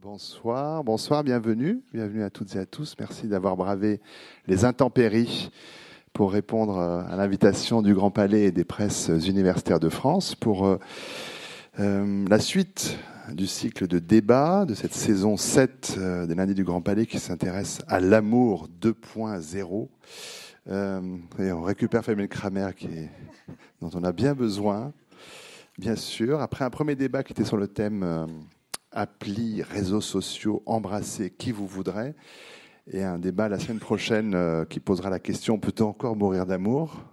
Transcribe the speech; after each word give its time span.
Bonsoir, 0.00 0.84
bonsoir, 0.84 1.24
bienvenue, 1.24 1.82
bienvenue 1.92 2.22
à 2.22 2.30
toutes 2.30 2.54
et 2.54 2.58
à 2.60 2.66
tous. 2.66 2.94
Merci 3.00 3.26
d'avoir 3.26 3.56
bravé 3.56 4.00
les 4.46 4.64
intempéries 4.64 5.50
pour 6.12 6.30
répondre 6.30 6.78
euh, 6.78 7.02
à 7.08 7.16
l'invitation 7.16 7.82
du 7.82 7.94
Grand 7.94 8.12
Palais 8.12 8.44
et 8.44 8.52
des 8.52 8.62
presses 8.62 9.10
universitaires 9.26 9.80
de 9.80 9.88
France 9.88 10.36
pour 10.36 10.66
euh, 10.66 10.78
euh, 11.80 12.24
la 12.28 12.38
suite 12.38 12.96
du 13.32 13.48
cycle 13.48 13.88
de 13.88 13.98
débat 13.98 14.66
de 14.66 14.74
cette 14.74 14.94
saison 14.94 15.36
7 15.36 15.98
des 16.28 16.34
lundis 16.36 16.54
du 16.54 16.62
Grand 16.62 16.80
Palais 16.80 17.04
qui 17.04 17.18
s'intéresse 17.18 17.80
à 17.88 17.98
l'amour 17.98 18.68
2.0. 18.80 19.88
et 21.40 21.52
on 21.52 21.62
récupère 21.62 22.04
Fabien 22.04 22.28
Kramer 22.28 22.70
qui 22.76 22.88
dont 23.82 23.90
on 23.94 24.04
a 24.04 24.12
bien 24.12 24.34
besoin, 24.34 24.92
bien 25.76 25.96
sûr. 25.96 26.40
Après 26.40 26.64
un 26.64 26.70
premier 26.70 26.94
débat 26.94 27.24
qui 27.24 27.32
était 27.32 27.44
sur 27.44 27.56
le 27.56 27.66
thème 27.66 28.28
appli, 28.92 29.62
réseaux 29.62 30.00
sociaux, 30.00 30.62
embrasser 30.66 31.30
qui 31.30 31.52
vous 31.52 31.66
voudrez. 31.66 32.14
Et 32.90 33.02
un 33.02 33.18
débat 33.18 33.48
la 33.48 33.58
semaine 33.58 33.80
prochaine 33.80 34.34
euh, 34.34 34.64
qui 34.64 34.80
posera 34.80 35.10
la 35.10 35.18
question 35.18 35.58
peut-on 35.58 35.88
encore 35.88 36.16
mourir 36.16 36.46
d'amour? 36.46 37.04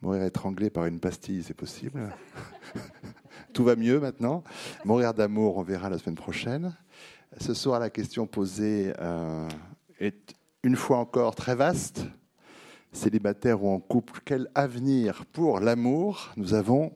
Mourir 0.00 0.24
étranglé 0.24 0.68
par 0.68 0.86
une 0.86 0.98
pastille, 0.98 1.44
c'est 1.44 1.54
possible. 1.54 2.12
Tout 3.52 3.62
va 3.62 3.76
mieux 3.76 4.00
maintenant. 4.00 4.42
Mourir 4.84 5.14
d'amour, 5.14 5.58
on 5.58 5.62
verra 5.62 5.88
la 5.88 5.98
semaine 5.98 6.16
prochaine. 6.16 6.76
Ce 7.38 7.54
soir, 7.54 7.78
la 7.78 7.88
question 7.88 8.26
posée 8.26 8.92
euh, 8.98 9.48
est 10.00 10.34
une 10.64 10.74
fois 10.74 10.98
encore 10.98 11.36
très 11.36 11.54
vaste. 11.54 12.04
Célibataire 12.92 13.62
ou 13.62 13.70
en 13.70 13.78
couple, 13.78 14.20
quel 14.24 14.50
avenir 14.56 15.24
pour 15.26 15.60
l'amour? 15.60 16.32
Nous 16.36 16.52
avons 16.52 16.92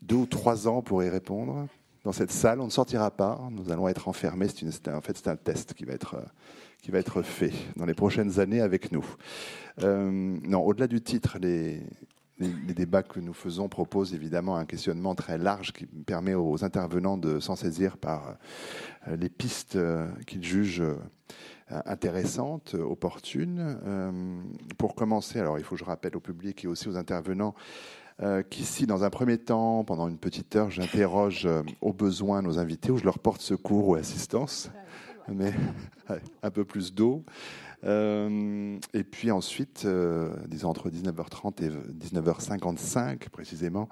deux 0.00 0.16
ou 0.16 0.26
trois 0.26 0.66
ans 0.66 0.80
pour 0.80 1.02
y 1.02 1.08
répondre 1.10 1.68
dans 2.04 2.12
cette 2.12 2.30
salle. 2.30 2.60
On 2.60 2.66
ne 2.66 2.70
sortira 2.70 3.10
pas. 3.10 3.40
Nous 3.50 3.70
allons 3.70 3.88
être 3.88 4.08
enfermés. 4.08 4.46
En 4.46 5.00
fait, 5.00 5.16
c'est 5.16 5.28
un 5.28 5.36
test 5.36 5.74
qui 5.74 5.84
va 5.84 5.94
être 5.94 6.14
euh, 6.14 6.26
qui 6.80 6.92
va 6.92 6.98
être 7.00 7.22
fait 7.22 7.52
dans 7.76 7.86
les 7.86 7.94
prochaines 7.94 8.38
années 8.38 8.60
avec 8.60 8.92
nous. 8.92 9.04
Euh, 9.82 10.10
non, 10.10 10.60
au-delà 10.60 10.86
du 10.86 11.00
titre, 11.00 11.36
les, 11.40 11.82
les, 12.38 12.72
débats 12.72 13.02
que 13.02 13.18
nous 13.18 13.32
faisons 13.32 13.68
proposent 13.68 14.14
évidemment 14.14 14.56
un 14.56 14.64
questionnement 14.64 15.16
très 15.16 15.38
large 15.38 15.72
qui 15.72 15.86
permet 15.86 16.34
aux 16.34 16.64
intervenants 16.64 17.18
de 17.18 17.40
s'en 17.40 17.56
saisir 17.56 17.96
par 17.96 18.36
euh, 19.08 19.16
les 19.16 19.28
pistes 19.28 19.76
qu'ils 20.26 20.44
jugent 20.44 20.84
intéressantes, 21.68 22.74
opportunes. 22.74 23.76
pour 24.78 24.94
commencer, 24.94 25.38
alors 25.38 25.58
il 25.58 25.64
faut 25.64 25.74
que 25.74 25.80
je 25.80 25.84
rappelle 25.84 26.16
au 26.16 26.20
public 26.20 26.64
et 26.64 26.68
aussi 26.68 26.88
aux 26.88 26.96
intervenants 26.96 27.54
euh, 28.20 28.42
qu'ici, 28.42 28.86
dans 28.86 29.04
un 29.04 29.10
premier 29.10 29.38
temps, 29.38 29.84
pendant 29.84 30.08
une 30.08 30.18
petite 30.18 30.56
heure, 30.56 30.70
j'interroge 30.70 31.46
euh, 31.46 31.62
au 31.80 31.92
besoin 31.92 32.42
nos 32.42 32.58
invités, 32.58 32.90
où 32.90 32.98
je 32.98 33.04
leur 33.04 33.20
porte 33.20 33.40
secours 33.40 33.88
ou 33.88 33.94
assistance, 33.94 34.70
mais 35.28 35.52
un 36.42 36.50
peu 36.50 36.64
plus 36.64 36.92
d'eau. 36.92 37.24
Euh, 37.84 38.76
et 38.92 39.04
puis 39.04 39.30
ensuite, 39.30 39.86
disons 40.48 40.68
entre 40.68 40.90
19h30 40.90 41.62
et 41.64 41.70
19h55 41.70 43.28
précisément, 43.28 43.88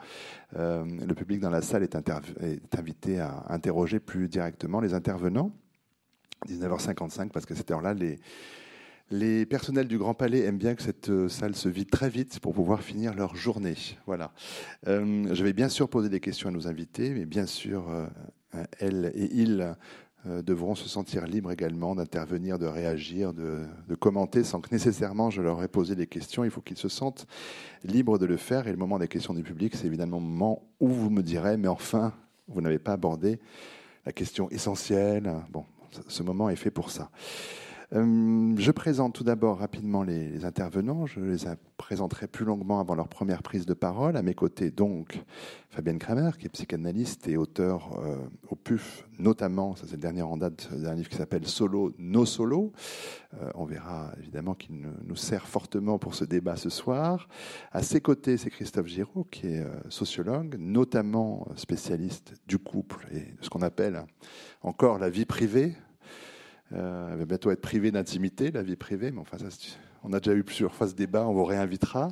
le 0.57 1.13
public 1.15 1.39
dans 1.39 1.51
la 1.51 1.63
salle 1.63 1.85
est, 1.85 1.95
est, 1.95 2.79
invité 2.79 3.21
à 3.21 3.45
interroger 3.49 4.01
plus 4.01 4.29
directement 4.29 4.81
les 4.81 4.93
intervenants. 4.93 5.53
19h55 6.49 7.31
parce 7.31 7.47
que 7.47 7.55
cette 7.55 7.71
heure-là, 7.71 7.95
les, 7.95 8.19
les 9.11 9.47
personnels 9.47 9.87
du 9.87 9.99
Grand 9.99 10.15
Palais 10.15 10.41
aiment 10.41 10.59
bien 10.59 10.75
que 10.75 10.83
cette 10.83 11.11
euh, 11.11 11.29
salle 11.29 11.55
se 11.55 11.69
vide 11.69 11.91
très 11.91 12.09
vite 12.09 12.41
pour 12.41 12.55
pouvoir 12.55 12.83
finir 12.83 13.15
leur 13.15 13.37
journée. 13.37 13.77
Voilà. 14.07 14.33
Euh, 14.89 15.33
je 15.33 15.45
vais 15.45 15.53
bien 15.53 15.69
sûr 15.69 15.89
poser 15.89 16.09
des 16.09 16.21
questions 16.21 16.49
à 16.49 16.53
nos 16.53 16.67
invités, 16.67 17.11
mais 17.11 17.25
bien 17.25 17.47
sûr, 17.47 17.89
euh, 17.89 18.07
elles 18.81 19.13
et 19.15 19.29
ils 19.33 19.75
devront 20.43 20.75
se 20.75 20.89
sentir 20.89 21.25
libres 21.25 21.53
également 21.53 21.95
d'intervenir, 21.95 22.59
de 22.59 22.67
réagir, 22.67 23.33
de, 23.33 23.65
commenter 24.01 24.43
sans 24.43 24.61
que 24.61 24.71
nécessairement 24.73 25.31
je 25.31 25.41
leur 25.41 25.63
ai 25.63 25.69
posé 25.69 25.95
des 25.95 26.09
questions. 26.09 26.43
Il 26.43 26.51
faut 26.51 26.63
qu'ils 26.63 26.77
se 26.77 26.89
sentent 26.89 27.29
libres 27.85 28.19
de 28.19 28.27
le 28.27 28.37
faire. 28.37 28.67
Et 28.67 28.73
le 28.73 28.77
moment 28.77 28.99
des 28.99 29.07
questions 29.07 29.35
du 29.35 29.45
public, 29.45 29.77
c'est 29.77 29.87
évidemment 29.87 30.17
le 30.17 30.25
moment 30.25 30.67
où 30.81 30.89
vous 30.89 31.11
me 31.11 31.23
direz, 31.23 31.57
mais 31.57 31.69
enfin, 31.69 32.13
vous 32.49 32.61
n'avez 32.61 32.81
pas 32.81 32.95
abordé 32.95 33.39
la 34.05 34.11
question 34.11 34.51
essentielle. 34.51 35.33
Bon, 35.51 35.65
ce 36.09 36.25
moment 36.25 36.51
est 36.51 36.57
fait 36.57 36.73
pour 36.73 36.91
ça. 36.91 37.09
Euh, 37.93 38.55
je 38.59 38.71
présente 38.73 39.15
tout 39.15 39.25
d'abord 39.25 39.59
rapidement 39.59 40.03
les, 40.03 40.45
intervenants. 40.45 41.07
Je 41.07 41.21
les 41.21 41.37
présenterai 41.77 42.27
plus 42.27 42.45
longuement 42.45 42.81
avant 42.81 42.95
leur 42.95 43.09
première 43.09 43.43
prise 43.43 43.67
de 43.67 43.75
parole. 43.75 44.17
À 44.17 44.23
mes 44.23 44.35
côtés, 44.35 44.71
donc, 44.71 45.23
Fabienne 45.71 45.99
Kramer, 45.99 46.31
qui 46.39 46.47
est 46.47 46.51
psychanalyste 46.51 47.29
et 47.29 47.37
auteur 47.37 48.01
euh, 48.05 48.17
au 48.49 48.57
PUF, 48.57 49.07
notamment, 49.19 49.77
ça 49.77 49.85
c'est 49.87 49.97
le 49.97 50.01
dernier 50.01 50.23
en 50.23 50.37
date 50.37 50.69
d'un 50.73 50.95
livre 50.95 51.09
qui 51.09 51.17
s'appelle 51.17 51.47
Solo, 51.47 51.95
No 51.99 52.25
Solo. 52.25 52.73
Euh, 53.41 53.51
on 53.55 53.65
verra 53.65 54.13
évidemment 54.19 54.55
qu'il 54.55 54.77
nous 55.05 55.17
sert 55.17 55.47
fortement 55.47 55.99
pour 55.99 56.15
ce 56.15 56.25
débat 56.25 56.57
ce 56.57 56.71
soir. 56.71 57.29
À 57.73 57.83
ses 57.83 58.01
côtés, 58.01 58.37
c'est 58.37 58.51
Christophe 58.51 58.87
Giraud, 58.87 59.25
qui 59.31 59.47
est 59.47 59.65
sociologue, 59.91 60.57
notamment 60.59 61.47
spécialiste 61.55 62.35
du 62.47 62.59
couple 62.59 63.07
et 63.13 63.33
de 63.39 63.45
ce 63.45 63.51
qu'on 63.51 63.63
appelle 63.63 64.03
encore 64.63 64.99
la 64.99 65.11
vie 65.11 65.27
privée, 65.27 65.75
elle 66.73 67.17
va 67.19 67.25
bientôt 67.25 67.51
être 67.51 67.61
privée 67.61 67.91
d'intimité, 67.91 68.51
la 68.51 68.63
vie 68.63 68.77
privée, 68.77 69.11
mais 69.11 69.21
enfin, 69.21 69.39
ça, 69.39 69.47
on 70.05 70.13
a 70.13 70.21
déjà 70.21 70.37
eu 70.37 70.45
plusieurs 70.45 70.75
fois 70.75 70.89
ce 70.89 70.95
débat, 70.95 71.27
on 71.27 71.33
vous 71.33 71.45
réinvitera. 71.45 72.09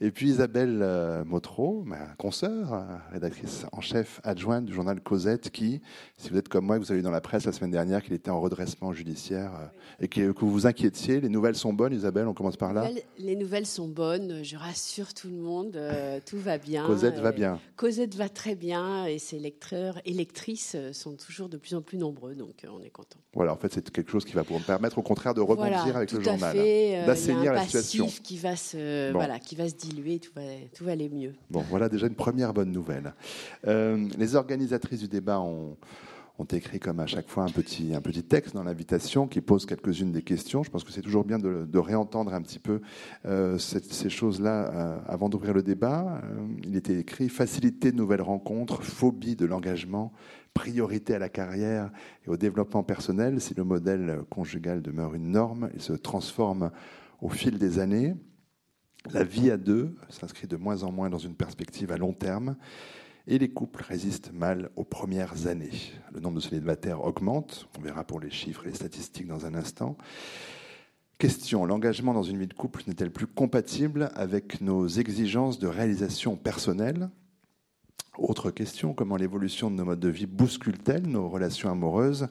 Et 0.00 0.10
puis 0.10 0.28
Isabelle 0.28 0.80
euh, 0.82 1.24
Motreau, 1.24 1.82
ma 1.84 1.98
consoeur, 2.16 2.72
euh, 2.72 2.82
rédactrice 3.12 3.66
en 3.72 3.80
chef 3.80 4.20
adjointe 4.24 4.64
du 4.64 4.72
journal 4.72 5.00
Cosette, 5.00 5.50
qui, 5.50 5.82
si 6.16 6.30
vous 6.30 6.38
êtes 6.38 6.48
comme 6.48 6.64
moi, 6.64 6.78
vous 6.78 6.90
avez 6.90 7.00
vu 7.00 7.04
dans 7.04 7.10
la 7.10 7.20
presse 7.20 7.44
la 7.44 7.52
semaine 7.52 7.70
dernière 7.70 8.02
qu'il 8.02 8.14
était 8.14 8.30
en 8.30 8.40
redressement 8.40 8.92
judiciaire 8.92 9.52
euh, 9.54 9.66
et 10.04 10.08
que, 10.08 10.32
vous 10.40 10.50
vous 10.50 10.66
inquiétiez. 10.66 11.20
Les 11.20 11.28
nouvelles 11.28 11.54
sont 11.54 11.72
bonnes, 11.72 11.92
Isabelle, 11.92 12.26
on 12.28 12.34
commence 12.34 12.56
par 12.56 12.72
là 12.72 12.88
Les 13.18 13.36
nouvelles 13.36 13.66
sont 13.66 13.88
bonnes, 13.88 14.42
je 14.42 14.56
rassure 14.56 15.12
tout 15.12 15.28
le 15.28 15.36
monde, 15.36 15.78
tout 16.24 16.38
va 16.38 16.56
bien. 16.56 16.86
Cosette 16.86 17.18
va 17.18 17.32
bien. 17.32 17.60
Cosette 17.76 18.14
va 18.14 18.28
très 18.28 18.54
bien 18.54 19.04
et 19.04 19.18
ses 19.18 19.38
lecteurs 19.38 20.00
et 20.06 20.12
lectrices 20.12 20.76
sont 20.92 21.16
toujours 21.16 21.48
de 21.48 21.58
plus 21.58 21.74
en 21.74 21.82
plus 21.82 21.98
nombreux, 21.98 22.34
donc 22.34 22.66
on 22.66 22.82
est 22.82 22.90
content. 22.90 23.18
Voilà, 23.34 23.52
en 23.52 23.56
fait, 23.56 23.72
c'est 23.72 23.90
quelque 23.90 24.10
chose 24.10 24.24
qui 24.24 24.32
va 24.32 24.42
vous 24.42 24.58
permettre 24.60 24.98
au 24.98 25.02
contraire 25.02 25.34
de 25.34 25.40
rebondir 25.40 25.96
avec 25.96 26.12
le 26.12 26.22
journal. 26.22 26.56
Fait, 27.38 27.52
la 27.52 27.64
situation. 27.64 28.06
Qui 28.22 28.38
va, 28.38 28.56
se, 28.56 29.12
voilà, 29.12 29.38
qui 29.38 29.56
va 29.56 29.68
se 29.68 29.74
diluer, 29.74 30.18
tout 30.18 30.32
va, 30.34 30.42
tout 30.74 30.84
va 30.84 30.92
aller 30.92 31.08
mieux. 31.08 31.34
Bon, 31.50 31.64
voilà 31.68 31.88
déjà 31.88 32.06
une 32.06 32.14
première 32.14 32.52
bonne 32.52 32.72
nouvelle. 32.72 33.14
Euh, 33.66 34.08
les 34.18 34.34
organisatrices 34.34 35.00
du 35.00 35.08
débat 35.08 35.40
ont, 35.40 35.76
ont 36.40 36.44
écrit 36.44 36.80
comme 36.80 37.00
à 37.00 37.06
chaque 37.06 37.28
fois 37.28 37.44
un 37.44 37.50
petit, 37.50 37.94
un 37.94 38.00
petit 38.00 38.22
texte 38.22 38.54
dans 38.54 38.62
l'invitation 38.62 39.28
qui 39.28 39.40
pose 39.40 39.66
quelques-unes 39.66 40.12
des 40.12 40.22
questions. 40.22 40.62
Je 40.62 40.70
pense 40.70 40.84
que 40.84 40.92
c'est 40.92 41.02
toujours 41.02 41.24
bien 41.24 41.38
de, 41.38 41.66
de, 41.66 41.78
réentendre 41.78 42.32
un 42.32 42.42
petit 42.42 42.58
peu 42.58 42.80
euh, 43.26 43.58
ces 43.58 44.10
choses-là 44.10 44.72
euh, 44.72 44.98
avant 45.06 45.28
d'ouvrir 45.28 45.54
le 45.54 45.62
débat. 45.62 46.20
il 46.64 46.76
était 46.76 46.98
écrit 46.98 47.28
Facilité 47.28 47.92
de 47.92 47.96
nouvelles 47.96 48.22
rencontres, 48.22 48.82
phobie 48.82 49.36
de 49.36 49.44
l'engagement, 49.46 50.12
priorité 50.54 51.14
à 51.14 51.18
la 51.18 51.28
carrière 51.28 51.90
et 52.26 52.30
au 52.30 52.36
développement 52.36 52.82
personnel. 52.82 53.40
Si 53.40 53.54
le 53.54 53.64
modèle 53.64 54.20
conjugal 54.30 54.82
demeure 54.82 55.14
une 55.14 55.30
norme, 55.30 55.70
il 55.74 55.82
se 55.82 55.92
transforme 55.92 56.70
au 57.20 57.28
fil 57.28 57.58
des 57.58 57.78
années. 57.78 58.14
La 59.12 59.24
vie 59.24 59.50
à 59.50 59.56
deux 59.56 59.94
s'inscrit 60.08 60.46
de 60.46 60.56
moins 60.56 60.82
en 60.82 60.92
moins 60.92 61.10
dans 61.10 61.18
une 61.18 61.34
perspective 61.34 61.90
à 61.90 61.96
long 61.96 62.12
terme 62.12 62.56
et 63.26 63.38
les 63.38 63.50
couples 63.50 63.82
résistent 63.82 64.32
mal 64.32 64.70
aux 64.76 64.84
premières 64.84 65.46
années. 65.46 65.70
Le 66.12 66.20
nombre 66.20 66.36
de 66.36 66.40
célibataires 66.40 67.04
augmente, 67.04 67.68
on 67.78 67.82
verra 67.82 68.04
pour 68.04 68.20
les 68.20 68.30
chiffres 68.30 68.66
et 68.66 68.70
les 68.70 68.74
statistiques 68.74 69.28
dans 69.28 69.46
un 69.46 69.54
instant. 69.54 69.96
Question, 71.18 71.64
l'engagement 71.66 72.14
dans 72.14 72.22
une 72.22 72.38
vie 72.38 72.46
de 72.46 72.54
couple 72.54 72.82
n'est-elle 72.86 73.12
plus 73.12 73.26
compatible 73.26 74.10
avec 74.14 74.60
nos 74.60 74.88
exigences 74.88 75.58
de 75.58 75.68
réalisation 75.68 76.36
personnelle? 76.36 77.10
Autre 78.18 78.50
question, 78.50 78.94
comment 78.94 79.16
l'évolution 79.16 79.70
de 79.70 79.76
nos 79.76 79.84
modes 79.84 80.00
de 80.00 80.08
vie 80.08 80.26
bouscule-t-elle 80.26 81.06
nos 81.06 81.28
relations 81.28 81.70
amoureuses? 81.70 82.28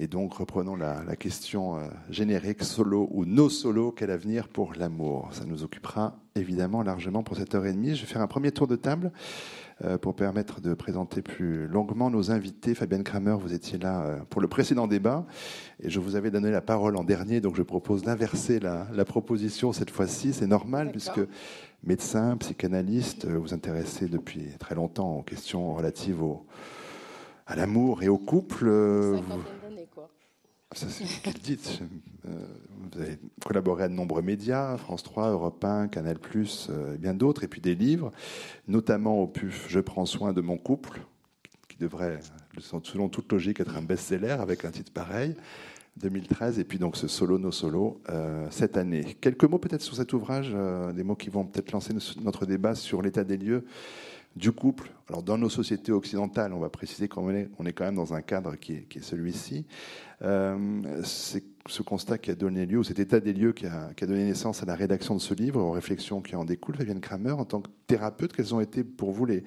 Et 0.00 0.06
donc, 0.06 0.34
reprenons 0.34 0.76
la, 0.76 1.16
question 1.16 1.76
euh, 1.76 1.88
générique, 2.08 2.62
solo 2.62 3.08
ou 3.10 3.24
no 3.24 3.48
solo, 3.48 3.90
quel 3.90 4.12
avenir 4.12 4.46
pour 4.46 4.74
l'amour? 4.74 5.28
Ça 5.32 5.44
nous 5.44 5.64
occupera 5.64 6.16
évidemment 6.36 6.84
largement 6.84 7.24
pour 7.24 7.36
cette 7.36 7.52
heure 7.56 7.66
et 7.66 7.72
demie. 7.72 7.96
Je 7.96 8.02
vais 8.02 8.06
faire 8.06 8.22
un 8.22 8.28
premier 8.28 8.52
tour 8.52 8.68
de 8.68 8.76
table 8.76 9.10
euh, 9.84 9.98
pour 9.98 10.14
permettre 10.14 10.60
de 10.60 10.72
présenter 10.72 11.20
plus 11.20 11.66
longuement 11.66 12.10
nos 12.10 12.30
invités. 12.30 12.76
Fabienne 12.76 13.02
Kramer, 13.02 13.36
vous 13.40 13.52
étiez 13.52 13.76
là 13.76 14.02
euh, 14.02 14.18
pour 14.30 14.40
le 14.40 14.46
précédent 14.46 14.86
débat 14.86 15.26
et 15.82 15.90
je 15.90 15.98
vous 15.98 16.14
avais 16.14 16.30
donné 16.30 16.52
la 16.52 16.60
parole 16.60 16.96
en 16.96 17.02
dernier, 17.02 17.40
donc 17.40 17.56
je 17.56 17.62
propose 17.62 18.02
d'inverser 18.02 18.60
la, 18.60 18.86
la, 18.92 19.04
proposition 19.04 19.72
cette 19.72 19.90
fois-ci. 19.90 20.32
C'est 20.32 20.46
normal 20.46 20.92
puisque 20.92 21.20
médecin, 21.82 22.36
psychanalyste, 22.36 23.26
vous 23.26 23.52
intéressez 23.52 24.06
depuis 24.06 24.44
très 24.60 24.76
longtemps 24.76 25.16
aux 25.16 25.22
questions 25.22 25.74
relatives 25.74 26.22
au, 26.22 26.46
à 27.48 27.56
l'amour 27.56 28.04
et 28.04 28.08
au 28.08 28.18
couple. 28.18 28.70
C'est 30.74 30.90
ce 30.90 31.38
dit. 31.38 31.58
Euh, 32.26 32.30
vous 32.92 33.00
avez 33.00 33.18
collaboré 33.44 33.84
à 33.84 33.88
de 33.88 33.94
nombreux 33.94 34.20
médias, 34.20 34.76
France 34.76 35.02
3, 35.02 35.30
Europe 35.30 35.64
1, 35.64 35.88
Canal+, 35.88 36.18
euh, 36.36 36.94
et 36.94 36.98
bien 36.98 37.14
d'autres, 37.14 37.42
et 37.42 37.48
puis 37.48 37.62
des 37.62 37.74
livres, 37.74 38.12
notamment 38.66 39.22
au 39.22 39.26
PUF 39.26 39.66
Je 39.68 39.80
prends 39.80 40.04
soin 40.04 40.34
de 40.34 40.42
mon 40.42 40.58
couple, 40.58 41.00
qui 41.68 41.78
devrait 41.78 42.20
selon 42.58 43.08
toute 43.08 43.32
logique, 43.32 43.60
être 43.60 43.76
un 43.76 43.82
best-seller 43.82 44.36
avec 44.40 44.64
un 44.64 44.70
titre 44.70 44.92
pareil. 44.92 45.34
2013, 45.96 46.60
et 46.60 46.64
puis 46.64 46.78
donc 46.78 46.96
ce 46.96 47.08
solo 47.08 47.38
no 47.38 47.50
solo 47.50 48.00
euh, 48.08 48.46
cette 48.50 48.76
année. 48.76 49.16
Quelques 49.20 49.42
mots 49.42 49.58
peut-être 49.58 49.82
sur 49.82 49.96
cet 49.96 50.12
ouvrage, 50.12 50.54
des 50.94 51.02
mots 51.02 51.16
qui 51.16 51.28
vont 51.28 51.44
peut-être 51.44 51.72
lancer 51.72 51.92
notre 52.22 52.46
débat 52.46 52.76
sur 52.76 53.02
l'état 53.02 53.24
des 53.24 53.36
lieux 53.36 53.64
du 54.38 54.52
couple. 54.52 54.90
Alors 55.08 55.22
dans 55.22 55.36
nos 55.36 55.50
sociétés 55.50 55.92
occidentales, 55.92 56.52
on 56.52 56.60
va 56.60 56.70
préciser 56.70 57.08
qu'on 57.08 57.28
est, 57.30 57.50
on 57.58 57.66
est 57.66 57.72
quand 57.72 57.84
même 57.84 57.96
dans 57.96 58.14
un 58.14 58.22
cadre 58.22 58.56
qui 58.56 58.72
est, 58.74 59.02
celui-ci. 59.02 59.66
Euh, 60.22 61.02
c'est 61.04 61.44
ce 61.66 61.82
constat 61.82 62.18
qui 62.18 62.30
a 62.30 62.34
donné 62.34 62.64
lieu, 62.64 62.78
ou 62.78 62.84
cet 62.84 62.98
état 62.98 63.20
des 63.20 63.32
lieux 63.32 63.52
qui 63.52 63.66
a, 63.66 63.90
donné 64.00 64.24
naissance 64.24 64.62
à 64.62 64.66
la 64.66 64.74
rédaction 64.74 65.14
de 65.14 65.20
ce 65.20 65.34
livre, 65.34 65.60
aux 65.60 65.72
réflexions 65.72 66.22
qui 66.22 66.36
en 66.36 66.44
découlent. 66.44 66.76
Fabienne 66.76 67.00
Kramer, 67.00 67.32
en 67.32 67.44
tant 67.44 67.60
que 67.60 67.68
thérapeute, 67.86 68.32
quelles 68.32 68.54
ont 68.54 68.60
été 68.60 68.84
pour 68.84 69.12
vous 69.12 69.26
les, 69.26 69.44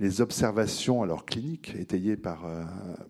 les 0.00 0.20
observations 0.20 1.02
alors 1.02 1.24
cliniques 1.24 1.74
étayées 1.78 2.16
par, 2.16 2.44
euh, 2.44 2.64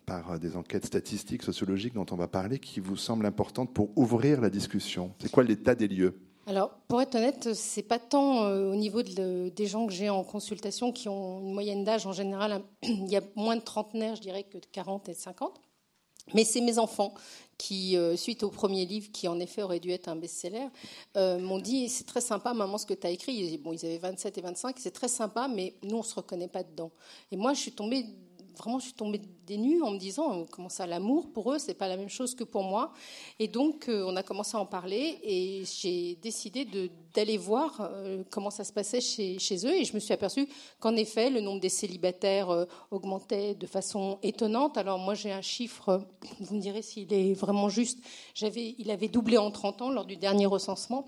par 0.07 0.39
des 0.39 0.57
enquêtes 0.57 0.87
statistiques, 0.87 1.43
sociologiques 1.43 1.95
dont 1.95 2.07
on 2.11 2.17
va 2.17 2.29
parler, 2.29 2.59
qui 2.59 2.81
vous 2.81 2.97
semblent 2.97 3.27
importantes 3.27 3.73
pour 3.73 3.97
ouvrir 3.97 4.41
la 4.41 4.51
discussion? 4.51 5.13
C'est 5.21 5.31
quoi 5.31 5.45
l'état 5.45 5.75
des 5.75 5.89
lieux? 5.89 6.15
Alors, 6.51 6.71
pour 6.89 7.01
être 7.01 7.15
honnête, 7.15 7.55
c'est 7.55 7.85
pas 7.85 8.01
tant 8.01 8.43
euh, 8.43 8.73
au 8.73 8.75
niveau 8.75 9.05
de, 9.05 9.53
des 9.55 9.67
gens 9.67 9.87
que 9.87 9.93
j'ai 9.93 10.11
en 10.11 10.25
consultation 10.25 10.91
qui 10.91 11.09
ont 11.09 11.39
une 11.39 11.53
moyenne 11.53 11.85
d'âge 11.85 12.07
en 12.07 12.13
général, 12.13 12.61
il 12.83 13.09
y 13.09 13.15
a 13.15 13.21
moins 13.37 13.55
de 13.55 13.61
trentenaires, 13.61 14.17
je 14.17 14.21
dirais, 14.21 14.43
que 14.43 14.59
de 14.59 14.67
40 14.67 15.09
et 15.11 15.15
50. 15.15 15.61
Mais 16.35 16.43
c'est 16.43 16.61
mes 16.61 16.81
enfants 16.81 17.15
qui, 17.57 17.97
euh, 17.97 18.17
suite 18.17 18.43
au 18.43 18.51
premier 18.51 18.85
livre, 18.85 19.13
qui 19.13 19.29
en 19.29 19.39
effet 19.39 19.63
aurait 19.63 19.79
dû 19.79 19.93
être 19.93 20.09
un 20.09 20.17
best-seller, 20.17 20.67
euh, 21.17 21.39
m'ont 21.39 21.61
dit 21.61 21.89
c'est 21.89 22.03
très 22.03 22.21
sympa, 22.21 22.53
maman, 22.53 22.79
ce 22.79 22.87
que 22.87 22.95
tu 22.95 23.07
as 23.07 23.11
écrit. 23.11 23.57
Bon, 23.59 23.73
ils 23.73 23.87
avaient 23.87 23.99
27 23.99 24.37
et 24.37 24.41
25, 24.41 24.77
c'est 24.81 24.91
très 24.91 25.07
sympa, 25.07 25.47
mais 25.47 25.77
nous, 25.85 25.99
on 25.99 26.03
se 26.03 26.17
reconnaît 26.17 26.49
pas 26.49 26.65
dedans. 26.65 26.91
Et 27.31 27.37
moi, 27.37 27.55
je 27.55 27.61
suis 27.61 27.73
tombée 27.73 28.07
vraiment, 28.57 28.79
je 28.79 28.85
suis 28.85 28.95
tombée 28.95 29.21
des 29.47 29.57
nues 29.57 29.83
en 29.83 29.91
me 29.91 29.99
disant 29.99 30.41
euh, 30.41 30.45
comment 30.51 30.69
ça, 30.69 30.87
l'amour 30.87 31.31
pour 31.33 31.53
eux, 31.53 31.59
c'est 31.59 31.75
pas 31.75 31.89
la 31.89 31.97
même 31.97 32.09
chose 32.09 32.35
que 32.35 32.45
pour 32.45 32.63
moi. 32.63 32.93
Et 33.39 33.49
donc, 33.49 33.89
euh, 33.89 34.05
on 34.07 34.17
a 34.17 34.23
commencé 34.23 34.57
à 34.57 34.61
en 34.61 34.67
parler 34.67 35.19
et 35.23 35.65
j'ai 35.65 36.17
décidé 36.23 36.67
d'aller 37.15 37.37
voir 37.37 37.81
euh, 37.81 38.23
comment 38.31 38.51
ça 38.51 38.65
se 38.65 38.73
passait 38.73 39.01
chez, 39.01 39.39
chez, 39.39 39.67
eux. 39.67 39.75
Et 39.75 39.85
je 39.85 39.95
me 39.95 39.99
suis 39.99 40.15
aperçue 40.15 40.49
qu'en 40.79 40.95
effet, 40.97 41.31
le 41.31 41.41
nombre 41.41 41.61
des 41.61 41.69
célibataires 41.69 42.67
augmentait 42.91 43.55
de 43.55 43.67
façon 43.67 44.19
étonnante. 44.23 44.79
Alors, 44.79 44.99
moi, 44.99 45.15
j'ai 45.15 45.33
un 45.33 45.43
chiffre, 45.43 46.07
vous 46.41 46.55
me 46.55 46.61
direz 46.61 46.83
s'il 46.83 47.13
est 47.13 47.35
vraiment 47.35 47.69
juste. 47.69 47.99
Il 48.41 48.91
avait 48.91 49.09
doublé 49.09 49.37
en 49.37 49.51
30 49.51 49.83
ans 49.83 49.91
lors 49.91 50.05
du 50.05 50.17
dernier 50.17 50.47
recensement. 50.47 51.07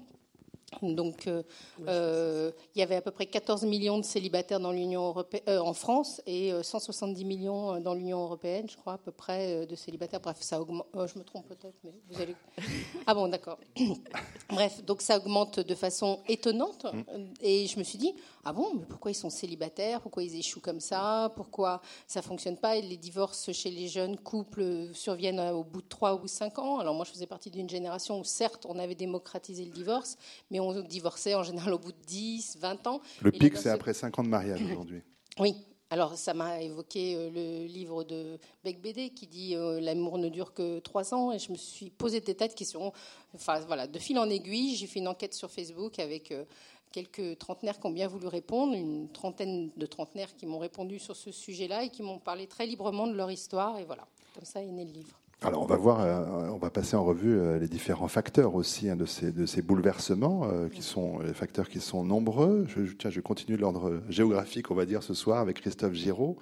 Donc, 0.83 1.27
euh, 1.27 1.43
euh, 1.87 2.51
il 2.75 2.79
y 2.79 2.83
avait 2.83 2.97
à 2.97 3.01
peu 3.01 3.11
près 3.11 3.27
14 3.27 3.65
millions 3.65 3.99
de 3.99 4.05
célibataires 4.05 4.61
dans 4.61 4.73
l'Union 4.73 5.07
européenne, 5.09 5.43
euh, 5.49 5.59
en 5.59 5.75
France 5.75 6.23
et 6.27 6.53
170 6.63 7.25
millions 7.25 7.81
dans 7.81 7.95
l'Union 7.95 8.23
européenne, 8.23 8.67
je 8.69 8.77
crois, 8.77 8.95
à 8.95 8.99
peu 8.99 9.13
près, 9.13 9.67
de 9.67 9.75
célibataires. 9.77 10.21
Bref, 10.21 10.39
ça 10.41 10.61
augmente. 10.61 10.87
je 10.95 11.19
me 11.19 11.25
trompe 11.25 11.47
peut-être, 11.49 11.77
mais 11.85 11.93
vous 12.11 12.21
allez. 12.21 12.37
Ah 13.07 13.15
bon, 13.15 13.27
d'accord. 13.27 13.59
Bref, 14.49 14.85
donc 14.85 15.03
ça 15.03 15.17
augmente 15.17 15.59
de 15.59 15.75
façon 15.75 16.21
étonnante. 16.29 16.87
Mm. 16.93 17.25
Et 17.41 17.67
je 17.67 17.79
me 17.79 17.85
suis 17.85 17.99
dit, 17.99 18.15
ah 18.45 18.53
bon, 18.53 18.75
mais 18.75 18.85
pourquoi 18.85 19.11
ils 19.11 19.17
sont 19.17 19.31
célibataires? 19.31 20.01
Pourquoi 20.01 20.23
ils 20.23 20.37
échouent 20.37 20.61
comme 20.61 20.81
ça? 20.81 21.33
Pourquoi 21.37 21.81
ça 22.07 22.23
fonctionne 22.23 22.57
pas? 22.57 22.77
Et 22.77 22.83
les 22.83 22.97
divorces 22.97 23.51
chez 23.53 23.71
les 23.71 23.89
jeunes 23.89 24.17
couples 24.17 24.89
surviennent 24.95 25.41
au 25.41 25.65
bout 25.65 25.83
de 25.83 25.89
3 25.89 26.15
ou 26.15 26.27
5 26.27 26.59
ans. 26.59 26.79
Alors 26.79 26.95
moi, 26.95 27.05
je 27.05 27.11
faisais 27.11 27.27
partie 27.27 27.51
d'une 27.51 27.69
génération 27.69 28.21
où 28.21 28.25
certes, 28.25 28.67
on 28.69 28.79
avait 28.79 28.95
démocratisé 28.95 29.65
le 29.65 29.71
divorce, 29.71 30.17
mais 30.51 30.61
on 30.63 30.81
divorçait 30.83 31.35
en 31.35 31.43
général 31.43 31.73
au 31.75 31.79
bout 31.79 31.93
de 31.93 32.07
10, 32.07 32.59
20 32.61 32.87
ans. 32.87 33.01
Le 33.21 33.33
pic, 33.33 33.57
c'est 33.57 33.71
après 33.71 33.95
5 33.95 34.19
ans 34.19 34.23
de 34.23 34.29
mariage 34.29 34.63
aujourd'hui. 34.63 35.03
Oui, 35.39 35.55
alors, 35.93 36.17
ça 36.17 36.33
m'a 36.33 36.63
évoqué 36.63 37.17
euh, 37.17 37.29
le 37.29 37.67
livre 37.67 38.03
de 38.03 38.39
Beck 38.65 38.81
Bédé 38.81 39.11
qui 39.11 39.27
dit 39.27 39.55
euh, 39.55 39.79
L'amour 39.79 40.17
ne 40.17 40.31
dure 40.31 40.55
que 40.55 40.79
trois 40.79 41.13
ans. 41.13 41.33
Et 41.33 41.39
je 41.39 41.53
me 41.53 41.57
suis 41.59 41.91
posé 41.91 42.23
des 42.23 42.35
tas 42.35 42.49
de 42.49 42.55
questions. 42.55 42.95
Enfin, 43.35 43.61
voilà, 43.67 43.87
de 43.87 43.99
fil 43.99 44.19
en 44.19 44.31
aiguille, 44.31 44.75
j'ai 44.75 44.87
fait 44.87 45.01
une 45.01 45.09
enquête 45.09 45.35
sur 45.35 45.51
Facebook 45.51 45.99
avec 45.99 46.33
euh, 46.33 46.47
quelques 46.93 47.39
trentenaires 47.39 47.79
qui 47.79 47.87
ont 47.87 47.91
bien 47.91 48.09
voulu 48.09 48.27
répondre, 48.27 48.73
une 48.73 49.11
trentaine 49.13 49.71
de 49.77 49.85
trentenaires 49.85 50.35
qui 50.35 50.47
m'ont 50.47 50.61
répondu 50.61 50.99
sur 50.99 51.15
ce 51.15 51.31
sujet-là 51.31 51.85
et 51.85 51.91
qui 51.91 52.03
m'ont 52.03 52.19
parlé 52.19 52.47
très 52.47 52.65
librement 52.65 53.07
de 53.07 53.13
leur 53.13 53.31
histoire. 53.31 53.79
Et 53.79 53.85
voilà, 53.85 54.07
comme 54.35 54.47
ça 54.47 54.63
est 54.63 54.73
né 54.73 54.87
le 54.87 54.93
livre. 54.93 55.22
Alors 55.45 55.63
on 55.63 55.67
va 55.67 55.77
voir, 55.77 56.01
euh, 56.01 56.51
on 56.53 56.59
va 56.59 56.71
passer 56.71 56.95
en 56.95 57.03
revue 57.03 57.37
euh, 57.37 57.59
les 57.59 57.67
différents 57.67 58.07
facteurs 58.07 58.55
aussi 58.55 58.89
hein, 58.89 58.95
de, 58.95 59.07
ces, 59.07 59.61
bouleversements, 59.61 60.45
euh, 60.45 60.69
qui 60.69 60.83
sont 60.83 61.19
les 61.19 61.35
facteurs 61.35 61.69
qui 61.69 61.81
sont 61.81 62.05
nombreux. 62.05 62.65
Je, 62.69 62.93
tiens, 62.93 63.11
je 63.11 63.21
continue 63.21 63.57
l'ordre 63.57 64.03
géographique, 64.09 64.71
on 64.71 64.77
va 64.77 64.87
dire, 64.87 65.03
ce 65.03 65.15
soir 65.15 65.41
avec 65.41 65.61
Christophe 65.61 65.95
Giraud, 65.95 66.37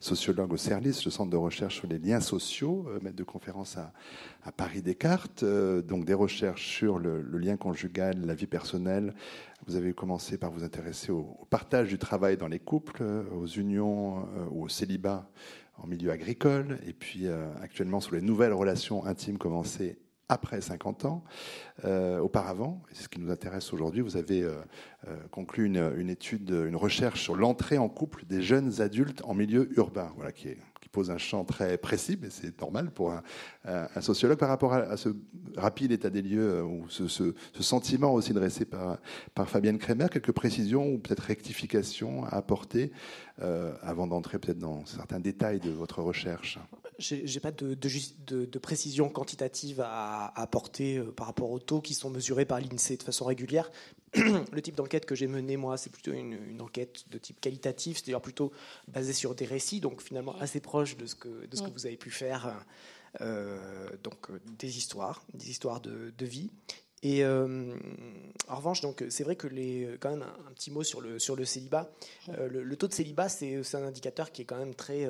sociologue 0.00 0.50
au 0.54 0.56
CERLIS, 0.56 1.02
le 1.04 1.10
centre 1.10 1.30
de 1.30 1.36
recherche 1.36 1.76
sur 1.76 1.88
les 1.88 1.98
liens 1.98 2.20
sociaux, 2.20 2.86
maître 3.02 3.16
de 3.16 3.24
conférence 3.24 3.76
à, 3.76 3.92
à 4.44 4.52
Paris 4.52 4.80
Descartes, 4.80 5.44
donc 5.44 6.06
des 6.06 6.14
recherches 6.14 6.66
sur 6.66 6.98
le, 6.98 7.20
lien 7.20 7.58
conjugal, 7.58 8.16
la 8.24 8.34
vie 8.34 8.46
personnelle. 8.46 9.12
Vous 9.66 9.76
avez 9.76 9.92
commencé 9.92 10.38
par 10.38 10.50
vous 10.52 10.64
intéresser 10.64 11.12
au, 11.12 11.36
au 11.38 11.44
partage 11.50 11.88
du 11.88 11.98
travail 11.98 12.38
dans 12.38 12.48
les 12.48 12.60
couples, 12.60 13.02
aux 13.36 13.46
unions 13.46 14.26
ou 14.50 14.64
au 14.64 14.68
célibat 14.68 15.28
en 15.82 15.86
milieu 15.86 16.10
agricole, 16.10 16.78
et 16.86 16.92
puis 16.92 17.26
euh, 17.26 17.48
actuellement 17.62 18.00
sur 18.00 18.14
les 18.14 18.22
nouvelles 18.22 18.52
relations 18.52 19.04
intimes 19.04 19.38
commencées 19.38 19.98
après 20.28 20.60
50 20.60 21.04
ans. 21.06 21.24
Euh, 21.84 22.18
auparavant, 22.18 22.82
et 22.90 22.94
c'est 22.94 23.04
ce 23.04 23.08
qui 23.08 23.20
nous 23.20 23.30
intéresse 23.30 23.72
aujourd'hui, 23.72 24.02
vous 24.02 24.16
avez 24.16 24.42
euh, 24.42 24.56
conclu 25.30 25.64
une, 25.64 25.92
une, 25.96 26.10
étude, 26.10 26.50
une 26.50 26.76
recherche 26.76 27.22
sur 27.22 27.36
l'entrée 27.36 27.78
en 27.78 27.88
couple 27.88 28.26
des 28.26 28.42
jeunes 28.42 28.80
adultes 28.80 29.22
en 29.24 29.34
milieu 29.34 29.70
urbain, 29.78 30.12
voilà, 30.16 30.32
qui 30.32 30.48
est 30.48 30.58
un 31.10 31.18
champ 31.18 31.44
très 31.44 31.78
précis, 31.78 32.18
mais 32.20 32.28
c'est 32.30 32.58
normal 32.60 32.90
pour 32.90 33.12
un, 33.64 34.00
sociologue 34.00 34.38
par 34.38 34.48
rapport 34.48 34.72
à, 34.72 34.96
ce 34.96 35.10
rapide 35.56 35.92
état 35.92 36.10
des 36.10 36.22
lieux 36.22 36.50
euh, 36.50 36.62
ou 36.62 36.88
ce, 36.88 37.34
sentiment 37.60 38.12
aussi 38.14 38.32
dressé 38.32 38.64
par, 38.64 38.98
par 39.34 39.48
Fabienne 39.48 39.78
Kremer. 39.78 40.08
Quelques 40.10 40.32
précisions 40.32 40.86
ou 40.88 40.98
peut-être 40.98 41.20
rectifications 41.20 42.24
à 42.24 42.36
apporter 42.36 42.92
euh, 43.42 43.72
avant 43.82 44.06
d'entrer 44.06 44.38
peut-être 44.38 44.58
dans 44.58 44.84
certains 44.86 45.20
détails 45.20 45.60
de 45.60 45.70
votre 45.70 46.02
recherche. 46.02 46.58
J'ai 46.98 47.40
pas 47.40 47.52
de, 47.52 47.74
de, 47.74 48.44
de, 48.44 48.58
précision 48.58 49.08
quantitative 49.08 49.80
à, 49.80 50.32
apporter 50.40 50.98
euh, 50.98 51.12
par 51.12 51.28
rapport 51.28 51.50
aux 51.50 51.60
taux 51.60 51.80
qui 51.80 51.94
sont 51.94 52.10
mesurés 52.10 52.44
par 52.44 52.60
l'INSEE 52.60 52.96
de 52.96 53.04
façon 53.04 53.24
régulière. 53.24 53.70
le 54.14 54.60
type 54.62 54.74
d'enquête 54.74 55.06
que 55.06 55.14
j'ai 55.14 55.28
mené, 55.28 55.56
moi, 55.56 55.76
c'est 55.76 55.90
plutôt 55.90 56.12
une, 56.12 56.32
une, 56.48 56.60
enquête 56.60 57.04
de 57.10 57.18
type 57.18 57.40
qualitatif, 57.40 57.98
c'est-à-dire 57.98 58.20
plutôt 58.20 58.52
basée 58.88 59.12
sur 59.12 59.34
des 59.36 59.44
récits, 59.44 59.80
donc 59.80 60.02
finalement 60.02 60.36
assez 60.40 60.60
proche 60.60 60.96
de 60.96 61.06
ce 61.06 61.14
que, 61.14 61.46
de 61.46 61.56
ce 61.56 61.62
que 61.62 61.70
vous 61.70 61.86
avez 61.86 61.96
pu 61.96 62.10
faire, 62.10 62.64
euh, 63.20 63.88
donc 64.02 64.30
euh, 64.30 64.40
des 64.58 64.78
histoires, 64.78 65.24
des 65.34 65.50
histoires 65.50 65.80
de, 65.80 66.12
de 66.16 66.26
vie. 66.26 66.50
Et 67.02 67.24
euh, 67.24 67.76
en 68.48 68.56
revanche, 68.56 68.80
donc 68.80 69.04
c'est 69.08 69.22
vrai 69.22 69.36
que 69.36 69.46
les, 69.46 69.96
quand 70.00 70.10
même 70.10 70.22
un, 70.22 70.52
petit 70.52 70.70
mot 70.70 70.82
sur 70.82 71.00
le 71.00 71.18
sur 71.18 71.36
le 71.36 71.44
célibat. 71.44 71.90
Euh, 72.30 72.48
le, 72.48 72.64
le, 72.64 72.76
taux 72.76 72.88
de 72.88 72.92
célibat, 72.92 73.28
c'est 73.28 73.74
un 73.74 73.84
indicateur 73.84 74.32
qui 74.32 74.42
est 74.42 74.44
quand 74.44 74.58
même 74.58 74.74
très 74.74 75.08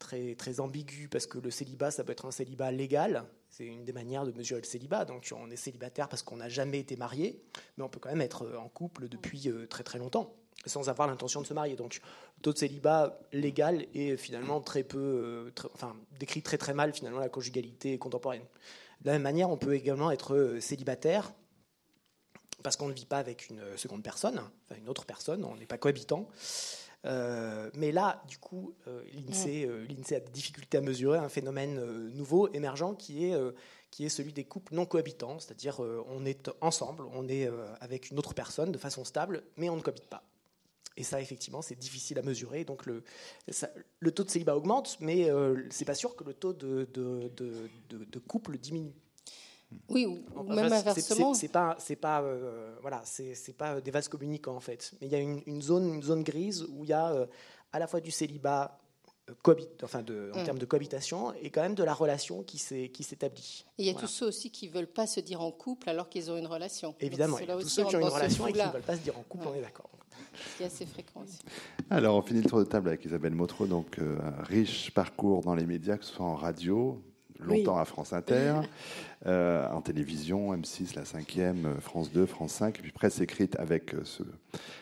très, 0.00 0.60
ambigu 0.60 1.08
parce 1.08 1.26
que 1.26 1.38
le 1.38 1.50
célibat, 1.50 1.90
ça 1.90 2.02
peut 2.02 2.12
être 2.12 2.26
un 2.26 2.30
célibat 2.32 2.72
légal. 2.72 3.24
C'est 3.48 3.66
une 3.66 3.84
des 3.84 3.92
manières 3.92 4.24
de 4.24 4.32
mesurer 4.32 4.60
le 4.60 4.66
célibat. 4.66 5.04
Donc 5.04 5.32
on 5.36 5.50
est 5.50 5.56
célibataire 5.56 6.08
parce 6.08 6.22
qu'on 6.22 6.36
n'a 6.36 6.48
jamais 6.48 6.80
été 6.80 6.96
marié, 6.96 7.40
mais 7.76 7.84
on 7.84 7.88
peut 7.88 8.00
quand 8.00 8.08
même 8.08 8.20
être 8.20 8.50
en 8.58 8.68
couple 8.68 9.08
depuis 9.08 9.48
euh, 9.48 9.66
très 9.66 9.84
très 9.84 9.98
longtemps 9.98 10.34
sans 10.66 10.90
avoir 10.90 11.08
l'intention 11.08 11.40
de 11.40 11.46
se 11.46 11.54
marier. 11.54 11.76
Donc 11.76 12.00
le 12.36 12.42
taux 12.42 12.52
de 12.52 12.58
célibat 12.58 13.18
légal 13.32 13.86
est 13.94 14.16
finalement 14.16 14.60
très 14.60 14.82
peu, 14.82 14.98
euh, 14.98 15.50
enfin 15.72 15.96
décrit 16.18 16.42
très 16.42 16.58
très 16.58 16.74
mal 16.74 16.92
finalement 16.92 17.20
la 17.20 17.30
conjugalité 17.30 17.96
contemporaine. 17.98 18.42
De 19.00 19.06
la 19.06 19.12
même 19.12 19.22
manière, 19.22 19.48
on 19.48 19.56
peut 19.56 19.74
également 19.74 20.10
être 20.10 20.34
euh, 20.34 20.60
célibataire 20.60 21.32
parce 22.62 22.76
qu'on 22.76 22.88
ne 22.88 22.92
vit 22.92 23.06
pas 23.06 23.16
avec 23.16 23.48
une 23.48 23.62
seconde 23.76 24.02
personne, 24.02 24.42
une 24.76 24.90
autre 24.90 25.06
personne, 25.06 25.44
on 25.44 25.56
n'est 25.56 25.64
pas 25.64 25.78
cohabitant. 25.78 26.28
Euh, 27.06 27.70
mais 27.74 27.92
là, 27.92 28.22
du 28.28 28.38
coup, 28.38 28.74
euh, 28.86 29.02
l'INSEE, 29.12 29.64
euh, 29.64 29.86
l'INSEE 29.86 30.16
a 30.16 30.20
des 30.20 30.30
difficultés 30.30 30.78
à 30.78 30.80
mesurer 30.80 31.18
un 31.18 31.28
phénomène 31.28 31.80
nouveau, 32.10 32.48
émergent, 32.52 32.96
qui 32.96 33.26
est, 33.26 33.36
qui 33.90 34.04
est 34.04 34.08
celui 34.08 34.32
des 34.32 34.44
couples 34.44 34.74
non 34.74 34.86
cohabitants, 34.86 35.38
c'est-à-dire 35.38 35.80
on 35.80 36.24
est 36.24 36.50
ensemble, 36.60 37.04
on 37.12 37.28
est 37.28 37.48
avec 37.80 38.10
une 38.10 38.18
autre 38.18 38.34
personne 38.34 38.72
de 38.72 38.78
façon 38.78 39.04
stable, 39.04 39.42
mais 39.56 39.68
on 39.70 39.76
ne 39.76 39.80
cohabite 39.80 40.06
pas. 40.06 40.24
Et 40.96 41.02
ça, 41.02 41.20
effectivement, 41.20 41.62
c'est 41.62 41.78
difficile 41.78 42.18
à 42.18 42.22
mesurer. 42.22 42.64
Donc 42.64 42.84
le, 42.84 43.02
ça, 43.48 43.70
le 44.00 44.12
taux 44.12 44.24
de 44.24 44.30
célibat 44.30 44.56
augmente, 44.56 44.98
mais 45.00 45.30
c'est 45.70 45.84
pas 45.84 45.94
sûr 45.94 46.14
que 46.16 46.24
le 46.24 46.34
taux 46.34 46.52
de, 46.52 46.88
de, 46.92 47.30
de, 47.36 48.04
de 48.04 48.18
couple 48.18 48.58
diminue. 48.58 48.94
Oui, 49.88 50.06
ou 50.06 50.24
enfin, 50.34 50.54
même 50.54 50.72
inversement. 50.72 51.34
C'est 51.34 51.48
pas, 51.48 51.76
c'est 51.78 51.96
pas, 51.96 52.22
euh, 52.22 52.74
voilà, 52.80 53.02
c'est 53.04 53.56
pas 53.56 53.80
des 53.80 53.90
vases 53.90 54.08
communicants 54.08 54.56
en 54.56 54.60
fait. 54.60 54.92
Mais 55.00 55.06
il 55.06 55.12
y 55.12 55.16
a 55.16 55.18
une, 55.18 55.42
une, 55.46 55.62
zone, 55.62 55.94
une 55.94 56.02
zone 56.02 56.22
grise 56.22 56.66
où 56.70 56.84
il 56.84 56.90
y 56.90 56.92
a 56.92 57.12
euh, 57.12 57.26
à 57.72 57.78
la 57.78 57.86
fois 57.86 58.00
du 58.00 58.10
célibat 58.10 58.78
euh, 59.28 59.34
cohabit, 59.42 59.68
enfin 59.82 60.02
de, 60.02 60.32
en 60.34 60.40
mm. 60.40 60.44
termes 60.44 60.58
de 60.58 60.64
cohabitation 60.66 61.32
et 61.34 61.50
quand 61.50 61.62
même 61.62 61.74
de 61.74 61.84
la 61.84 61.94
relation 61.94 62.42
qui 62.42 62.58
s'établit. 62.58 63.64
Et 63.78 63.82
il 63.82 63.86
y 63.86 63.90
a 63.90 63.92
voilà. 63.92 64.06
tous 64.06 64.12
ceux 64.12 64.26
aussi 64.26 64.50
qui 64.50 64.68
veulent 64.68 64.86
pas 64.86 65.06
se 65.06 65.20
dire 65.20 65.40
en 65.40 65.52
couple 65.52 65.88
alors 65.88 66.08
qu'ils 66.08 66.30
ont 66.30 66.36
une 66.36 66.46
relation. 66.46 66.94
Évidemment, 67.00 67.38
il 67.38 67.48
y 67.48 67.50
a 67.50 67.56
tous 67.56 67.68
ceux 67.68 67.84
qui 67.84 67.96
ont 67.96 68.00
une 68.00 68.08
relation 68.08 68.46
et 68.46 68.52
qui 68.52 68.58
ne 68.58 68.72
veulent 68.72 68.82
pas 68.82 68.96
se 68.96 69.02
dire 69.02 69.18
en 69.18 69.22
couple, 69.22 69.46
ouais. 69.46 69.52
on 69.54 69.58
est 69.58 69.62
d'accord. 69.62 69.90
qui 70.56 70.62
est 70.62 70.66
assez 70.66 70.86
fréquent 70.86 71.22
aussi. 71.22 71.38
Alors, 71.90 72.16
on 72.16 72.22
finit 72.22 72.42
le 72.42 72.48
tour 72.48 72.58
de 72.58 72.64
table 72.64 72.88
avec 72.88 73.04
Isabelle 73.04 73.34
Motro, 73.34 73.66
donc 73.66 73.98
euh, 73.98 74.18
un 74.22 74.42
riche 74.42 74.90
parcours 74.92 75.42
dans 75.42 75.54
les 75.54 75.66
médias, 75.66 75.96
que 75.96 76.04
ce 76.04 76.12
soit 76.12 76.26
en 76.26 76.36
radio, 76.36 77.02
longtemps 77.38 77.78
à 77.78 77.84
France 77.84 78.12
Inter, 78.12 78.60
euh, 79.26 79.68
en 79.70 79.82
télévision, 79.82 80.54
M6, 80.54 80.94
la 80.96 81.02
5e, 81.02 81.66
euh, 81.66 81.80
France 81.80 82.10
2, 82.12 82.26
France 82.26 82.52
5, 82.52 82.78
et 82.78 82.82
puis 82.82 82.92
presse 82.92 83.20
écrite 83.20 83.56
avec 83.58 83.94
ce, 84.04 84.22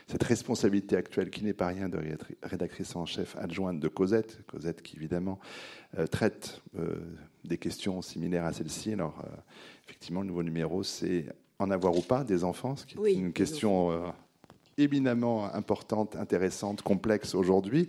cette 0.07 0.23
responsabilité 0.23 0.97
actuelle 0.97 1.30
qui 1.30 1.45
n'est 1.45 1.54
pas 1.54 1.66
rien 1.66 1.88
de 1.88 1.99
rédactrice 2.42 2.95
en 2.97 3.04
chef 3.04 3.37
adjointe 3.37 3.80
de 3.80 3.88
Cosette, 3.88 4.40
Cosette 4.47 4.83
qui 4.83 4.97
évidemment 4.97 5.38
traite 6.11 6.61
des 7.45 7.57
questions 7.57 8.02
similaires 8.02 8.45
à 8.45 8.52
celle-ci. 8.52 8.92
Alors, 8.92 9.25
effectivement, 9.87 10.21
le 10.21 10.26
nouveau 10.26 10.42
numéro, 10.42 10.83
c'est 10.83 11.26
en 11.59 11.71
avoir 11.71 11.97
ou 11.97 12.02
pas 12.02 12.25
des 12.25 12.45
enfants, 12.45 12.76
ce 12.76 12.85
qui 12.85 12.99
est 12.99 13.14
une 13.14 13.33
question 13.33 14.12
éminemment 14.78 15.52
importante, 15.54 16.16
intéressante, 16.16 16.83
complexe 16.83 17.35
aujourd'hui. 17.35 17.88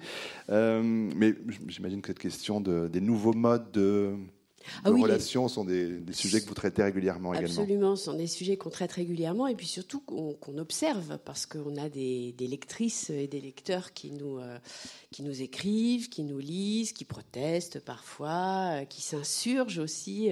Euh, 0.49 0.81
mais 0.83 1.35
j'imagine 1.67 2.01
que 2.01 2.07
cette 2.07 2.19
question 2.19 2.59
de, 2.59 2.87
des 2.87 3.01
nouveaux 3.01 3.33
modes 3.33 3.71
de, 3.71 4.15
ah 4.83 4.89
relations 4.89 5.47
sont 5.47 5.65
des, 5.65 5.99
sujets 6.11 6.41
que 6.41 6.47
vous 6.47 6.53
traitez 6.53 6.83
régulièrement 6.83 7.33
également. 7.33 7.61
Absolument, 7.61 7.95
ce 7.95 8.05
sont 8.05 8.13
des 8.13 8.27
sujets 8.27 8.57
qu'on 8.57 8.69
traite 8.69 8.91
régulièrement 8.91 9.47
et 9.47 9.55
puis 9.55 9.67
surtout 9.67 9.99
qu'on 9.99 10.57
observe 10.57 11.19
parce 11.25 11.45
qu'on 11.45 11.77
a 11.77 11.89
des, 11.89 12.33
lectrices 12.39 13.09
et 13.09 13.27
des 13.27 13.41
lecteurs 13.41 13.93
qui 13.93 14.11
nous, 14.11 14.39
euh, 14.39 14.57
qui 15.11 15.23
nous 15.23 15.41
écrivent, 15.41 16.09
qui 16.09 16.23
nous 16.23 16.39
lisent, 16.39 16.93
qui 16.93 17.05
protestent 17.05 17.79
parfois, 17.79 18.81
euh, 18.81 18.85
qui 18.85 19.01
s'insurgent 19.01 19.79
aussi 19.79 20.29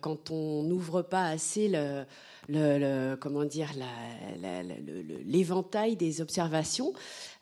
quand 0.00 0.30
on 0.30 0.62
n'ouvre 0.62 1.02
pas 1.02 1.26
assez 1.26 1.68
le 1.68 2.04
le, 2.48 3.14
comment 3.16 3.44
dire 3.44 3.70
l'éventail 5.24 5.96
des 5.96 6.20
observations. 6.20 6.92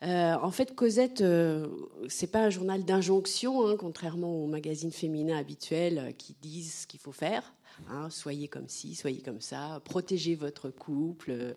Euh, 0.02 0.34
en 0.34 0.50
fait, 0.50 0.74
Cosette, 0.74 1.20
euh, 1.22 1.66
c'est 2.08 2.30
pas 2.30 2.44
un 2.44 2.50
journal 2.50 2.84
d'injonction, 2.84 3.66
hein, 3.66 3.76
contrairement 3.76 4.44
aux 4.44 4.46
magazines 4.46 4.92
féminins 4.92 5.36
habituels 5.36 5.98
euh, 5.98 6.12
qui 6.12 6.36
disent 6.40 6.82
ce 6.82 6.86
qu'il 6.86 7.00
faut 7.00 7.12
faire. 7.12 7.52
Hein, 7.90 8.10
soyez 8.10 8.48
comme 8.48 8.68
ci, 8.68 8.96
soyez 8.96 9.20
comme 9.20 9.40
ça, 9.40 9.80
protégez 9.84 10.34
votre 10.34 10.68
couple, 10.68 11.54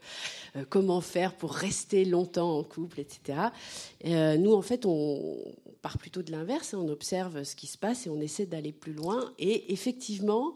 comment 0.69 1.01
faire 1.01 1.33
pour 1.33 1.51
rester 1.51 2.05
longtemps 2.05 2.59
en 2.59 2.63
couple, 2.63 2.99
etc. 2.99 3.39
nous, 4.05 4.53
en 4.53 4.61
fait, 4.61 4.85
on, 4.85 5.39
part 5.81 5.97
plutôt 5.97 6.21
de 6.21 6.31
l'inverse, 6.31 6.73
hein, 6.73 6.79
on 6.79 6.89
observe 6.89 7.43
ce 7.43 7.55
qui 7.55 7.67
se 7.67 7.77
passe 7.77 8.05
et 8.05 8.09
on 8.09 8.19
essaie 8.19 8.45
d'aller 8.45 8.71
plus 8.71 8.93
loin. 8.93 9.33
Et 9.39 9.73
effectivement, 9.73 10.53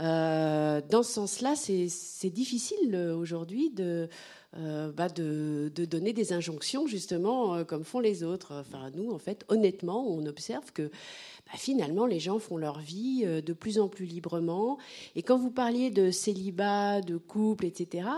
euh, 0.00 0.80
dans 0.90 1.02
ce 1.02 1.12
sens-là, 1.12 1.54
c'est 1.56 2.30
difficile 2.30 2.94
euh, 2.94 3.16
aujourd'hui 3.16 3.70
de, 3.70 4.08
euh, 4.56 4.90
bah 4.90 5.08
de, 5.08 5.70
donner 5.84 6.12
des 6.12 6.32
injonctions 6.32 6.86
justement 6.86 7.64
comme 7.64 7.84
font 7.84 8.00
les 8.00 8.24
autres. 8.24 8.52
Enfin, 8.60 8.90
nous, 8.94 9.12
en 9.12 9.18
fait, 9.18 9.44
honnêtement, 9.48 10.06
on 10.08 10.26
observe 10.26 10.72
que 10.72 10.82
bah, 10.82 11.56
finalement, 11.56 12.06
les 12.06 12.18
gens 12.18 12.38
font 12.38 12.56
leur 12.56 12.80
vie 12.80 13.24
de 13.24 13.52
plus 13.52 13.78
en 13.78 13.88
plus 13.88 14.06
librement. 14.06 14.78
Et 15.14 15.22
quand 15.22 15.38
vous 15.38 15.50
parliez 15.50 15.90
de 15.90 16.10
célibat, 16.10 17.00
de 17.00 17.16
couple, 17.16 17.66
etc., 17.66 18.08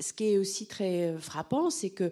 ce 0.00 0.12
qui 0.12 0.32
est 0.34 0.38
aussi 0.38 0.66
très 0.66 1.14
frappant, 1.18 1.70
c'est 1.70 1.90
que 1.90 2.10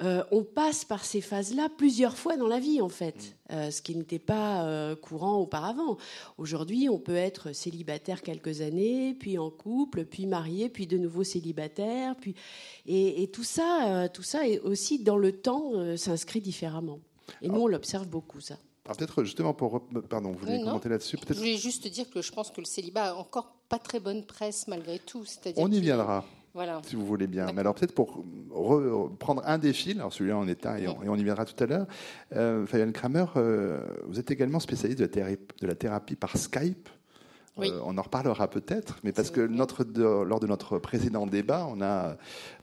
euh, 0.00 0.22
on 0.30 0.44
passe 0.44 0.84
par 0.84 1.04
ces 1.04 1.20
phases-là 1.20 1.68
plusieurs 1.76 2.16
fois 2.16 2.36
dans 2.36 2.46
la 2.46 2.60
vie, 2.60 2.80
en 2.80 2.88
fait, 2.88 3.16
mm. 3.50 3.52
euh, 3.52 3.70
ce 3.70 3.82
qui 3.82 3.96
n'était 3.96 4.20
pas 4.20 4.64
euh, 4.64 4.94
courant 4.94 5.38
auparavant. 5.38 5.96
Aujourd'hui, 6.36 6.88
on 6.88 6.98
peut 6.98 7.16
être 7.16 7.52
célibataire 7.52 8.22
quelques 8.22 8.60
années, 8.60 9.14
puis 9.18 9.38
en 9.38 9.50
couple, 9.50 10.04
puis 10.04 10.26
marié, 10.26 10.68
puis 10.68 10.86
de 10.86 10.98
nouveau 10.98 11.24
célibataire, 11.24 12.14
puis 12.16 12.34
et, 12.86 13.28
tout 13.32 13.44
ça, 13.44 14.08
tout 14.12 14.22
ça 14.22 14.46
est 14.46 14.60
aussi 14.60 15.02
dans 15.02 15.18
le 15.18 15.32
temps 15.32 15.72
s'inscrit 15.96 16.40
différemment. 16.40 17.00
Et 17.42 17.48
nous, 17.48 17.60
on 17.60 17.66
l'observe 17.66 18.06
beaucoup, 18.06 18.40
ça. 18.40 18.56
Peut-être 18.84 19.22
justement 19.24 19.52
pour 19.52 19.82
pardon, 20.08 20.32
vous 20.32 20.38
voulez 20.38 20.62
commenter 20.62 20.88
là-dessus 20.88 21.18
Je 21.28 21.34
voulais 21.34 21.58
juste 21.58 21.86
dire 21.88 22.08
que 22.08 22.22
je 22.22 22.32
pense 22.32 22.50
que 22.50 22.60
le 22.60 22.66
célibat 22.66 23.10
a 23.10 23.14
encore 23.16 23.52
pas 23.68 23.78
très 23.78 24.00
bonne 24.00 24.24
presse 24.24 24.66
malgré 24.66 24.98
tout. 24.98 25.24
On 25.56 25.70
y 25.70 25.80
viendra. 25.80 26.24
Si 26.82 26.96
vous 26.96 27.06
voulez 27.06 27.26
bien. 27.26 27.46
Mais 27.52 27.60
alors 27.60 27.74
peut-être 27.74 27.94
pour 27.94 28.24
reprendre 28.50 29.42
un 29.44 29.58
des 29.58 29.72
fils, 29.72 29.96
alors 29.96 30.12
celui-là 30.12 30.36
en 30.36 30.48
est 30.48 30.66
un 30.66 30.76
et, 30.76 30.88
on, 30.88 31.14
y 31.14 31.24
viendra 31.24 31.44
tout 31.44 31.62
à 31.62 31.66
l'heure. 31.66 31.86
Euh, 32.34 32.66
Fabienne 32.66 32.92
Kramer, 32.92 33.26
euh, 33.36 33.80
vous 34.06 34.18
êtes 34.18 34.30
également 34.30 34.60
spécialiste 34.60 35.00
de 35.00 35.66
la 35.66 35.74
thérapie 35.74 36.16
par 36.16 36.36
Skype. 36.36 36.88
Euh, 37.58 37.80
on 37.84 37.98
en 37.98 38.02
reparlera 38.02 38.48
peut-être, 38.48 38.98
mais 39.04 39.12
parce 39.12 39.30
que 39.30 39.40
notre, 39.40 39.84
lors 40.24 40.40
de 40.40 40.46
notre 40.46 40.78
précédent 40.78 41.26
débat, 41.26 41.66
on 41.68 41.80
a 41.80 42.16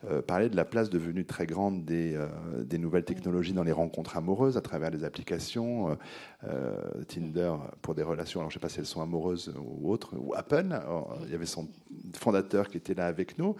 euh, 0.08 0.22
parlé 0.22 0.48
de 0.48 0.56
la 0.56 0.64
place 0.64 0.90
devenue 0.90 1.24
très 1.24 1.46
grande 1.46 1.84
des, 1.84 2.14
euh, 2.14 2.26
des, 2.62 2.78
nouvelles 2.78 3.04
technologies 3.04 3.52
dans 3.52 3.64
les 3.64 3.72
rencontres 3.72 4.16
amoureuses 4.16 4.56
à 4.56 4.60
travers 4.60 4.90
les 4.90 5.04
applications 5.04 5.96
Tinder 7.08 7.54
pour 7.82 7.94
des 7.94 8.02
relations. 8.02 8.40
Alors 8.40 8.50
je 8.50 8.56
ne 8.56 8.60
sais 8.60 8.62
pas 8.62 8.68
si 8.68 8.78
elles 8.78 8.86
sont 8.86 9.02
amoureuses 9.02 9.52
ou 9.58 9.90
autres, 9.90 10.14
ou 10.16 10.34
Apple. 10.34 10.78
il 11.24 11.30
y 11.30 11.34
avait 11.34 11.46
son 11.46 11.68
fondateur 12.14 12.68
qui 12.68 12.76
était 12.76 12.94
là 12.94 13.06
avec 13.06 13.38
nous. 13.38 13.56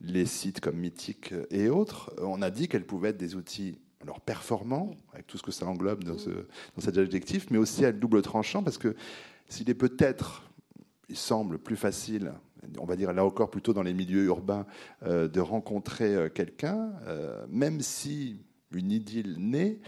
Les 0.00 0.24
sites 0.24 0.60
comme 0.60 0.76
Mythic 0.76 1.34
et 1.50 1.68
autres, 1.68 2.14
on 2.22 2.40
a 2.40 2.50
dit 2.50 2.68
qu'elles 2.68 2.86
pouvaient 2.86 3.10
être 3.10 3.18
des 3.18 3.34
outils 3.36 3.76
alors 4.02 4.20
performants, 4.20 4.92
avec 5.12 5.26
tout 5.26 5.36
ce 5.36 5.42
que 5.42 5.50
ça 5.52 5.66
englobe 5.66 6.04
dans, 6.04 6.16
ce, 6.16 6.30
dans 6.30 6.80
cet 6.82 6.96
adjectif, 6.96 7.48
mais 7.50 7.58
aussi 7.58 7.84
à 7.84 7.92
double 7.92 8.22
tranchant, 8.22 8.62
parce 8.62 8.78
que 8.78 8.96
s'il 9.48 9.68
est 9.68 9.74
peut-être 9.74 10.49
il 11.10 11.16
semble 11.16 11.58
plus 11.58 11.76
facile, 11.76 12.32
on 12.78 12.84
va 12.84 12.96
dire 12.96 13.12
là 13.12 13.24
encore 13.24 13.50
plutôt 13.50 13.74
dans 13.74 13.82
les 13.82 13.92
milieux 13.92 14.24
urbains, 14.24 14.64
euh, 15.04 15.28
de 15.28 15.40
rencontrer 15.40 16.14
euh, 16.14 16.28
quelqu'un, 16.28 16.92
euh, 17.06 17.44
même 17.48 17.80
si 17.80 18.38
une 18.72 18.92
idylle 18.92 19.34
naît, 19.38 19.80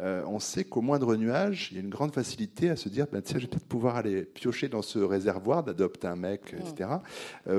on 0.00 0.38
sait 0.38 0.62
qu'au 0.62 0.80
moindre 0.80 1.16
nuage, 1.16 1.70
il 1.72 1.74
y 1.74 1.80
a 1.80 1.82
une 1.82 1.90
grande 1.90 2.14
facilité 2.14 2.70
à 2.70 2.76
se 2.76 2.88
dire, 2.88 3.08
ben, 3.10 3.20
tiens, 3.20 3.40
je 3.40 3.46
vais 3.46 3.50
peut-être 3.50 3.66
pouvoir 3.66 3.96
aller 3.96 4.22
piocher 4.22 4.68
dans 4.68 4.80
ce 4.80 5.00
réservoir, 5.00 5.64
d'adopter 5.64 6.06
un 6.06 6.14
mec, 6.14 6.54
etc., 6.56 6.88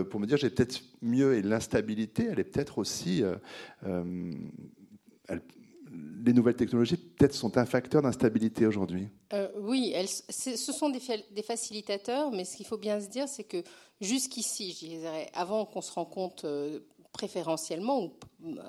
pour 0.09 0.21
me 0.21 0.25
dire, 0.25 0.37
j'ai 0.37 0.49
peut-être 0.49 0.81
mieux, 1.01 1.35
et 1.35 1.41
l'instabilité, 1.41 2.29
elle 2.31 2.39
est 2.39 2.45
peut-être 2.45 2.77
aussi... 2.77 3.25
Elle, 3.83 5.41
les 6.23 6.33
nouvelles 6.33 6.55
technologies 6.55 6.97
peut-être 6.97 7.33
sont 7.33 7.57
un 7.57 7.65
facteur 7.65 8.01
d'instabilité 8.01 8.65
aujourd'hui 8.65 9.09
euh, 9.33 9.47
Oui, 9.57 9.91
elles, 9.95 10.07
ce 10.07 10.55
sont 10.71 10.89
des, 10.89 11.43
facilitateurs, 11.43 12.31
mais 12.31 12.45
ce 12.45 12.57
qu'il 12.57 12.65
faut 12.65 12.77
bien 12.77 12.99
se 12.99 13.07
dire, 13.07 13.27
c'est 13.27 13.43
que 13.43 13.63
jusqu'ici, 14.01 14.77
je 14.79 14.87
dirais, 14.87 15.29
avant 15.33 15.65
qu'on 15.65 15.81
se 15.81 15.91
rencontre 15.91 16.45
euh, 16.45 16.79
préférentiellement 17.11 18.03
ou 18.03 18.13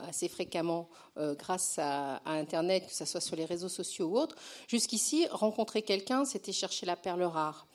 assez 0.08 0.28
fréquemment 0.28 0.88
euh, 1.18 1.34
grâce 1.34 1.78
à, 1.78 2.16
à, 2.16 2.32
Internet, 2.32 2.86
que 2.86 2.94
ce 2.94 3.04
soit 3.04 3.20
sur 3.20 3.36
les 3.36 3.44
réseaux 3.44 3.68
sociaux 3.68 4.08
ou 4.08 4.18
autres, 4.18 4.36
jusqu'ici, 4.68 5.26
rencontrer 5.30 5.82
quelqu'un, 5.82 6.24
c'était 6.24 6.52
chercher 6.52 6.86
la 6.86 6.96
perle 6.96 7.22
rare. 7.22 7.66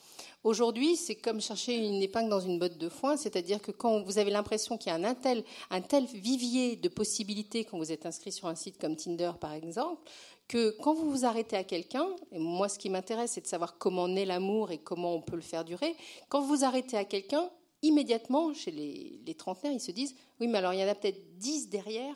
Aujourd'hui, 0.46 0.96
c'est 0.96 1.16
comme 1.16 1.42
chercher 1.42 1.76
une 1.76 2.04
épingle 2.04 2.30
dans 2.30 2.40
une 2.40 2.60
botte 2.60 2.78
de 2.78 2.88
foin, 2.88 3.18
c'est-à-dire 3.18 3.60
que 3.60 3.72
quand 3.72 4.04
vous 4.04 4.20
avez 4.20 4.30
l'impression 4.30 4.78
qu'il 4.78 4.92
y 4.92 4.96
a 4.96 5.10
un 5.10 5.82
tel, 5.82 6.06
vivier 6.14 6.76
de 6.76 6.88
possibilités 6.88 7.66
quand 7.66 7.80
vous 7.80 7.92
êtes 7.92 8.06
inscrit 8.06 8.32
sur 8.32 8.48
un 8.48 8.54
site 8.54 8.80
comme 8.80 8.96
Tinder, 8.96 9.32
par 9.42 9.54
exemple, 9.54 10.08
que 10.48 10.70
quand 10.82 10.94
vous 10.94 11.10
vous 11.10 11.26
arrêtez 11.26 11.58
à 11.58 11.64
quelqu'un, 11.64 12.06
et 12.32 12.38
moi 12.38 12.70
ce 12.70 12.78
qui 12.78 12.92
m'intéresse 12.92 13.32
c'est 13.32 13.42
de 13.42 13.48
savoir 13.48 13.80
comment 13.80 14.08
naît 14.08 14.26
l'amour 14.26 14.70
et 14.70 14.78
comment 14.78 15.16
on 15.16 15.22
peut 15.22 15.36
le 15.36 15.42
faire 15.42 15.66
durer, 15.66 15.96
quand 16.30 16.42
vous 16.42 16.58
vous 16.58 16.64
arrêtez 16.64 16.96
à 16.96 17.06
quelqu'un, 17.06 17.50
immédiatement, 17.82 18.54
chez 18.54 18.70
les, 18.70 19.20
les 19.26 19.34
trentenaires, 19.34 19.74
ils 19.74 19.82
se 19.82 19.90
disent, 19.90 20.14
oui 20.40 20.46
mais 20.46 20.60
alors 20.60 20.74
il 20.74 20.80
y 20.80 20.84
en 20.84 20.88
a 20.88 20.94
peut-être 20.94 21.40
dix 21.40 21.70
derrière 21.70 22.14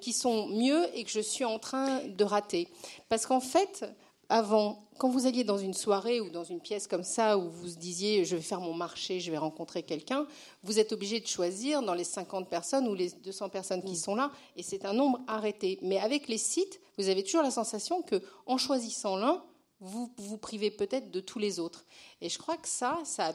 qui 0.00 0.12
sont 0.12 0.48
mieux 0.48 0.88
et 0.96 1.04
que 1.04 1.10
je 1.10 1.20
suis 1.20 1.44
en 1.44 1.60
train 1.60 2.00
de 2.08 2.24
rater. 2.24 2.66
Parce 3.08 3.24
qu'en 3.24 3.38
fait, 3.38 3.84
avant, 4.32 4.88
quand 4.96 5.10
vous 5.10 5.26
alliez 5.26 5.44
dans 5.44 5.58
une 5.58 5.74
soirée 5.74 6.22
ou 6.22 6.30
dans 6.30 6.42
une 6.42 6.58
pièce 6.58 6.86
comme 6.86 7.04
ça 7.04 7.36
où 7.36 7.50
vous 7.50 7.68
disiez 7.68 8.24
je 8.24 8.34
vais 8.34 8.40
faire 8.40 8.62
mon 8.62 8.72
marché, 8.72 9.20
je 9.20 9.30
vais 9.30 9.36
rencontrer 9.36 9.82
quelqu'un, 9.82 10.26
vous 10.62 10.78
êtes 10.78 10.92
obligé 10.92 11.20
de 11.20 11.26
choisir 11.26 11.82
dans 11.82 11.92
les 11.92 12.04
50 12.04 12.48
personnes 12.48 12.88
ou 12.88 12.94
les 12.94 13.10
200 13.10 13.50
personnes 13.50 13.82
qui 13.82 13.92
mm. 13.92 13.96
sont 13.96 14.14
là 14.14 14.32
et 14.56 14.62
c'est 14.62 14.86
un 14.86 14.94
nombre 14.94 15.20
arrêté. 15.26 15.78
Mais 15.82 15.98
avec 15.98 16.28
les 16.28 16.38
sites, 16.38 16.80
vous 16.96 17.10
avez 17.10 17.22
toujours 17.22 17.42
la 17.42 17.50
sensation 17.50 18.00
que 18.00 18.22
en 18.46 18.56
choisissant 18.56 19.16
l'un, 19.16 19.44
vous 19.80 20.10
vous 20.16 20.38
privez 20.38 20.70
peut-être 20.70 21.10
de 21.10 21.20
tous 21.20 21.38
les 21.38 21.60
autres. 21.60 21.84
Et 22.22 22.30
je 22.30 22.38
crois 22.38 22.56
que 22.56 22.68
ça, 22.68 22.98
ça 23.04 23.28
a 23.28 23.32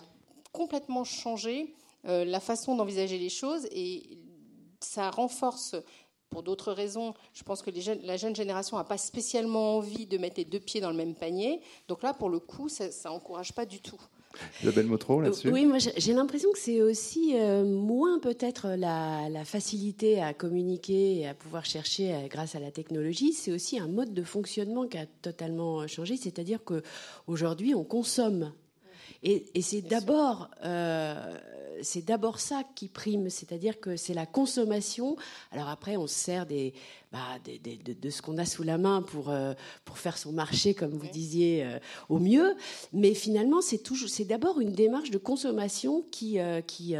complètement 0.51 1.03
changé 1.03 1.75
euh, 2.07 2.25
la 2.25 2.39
façon 2.39 2.75
d'envisager 2.75 3.19
les 3.19 3.29
choses 3.29 3.67
et 3.69 4.17
ça 4.79 5.11
renforce 5.11 5.75
pour 6.29 6.43
d'autres 6.43 6.73
raisons, 6.73 7.13
je 7.33 7.43
pense 7.43 7.61
que 7.61 7.71
la 8.05 8.17
jeune 8.17 8.35
génération 8.35 8.77
n'a 8.77 8.83
pas 8.83 8.97
spécialement 8.97 9.77
envie 9.77 10.05
de 10.05 10.17
mettre 10.17 10.35
les 10.37 10.45
deux 10.45 10.59
pieds 10.59 10.81
dans 10.81 10.91
le 10.91 10.97
même 10.97 11.15
panier. 11.15 11.61
Donc 11.87 12.03
là, 12.03 12.13
pour 12.13 12.29
le 12.29 12.39
coup, 12.39 12.69
ça 12.69 12.89
n'encourage 13.05 13.53
pas 13.53 13.65
du 13.65 13.79
tout. 13.79 13.99
Isabelle 14.61 14.85
Motro, 14.85 15.21
là-dessus 15.21 15.49
Oui, 15.49 15.65
moi 15.65 15.77
j'ai 15.79 16.13
l'impression 16.13 16.51
que 16.51 16.59
c'est 16.59 16.81
aussi 16.81 17.33
euh, 17.35 17.63
moins 17.63 18.19
peut-être 18.19 18.69
la, 18.77 19.43
facilité 19.45 20.21
à 20.21 20.33
communiquer 20.33 21.19
et 21.19 21.27
à 21.27 21.33
pouvoir 21.33 21.65
chercher 21.65 22.13
euh, 22.13 22.27
grâce 22.27 22.55
à 22.55 22.59
la 22.59 22.71
technologie, 22.71 23.33
c'est 23.33 23.51
aussi 23.51 23.79
un 23.79 23.87
mode 23.87 24.13
de 24.13 24.23
fonctionnement 24.23 24.87
qui 24.87 24.97
a 24.97 25.05
totalement 25.21 25.87
changé, 25.87 26.17
c'est-à-dire 26.17 26.59
qu'aujourd'hui 26.63 27.73
on 27.75 27.83
consomme. 27.83 28.51
Et, 29.23 29.45
c'est 29.61 29.81
d'abord 29.81 30.49
euh, 30.63 31.37
c'est 31.81 32.05
d'abord 32.05 32.39
ça 32.39 32.63
qui 32.75 32.87
prime, 32.87 33.29
c'est-à-dire 33.29 33.79
que 33.79 33.95
c'est 33.95 34.13
la 34.13 34.25
consommation. 34.25 35.15
Alors 35.51 35.69
après, 35.69 35.97
on 35.97 36.07
sert 36.07 36.45
des, 36.45 36.73
bah, 37.11 37.37
de, 37.43 38.09
ce 38.09 38.21
qu'on 38.21 38.37
a 38.37 38.45
sous 38.45 38.63
la 38.63 38.77
main 38.77 39.01
pour, 39.01 39.33
pour 39.85 39.97
faire 39.97 40.17
son 40.17 40.31
marché, 40.31 40.73
comme 40.73 40.91
vous 40.91 41.07
disiez, 41.07 41.65
au 42.09 42.19
mieux. 42.19 42.55
Mais 42.93 43.13
finalement, 43.13 43.61
c'est 43.61 44.25
d'abord 44.25 44.59
une 44.59 44.73
démarche 44.73 45.11
de 45.11 45.17
consommation 45.17 46.03
qui, 46.11 46.37
qui, 46.67 46.95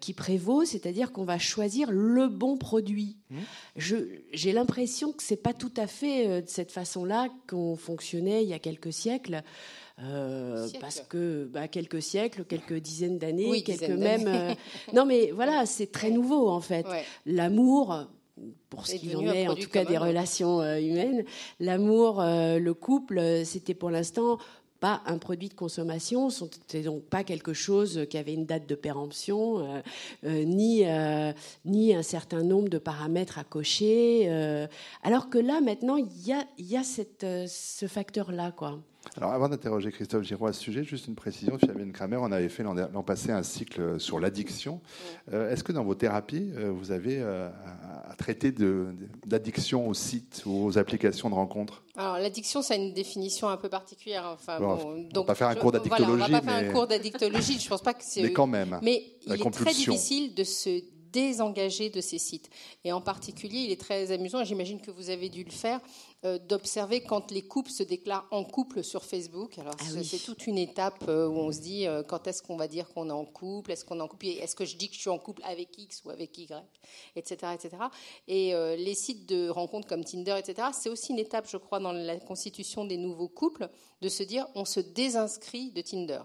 qui 0.00 0.12
prévaut, 0.14 0.64
c'est-à-dire 0.64 1.12
qu'on 1.12 1.24
va 1.24 1.38
choisir 1.38 1.90
le 1.90 2.28
bon 2.28 2.56
produit. 2.56 3.16
Mmh. 3.30 3.36
J'ai 4.32 4.52
l'impression 4.52 5.12
que 5.12 5.22
c'est 5.22 5.36
pas 5.36 5.54
tout 5.54 5.72
à 5.76 5.86
fait 5.86 6.42
de 6.42 6.48
cette 6.48 6.72
façon-là 6.72 7.28
qu'on 7.48 7.76
fonctionnait 7.76 8.42
il 8.42 8.48
y 8.48 8.54
a 8.54 8.58
quelques 8.58 8.92
siècles. 8.92 9.42
Euh, 10.02 10.68
parce 10.78 11.00
que 11.00 11.48
bah, 11.50 11.68
quelques 11.68 12.02
siècles, 12.02 12.44
quelques 12.44 12.74
dizaines 12.74 13.18
d'années, 13.18 13.62
quelques 13.62 13.88
même. 13.88 14.26
Euh, 14.26 14.54
non, 14.92 15.06
mais 15.06 15.30
voilà, 15.30 15.64
c'est 15.66 15.90
très 15.90 16.10
nouveau 16.10 16.48
en 16.48 16.60
fait. 16.60 16.86
L'amour, 17.24 18.06
pour 18.68 18.86
ce 18.86 18.96
qui 18.96 19.16
en 19.16 19.22
est, 19.22 19.48
en 19.48 19.54
tout 19.54 19.70
cas 19.70 19.86
des 19.86 19.96
relations 19.96 20.60
euh, 20.60 20.78
humaines, 20.78 21.24
l'amour, 21.60 22.22
le 22.22 22.72
couple, 22.72 23.42
c'était 23.44 23.74
pour 23.74 23.90
l'instant 23.90 24.38
pas 24.80 25.00
un 25.06 25.16
produit 25.16 25.48
de 25.48 25.54
consommation, 25.54 26.28
c'était 26.28 26.82
donc 26.82 27.04
pas 27.04 27.24
quelque 27.24 27.54
chose 27.54 28.04
qui 28.10 28.18
avait 28.18 28.34
une 28.34 28.44
date 28.44 28.68
de 28.68 28.74
péremption, 28.74 29.82
ni, 30.22 30.84
ni 31.64 31.94
un 31.94 32.02
certain 32.02 32.42
nombre 32.42 32.68
de 32.68 32.76
paramètres 32.76 33.38
à 33.38 33.44
cocher. 33.44 34.28
alors 35.02 35.30
que 35.30 35.38
là, 35.38 35.62
maintenant, 35.62 35.96
il 35.96 36.26
y 36.26 36.34
a, 36.34 36.44
y 36.58 36.76
a 36.76 36.84
cette, 36.84 37.26
ce 37.48 37.86
facteur-là, 37.86 38.52
quoi. 38.52 38.78
Alors, 39.16 39.32
avant 39.32 39.48
d'interroger 39.48 39.90
Christophe 39.92 40.24
Giraud 40.24 40.46
à 40.46 40.52
ce 40.52 40.60
sujet, 40.60 40.84
juste 40.84 41.06
une 41.06 41.14
précision. 41.14 41.58
Fabienne 41.58 41.92
Kramer, 41.92 42.18
on 42.20 42.32
avait 42.32 42.48
fait 42.48 42.62
l'an 42.62 43.02
passé 43.02 43.30
un 43.30 43.42
cycle 43.42 43.98
sur 43.98 44.20
l'addiction. 44.20 44.80
Euh, 45.32 45.50
est-ce 45.50 45.64
que 45.64 45.72
dans 45.72 45.84
vos 45.84 45.94
thérapies, 45.94 46.50
euh, 46.56 46.70
vous 46.70 46.90
avez 46.90 47.18
euh, 47.18 47.48
à, 48.08 48.14
traiter 48.16 48.52
d'addiction 49.24 49.88
aux 49.88 49.94
sites 49.94 50.42
ou 50.46 50.66
aux 50.66 50.78
applications 50.78 51.30
de 51.30 51.34
rencontres? 51.34 51.84
Alors, 51.96 52.18
l'addiction, 52.18 52.62
ça 52.62 52.74
a 52.74 52.76
une 52.76 52.92
définition 52.92 53.48
un 53.48 53.56
peu 53.56 53.68
particulière. 53.68 54.24
Enfin, 54.34 54.58
donc, 54.60 54.80
on 55.14 55.20
va 55.20 55.24
pas 55.24 55.34
faire 55.34 55.48
un 55.48 55.54
cours 55.54 55.72
d'addictologie. 55.72 56.12
on 56.12 56.32
va 56.32 56.40
pas 56.40 56.46
faire 56.46 56.68
un 56.68 56.72
cours 56.72 56.86
d'addictologie. 56.86 57.58
Je 57.58 57.68
pense 57.68 57.82
pas 57.82 57.94
que 57.94 58.04
c'est. 58.04 58.22
Mais 58.22 58.32
quand 58.32 58.46
même. 58.46 58.78
Mais 58.82 59.02
il 59.26 59.32
est 59.32 59.50
très 59.50 59.72
difficile 59.72 60.34
de 60.34 60.44
se 60.44 60.82
désengager 61.12 61.90
de 61.90 62.00
ces 62.00 62.18
sites. 62.18 62.50
Et 62.84 62.92
en 62.92 63.00
particulier, 63.00 63.58
il 63.60 63.70
est 63.70 63.80
très 63.80 64.12
amusant, 64.12 64.40
et 64.40 64.44
j'imagine 64.44 64.80
que 64.80 64.90
vous 64.90 65.10
avez 65.10 65.28
dû 65.28 65.44
le 65.44 65.50
faire, 65.50 65.80
euh, 66.24 66.38
d'observer 66.38 67.02
quand 67.02 67.30
les 67.30 67.42
couples 67.42 67.70
se 67.70 67.82
déclarent 67.82 68.26
en 68.30 68.42
couple 68.42 68.82
sur 68.82 69.04
Facebook. 69.04 69.58
Alors, 69.58 69.74
ah 69.78 70.02
c'est 70.02 70.18
toute 70.18 70.46
une 70.46 70.58
étape 70.58 71.04
euh, 71.08 71.28
où 71.28 71.38
on 71.38 71.52
se 71.52 71.60
dit 71.60 71.86
euh, 71.86 72.02
quand 72.02 72.26
est-ce 72.26 72.42
qu'on 72.42 72.56
va 72.56 72.68
dire 72.68 72.88
qu'on 72.88 73.08
est 73.08 73.12
en 73.12 73.24
couple, 73.24 73.70
est-ce 73.70 73.84
qu'on 73.84 73.98
est 73.98 74.02
en 74.02 74.08
couple, 74.08 74.26
est-ce 74.26 74.56
que 74.56 74.64
je 74.64 74.76
dis 74.76 74.88
que 74.88 74.94
je 74.94 75.00
suis 75.00 75.10
en 75.10 75.18
couple 75.18 75.42
avec 75.44 75.76
X 75.78 76.02
ou 76.04 76.10
avec 76.10 76.36
Y, 76.38 76.52
etc. 77.16 77.52
etc. 77.54 77.76
Et 78.28 78.52
les 78.76 78.94
sites 78.94 79.26
de 79.26 79.48
rencontres 79.48 79.86
comme 79.86 80.04
Tinder, 80.04 80.36
etc., 80.38 80.68
c'est 80.72 80.88
aussi 80.88 81.12
une 81.12 81.18
étape, 81.18 81.46
je 81.48 81.56
crois, 81.56 81.78
dans 81.78 81.92
la 81.92 82.16
constitution 82.18 82.84
des 82.84 82.96
nouveaux 82.96 83.28
couples, 83.28 83.68
de 84.00 84.08
se 84.08 84.22
dire 84.22 84.46
on 84.54 84.64
se 84.64 84.80
désinscrit 84.80 85.70
de 85.70 85.80
Tinder. 85.82 86.20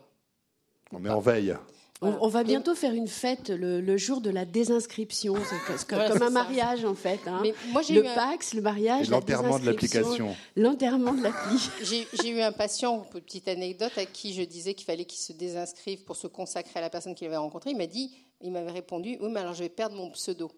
On 0.91 0.99
met 0.99 1.09
en 1.09 1.19
veille. 1.19 1.55
On, 2.03 2.27
va 2.29 2.43
bientôt 2.43 2.73
faire 2.73 2.93
une 2.93 3.07
fête 3.07 3.49
le, 3.49 3.97
jour 3.97 4.21
de 4.21 4.31
la 4.31 4.43
désinscription, 4.43 5.35
c'est 5.67 5.87
comme 5.87 6.23
un 6.23 6.29
mariage 6.31 6.83
en 6.83 6.95
fait. 6.95 7.19
Hein. 7.27 7.43
moi, 7.71 7.83
le 7.87 8.01
Pax, 8.15 8.55
le 8.55 8.61
mariage, 8.61 9.09
l'enterrement 9.09 9.59
de 9.59 9.67
l'application. 9.67 10.35
L'enterrement 10.55 11.13
de 11.13 11.21
l'appli. 11.21 11.69
J'ai 12.13 12.29
eu 12.29 12.41
un 12.41 12.51
patient, 12.51 12.99
petite 12.99 13.47
anecdote, 13.47 13.91
à 13.97 14.05
qui 14.05 14.33
je 14.33 14.41
disais 14.41 14.73
qu'il 14.73 14.85
fallait 14.85 15.05
qu'il 15.05 15.19
se 15.19 15.33
désinscrive 15.33 16.03
pour 16.03 16.15
se 16.15 16.25
consacrer 16.25 16.79
à 16.79 16.81
la 16.81 16.89
personne 16.89 17.13
qu'il 17.13 17.27
avait 17.27 17.37
rencontrée. 17.37 17.69
Il 17.69 17.77
m'a 17.77 17.85
dit, 17.85 18.11
il 18.41 18.51
m'avait 18.51 18.71
répondu, 18.71 19.17
oui, 19.21 19.29
mais 19.31 19.39
alors 19.39 19.53
je 19.53 19.61
vais 19.61 19.69
perdre 19.69 19.95
mon 19.95 20.09
pseudo. 20.09 20.51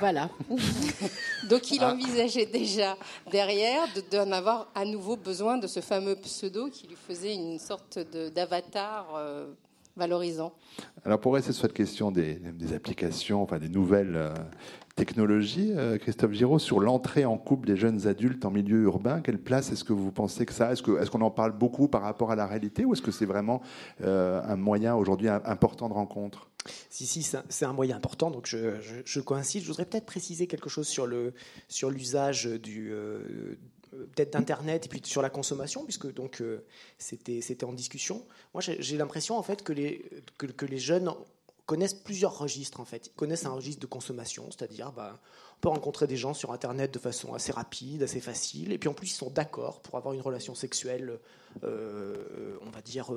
Voilà. 0.00 0.28
Donc 1.48 1.70
il 1.70 1.82
ah. 1.82 1.92
envisageait 1.92 2.46
déjà 2.46 2.96
derrière 3.30 3.86
d'en 4.10 4.30
avoir 4.32 4.70
à 4.74 4.84
nouveau 4.84 5.16
besoin 5.16 5.56
de 5.56 5.66
ce 5.66 5.80
fameux 5.80 6.16
pseudo 6.16 6.68
qui 6.68 6.86
lui 6.86 6.96
faisait 6.96 7.34
une 7.34 7.58
sorte 7.58 7.98
d'avatar 8.34 9.14
euh, 9.16 9.46
valorisant. 9.96 10.52
Alors 11.04 11.20
pour 11.20 11.34
rester 11.34 11.52
sur 11.52 11.62
cette 11.62 11.72
question 11.72 12.10
des, 12.10 12.40
applications, 12.74 13.42
enfin 13.42 13.58
des 13.58 13.68
nouvelles 13.68 14.16
euh, 14.16 14.34
technologies, 14.96 15.72
euh, 15.74 15.98
Christophe 15.98 16.32
Giraud, 16.32 16.58
sur 16.58 16.80
l'entrée 16.80 17.24
en 17.24 17.36
couple 17.36 17.66
des 17.66 17.76
jeunes 17.76 18.06
adultes 18.06 18.44
en 18.44 18.50
milieu 18.50 18.82
urbain, 18.82 19.20
quelle 19.20 19.38
place 19.38 19.70
est-ce 19.70 19.84
que 19.84 19.92
vous 19.92 20.10
pensez 20.10 20.46
que 20.46 20.52
ça 20.52 20.72
Est-ce 20.72 20.82
qu'on 20.82 21.20
est 21.20 21.24
en 21.24 21.30
parle 21.30 21.52
beaucoup 21.52 21.86
par 21.86 22.02
rapport 22.02 22.30
à 22.30 22.36
la 22.36 22.46
réalité 22.46 22.84
ou 22.84 22.94
est-ce 22.94 23.02
que 23.02 23.10
c'est 23.10 23.26
vraiment 23.26 23.62
euh, 24.02 24.42
un 24.42 24.56
moyen 24.56 24.96
aujourd'hui 24.96 25.28
important 25.28 25.88
de 25.88 25.94
rencontre? 25.94 26.48
Si, 26.90 27.06
si, 27.06 27.22
c'est 27.22 27.64
un 27.64 27.72
moyen 27.72 27.96
important, 27.96 28.30
donc 28.30 28.46
je, 28.46 29.20
coïncide. 29.20 29.62
Je 29.62 29.68
voudrais 29.68 29.84
peut-être 29.84 30.06
préciser 30.06 30.46
quelque 30.46 30.68
chose 30.68 30.88
sur 30.88 31.06
l'usage 31.06 32.40
sur 32.42 32.58
du, 32.58 32.90
euh, 32.92 33.56
peut-être 34.14 34.32
d'internet 34.32 34.86
et 34.86 34.88
puis 34.88 35.00
sur 35.04 35.22
la 35.22 35.30
consommation 35.30 35.84
puisque 35.84 36.12
donc 36.12 36.40
euh, 36.40 36.64
c'était 36.98 37.40
c'était 37.40 37.64
en 37.64 37.72
discussion. 37.72 38.26
Moi 38.54 38.62
j'ai 38.62 38.96
l'impression 38.96 39.36
en 39.38 39.42
fait 39.42 39.62
que 39.62 39.72
les 39.72 40.04
que, 40.38 40.66
les 40.66 40.78
jeunes 40.78 41.10
connaissent 41.66 41.94
plusieurs 41.94 42.38
registres 42.38 42.80
en 42.80 42.84
fait. 42.84 43.08
Ils 43.08 43.12
connaissent 43.12 43.46
un 43.46 43.52
registre 43.52 43.80
de 43.80 43.86
consommation 43.86 44.50
c'est-à-dire 44.50 44.92
bah, 44.92 45.20
on 45.56 45.60
peut 45.60 45.68
rencontrer 45.68 46.06
des 46.06 46.16
gens 46.16 46.34
sur 46.34 46.52
internet 46.52 46.92
de 46.92 46.98
façon 46.98 47.34
assez 47.34 47.52
rapide 47.52 48.02
assez 48.02 48.20
facile 48.20 48.72
et 48.72 48.78
puis 48.78 48.88
en 48.88 48.94
plus 48.94 49.08
ils 49.08 49.16
sont 49.16 49.30
d'accord 49.30 49.80
pour 49.80 49.96
avoir 49.96 50.14
une 50.14 50.20
relation 50.20 50.54
sexuelle 50.54 51.18
euh, 51.64 52.58
on 52.60 52.70
va 52.70 52.82
dire 52.82 53.10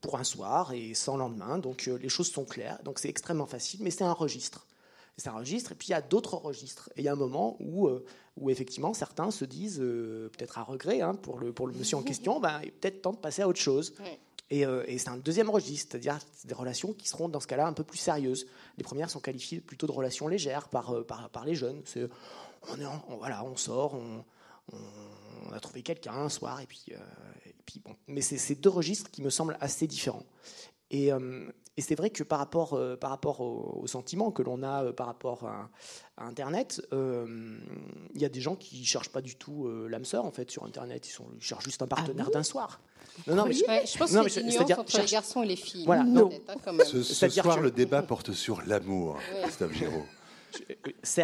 pour 0.00 0.18
un 0.18 0.24
soir 0.24 0.72
et 0.72 0.94
sans 0.94 1.16
lendemain. 1.16 1.58
Donc 1.58 1.86
les 1.86 2.08
choses 2.08 2.30
sont 2.30 2.44
claires. 2.44 2.80
Donc 2.84 2.98
c'est 2.98 3.08
extrêmement 3.08 3.46
facile 3.46 3.80
mais 3.82 3.90
c'est 3.90 4.04
un 4.04 4.12
registre 4.12 4.65
c'est 5.16 5.30
un 5.30 5.38
registre, 5.38 5.72
et 5.72 5.74
puis 5.74 5.88
il 5.88 5.90
y 5.92 5.94
a 5.94 6.02
d'autres 6.02 6.36
registres. 6.36 6.90
Et 6.96 7.00
il 7.00 7.04
y 7.04 7.08
a 7.08 7.12
un 7.12 7.16
moment 7.16 7.56
où, 7.60 7.88
euh, 7.88 8.04
où 8.36 8.50
effectivement, 8.50 8.92
certains 8.92 9.30
se 9.30 9.44
disent, 9.44 9.80
euh, 9.80 10.28
peut-être 10.36 10.58
à 10.58 10.62
regret 10.62 11.00
hein, 11.00 11.14
pour, 11.14 11.38
le, 11.38 11.52
pour 11.52 11.66
le 11.66 11.74
monsieur 11.74 11.96
en 11.96 12.02
question, 12.04 12.38
ben, 12.38 12.60
peut-être 12.80 13.02
temps 13.02 13.12
de 13.12 13.18
passer 13.18 13.42
à 13.42 13.48
autre 13.48 13.60
chose. 13.60 13.94
Euh, 14.52 14.84
et, 14.86 14.98
c'est 14.98 15.08
un 15.08 15.16
deuxième 15.16 15.50
registre, 15.50 15.88
c'est-à-dire 15.90 16.18
des 16.44 16.54
relations 16.54 16.92
qui 16.92 17.08
seront 17.08 17.28
dans 17.28 17.40
ce 17.40 17.46
cas-là 17.46 17.66
un 17.66 17.72
peu 17.72 17.82
plus 17.82 17.98
sérieuses. 17.98 18.46
Les 18.76 18.84
premières 18.84 19.10
sont 19.10 19.20
qualifiées 19.20 19.60
plutôt 19.60 19.86
de 19.86 19.92
relations 19.92 20.28
légères 20.28 20.68
par, 20.68 21.04
par, 21.06 21.30
par 21.30 21.44
les 21.44 21.54
jeunes. 21.54 21.80
C'est, 21.84 22.08
on, 22.68 22.80
est 22.80 22.84
voilà, 23.18 23.42
on 23.44 23.56
sort, 23.56 23.94
on, 23.94 24.24
on, 24.72 25.52
a 25.52 25.58
trouvé 25.58 25.82
quelqu'un 25.82 26.12
un 26.12 26.28
soir, 26.28 26.60
et 26.60 26.66
puis, 26.66 26.84
et 26.90 27.54
puis 27.64 27.80
bon. 27.84 27.96
Mais 28.06 28.20
c'est 28.20 28.38
ces 28.38 28.54
deux 28.54 28.70
registres 28.70 29.10
qui 29.10 29.22
me 29.22 29.30
semblent 29.30 29.56
assez 29.60 29.86
différents. 29.86 30.26
Et, 30.92 31.10
et 31.78 31.82
c'est 31.82 31.94
vrai 31.94 32.10
que 32.10 32.22
par 32.22 32.38
rapport, 32.38 32.72
euh, 32.72 32.96
par 32.96 33.10
rapport 33.10 33.40
au, 33.40 33.86
sentiment 33.86 34.30
que 34.30 34.42
l'on 34.42 34.62
a 34.62 34.84
euh, 34.84 34.92
par 34.92 35.06
rapport 35.06 35.44
à, 35.44 35.68
Internet, 36.18 36.80
euh, 36.94 37.58
il 38.14 38.20
y 38.22 38.24
a 38.24 38.30
des 38.30 38.40
gens 38.40 38.56
qui 38.56 38.80
ne 38.80 38.84
cherchent 38.86 39.10
pas 39.10 39.20
du 39.20 39.36
tout 39.36 39.68
l'âme 39.86 40.06
sœur 40.06 40.24
en 40.24 40.30
fait 40.30 40.50
sur 40.50 40.64
Internet. 40.64 41.06
Ils, 41.06 41.12
sont, 41.12 41.26
cherchent 41.40 41.64
juste 41.64 41.82
un 41.82 41.86
partenaire 41.86 42.28
ah 42.28 42.32
d'un 42.32 42.42
soir. 42.42 42.80
Non, 43.26 43.34
non, 43.34 43.44
mais 43.46 43.52
je, 43.52 43.98
pense 43.98 44.12
que 44.12 44.28
c'est 44.28 44.40
une 44.40 44.72
entre 44.72 44.98
les 44.98 45.06
garçons 45.06 45.42
et 45.42 45.46
les 45.46 45.56
filles. 45.56 45.84
Voilà, 45.84 46.04
non. 46.04 46.30
Hein, 46.48 46.72
ce, 46.84 47.02
ce 47.02 47.28
soir, 47.28 47.60
le 47.60 47.70
débat 47.70 48.02
porte 48.02 48.32
sur 48.32 48.62
l'amour, 48.62 49.18
Christophe 49.42 49.72
Giraud. 49.72 50.06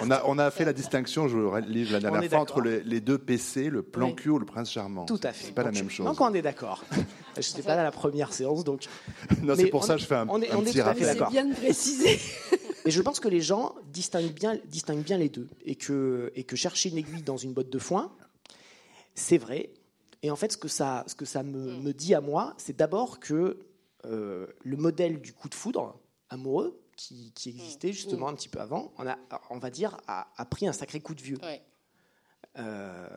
On 0.03 0.11
a, 0.11 0.23
on 0.27 0.39
a, 0.39 0.51
fait 0.51 0.65
la 0.65 0.73
distinction, 0.73 1.29
je 1.29 1.37
vous 1.37 1.57
livre 1.67 1.93
la 1.93 2.01
dernière 2.01 2.29
fois, 2.29 2.39
entre 2.39 2.61
les, 2.61 3.01
deux 3.01 3.19
PC, 3.19 3.71
le 3.71 3.83
plan 3.83 4.13
cul 4.13 4.31
ou 4.31 4.39
le 4.39 4.45
prince 4.45 4.71
charmant. 4.71 5.05
Tout 5.07 5.21
à 5.23 5.33
fait. 5.33 5.47
C'est 5.47 5.55
pas 5.55 5.63
la 5.63 5.71
même 5.71 5.91
chose. 5.91 6.07
Donc 6.07 6.21
on 6.21 6.33
est 6.35 6.43
d'accord. 6.43 6.85
je 7.37 7.49
n'étais 7.49 7.63
pas 7.63 7.75
là 7.77 7.83
à 7.83 7.85
la 7.85 7.91
première 7.93 8.33
séance, 8.33 8.65
donc. 8.65 8.87
non, 9.43 9.55
c'est 9.57 9.67
pour 9.67 9.85
ça 9.85 9.95
que 9.95 10.01
je 10.01 10.07
fais 10.07 10.17
un, 10.17 10.29
on 10.29 10.41
est, 10.43 10.53
on 10.55 10.63
petit 10.63 10.81
rappel. 10.81 11.17
C'est 11.17 11.31
bien 11.31 11.47
de 11.47 11.55
préciser. 11.55 12.19
Et 12.85 12.91
je 12.91 13.01
pense 13.01 13.21
que 13.21 13.29
les 13.29 13.41
gens 13.41 13.75
distinguent 13.93 14.33
bien, 14.33 14.59
distinguent 14.67 15.05
bien 15.05 15.17
les 15.17 15.29
deux. 15.29 15.49
Et 15.65 15.77
que, 15.77 16.33
et 16.35 16.45
que 16.45 16.57
chercher 16.57 16.91
une 16.91 16.99
aiguille 16.99 17.23
dans 17.23 17.37
une 17.37 17.53
botte 17.53 17.71
de 17.71 17.79
foin, 17.79 18.13
c'est 19.15 19.39
vrai. 19.39 19.71
Et 20.23 20.31
en 20.31 20.37
fait, 20.37 20.53
ce 20.53 20.57
que 20.57 20.69
ça, 20.69 21.05
ce 21.07 21.15
que 21.15 21.25
ça 21.25 21.43
me, 21.43 21.77
me 21.77 21.93
dit 21.93 22.15
à 22.15 22.21
moi, 22.21 22.55
c'est 22.59 22.77
d'abord 22.77 23.21
que 23.21 23.59
euh, 24.05 24.47
le 24.65 24.77
modèle 24.77 25.21
du 25.21 25.33
coup 25.33 25.49
de 25.49 25.55
foudre 25.55 25.97
amoureux, 26.29 26.82
qui, 27.35 27.49
existait 27.49 27.89
mm. 27.89 27.93
justement 27.93 28.29
un 28.29 28.35
petit 28.35 28.49
peu 28.49 28.61
avant, 28.61 28.93
on, 28.99 29.07
a, 29.07 29.19
on 29.51 29.59
va 29.59 29.71
dire, 29.71 29.97
a, 30.07 30.45
pris 30.47 30.67
un 30.67 30.73
sacré 30.73 31.01
coup 31.01 31.15
de 31.15 31.23
vieux. 31.23 31.39
Euh, 32.59 33.09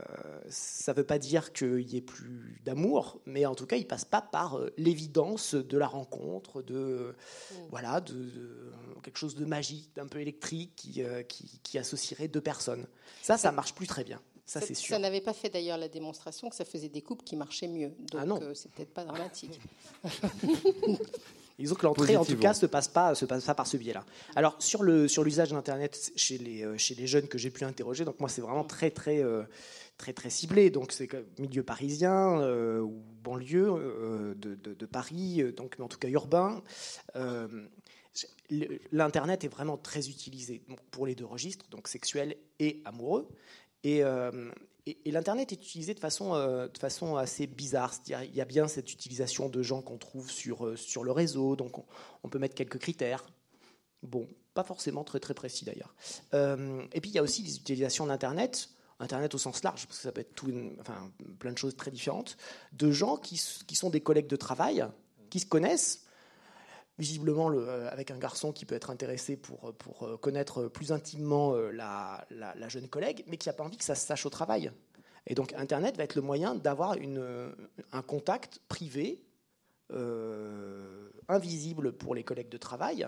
ça 0.48 0.94
ne 0.94 0.98
veut 0.98 1.04
pas 1.04 1.20
dire 1.20 1.52
qu'il 1.52 1.82
y 1.82 1.98
ait 1.98 2.02
plus 2.02 2.62
d'amour, 2.64 3.20
mais 3.26 3.46
en 3.46 3.54
tout 3.54 3.66
cas, 3.66 3.76
il 3.76 3.86
passe 3.86 4.06
pas 4.06 4.22
par 4.22 4.58
euh, 4.58 4.74
l'évidence 4.78 5.56
de 5.56 5.78
la 5.78 5.88
rencontre, 5.88 6.62
de 6.62 7.16
mm. 7.52 7.56
voilà, 7.70 8.00
de, 8.00 8.72
quelque 9.04 9.18
chose 9.18 9.36
de 9.36 9.44
magique, 9.44 9.94
d'un 9.96 10.08
peu 10.08 10.22
électrique 10.22 10.72
qui, 10.78 11.04
euh, 11.04 11.22
qui, 11.24 11.60
qui, 11.64 11.78
associerait 11.78 12.30
deux 12.30 12.42
personnes. 12.42 12.88
Ça, 13.22 13.38
ça 13.38 13.52
marche 13.52 13.74
plus 13.74 13.88
très 13.88 14.06
bien. 14.06 14.22
Ça, 14.46 14.62
c'est 14.62 14.76
sûr. 14.76 14.96
Ça 14.96 15.00
n'avait 15.00 15.22
pas 15.22 15.34
fait 15.34 15.50
d'ailleurs 15.50 15.80
la 15.80 15.90
démonstration 15.90 16.50
que 16.50 16.56
ça 16.56 16.66
faisait 16.66 16.88
des 16.88 17.02
couples 17.02 17.24
qui 17.24 17.36
marchaient 17.36 17.68
mieux. 17.68 17.92
Ah 18.16 18.26
Donc, 18.26 18.42
c'est 18.54 18.72
peut-être 18.72 18.94
pas 18.94 19.04
dramatique. 19.04 19.60
Disons 21.58 21.76
que 21.76 21.86
l'entrée, 21.86 22.18
en 22.18 22.26
tout 22.26 22.38
cas, 22.38 22.54
se 22.54 22.66
passe 22.66 22.88
pas, 22.88 23.16
se 23.16 23.26
passe 23.26 23.46
pas 23.46 23.56
par 23.56 23.68
ce 23.68 23.78
biais-là. 23.78 24.04
Alors 24.36 24.56
sur 24.60 24.84
le 24.84 25.08
sur 25.08 25.24
l'usage 25.24 25.52
d'internet 25.52 26.12
chez 26.16 26.38
les 26.38 26.64
euh, 26.64 26.78
chez 26.78 26.96
les 26.96 27.08
jeunes 27.08 27.28
que 27.28 27.38
j'ai 27.38 27.50
pu 27.50 27.64
interroger, 27.64 28.04
donc 28.04 28.20
moi 28.20 28.28
c'est 28.28 28.42
vraiment 28.42 28.66
très 28.66 28.92
très 28.92 29.24
euh, 29.24 29.44
très 29.98 30.12
très 30.12 30.30
ciblé. 30.30 30.70
Donc 30.70 30.92
c'est 30.92 31.10
milieu 31.40 31.64
parisien 31.64 32.42
euh, 32.42 32.82
ou 32.82 33.02
banlieue 33.24 34.36
de, 34.36 34.56
de, 34.56 34.86
Paris, 34.86 35.44
donc 35.56 35.78
en 35.80 35.88
tout 35.88 35.98
cas 35.98 36.10
urbain. 36.10 36.62
L'internet 38.92 39.44
est 39.44 39.48
vraiment 39.50 39.78
très 39.78 40.10
utilisé 40.10 40.62
pour 40.92 41.08
les 41.08 41.16
deux 41.16 41.26
registres, 41.26 41.66
donc 41.70 41.88
sexuel 41.88 42.36
et 42.60 42.82
amoureux. 42.86 43.28
Et, 43.84 44.04
et, 44.86 45.12
l'Internet 45.12 45.52
est 45.52 45.56
utilisé 45.56 45.94
de 45.94 46.00
façon, 46.00 46.34
de 46.36 46.78
façon 46.80 47.16
assez 47.16 47.48
bizarre. 47.48 47.94
Il 48.08 48.36
y 48.36 48.42
a 48.42 48.46
bien 48.46 48.68
cette 48.68 48.92
utilisation 48.92 49.50
de 49.50 49.62
gens 49.62 49.82
qu'on 49.82 49.98
trouve 49.98 50.30
sur, 50.30 50.78
sur 50.78 51.04
le 51.04 51.12
réseau, 51.12 51.56
donc 51.56 51.84
on, 52.24 52.30
peut 52.30 52.40
mettre 52.40 52.56
quelques 52.56 52.78
critères. 52.78 53.26
Bon, 54.04 54.28
pas 54.54 54.64
forcément 54.64 55.04
très 55.04 55.20
très 55.20 55.34
précis 55.34 55.66
d'ailleurs. 55.66 55.96
et 56.34 57.02
puis 57.02 57.10
il 57.10 57.16
y 57.16 57.20
a 57.20 57.24
aussi 57.24 57.42
des 57.44 57.56
utilisations 57.56 58.06
d'Internet 58.06 58.70
Internet 59.00 59.36
au 59.36 59.38
sens 59.38 59.62
large, 59.64 59.88
parce 59.88 59.98
que 59.98 60.04
ça 60.04 60.12
peut 60.12 60.22
être 60.22 60.36
tout 60.36 60.52
enfin, 60.80 61.12
plein 61.40 61.52
de 61.52 61.58
choses 61.58 61.76
très 61.76 61.92
différentes, 61.92 62.38
de 62.72 62.92
gens 62.92 63.18
qui, 63.18 63.42
qui, 63.68 63.76
sont 63.76 63.90
des 63.90 64.00
collègues 64.00 64.28
de 64.28 64.38
travail, 64.38 64.86
qui 65.30 65.40
se 65.40 65.46
connaissent, 65.46 66.05
visiblement 66.98 67.50
le, 67.50 67.68
euh, 67.68 67.90
avec 67.90 68.12
un 68.12 68.18
garçon 68.18 68.52
qui 68.52 68.66
peut 68.66 68.76
être 68.76 68.90
intéressé 68.90 69.38
pour, 69.38 69.74
pour 69.74 70.04
euh, 70.04 70.18
connaître 70.18 70.68
plus 70.68 70.92
intimement 70.92 71.54
euh, 71.54 71.72
la, 71.72 72.26
la, 72.30 72.70
jeune 72.70 72.88
collègue, 72.88 73.24
mais 73.28 73.38
qui 73.38 73.50
n'a 73.50 73.54
pas 73.54 73.64
envie 73.64 73.78
que 73.78 73.84
ça 73.84 73.96
se 73.96 74.06
sache 74.06 74.26
au 74.26 74.30
travail. 74.30 74.72
Et 75.28 75.36
donc 75.36 75.54
Internet 75.54 75.98
va 75.98 76.04
être 76.04 76.16
le 76.16 76.22
moyen 76.22 76.56
d'avoir 76.56 76.96
un 77.92 78.02
contact 78.04 78.60
privé, 78.68 79.24
invisible 81.28 81.94
pour 81.94 82.16
les 82.16 82.24
collègues 82.24 82.50
de 82.50 82.58
travail, 82.58 83.08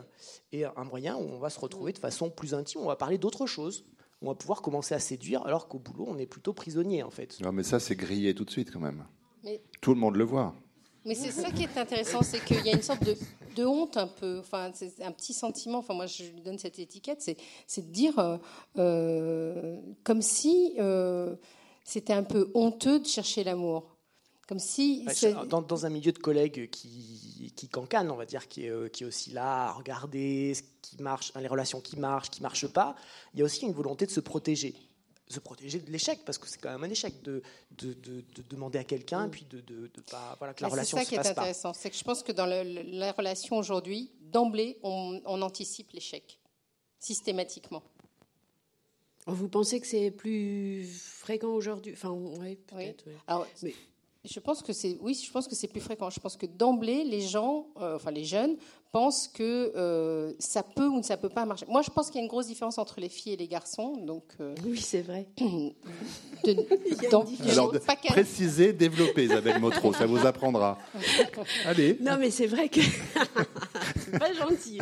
et 0.51 0.65
un 0.65 0.83
moyen 0.83 1.15
où 1.15 1.21
on 1.21 1.39
va 1.39 1.49
se 1.49 1.59
retrouver 1.59 1.93
de 1.93 1.97
façon 1.99 2.29
plus 2.29 2.53
intime, 2.55 2.81
on 2.81 2.87
va 2.87 2.95
parler 2.95 3.17
d'autre 3.17 3.45
chose 3.45 3.83
on 4.21 4.27
va 4.27 4.35
pouvoir 4.35 4.61
commencer 4.61 4.95
à 4.95 4.99
séduire, 4.99 5.45
alors 5.45 5.67
qu'au 5.67 5.79
boulot, 5.79 6.05
on 6.07 6.17
est 6.17 6.25
plutôt 6.25 6.53
prisonnier, 6.53 7.03
en 7.03 7.11
fait. 7.11 7.39
Non, 7.41 7.51
mais 7.51 7.63
ça, 7.63 7.79
c'est 7.79 7.95
grillé 7.95 8.33
tout 8.33 8.45
de 8.45 8.49
suite, 8.49 8.71
quand 8.71 8.79
même. 8.79 9.05
Tout 9.81 9.93
le 9.93 9.99
monde 9.99 10.15
le 10.15 10.23
voit. 10.23 10.55
Mais 11.07 11.15
c'est 11.15 11.31
ça 11.31 11.49
qui 11.51 11.63
est 11.63 11.77
intéressant, 11.77 12.21
c'est 12.21 12.43
qu'il 12.43 12.65
y 12.65 12.69
a 12.69 12.73
une 12.73 12.81
sorte 12.81 13.01
de, 13.55 13.65
honte 13.65 13.95
un 13.95 14.07
peu, 14.07 14.39
enfin, 14.39 14.71
c'est 14.73 15.01
un 15.01 15.11
petit 15.11 15.33
sentiment, 15.33 15.79
enfin, 15.79 15.93
moi, 15.93 16.05
je 16.05 16.23
lui 16.23 16.41
donne 16.41 16.59
cette 16.59 16.79
étiquette, 16.79 17.21
c'est 17.65 17.81
de 17.81 17.91
dire 17.91 18.19
euh, 18.19 18.37
euh, 18.77 19.79
comme 20.03 20.21
si 20.21 20.73
euh, 20.79 21.35
c'était 21.85 22.13
un 22.13 22.23
peu 22.23 22.51
honteux 22.53 22.99
de 22.99 23.07
chercher 23.07 23.45
l'amour. 23.45 23.95
Comme 24.47 24.59
si. 24.59 25.05
Dans, 25.49 25.85
un 25.85 25.89
milieu 25.89 26.13
de 26.13 26.19
collègues 26.19 26.69
qui, 26.69 27.51
qui 27.55 27.67
cancane, 27.67 28.09
on 28.11 28.15
va 28.15 28.25
dire, 28.25 28.47
qui 28.47 28.65
est, 28.65 28.91
qui 28.93 29.03
est 29.03 29.07
aussi 29.07 29.31
là 29.31 29.67
à 29.67 29.71
regarder 29.73 30.53
ce 30.53 30.61
qui 30.81 31.01
marche, 31.01 31.33
les 31.37 31.47
relations 31.47 31.81
qui 31.81 31.97
marchent, 31.97 32.29
qui 32.29 32.41
ne 32.41 32.43
marchent 32.43 32.67
pas, 32.67 32.95
il 33.33 33.39
y 33.39 33.41
a 33.41 33.45
aussi 33.45 33.65
une 33.65 33.73
volonté 33.73 34.05
de 34.05 34.11
se 34.11 34.21
protéger. 34.21 34.75
Se 35.29 35.39
protéger 35.39 35.79
de 35.79 35.91
l'échec, 35.91 36.23
parce 36.25 36.37
que 36.37 36.47
c'est 36.47 36.57
quand 36.57 36.71
même 36.71 36.83
un 36.83 36.89
échec 36.89 37.21
de, 37.21 37.41
de, 37.71 37.93
de, 37.93 38.23
demander 38.49 38.79
à 38.79 38.85
quelqu'un, 38.85 39.27
puis 39.27 39.45
de 39.45 39.57
ne 39.71 39.87
pas. 40.09 40.35
Voilà, 40.37 40.53
que 40.53 40.61
la 40.61 40.69
relation 40.69 40.97
C'est 40.97 41.03
ça 41.03 41.09
qui 41.09 41.15
est 41.15 41.27
intéressant. 41.27 41.73
C'est 41.73 41.89
que 41.89 41.97
je 41.97 42.03
pense 42.03 42.23
que 42.23 42.31
dans 42.31 42.45
la 42.45 43.11
relation 43.11 43.57
aujourd'hui, 43.57 44.11
d'emblée, 44.21 44.77
on, 44.83 45.21
anticipe 45.41 45.91
l'échec, 45.91 46.39
systématiquement. 46.99 47.83
Vous 49.25 49.49
pensez 49.49 49.81
que 49.81 49.87
c'est 49.87 50.11
plus 50.11 50.85
fréquent 50.85 51.49
aujourd'hui? 51.49 51.91
Enfin, 51.93 52.11
oui, 52.11 52.55
peut-être. 52.55 53.03
Je 54.23 54.39
pense 54.39 54.61
que 54.61 54.73
c'est 54.73 54.97
oui, 55.01 55.13
je 55.13 55.31
pense 55.31 55.47
que 55.47 55.55
c'est 55.55 55.67
plus 55.67 55.79
fréquent. 55.79 56.09
Je 56.09 56.19
pense 56.19 56.35
que 56.35 56.45
d'emblée, 56.45 57.03
les 57.03 57.21
gens, 57.21 57.67
euh, 57.77 57.95
enfin 57.95 58.11
les 58.11 58.25
jeunes, 58.25 58.57
pensent 58.91 59.27
que 59.27 59.71
euh, 59.75 60.33
ça 60.39 60.63
peut 60.63 60.87
ou 60.87 61.01
ça 61.03 61.17
peut 61.17 61.29
pas 61.29 61.45
marcher. 61.45 61.65
Moi, 61.67 61.81
je 61.81 61.89
pense 61.89 62.07
qu'il 62.07 62.15
y 62.15 62.19
a 62.19 62.23
une 62.23 62.29
grosse 62.29 62.47
différence 62.47 62.77
entre 62.77 62.99
les 62.99 63.09
filles 63.09 63.33
et 63.33 63.37
les 63.37 63.47
garçons. 63.47 63.93
Donc 63.97 64.23
euh, 64.39 64.55
oui, 64.65 64.79
c'est 64.79 65.01
vrai. 65.01 65.27
de, 65.37 66.55
Alors, 67.51 67.73
préciser, 68.05 68.73
développer, 68.73 69.25
Isabelle 69.25 69.59
Motro, 69.59 69.93
ça 69.93 70.05
vous 70.05 70.25
apprendra. 70.25 70.77
Allez. 71.65 71.97
Non, 72.01 72.17
mais 72.19 72.31
c'est 72.31 72.47
vrai 72.47 72.69
que 72.69 72.81
c'est 72.81 74.19
pas 74.19 74.33
gentil. 74.33 74.79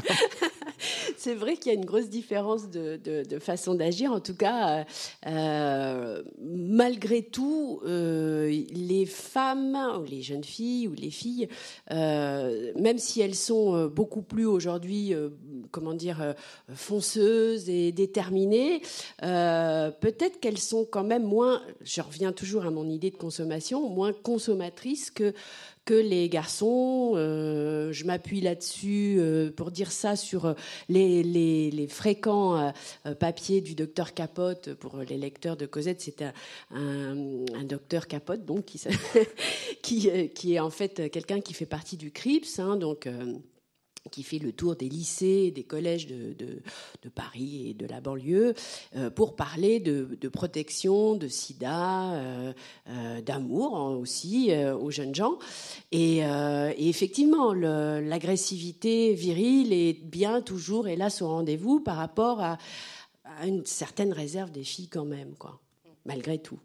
c'est 1.17 1.35
vrai 1.35 1.57
qu'il 1.57 1.71
y 1.71 1.75
a 1.75 1.77
une 1.77 1.85
grosse 1.85 2.09
différence 2.09 2.69
de, 2.69 3.39
façon 3.39 3.75
d'agir. 3.75 4.11
En 4.11 4.19
tout 4.19 4.35
cas, 4.35 4.85
euh, 5.25 6.23
malgré 6.41 7.21
tout, 7.23 7.81
les 7.85 9.05
femmes, 9.05 9.77
ou 9.99 10.03
les 10.05 10.21
jeunes 10.21 10.43
filles 10.43 10.87
ou 10.87 10.93
les 10.93 11.09
filles, 11.09 11.47
même 11.89 12.97
si 12.97 13.21
elles 13.21 13.35
sont 13.35 13.87
beaucoup 13.87 14.21
plus 14.21 14.45
aujourd'hui, 14.45 15.13
euh, 15.13 15.29
comment 15.71 15.93
dire, 15.93 16.21
euh, 16.21 16.33
fonceuses 16.73 17.69
et 17.69 17.91
déterminées. 17.91 18.81
Euh, 19.23 19.91
peut-être 19.91 20.39
qu'elles 20.39 20.57
sont 20.57 20.85
quand 20.85 21.03
même 21.03 21.23
moins, 21.23 21.61
je 21.81 22.01
reviens 22.01 22.31
toujours 22.31 22.65
à 22.65 22.71
mon 22.71 22.89
idée 22.89 23.11
de 23.11 23.17
consommation, 23.17 23.89
moins 23.89 24.13
consommatrices 24.13 25.11
que 25.11 25.33
que 25.85 25.93
les 25.93 26.29
garçons. 26.29 27.13
je 27.15 28.05
m'appuie 28.05 28.41
là-dessus 28.41 29.19
pour 29.55 29.71
dire 29.71 29.91
ça 29.91 30.15
sur 30.15 30.55
les, 30.89 31.23
les, 31.23 31.87
fréquents 31.87 32.73
papiers 33.19 33.61
du 33.61 33.75
docteur 33.75 34.13
Capote 34.13 34.73
pour 34.73 34.97
les 34.97 35.17
lecteurs 35.17 35.57
de 35.57 35.65
Cosette. 35.65 36.01
C'est 36.01 36.23
un, 36.23 36.33
un, 36.71 37.63
docteur 37.63 38.07
Capote 38.07 38.45
donc 38.45 38.65
qui, 38.65 38.81
qui, 39.81 40.29
qui, 40.29 40.53
est 40.55 40.59
en 40.59 40.69
fait 40.69 41.09
quelqu'un 41.11 41.39
qui 41.39 41.53
fait 41.53 41.65
partie 41.65 41.97
du 41.97 42.11
CRIPS, 42.11 42.59
hein, 42.59 42.77
donc 42.77 43.07
qui 44.11 44.23
fait 44.23 44.39
le 44.39 44.51
tour 44.51 44.75
des 44.75 44.89
lycées, 44.89 45.51
des 45.51 45.63
collèges 45.63 46.07
de, 46.07 46.33
de, 46.33 47.09
Paris 47.13 47.69
et 47.69 47.73
de 47.73 47.85
la 47.85 48.01
banlieue, 48.01 48.53
euh, 48.95 49.09
pour 49.09 49.35
parler 49.35 49.79
de, 49.79 50.17
de, 50.19 50.27
protection, 50.27 51.15
de 51.15 51.27
sida, 51.27 52.13
euh, 52.13 52.53
euh, 52.89 53.21
d'amour 53.21 53.73
aussi 53.73 54.51
aux 54.55 54.91
jeunes 54.91 55.15
gens. 55.15 55.37
Et, 55.91 56.17
et 56.17 56.89
effectivement, 56.89 57.53
l'agressivité 57.53 59.13
virile 59.13 59.71
est 59.71 59.93
bien 59.93 60.41
toujours, 60.41 60.87
hélas, 60.87 61.21
au 61.21 61.27
rendez-vous 61.27 61.79
par 61.79 61.97
rapport 61.97 62.41
à, 62.41 62.57
à, 63.23 63.47
une 63.47 63.65
certaine 63.65 64.13
réserve 64.13 64.51
des 64.51 64.63
filles 64.63 64.89
quand 64.89 65.05
même, 65.05 65.35
quoi, 65.37 65.59
malgré 66.05 66.39
tout. 66.39 66.59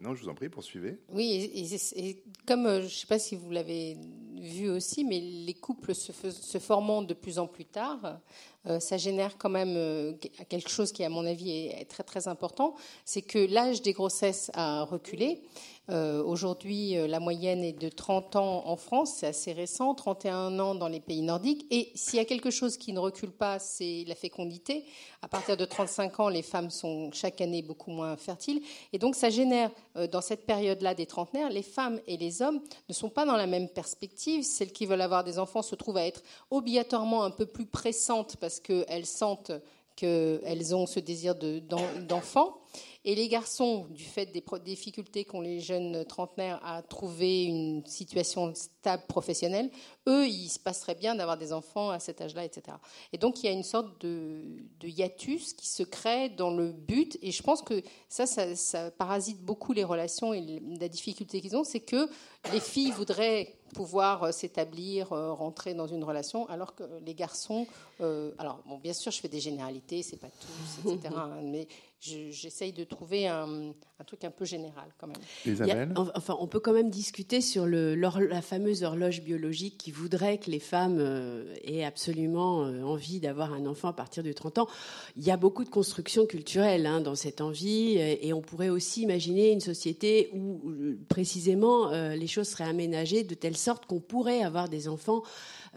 Non, 0.00 0.14
je 0.14 0.22
vous 0.22 0.28
en 0.28 0.34
prie, 0.34 0.48
poursuivez. 0.48 0.98
Oui, 1.10 1.50
et, 1.94 2.22
comme 2.46 2.64
je 2.64 2.84
ne 2.84 2.88
sais 2.88 3.06
pas 3.06 3.18
si 3.18 3.36
vous 3.36 3.50
l'avez 3.50 3.96
vu 4.38 4.68
aussi, 4.68 5.04
mais 5.04 5.20
les 5.20 5.54
couples 5.54 5.94
se, 5.94 6.58
formant 6.58 7.02
de 7.02 7.14
plus 7.14 7.38
en 7.38 7.46
plus 7.46 7.64
tard, 7.64 8.18
euh, 8.66 8.80
ça 8.80 8.96
génère 8.96 9.38
quand 9.38 9.48
même 9.50 9.74
euh, 9.76 10.12
quelque 10.48 10.68
chose 10.68 10.92
qui, 10.92 11.04
à 11.04 11.08
mon 11.08 11.24
avis, 11.26 11.68
est 11.68 11.88
très 11.88 12.02
très 12.02 12.28
important, 12.28 12.74
c'est 13.04 13.22
que 13.22 13.38
l'âge 13.38 13.82
des 13.82 13.92
grossesses 13.92 14.50
a 14.54 14.84
reculé. 14.84 15.42
Euh, 15.90 16.22
aujourd'hui, 16.22 16.94
la 17.08 17.20
moyenne 17.20 17.64
est 17.64 17.72
de 17.72 17.88
30 17.88 18.36
ans 18.36 18.66
en 18.66 18.76
France, 18.76 19.14
c'est 19.16 19.28
assez 19.28 19.52
récent, 19.52 19.94
31 19.94 20.58
ans 20.58 20.74
dans 20.74 20.88
les 20.88 21.00
pays 21.00 21.22
nordiques. 21.22 21.66
Et 21.70 21.90
s'il 21.94 22.18
y 22.18 22.22
a 22.22 22.24
quelque 22.24 22.50
chose 22.50 22.76
qui 22.76 22.92
ne 22.92 22.98
recule 22.98 23.30
pas, 23.30 23.58
c'est 23.58 24.04
la 24.06 24.14
fécondité. 24.14 24.84
À 25.22 25.28
partir 25.28 25.56
de 25.56 25.64
35 25.64 26.20
ans, 26.20 26.28
les 26.28 26.42
femmes 26.42 26.70
sont 26.70 27.10
chaque 27.12 27.40
année 27.40 27.62
beaucoup 27.62 27.90
moins 27.90 28.16
fertiles. 28.16 28.62
Et 28.92 28.98
donc, 28.98 29.14
ça 29.14 29.30
génère, 29.30 29.70
dans 30.12 30.20
cette 30.20 30.46
période-là 30.46 30.94
des 30.94 31.06
trentenaires, 31.06 31.50
les 31.50 31.62
femmes 31.62 32.00
et 32.06 32.16
les 32.16 32.42
hommes 32.42 32.60
ne 32.88 32.94
sont 32.94 33.10
pas 33.10 33.24
dans 33.24 33.36
la 33.36 33.46
même 33.46 33.68
perspective. 33.68 34.44
Celles 34.44 34.72
qui 34.72 34.86
veulent 34.86 35.00
avoir 35.00 35.24
des 35.24 35.38
enfants 35.38 35.62
se 35.62 35.74
trouvent 35.74 35.96
à 35.96 36.06
être 36.06 36.22
obligatoirement 36.50 37.24
un 37.24 37.30
peu 37.30 37.46
plus 37.46 37.66
pressantes 37.66 38.36
parce 38.36 38.60
qu'elles 38.60 39.06
sentent 39.06 39.52
qu'elles 39.98 40.76
ont 40.76 40.86
ce 40.86 41.00
désir 41.00 41.34
d'enfant. 41.34 42.58
Et 43.04 43.14
les 43.14 43.28
garçons, 43.28 43.86
du 43.90 44.04
fait 44.04 44.26
des 44.26 44.42
difficultés 44.64 45.24
qu'ont 45.24 45.40
les 45.40 45.60
jeunes 45.60 46.04
trentenaires 46.04 46.60
à 46.64 46.82
trouver 46.82 47.44
une 47.44 47.84
situation 47.86 48.52
stable 48.54 49.04
professionnelle, 49.08 49.70
eux, 50.08 50.26
il 50.26 50.48
se 50.48 50.58
passerait 50.58 50.94
bien 50.94 51.14
d'avoir 51.14 51.38
des 51.38 51.52
enfants 51.52 51.90
à 51.90 51.98
cet 51.98 52.20
âge-là, 52.20 52.44
etc. 52.44 52.76
Et 53.12 53.18
donc, 53.18 53.42
il 53.42 53.46
y 53.46 53.48
a 53.48 53.52
une 53.52 53.62
sorte 53.62 54.00
de, 54.00 54.42
hiatus 54.82 55.52
qui 55.52 55.68
se 55.68 55.82
crée 55.82 56.28
dans 56.28 56.50
le 56.50 56.72
but. 56.72 57.18
Et 57.22 57.30
je 57.30 57.42
pense 57.42 57.62
que 57.62 57.82
ça, 58.08 58.26
ça, 58.26 58.90
parasite 58.90 59.40
beaucoup 59.42 59.72
les 59.72 59.84
relations 59.84 60.32
et 60.32 60.60
la 60.80 60.88
difficulté 60.88 61.40
qu'ils 61.40 61.56
ont, 61.56 61.64
c'est 61.64 61.80
que 61.80 62.08
les 62.52 62.60
filles 62.60 62.90
voudraient 62.90 63.54
pouvoir 63.74 64.32
s'établir, 64.32 65.12
euh, 65.12 65.32
rentrer 65.32 65.74
dans 65.74 65.86
une 65.86 66.04
relation, 66.04 66.48
alors 66.48 66.74
que 66.74 66.84
les 67.04 67.14
garçons, 67.14 67.66
euh, 68.00 68.32
alors 68.38 68.62
bon, 68.66 68.78
bien 68.78 68.92
sûr, 68.92 69.12
je 69.12 69.20
fais 69.20 69.28
des 69.28 69.40
généralités, 69.40 70.02
c'est 70.02 70.16
pas 70.16 70.28
tous, 70.28 70.90
etc. 70.90 71.14
mais 71.42 71.68
j'essaye 72.00 72.72
de 72.72 72.84
trouver 72.84 73.26
un, 73.26 73.74
truc 74.06 74.24
un 74.24 74.30
peu 74.30 74.44
général 74.44 74.88
quand 74.98 75.08
même. 75.08 75.92
enfin, 76.14 76.36
on 76.38 76.46
peut 76.46 76.60
quand 76.60 76.72
même 76.72 76.90
discuter 76.90 77.40
sur 77.40 77.66
le, 77.66 77.94
la 77.94 78.42
fameuse 78.42 78.84
horloge 78.84 79.22
biologique 79.22 79.78
qui 79.78 79.90
voudrait 79.90 80.38
que 80.38 80.50
les 80.50 80.60
femmes 80.60 80.98
euh, 81.00 81.54
aient 81.64 81.84
absolument 81.84 82.64
euh, 82.64 82.82
envie 82.82 83.18
d'avoir 83.18 83.52
un 83.52 83.66
enfant 83.66 83.88
à 83.88 83.92
partir 83.92 84.22
de 84.22 84.32
30 84.32 84.58
ans. 84.58 84.68
Il 85.16 85.24
y 85.24 85.30
a 85.30 85.36
beaucoup 85.36 85.64
de 85.64 85.68
constructions 85.68 86.26
culturelles 86.26 86.86
hein, 86.86 87.00
dans 87.00 87.16
cette 87.16 87.40
envie 87.40 87.98
et 87.98 88.32
on 88.32 88.40
pourrait 88.40 88.68
aussi 88.68 89.02
imaginer 89.02 89.50
une 89.50 89.60
société 89.60 90.30
où 90.32 90.60
précisément 91.08 91.90
euh, 91.92 92.14
les 92.14 92.26
choses 92.26 92.48
seraient 92.48 92.64
aménagées 92.64 93.24
de 93.24 93.34
telle 93.34 93.56
sorte 93.56 93.86
qu'on 93.86 94.00
pourrait 94.00 94.42
avoir 94.42 94.68
des 94.68 94.88
enfants 94.88 95.22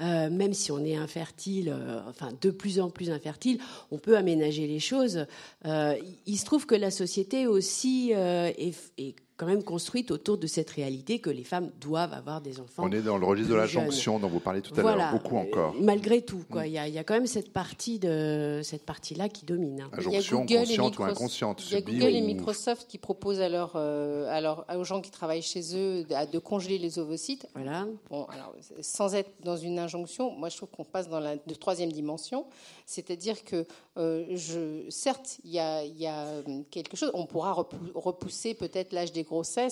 même 0.01 0.53
si 0.53 0.71
on 0.71 0.83
est 0.83 0.95
infertile, 0.95 1.75
enfin 2.07 2.29
de 2.41 2.49
plus 2.49 2.79
en 2.79 2.89
plus 2.89 3.11
infertile, 3.11 3.59
on 3.91 3.97
peut 3.97 4.17
aménager 4.17 4.67
les 4.67 4.79
choses. 4.79 5.25
il 5.65 6.37
se 6.37 6.45
trouve 6.45 6.65
que 6.65 6.75
la 6.75 6.91
société 6.91 7.47
aussi 7.47 8.11
est, 8.11 8.75
est 8.97 9.15
quand 9.41 9.47
même 9.47 9.63
construite 9.63 10.11
autour 10.11 10.37
de 10.37 10.45
cette 10.45 10.69
réalité 10.69 11.17
que 11.17 11.31
les 11.31 11.43
femmes 11.43 11.71
doivent 11.81 12.13
avoir 12.13 12.41
des 12.41 12.59
enfants. 12.59 12.83
On 12.85 12.91
est 12.91 13.01
dans 13.01 13.17
le 13.17 13.25
registre 13.25 13.49
de 13.49 13.57
la 13.57 13.65
jonction 13.65 14.19
dont 14.19 14.27
vous 14.27 14.39
parlez 14.39 14.61
tout 14.61 14.79
à 14.79 14.83
l'heure, 14.83 15.11
beaucoup 15.13 15.35
encore. 15.35 15.73
Malgré 15.81 16.21
tout, 16.21 16.43
quoi, 16.47 16.61
mm. 16.61 16.67
il 16.67 16.71
y, 16.73 16.99
a 16.99 17.03
quand 17.03 17.15
même 17.15 17.25
cette 17.25 17.51
partie 17.51 17.97
de 17.97 18.61
cette 18.63 18.85
partie-là 18.85 19.29
qui 19.29 19.43
domine. 19.45 19.81
Hein. 19.81 19.89
Jonction 19.97 20.45
consciente 20.45 20.99
ou 20.99 21.03
inconsciente. 21.05 21.63
Il 21.65 21.73
y 21.73 21.75
a 21.75 21.81
Google 21.81 22.15
et 22.15 22.21
Microsoft 22.21 22.87
qui 22.87 22.99
proposent 22.99 23.41
à, 23.41 23.47
euh, 23.47 24.55
aux 24.77 24.83
gens 24.83 25.01
qui 25.01 25.09
travaillent 25.09 25.41
chez 25.41 25.75
eux 25.75 26.03
de, 26.03 26.37
congeler 26.37 26.77
les 26.77 26.99
ovocytes. 26.99 27.47
Voilà. 27.55 27.87
Bon, 28.11 28.25
alors, 28.25 28.53
sans 28.81 29.15
être 29.15 29.31
dans 29.43 29.57
une 29.57 29.79
injonction, 29.79 30.29
moi 30.29 30.49
je 30.49 30.57
trouve 30.57 30.69
qu'on 30.69 30.85
passe 30.85 31.09
dans 31.09 31.19
la 31.19 31.35
troisième 31.59 31.91
dimension, 31.91 32.45
c'est-à-dire 32.85 33.43
que 33.43 33.65
euh, 33.97 34.23
je, 34.35 34.87
certes, 34.89 35.39
il 35.43 35.49
y, 35.49 35.53
y, 35.55 36.05
a, 36.05 36.27
quelque 36.69 36.95
chose. 36.95 37.09
On 37.15 37.25
pourra 37.25 37.53
repousser 37.95 38.53
peut-être 38.53 38.93
l'âge 38.93 39.11
des 39.11 39.23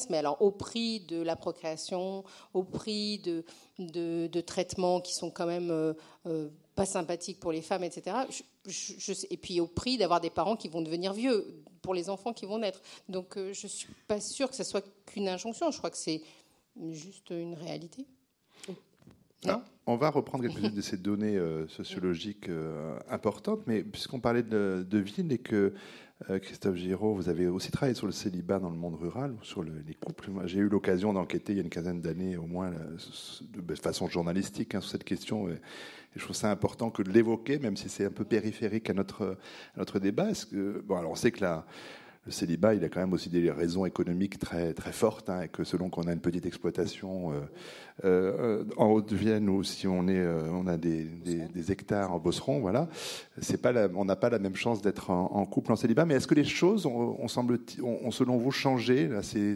mais 0.10 0.17
alors 0.17 0.41
au 0.41 0.52
prix 0.52 1.02
de 1.02 1.22
la 1.22 1.36
procréation, 1.36 2.24
au 2.54 2.63
prix 2.63 3.19
de, 3.19 3.43
de, 3.78 4.41
traitements 4.41 5.02
qui 5.02 5.13
sont 5.13 5.32
quand 5.32 5.45
même 5.45 5.72
euh, 5.72 5.93
euh, 6.28 6.50
pas 6.76 6.86
sympathiques 6.86 7.39
pour 7.39 7.52
les 7.52 7.62
femmes, 7.62 7.84
etc. 7.84 8.15
et 9.30 9.38
puis 9.38 9.60
au 9.60 9.67
prix 9.67 9.98
d'avoir 9.98 10.22
des 10.22 10.30
parents 10.30 10.56
qui 10.56 10.69
vont 10.69 10.82
devenir 10.82 11.13
vieux 11.13 11.63
pour 11.82 11.93
les 11.93 12.10
enfants 12.10 12.34
qui 12.34 12.45
vont 12.45 12.60
naître. 12.60 12.82
Donc 13.08 13.38
euh, 13.38 13.54
je 13.54 13.67
suis 13.67 13.93
pas 14.08 14.22
sûre 14.22 14.50
que 14.50 14.56
ce 14.56 14.63
soit 14.63 14.86
qu'une 15.06 15.28
injonction. 15.28 15.72
Je 15.72 15.78
crois 15.78 15.89
que 15.89 15.98
c'est 15.98 16.22
juste 16.91 17.30
une 17.30 17.56
réalité. 17.56 18.06
Ah, 19.47 19.63
on 19.86 19.95
va 19.95 20.10
reprendre 20.10 20.43
quelques-unes 20.43 20.75
de 20.75 20.82
ces 20.82 20.97
données 20.97 21.39
sociologiques 21.67 22.49
importantes, 23.10 23.62
mais 23.67 23.84
puisqu'on 23.84 24.19
parlait 24.19 24.43
de, 24.43 24.86
ville 24.97 25.32
et 25.32 25.38
que 25.38 25.73
euh, 26.30 26.38
Christophe 26.38 26.75
Giraud, 26.75 27.13
vous 27.13 27.30
avez 27.30 27.47
aussi 27.47 27.71
travaillé 27.71 27.95
sur 27.95 28.06
le 28.06 28.12
célibat 28.12 28.60
dans 28.60 28.69
le 28.69 28.75
monde 28.75 28.95
rural, 28.95 29.36
sur 29.41 29.63
les 29.63 29.93
couples. 29.93 30.30
J'ai 30.45 30.60
eu 30.60 30.67
l'occasion 30.67 31.13
d'enquêter 31.13 31.54
il 31.54 31.56
y 31.56 31.60
a 31.60 31.63
une 31.63 31.69
quinzaine 31.69 32.02
d'années 32.02 32.36
au 32.36 32.45
moins, 32.45 32.71
de 33.54 33.75
façon 33.75 34.08
journalistique, 34.10 34.75
hein, 34.75 34.82
sur 34.82 34.91
cette 34.91 35.06
question. 35.06 35.47
Et 35.47 35.62
je 36.17 36.23
trouve 36.23 36.36
ça 36.36 36.52
important 36.52 36.89
que 36.89 37.04
de 37.04 37.10
l'évoquer, 37.10 37.58
même 37.58 37.78
si 37.78 37.88
c'est 37.88 38.06
un 38.06 38.12
peu 38.12 38.25
périphérique 38.25 38.89
à 38.89 38.93
notre, 38.93 39.38
notre 39.78 39.99
débat. 39.99 40.28
Bon, 40.84 40.97
alors 40.97 41.12
on 41.12 41.15
sait 41.15 41.32
que 41.32 41.41
la, 41.41 41.65
le 42.26 42.32
célibat, 42.32 42.76
il 42.76 42.84
a 42.84 42.90
quand 42.90 43.00
même 43.00 43.14
aussi 43.14 43.30
des 43.30 43.50
raisons 43.50 43.86
économiques 43.86 44.40
très, 44.40 44.74
très 44.74 44.92
fortes, 44.92 45.30
hein, 45.30 45.42
et 45.44 45.48
que 45.48 45.64
selon 45.64 45.90
qu'on 45.90 46.04
a 46.04 46.14
une 46.14 46.20
petite 46.20 46.46
exploitation 46.46 47.32
euh, 47.32 47.40
euh, 48.04 48.66
en 48.78 48.88
Haute-Vienne 48.88 49.50
ou 49.50 49.64
si 49.64 49.88
on, 49.88 50.08
est, 50.08 50.20
euh, 50.20 50.50
on 50.52 50.68
a 50.68 50.78
des, 50.78 51.06
des, 51.06 51.72
hectares 51.72 52.14
en 52.14 52.20
Bosseron, 52.20 52.60
voilà, 52.60 52.90
c'est 53.42 53.62
pas 53.62 53.74
on 53.96 54.06
n'a 54.06 54.16
pas 54.16 54.30
la 54.30 54.40
même 54.40 54.56
chance 54.56 54.82
d'être 54.82 55.12
en, 55.12 55.46
couple 55.46 55.72
en 55.72 55.76
célibat. 55.76 56.06
Mais 56.06 56.16
est-ce 56.16 56.28
que 56.28 56.36
les 56.36 56.44
choses 56.44 56.86
ont, 56.86 57.28
semble, 57.28 57.60
ont, 57.82 58.12
selon 58.12 58.38
vous 58.38 58.52
changé 58.52 59.08
Là, 59.08 59.24
c'est, 59.24 59.56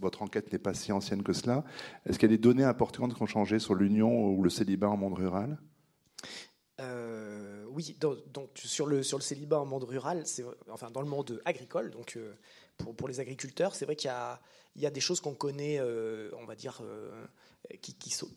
votre 0.00 0.22
enquête 0.22 0.50
n'est 0.52 0.58
pas 0.58 0.72
si 0.72 0.92
ancienne 0.92 1.22
que 1.22 1.34
cela. 1.34 1.64
Est-ce 2.06 2.18
qu'il 2.18 2.30
y 2.30 2.32
a 2.32 2.36
des 2.36 2.42
données 2.42 2.64
importantes 2.64 3.14
qui 3.14 3.22
ont 3.22 3.26
changé 3.26 3.58
sur 3.58 3.74
l'union 3.74 4.30
ou 4.30 4.42
le 4.42 4.48
célibat 4.48 4.88
en 4.88 4.96
monde 4.96 5.14
rural? 5.14 5.58
Oui, 7.70 7.96
donc, 8.00 8.48
sur, 8.54 8.86
le, 8.86 9.02
célibat 9.02 9.60
en 9.60 9.66
monde 9.66 9.84
rural, 9.84 10.24
enfin 10.70 10.90
dans 10.90 11.02
le 11.02 11.08
monde 11.08 11.40
agricole, 11.44 11.90
donc 11.90 12.16
euh, 12.16 12.34
pour, 12.96 13.08
les 13.08 13.20
agriculteurs, 13.20 13.74
c'est 13.74 13.84
vrai 13.84 13.96
qu'il 13.96 14.10
y 14.76 14.86
a, 14.86 14.90
des 14.90 15.00
choses 15.00 15.20
qu'on 15.20 15.34
connaît, 15.34 15.78
euh, 15.78 16.30
on 16.38 16.44
va 16.44 16.54
dire, 16.54 16.80
euh, 16.82 17.26
qui, 17.80 18.10
sont, 18.10 18.28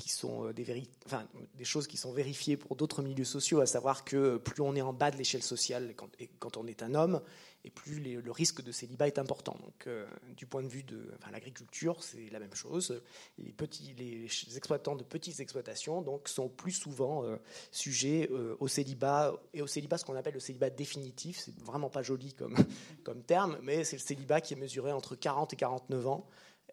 des, 0.54 1.66
choses 1.66 1.88
qui 1.88 1.98
sont 1.98 2.12
vérifiées 2.12 2.58
pour 2.58 2.76
d'autres 2.76 3.02
milieux 3.02 3.24
sociaux, 3.24 3.62
à 3.62 3.66
savoir 3.66 4.04
que 4.06 4.38
plus 4.38 4.62
on 4.62 4.76
est 4.76 4.82
en 4.82 4.94
bas 4.94 5.12
de 5.12 5.18
l'échelle 5.18 5.44
sociale 5.44 5.94
quand, 5.96 6.10
quand 6.40 6.58
on 6.58 6.68
est 6.68 6.84
un 6.84 6.94
homme, 6.96 7.22
et 7.66 7.70
plus 7.70 8.00
le 8.00 8.32
risque 8.32 8.62
de 8.62 8.72
célibat 8.72 9.08
est 9.08 9.20
important. 9.20 9.56
Donc, 9.62 9.88
euh, 9.88 10.06
du 10.36 10.46
point 10.46 10.62
de 10.64 10.68
vue 10.68 10.84
de 10.84 11.12
l'agriculture, 11.32 12.04
c'est 12.04 12.30
la 12.30 12.40
même 12.40 12.54
chose. 12.54 13.02
Les, 13.38 13.54
petits, 13.54 13.94
les 13.98 14.26
exploitants 14.58 14.96
de 14.96 15.04
petites 15.04 15.40
exploitations 15.40 16.02
donc, 16.02 16.28
sont 16.28 16.50
plus 16.50 16.74
souvent 16.74 17.24
euh, 17.24 17.38
sujets 17.72 18.30
euh, 18.32 18.58
au 18.60 18.68
célibat, 18.68 19.34
et 19.54 19.62
au 19.62 19.68
célibat, 19.68 19.98
ce 19.98 20.04
qu'on 20.04 20.16
appelle 20.16 20.34
le 20.34 20.42
célibat 20.42 20.70
définitif. 20.70 21.40
C'est 21.40 21.58
vraiment 21.60 21.90
pas 21.90 22.04
joli 22.04 22.34
comme, 22.34 22.56
comme 23.04 23.24
terme, 23.24 23.58
mais 23.62 23.86
c'est 23.86 23.96
le 23.96 24.02
célibat 24.02 24.42
qui 24.42 24.54
est 24.54 24.58
mesuré 24.58 24.92
entre 24.92 25.16
40 25.16 25.54
et 25.54 25.56
49 25.56 26.08
ans. 26.08 26.28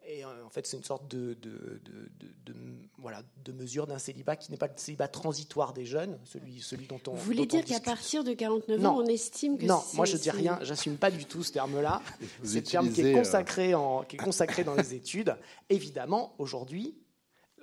Et 0.07 0.25
en 0.25 0.49
fait, 0.49 0.65
c'est 0.65 0.77
une 0.77 0.83
sorte 0.83 1.07
de, 1.09 1.35
de, 1.35 1.79
de, 1.85 2.55
voilà, 2.97 3.21
de 3.45 3.51
mesure 3.51 3.85
d'un 3.85 3.99
célibat 3.99 4.35
qui 4.35 4.51
n'est 4.51 4.57
pas 4.57 4.67
le 4.67 4.73
célibat 4.75 5.07
transitoire 5.07 5.73
des 5.73 5.85
jeunes, 5.85 6.19
celui, 6.25 6.59
celui 6.59 6.87
dont 6.87 6.99
on. 7.07 7.13
Vous 7.13 7.23
voulez 7.23 7.45
dire 7.45 7.63
qu'à 7.63 7.79
partir 7.79 8.23
de 8.23 8.33
49 8.33 8.85
ans, 8.85 8.97
on 8.97 9.05
estime 9.05 9.57
que 9.57 9.65
Non, 9.65 9.81
moi 9.93 10.05
je 10.05 10.17
dis 10.17 10.31
rien, 10.31 10.59
j'assume 10.63 10.97
pas 10.97 11.11
du 11.11 11.25
tout 11.25 11.43
ce 11.43 11.51
terme-là. 11.51 12.01
C'est 12.43 12.59
le 12.59 12.63
terme 12.63 12.91
qui 12.91 13.01
est, 13.01 13.13
consacré 13.13 13.75
en, 13.75 14.03
qui 14.03 14.15
est 14.15 14.19
consacré 14.19 14.63
dans 14.63 14.75
les 14.75 14.95
études. 14.95 15.35
Évidemment, 15.69 16.33
aujourd'hui, 16.39 16.95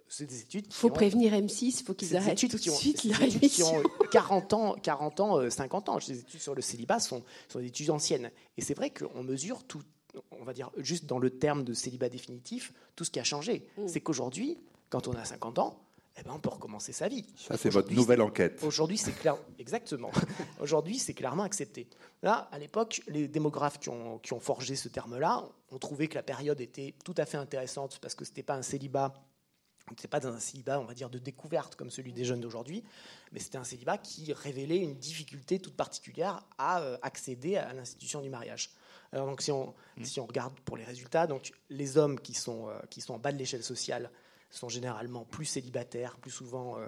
c'est 0.08 0.26
des 0.26 0.40
études. 0.40 0.66
Il 0.68 0.74
faut 0.74 0.90
prévenir 0.90 1.32
M6, 1.32 1.80
il 1.80 1.84
faut 1.84 1.94
qu'ils 1.94 2.16
arrêtent 2.16 2.38
tout 2.38 2.56
de 2.56 2.70
suite 2.70 3.04
la 3.04 3.26
Qui 3.26 3.62
ont 3.62 3.82
40 4.10 4.52
ans, 4.54 4.74
40 4.82 5.20
ans, 5.20 5.50
50 5.50 5.88
ans. 5.88 5.98
Les 6.08 6.20
études 6.20 6.40
sur 6.40 6.54
le 6.54 6.62
célibat 6.62 6.98
sont, 6.98 7.22
sont 7.48 7.58
des 7.58 7.66
études 7.66 7.90
anciennes. 7.90 8.30
Et 8.56 8.62
c'est 8.62 8.74
vrai 8.74 8.90
qu'on 8.90 9.22
mesure 9.22 9.64
tout, 9.64 9.82
on 10.30 10.44
va 10.44 10.52
dire 10.52 10.70
juste 10.78 11.06
dans 11.06 11.18
le 11.18 11.30
terme 11.30 11.64
de 11.64 11.74
célibat 11.74 12.08
définitif, 12.08 12.72
tout 12.96 13.04
ce 13.04 13.10
qui 13.10 13.20
a 13.20 13.24
changé. 13.24 13.66
Mm. 13.76 13.88
C'est 13.88 14.00
qu'aujourd'hui, 14.00 14.58
quand 14.90 15.08
on 15.08 15.12
a 15.12 15.24
50 15.24 15.58
ans, 15.58 15.78
eh 16.18 16.24
ben, 16.24 16.32
on 16.34 16.40
peut 16.40 16.48
recommencer 16.48 16.92
sa 16.92 17.08
vie. 17.08 17.24
Ça, 17.36 17.56
c'est 17.56 17.70
votre 17.70 17.92
nouvelle 17.92 18.20
enquête. 18.20 18.60
Aujourd'hui, 18.64 18.98
c'est 18.98 19.12
clair. 19.12 19.36
Exactement. 19.58 20.10
aujourd'hui, 20.60 20.98
c'est 20.98 21.14
clairement 21.14 21.44
accepté. 21.44 21.88
Là, 22.22 22.48
à 22.50 22.58
l'époque, 22.58 23.02
les 23.06 23.28
démographes 23.28 23.78
qui 23.78 23.88
ont, 23.88 24.18
qui 24.18 24.32
ont 24.32 24.40
forgé 24.40 24.74
ce 24.74 24.88
terme-là 24.88 25.44
ont 25.70 25.78
trouvé 25.78 26.08
que 26.08 26.16
la 26.16 26.24
période 26.24 26.60
était 26.60 26.94
tout 27.04 27.14
à 27.18 27.24
fait 27.24 27.36
intéressante 27.36 27.98
parce 28.02 28.16
que 28.16 28.24
ce 28.24 28.30
n'était 28.30 28.42
pas 28.42 28.54
un 28.54 28.62
célibat 28.62 29.14
n'était 29.90 30.08
pas 30.08 30.26
un 30.26 30.38
célibat, 30.38 30.80
on 30.80 30.84
va 30.84 30.94
dire, 30.94 31.10
de 31.10 31.18
découverte 31.18 31.76
comme 31.76 31.90
celui 31.90 32.12
des 32.12 32.24
jeunes 32.24 32.40
d'aujourd'hui, 32.40 32.84
mais 33.32 33.40
c'était 33.40 33.58
un 33.58 33.64
célibat 33.64 33.98
qui 33.98 34.32
révélait 34.32 34.78
une 34.78 34.96
difficulté 34.96 35.58
toute 35.58 35.76
particulière 35.76 36.44
à 36.58 36.80
euh, 36.80 36.98
accéder 37.02 37.56
à 37.56 37.72
l'institution 37.72 38.20
du 38.20 38.28
mariage. 38.28 38.70
Alors 39.12 39.26
donc 39.26 39.42
si 39.42 39.50
on, 39.50 39.74
mm. 39.96 40.04
si 40.04 40.20
on 40.20 40.26
regarde 40.26 40.58
pour 40.60 40.76
les 40.76 40.84
résultats, 40.84 41.26
donc 41.26 41.52
les 41.70 41.98
hommes 41.98 42.20
qui 42.20 42.34
sont, 42.34 42.68
euh, 42.68 42.78
qui 42.90 43.00
sont 43.00 43.14
en 43.14 43.18
bas 43.18 43.32
de 43.32 43.38
l'échelle 43.38 43.62
sociale 43.64 44.10
sont 44.50 44.68
généralement 44.68 45.24
plus 45.24 45.44
célibataires, 45.44 46.16
plus 46.16 46.30
souvent 46.30 46.78
euh, 46.78 46.86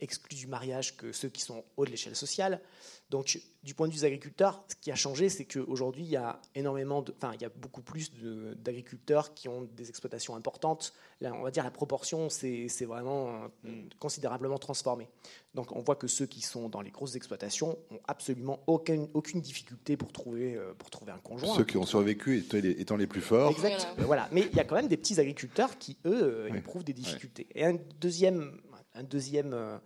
exclus 0.00 0.36
du 0.36 0.46
mariage 0.46 0.96
que 0.96 1.12
ceux 1.12 1.28
qui 1.28 1.40
sont 1.40 1.64
haut 1.76 1.84
de 1.84 1.90
l'échelle 1.90 2.16
sociale. 2.16 2.60
Donc, 3.08 3.40
du 3.62 3.74
point 3.74 3.86
de 3.86 3.92
vue 3.92 4.00
des 4.00 4.04
agriculteurs, 4.04 4.64
ce 4.68 4.74
qui 4.74 4.90
a 4.90 4.96
changé, 4.96 5.28
c'est 5.28 5.44
qu'aujourd'hui, 5.44 6.02
il 6.02 6.10
y 6.10 6.16
a 6.16 6.40
énormément 6.56 7.02
de, 7.02 7.14
enfin, 7.16 7.32
il 7.34 7.40
y 7.40 7.44
a 7.44 7.48
beaucoup 7.48 7.82
plus 7.82 8.12
d'agriculteurs 8.56 9.32
qui 9.32 9.48
ont 9.48 9.68
des 9.76 9.88
exploitations 9.88 10.34
importantes. 10.34 10.92
Là, 11.20 11.32
on 11.32 11.42
va 11.42 11.52
dire 11.52 11.62
la 11.62 11.70
proportion, 11.70 12.28
c'est 12.28 12.84
vraiment 12.84 13.28
euh, 13.28 13.48
mm. 13.70 13.88
considérablement 14.00 14.58
transformé. 14.58 15.08
Donc, 15.54 15.70
on 15.74 15.82
voit 15.82 15.94
que 15.94 16.08
ceux 16.08 16.26
qui 16.26 16.40
sont 16.40 16.68
dans 16.68 16.80
les 16.80 16.90
grosses 16.90 17.14
exploitations 17.14 17.78
ont 17.90 18.00
absolument 18.08 18.60
aucune, 18.66 19.08
aucune 19.14 19.40
difficulté 19.40 19.96
pour 19.96 20.12
trouver, 20.12 20.56
euh, 20.56 20.74
pour 20.76 20.90
trouver 20.90 21.12
un 21.12 21.18
conjoint. 21.18 21.54
Ceux 21.54 21.64
qui 21.64 21.76
ont 21.76 21.86
survécu 21.86 22.38
étant 22.38 22.96
les, 22.96 23.06
plus 23.06 23.20
forts. 23.20 23.52
Exact. 23.52 23.86
Voilà. 23.98 24.28
Mais 24.32 24.48
il 24.50 24.56
y 24.56 24.60
a 24.60 24.64
quand 24.64 24.74
même 24.76 24.88
des 24.88 24.96
petits 24.96 25.20
agriculteurs 25.20 25.78
qui, 25.78 25.96
eux, 26.04 26.48
euh, 26.50 26.54
éprouvent 26.54 26.84
des 26.84 26.92
difficultés. 26.92 27.46
Et 27.54 27.64
un 27.64 27.78
deuxième, 28.00 28.60
un 28.96 29.02
deuxième 29.02 29.52
euh, 29.52 29.78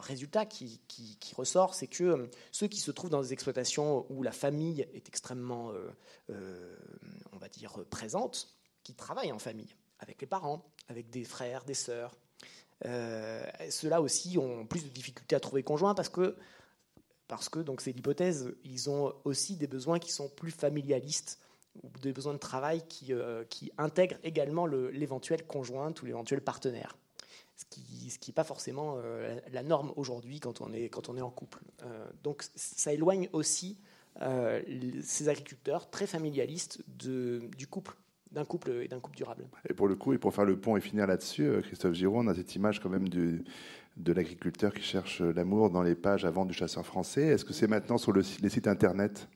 résultat 0.00 0.46
qui, 0.46 0.80
ressort, 1.36 1.74
c'est 1.74 1.86
que 1.86 2.04
euh, 2.04 2.26
ceux 2.50 2.66
qui 2.66 2.80
se 2.80 2.90
trouvent 2.90 3.10
dans 3.10 3.22
des 3.22 3.32
exploitations 3.32 4.06
où 4.10 4.22
la 4.22 4.32
famille 4.32 4.80
est 4.94 5.08
extrêmement, 5.08 5.72
euh, 6.30 6.76
on 7.32 7.38
va 7.38 7.48
dire, 7.48 7.84
présente, 7.90 8.56
qui 8.82 8.94
travaillent 8.94 9.32
en 9.32 9.38
famille, 9.38 9.74
avec 9.98 10.20
les 10.20 10.26
parents, 10.26 10.64
avec 10.88 11.10
des 11.10 11.24
frères, 11.24 11.64
des 11.64 11.74
sœurs, 11.74 12.16
ceux-là 12.82 14.02
aussi 14.02 14.36
ont 14.36 14.66
plus 14.66 14.84
de 14.84 14.90
difficultés 14.90 15.34
à 15.34 15.40
trouver 15.40 15.62
conjoint 15.62 15.94
parce 15.94 16.10
que 16.10 16.36
parce 17.26 17.48
que 17.48 17.58
donc 17.58 17.80
c'est 17.80 17.90
l'hypothèse, 17.90 18.54
ils 18.64 18.90
ont 18.90 19.14
aussi 19.24 19.56
des 19.56 19.66
besoins 19.66 19.98
qui 19.98 20.12
sont 20.12 20.28
plus 20.28 20.50
familialistes 20.50 21.40
ou 21.82 21.88
des 22.02 22.12
besoins 22.12 22.34
de 22.34 22.38
travail 22.38 22.86
qui, 22.86 23.12
qui 23.48 23.72
intègrent 23.78 24.18
également 24.22 24.66
l'éventuel 24.66 25.46
conjoint 25.46 25.92
ou 26.02 26.04
l'éventuel 26.04 26.42
partenaire 26.42 26.96
ce 27.56 28.18
qui 28.18 28.30
n'est 28.30 28.34
pas 28.34 28.44
forcément 28.44 28.96
euh, 29.02 29.38
la, 29.52 29.62
norme 29.62 29.92
aujourd'hui 29.96 30.40
quand, 30.40 30.60
on 30.60 30.72
est, 30.72 30.88
quand 30.88 31.08
on 31.08 31.16
est 31.16 31.22
en 31.22 31.30
couple. 31.30 31.60
Euh, 31.82 32.06
donc 32.22 32.44
ça 32.54 32.92
éloigne 32.92 33.28
aussi 33.32 33.78
euh, 34.22 34.60
ces 35.02 35.28
agriculteurs 35.28 35.90
très 35.90 36.06
familialistes 36.06 36.82
du 36.86 37.66
couple 37.68 37.96
d'un 38.32 38.44
couple 38.44 38.70
et 38.82 38.88
d'un 38.88 39.00
couple 39.00 39.16
durable. 39.16 39.46
Et 39.68 39.72
pour 39.72 39.88
le 39.88 39.94
coup, 39.94 40.12
et 40.12 40.18
pour 40.18 40.34
faire 40.34 40.44
le 40.44 40.58
pont 40.58 40.76
et 40.76 40.80
finir 40.80 41.06
là-dessus, 41.06 41.48
Christophe 41.62 41.94
Giraud, 41.94 42.18
on 42.18 42.26
a 42.26 42.34
cette 42.34 42.54
image 42.54 42.80
quand 42.80 42.90
même 42.90 43.08
de 43.08 44.12
l'agriculteur 44.12 44.74
qui 44.74 44.82
cherche 44.82 45.22
l'amour 45.22 45.70
dans 45.70 45.82
les 45.82 45.94
pages 45.94 46.24
avant 46.24 46.44
du 46.44 46.52
chasseur 46.52 46.84
français. 46.84 47.22
Est-ce 47.22 47.44
que 47.44 47.54
c'est 47.54 47.68
maintenant 47.68 47.96
sur 47.96 48.12
le, 48.12 48.22
les 48.42 48.48
sites 48.50 48.66
internet? 48.66 49.28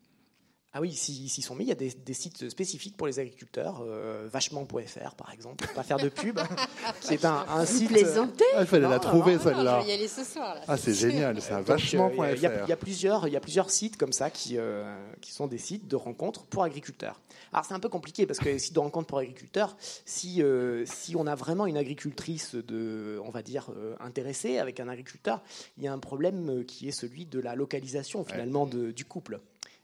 Ah 0.73 0.81
oui, 0.81 0.93
s'ils 0.93 1.29
s'y 1.29 1.43
sont 1.43 1.57
mis, 1.57 1.65
il 1.65 1.69
y 1.69 1.73
a 1.73 1.75
des, 1.75 1.91
des 1.91 2.15
sites 2.15 2.49
spécifiques 2.49 2.97
pour 2.97 3.09
les 3.09 3.19
agriculteurs, 3.19 3.83
euh, 3.85 4.29
vachement.fr 4.33 5.15
par 5.17 5.33
exemple, 5.33 5.65
pour 5.67 5.75
pas 5.75 5.83
faire 5.83 5.97
de 5.99 6.09
pub, 6.09 6.39
qui 7.01 7.15
est 7.15 7.25
un, 7.25 7.45
un 7.49 7.67
site. 7.67 7.91
Ah, 7.93 8.61
il 8.61 8.67
fallait 8.67 8.85
Non, 8.85 8.91
la 8.91 8.99
trouver, 9.01 9.37
celle-là. 9.39 9.81
je 9.81 9.87
vais 9.87 9.93
y 9.93 9.95
aller 9.97 10.07
ce 10.07 10.23
soir. 10.23 10.55
là. 10.55 10.61
Ah, 10.69 10.77
c'est 10.77 10.95
génial. 10.95 11.35
Donc, 11.35 11.65
Vachement.fr. 11.67 12.23
euh, 12.23 12.35
Il 12.37 12.43
y, 12.43 12.47
a- 12.47 12.63
il 12.65 12.69
y 12.69 12.73
a 12.73 12.77
plusieurs, 12.77 13.27
il 13.27 13.33
y 13.33 13.37
a 13.37 13.41
plusieurs 13.41 13.69
sites 13.69 13.97
comme 13.97 14.13
ça 14.13 14.31
qui, 14.31 14.59
euh, 14.59 14.85
qui 15.21 15.33
sont 15.33 15.49
des 15.49 15.59
sites 15.59 15.89
de 15.89 15.97
rencontres 15.97 16.45
pour 16.45 16.63
agriculteurs. 16.63 17.21
Alors 17.53 17.65
c'est 17.65 17.75
un 17.75 17.81
peu 17.81 17.89
compliqué 17.89 18.27
parce 18.27 18.39
que 18.39 18.45
les 18.45 18.61
sites 18.61 18.75
de 18.75 18.79
rencontres 18.79 19.09
pour 19.09 19.19
agriculteurs, 19.19 19.77
si, 20.05 20.41
euh, 20.41 20.85
si 20.87 21.17
on 21.17 21.27
a 21.27 21.35
vraiment 21.35 21.67
une 21.67 21.79
agricultrice 21.79 22.55
de, 22.55 23.21
on 23.25 23.31
va 23.31 23.43
dire, 23.43 23.67
euh, 23.77 23.97
intéressée 23.99 24.59
avec 24.59 24.79
un 24.79 24.89
agriculteur, 24.89 25.43
il 25.79 25.83
y 25.83 25.89
a 25.89 25.93
un 25.93 25.99
problème 25.99 26.65
qui 26.65 26.87
est 26.87 26.93
celui 26.93 27.27
de 27.27 27.41
la 27.41 27.57
localisation 27.57 28.25
finalement 28.25 28.67
de- 28.67 28.93
du 28.93 29.05
couple. 29.05 29.41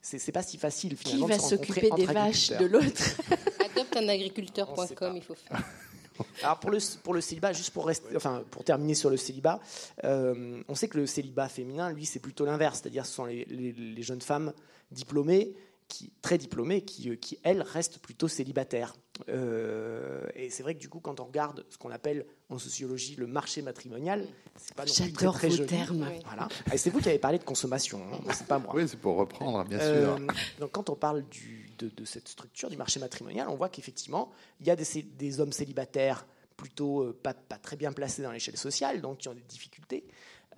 C'est 0.08 0.20
c'est 0.20 0.30
pas 0.30 0.44
si 0.44 0.56
facile 0.56 0.90
Qui 0.96 1.02
finalement 1.16 1.26
va 1.26 1.36
de 1.36 1.40
se 1.42 1.54
rencontrer 1.56 1.66
s'occuper 1.80 1.90
des 1.96 2.06
vaches 2.12 2.50
de 2.50 2.64
l'autre? 2.66 3.02
Adopte 3.64 3.96
un 3.96 4.08
agriculteur.com, 4.08 5.16
il 5.16 5.22
faut 5.22 5.34
faire. 5.34 5.60
Alors 6.42 6.60
pour 6.60 6.70
le, 6.70 6.78
pour 7.02 7.12
le 7.12 7.20
célibat, 7.20 7.52
juste 7.52 7.70
pour, 7.70 7.86
rester, 7.86 8.16
enfin, 8.16 8.44
pour 8.52 8.62
terminer 8.62 8.94
sur 8.94 9.10
le 9.10 9.16
célibat, 9.16 9.58
euh, 10.04 10.62
on 10.68 10.76
sait 10.76 10.86
que 10.88 10.96
le 10.96 11.06
célibat 11.06 11.48
féminin, 11.48 11.90
lui, 11.92 12.06
c'est 12.06 12.20
plutôt 12.20 12.44
l'inverse, 12.46 12.78
c'est-à-dire 12.80 13.04
ce 13.04 13.12
sont 13.14 13.24
les, 13.24 13.44
les- 13.46 13.72
les 13.72 14.02
jeunes 14.02 14.22
femmes 14.22 14.52
diplômées, 14.92 15.54
qui, 15.88 16.12
très 16.22 16.38
diplômées, 16.38 16.82
qui, 16.84 17.10
euh, 17.10 17.16
qui, 17.16 17.38
elles 17.42 17.60
restent 17.62 17.98
plutôt 17.98 18.28
célibataires. 18.28 18.94
Euh, 19.28 20.26
et 20.34 20.50
c'est 20.50 20.62
vrai 20.62 20.74
que 20.74 20.80
du 20.80 20.88
coup, 20.88 21.00
quand 21.00 21.20
on 21.20 21.24
regarde 21.24 21.64
ce 21.70 21.78
qu'on 21.78 21.90
appelle 21.90 22.26
en 22.48 22.58
sociologie 22.58 23.16
le 23.16 23.26
marché 23.26 23.62
matrimonial, 23.62 24.26
c'est 24.56 24.74
pas 24.74 24.84
non 24.84 24.92
plus 24.92 25.12
très, 25.12 25.24
J'adore 25.24 25.34
très 25.34 25.48
vos 25.48 25.56
joli. 25.56 25.68
termes. 25.68 26.08
Voilà. 26.24 26.48
Et 26.72 26.78
c'est 26.78 26.90
vous 26.90 27.00
qui 27.00 27.08
avez 27.08 27.18
parlé 27.18 27.38
de 27.38 27.44
consommation, 27.44 28.00
hein, 28.12 28.18
c'est 28.32 28.46
pas 28.46 28.58
moi. 28.58 28.72
Oui, 28.74 28.86
c'est 28.88 28.98
pour 29.00 29.16
reprendre, 29.16 29.64
bien 29.64 29.78
Euh, 29.80 30.16
sûr. 30.16 30.26
donc 30.60 30.72
quand 30.72 30.90
on 30.90 30.94
parle 30.96 31.22
du- 31.28 31.70
de, 31.78 31.88
de 31.88 32.04
cette 32.04 32.28
structure 32.28 32.70
du 32.70 32.76
marché 32.76 33.00
matrimonial, 33.00 33.48
on 33.48 33.54
voit 33.56 33.68
qu'effectivement, 33.68 34.30
il 34.60 34.66
y 34.66 34.70
a 34.70 34.76
des, 34.76 35.40
hommes 35.40 35.52
célibataires 35.52 36.26
plutôt 36.56 37.02
euh, 37.02 37.18
pas, 37.22 37.34
pas 37.34 37.58
très 37.58 37.76
bien 37.76 37.92
placés 37.92 38.22
dans 38.22 38.32
l'échelle 38.32 38.56
sociale, 38.56 39.00
donc 39.02 39.18
qui 39.18 39.28
ont 39.28 39.34
des 39.34 39.42
difficultés 39.42 40.04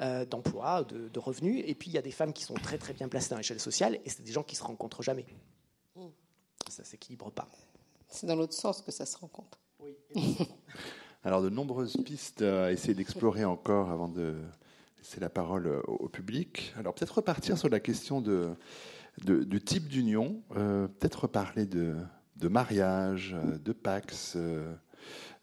euh, 0.01 0.25
d'emploi, 0.25 0.85
de, 0.85 1.09
de 1.09 1.19
revenus, 1.19 1.65
et 1.67 1.75
puis 1.75 1.91
il 1.91 1.95
y 1.95 1.99
a 1.99 2.03
des 2.03 2.13
femmes 2.13 2.33
qui 2.33 2.45
sont 2.45 2.55
très 2.55 2.79
très 2.79 2.93
bien 2.93 3.09
placées 3.09 3.31
dans 3.31 3.37
l'échelle 3.37 3.59
sociale, 3.59 3.99
et 4.05 4.11
c'est 4.11 4.23
des 4.23 4.31
gens 4.33 4.45
qui 4.45 4.55
se 4.55 4.63
rencontrent 4.63 5.03
jamais. 5.03 5.27
Ça 6.69 6.85
s'équilibre 6.85 7.31
pas. 7.33 7.49
C'est 8.09 8.27
dans 8.27 8.37
l'autre 8.37 8.55
sens 8.55 8.83
que 8.83 8.91
ça 8.91 9.07
se 9.07 9.17
rencontre. 9.19 9.59
Alors, 11.25 11.43
de 11.43 11.49
nombreuses 11.51 11.97
pistes 12.05 12.43
à 12.43 12.73
essayer 12.73 12.95
d'explorer 12.95 13.45
encore 13.45 13.91
avant 13.91 14.09
de 14.09 14.37
laisser 14.99 15.21
la 15.21 15.29
parole 15.29 15.67
euh, 15.67 15.81
au 15.87 16.09
public. 16.09 16.73
Alors, 16.79 16.95
peut-être 16.95 17.17
repartir 17.17 17.59
sur 17.59 17.69
la 17.69 17.81
question 17.81 18.21
de, 18.21 18.51
de- 19.25 19.45
du 19.45 19.61
type 19.61 19.89
d'union, 19.89 20.43
euh, 20.57 20.87
peut-être 20.89 21.23
reparler 21.25 21.67
de, 21.67 21.97
de 22.37 22.49
mariage, 22.49 23.35
euh, 23.35 23.59
de 23.59 23.73
pax, 23.73 24.35
euh, 24.37 24.73
euh, 24.73 24.77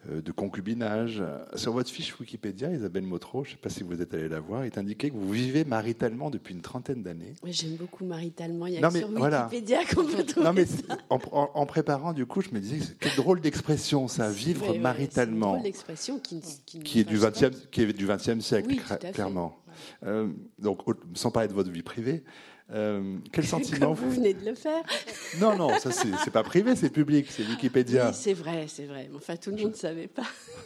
de 0.09 0.31
concubinage. 0.31 1.23
Sur 1.55 1.73
votre 1.73 1.89
fiche 1.89 2.17
Wikipédia, 2.19 2.71
Isabelle 2.71 3.03
Motro, 3.03 3.43
je 3.43 3.49
ne 3.49 3.51
sais 3.55 3.59
pas 3.61 3.69
si 3.69 3.83
vous 3.83 4.01
êtes 4.01 4.13
allé 4.13 4.29
la 4.29 4.39
voir, 4.39 4.63
est 4.63 4.77
indiqué 4.77 5.09
que 5.09 5.15
vous 5.15 5.31
vivez 5.31 5.63
maritalement 5.65 6.29
depuis 6.29 6.53
une 6.53 6.61
trentaine 6.61 7.01
d'années. 7.03 7.33
Oui, 7.43 7.51
J'aime 7.53 7.75
beaucoup 7.75 8.05
maritalement. 8.05 8.67
Il 8.67 8.73
y 8.73 8.77
a 8.77 8.81
Non, 8.81 8.89
que 8.89 8.93
mais 8.93 8.99
sur 8.99 9.11
voilà. 9.11 9.45
Wikipédia 9.45 9.79
qu'on 9.85 10.05
peut 10.05 10.23
trouver 10.23 10.45
Non, 10.45 10.53
mais 10.53 10.65
ça. 10.65 10.83
en, 11.09 11.19
en- 11.31 11.49
en 11.53 11.65
préparant, 11.65 12.13
du 12.13 12.25
coup, 12.25 12.41
je 12.41 12.49
me 12.51 12.59
disais, 12.59 12.79
quelle 12.99 13.15
drôle 13.15 13.41
d'expression, 13.41 14.07
ça, 14.07 14.29
vivre 14.29 14.61
Ouais, 14.61 14.67
ouais, 14.67 14.71
C'est 14.73 14.75
une 14.77 14.83
maritalement. 14.83 15.51
drôle 15.53 15.63
d'expression 15.63 16.19
qui, 16.19 16.37
est 16.37 17.03
du 17.03 17.17
fâche 17.17 17.39
pas. 17.41 17.49
20e, 17.49 17.69
qui 17.71 17.81
est 17.81 17.93
du 17.93 18.05
20e 18.07 18.41
siècle, 18.41 18.67
Oui, 18.69 18.77
cra- 18.85 18.97
tout 18.97 19.05
à 19.05 19.07
fait. 19.07 19.13
clairement. 19.13 19.57
Euh, 20.05 20.29
donc, 20.59 20.79
sans 21.15 21.31
parler 21.31 21.49
de 21.49 21.53
votre 21.53 21.69
vie 21.71 21.83
privée, 21.83 22.23
euh, 22.71 23.17
quel 23.31 23.45
sentiment 23.47 23.93
Comme 23.95 24.05
vous 24.05 24.11
venez 24.11 24.33
de 24.33 24.45
le 24.45 24.55
faire. 24.55 24.83
Non, 25.39 25.57
non, 25.57 25.77
ça 25.79 25.91
c'est 25.91 26.31
pas 26.31 26.43
privé, 26.43 26.75
c'est 26.77 26.89
public, 26.89 27.27
c'est 27.29 27.43
Wikipédia. 27.43 28.07
Oui, 28.09 28.13
c'est 28.13 28.33
vrai, 28.33 28.65
c'est 28.69 28.85
vrai. 28.85 29.09
Enfin, 29.15 29.35
tout 29.35 29.49
le 29.51 29.57
monde 29.57 29.71
ne 29.71 29.75
savait 29.75 30.07
pas. 30.07 30.23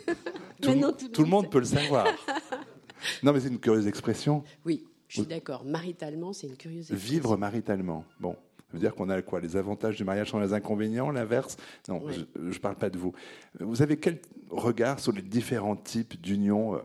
tout, 0.62 0.72
le- 0.72 1.10
tout 1.10 1.24
le 1.24 1.30
monde 1.30 1.50
peut 1.50 1.58
le 1.60 1.66
savoir. 1.66 2.06
non, 3.24 3.34
mais 3.34 3.40
c'est 3.40 3.48
une 3.48 3.60
curieuse 3.60 3.88
expression. 3.88 4.44
Oui, 4.66 4.86
je 5.08 5.22
suis 5.22 5.28
d'accord. 5.28 5.66
Maritalement, 5.66 6.34
c'est 6.34 6.46
une 6.48 6.56
curieuse 6.58 6.92
expression. 6.92 7.12
Vivre 7.14 7.36
maritalement. 7.38 8.06
Bon, 8.20 8.34
ça 8.34 8.74
veut 8.74 8.80
dire 8.80 8.94
qu'on 8.94 9.10
a 9.10 9.20
quoi 9.24 9.40
Les 9.42 9.56
avantages 9.58 9.96
du 9.98 10.04
mariage 10.04 10.30
sont 10.30 10.40
les 10.40 10.54
inconvénients, 10.54 11.10
l'inverse? 11.10 11.58
Non, 11.88 12.00
Oui. 12.04 12.28
je 12.36 12.42
ne 12.48 12.54
parle 12.60 12.76
pas 12.76 12.92
de 12.92 13.00
vous. 13.00 13.14
Vous 13.60 13.82
avez 13.82 13.98
quel 13.98 14.20
regard 14.52 15.00
sur 15.00 15.12
les 15.14 15.24
différents 15.24 15.76
types 15.78 16.22
d'unions 16.22 16.76
euh, 16.76 16.80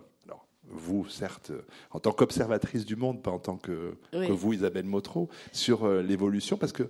vous, 0.70 1.06
certes, 1.08 1.52
en 1.90 2.00
tant 2.00 2.12
qu'observatrice 2.12 2.84
du 2.84 2.96
monde, 2.96 3.22
pas 3.22 3.30
en 3.30 3.38
tant 3.38 3.56
que, 3.56 3.96
Oui. 4.12 4.26
que 4.26 4.32
vous, 4.32 4.52
Isabelle 4.54 4.86
Motro, 4.86 5.28
sur 5.52 5.84
euh, 5.84 6.02
l'évolution, 6.02 6.56
parce 6.56 6.72
que 6.72 6.84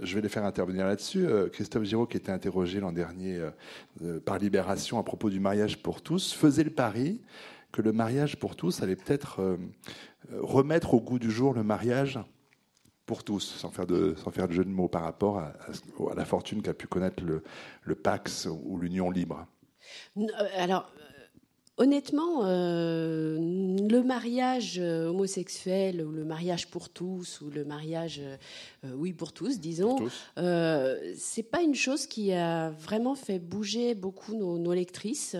je 0.00 0.14
vais 0.14 0.20
les 0.20 0.28
faire 0.28 0.44
intervenir 0.44 0.86
là-dessus. 0.86 1.26
Euh, 1.26 1.48
Christophe 1.48 1.84
Giraud, 1.84 2.06
qui 2.06 2.16
était 2.16 2.32
interrogé 2.32 2.80
l'an 2.80 2.92
dernier 2.92 3.40
euh, 4.02 4.20
par 4.20 4.38
Libération 4.38 4.98
à 4.98 5.02
propos 5.02 5.30
du 5.30 5.40
mariage 5.40 5.78
pour 5.82 6.02
tous, 6.02 6.32
faisait 6.32 6.64
le 6.64 6.70
pari 6.70 7.20
que 7.72 7.82
le 7.82 7.92
mariage 7.92 8.36
pour 8.36 8.54
tous 8.56 8.82
allait 8.82 8.94
peut-être 8.96 9.56
remettre 10.40 10.94
au 10.94 11.00
goût 11.00 11.18
du 11.18 11.30
jour 11.30 11.54
le 11.54 11.64
mariage 11.64 12.20
pour 13.04 13.24
tous, 13.24 13.40
sans 13.40 13.70
faire 13.70 13.86
de, 13.86 14.14
sans 14.16 14.30
faire 14.30 14.46
de 14.48 14.52
jeu 14.52 14.64
de 14.64 14.70
mots 14.70 14.86
par 14.88 15.02
rapport 15.02 15.38
à, 15.38 15.52
à 15.66 15.72
ce- 15.72 15.82
à 16.10 16.14
la 16.14 16.24
fortune 16.24 16.62
qu'a 16.62 16.72
pu 16.72 16.86
connaître 16.86 17.22
le, 17.24 17.42
le 17.82 17.94
Pax 17.96 18.46
ou 18.46 18.78
l'Union 18.78 19.10
libre. 19.10 19.46
Alors, 20.56 20.90
honnêtement, 21.76 22.44
euh, 22.44 23.36
le 23.38 24.02
mariage 24.02 24.78
euh, 24.78 25.08
homosexuel 25.08 26.02
ou 26.02 26.12
le 26.12 26.24
mariage 26.24 26.68
pour 26.68 26.88
tous 26.88 27.40
ou 27.40 27.50
le 27.50 27.64
mariage, 27.64 28.20
euh, 28.22 28.92
oui, 28.94 29.12
pour 29.12 29.32
tous, 29.32 29.58
disons, 29.58 29.96
Pour 29.96 30.06
tous. 30.06 30.12
euh, 30.38 31.14
c'est 31.16 31.42
pas 31.42 31.62
une 31.62 31.74
chose 31.74 32.06
qui 32.06 32.32
a 32.32 32.70
vraiment 32.70 33.14
fait 33.16 33.38
bouger 33.40 33.94
beaucoup 33.94 34.34
nos, 34.34 34.58
nos 34.58 34.72
lectrices. 34.72 35.36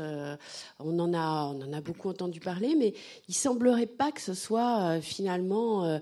On 0.81 0.99
en 0.99 1.15
a, 1.15 1.45
on 1.55 1.63
en 1.63 1.73
a 1.73 1.81
beaucoup 1.81 2.09
entendu 2.09 2.41
parler, 2.41 2.75
mais 2.77 2.95
il 3.29 3.35
semblerait 3.35 3.87
pas 3.87 4.11
que 4.11 4.21
ce 4.21 4.35
soit 4.35 5.01
finalement, 5.01 5.85
alors, 5.85 6.01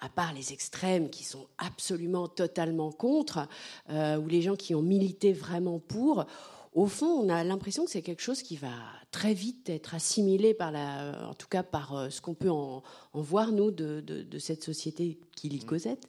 à 0.00 0.08
part 0.08 0.32
les 0.34 0.52
extrêmes 0.52 1.08
qui 1.08 1.24
sont 1.24 1.46
absolument 1.58 2.28
totalement 2.28 2.92
contre, 2.92 3.48
ou 3.90 4.26
les 4.28 4.42
gens 4.42 4.56
qui 4.56 4.74
ont 4.74 4.82
milité 4.82 5.32
vraiment 5.32 5.78
pour. 5.78 6.26
Au 6.74 6.86
fond, 6.86 7.06
on 7.06 7.28
a 7.28 7.44
l'impression 7.44 7.84
que 7.84 7.90
c'est 7.90 8.00
quelque 8.00 8.22
chose 8.22 8.42
qui 8.42 8.56
va 8.56 8.70
très 9.10 9.34
vite 9.34 9.68
être 9.68 9.94
assimilé 9.94 10.54
par 10.54 10.72
la, 10.72 11.28
en 11.28 11.34
tout 11.34 11.46
cas 11.46 11.62
par 11.62 11.94
euh, 11.94 12.08
ce 12.08 12.22
qu'on 12.22 12.32
peut 12.32 12.48
en, 12.50 12.82
en 13.12 13.20
voir 13.20 13.52
nous 13.52 13.70
de, 13.70 14.00
de- 14.00 14.22
de 14.22 14.38
cette 14.38 14.64
société 14.64 15.18
qui 15.36 15.50
lit 15.50 15.58
Cosette. 15.66 16.08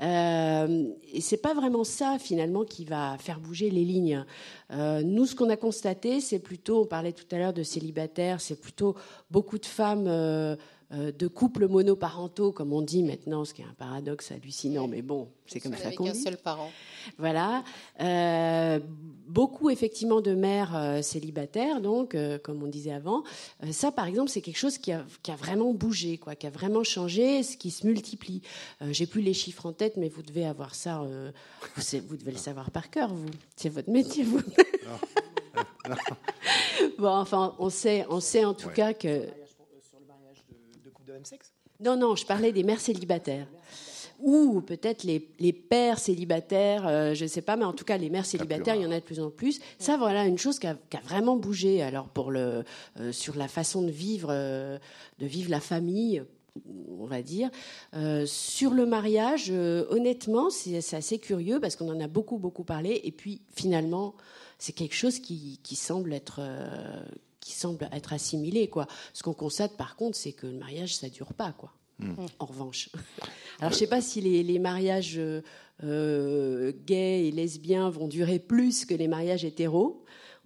Euh, 0.00 0.84
et 1.12 1.20
c'est 1.20 1.36
pas 1.38 1.54
vraiment 1.54 1.82
ça 1.82 2.18
finalement 2.20 2.64
qui 2.64 2.84
va 2.84 3.18
faire 3.18 3.40
bouger 3.40 3.68
les 3.68 3.84
lignes. 3.84 4.24
Euh, 4.70 5.02
nous, 5.02 5.26
ce 5.26 5.34
qu'on 5.34 5.50
a 5.50 5.56
constaté, 5.56 6.20
c'est 6.20 6.38
plutôt, 6.38 6.82
on 6.82 6.86
parlait 6.86 7.12
tout 7.12 7.26
à 7.32 7.38
l'heure 7.38 7.52
de 7.52 7.64
célibataires, 7.64 8.40
c'est 8.40 8.60
plutôt 8.60 8.94
beaucoup 9.32 9.58
de 9.58 9.66
femmes. 9.66 10.06
euh, 10.06 10.54
de 10.92 11.26
couples 11.26 11.66
monoparentaux, 11.66 12.52
comme 12.52 12.72
on 12.72 12.82
dit 12.82 13.02
maintenant, 13.02 13.44
ce 13.44 13.52
qui 13.54 13.62
est 13.62 13.64
un 13.64 13.74
paradoxe 13.76 14.30
hallucinant, 14.30 14.86
mais 14.86 15.02
bon, 15.02 15.28
c'est 15.46 15.58
comme 15.60 15.74
ça 15.74 15.86
Avec 15.86 15.98
qu'on 15.98 16.08
un 16.08 16.12
dit. 16.12 16.20
seul 16.22 16.36
parent. 16.36 16.70
Voilà. 17.18 17.64
Euh, 18.00 18.78
beaucoup, 19.26 19.68
effectivement, 19.70 20.20
de 20.20 20.32
mères 20.34 20.76
euh, 20.76 21.02
célibataires, 21.02 21.80
donc, 21.80 22.14
euh, 22.14 22.38
comme 22.38 22.62
on 22.62 22.68
disait 22.68 22.92
avant. 22.92 23.24
Euh, 23.64 23.72
ça, 23.72 23.90
par 23.90 24.06
exemple, 24.06 24.30
c'est 24.30 24.40
quelque 24.40 24.58
chose 24.58 24.78
qui 24.78 24.92
a, 24.92 25.04
qui 25.24 25.32
a 25.32 25.36
vraiment 25.36 25.72
bougé, 25.74 26.18
quoi, 26.18 26.36
qui 26.36 26.46
a 26.46 26.50
vraiment 26.50 26.84
changé, 26.84 27.42
ce 27.42 27.56
qui 27.56 27.72
se 27.72 27.84
multiplie. 27.84 28.42
Euh, 28.82 28.92
J'ai 28.92 29.06
plus 29.06 29.22
les 29.22 29.34
chiffres 29.34 29.66
en 29.66 29.72
tête, 29.72 29.96
mais 29.96 30.08
vous 30.08 30.22
devez 30.22 30.46
avoir 30.46 30.76
ça. 30.76 31.02
euh, 31.02 31.32
vous, 31.76 32.16
devez 32.16 32.30
le 32.32 32.38
savoir 32.38 32.70
par 32.70 32.90
cœur, 32.90 33.12
vous. 33.12 33.26
C'est 33.56 33.70
votre 33.70 33.90
métier, 33.90 34.22
vous. 34.22 34.40
bon, 36.98 37.08
enfin, 37.08 37.54
on 37.58 37.70
sait, 37.70 38.06
on 38.08 38.20
sait 38.20 38.44
en 38.44 38.54
tout 38.54 38.68
Ouais. 38.68 38.74
cas 38.74 38.92
que. 38.94 39.26
Sur 39.80 39.98
le 40.00 40.06
mariage 40.06 40.42
de, 40.50 40.56
de 40.84 40.90
couple 40.90 41.05
de 41.05 41.05
même 41.16 41.24
sexe? 41.24 41.52
Non, 41.80 41.96
non, 41.96 42.16
je 42.16 42.24
parlais 42.24 42.52
des 42.52 42.62
mères 42.62 42.80
célibataires. 42.80 43.48
Ou 44.18 44.62
peut-être 44.62 45.04
les, 45.04 45.28
les 45.38 45.52
pères 45.52 45.98
célibataires, 45.98 46.86
euh, 46.86 47.12
je 47.12 47.24
ne 47.24 47.28
sais 47.28 47.42
pas, 47.42 47.56
mais 47.56 47.66
en 47.66 47.74
tout 47.74 47.84
cas, 47.84 47.98
les 47.98 48.08
mères 48.08 48.24
célibataires, 48.24 48.74
il 48.74 48.82
y 48.82 48.86
en 48.86 48.90
a 48.90 49.00
de 49.00 49.04
plus 49.04 49.20
en 49.20 49.30
plus. 49.30 49.60
Ça, 49.78 49.98
voilà, 49.98 50.24
une 50.24 50.38
chose 50.38 50.58
qui 50.58 50.66
a, 50.66 50.74
qui 50.88 50.96
a 50.96 51.00
vraiment 51.00 51.36
bougé. 51.36 51.82
Alors, 51.82 52.08
pour 52.08 52.30
le, 52.30 52.64
euh, 52.98 53.12
sur 53.12 53.36
la 53.36 53.46
façon 53.46 53.82
de 53.82 53.90
vivre, 53.90 54.28
euh, 54.30 54.78
de 55.18 55.26
vivre 55.26 55.50
la 55.50 55.60
famille, 55.60 56.22
on 56.98 57.04
va 57.04 57.20
dire. 57.20 57.50
Euh, 57.92 58.24
sur 58.24 58.72
le 58.72 58.86
mariage, 58.86 59.48
euh, 59.50 59.84
honnêtement, 59.90 60.48
c'est 60.48 60.94
assez 60.94 61.18
curieux 61.18 61.60
parce 61.60 61.76
qu'on 61.76 61.90
en 61.90 62.00
a 62.00 62.08
beaucoup, 62.08 62.38
beaucoup 62.38 62.64
parlé. 62.64 63.02
Et 63.04 63.12
puis, 63.12 63.42
finalement, 63.54 64.14
c'est 64.58 64.72
quelque 64.72 64.94
chose 64.94 65.18
qui, 65.18 65.60
qui 65.62 65.76
semble 65.76 66.14
être. 66.14 66.38
euh, 66.40 67.04
qui 67.46 67.52
semble 67.52 67.88
être 67.92 68.12
assimilé, 68.12 68.68
quoi. 68.68 68.88
Ce 69.12 69.22
qu'on 69.22 69.32
constate, 69.32 69.76
par 69.76 69.94
contre, 69.94 70.16
c'est 70.16 70.32
que 70.32 70.48
le 70.48 70.58
mariage, 70.58 70.96
ça 70.96 71.08
dure 71.08 71.32
pas, 71.32 71.52
quoi. 71.52 71.72
En 72.40 72.44
revanche. 72.44 72.90
Alors, 73.60 73.72
je 73.72 73.78
sais 73.78 73.86
pas 73.86 74.00
si 74.00 74.20
les, 74.20 74.42
les 74.42 74.58
mariages 74.58 75.14
euh, 75.16 75.42
euh, 75.84 76.72
gays 76.86 77.26
et 77.28 77.30
lesbiens 77.30 77.88
vont 77.88 78.08
durer 78.08 78.38
plus 78.40 78.84
que 78.84 78.94
les 78.94 79.06
mariages 79.08 79.44
hétéros. 79.44 80.02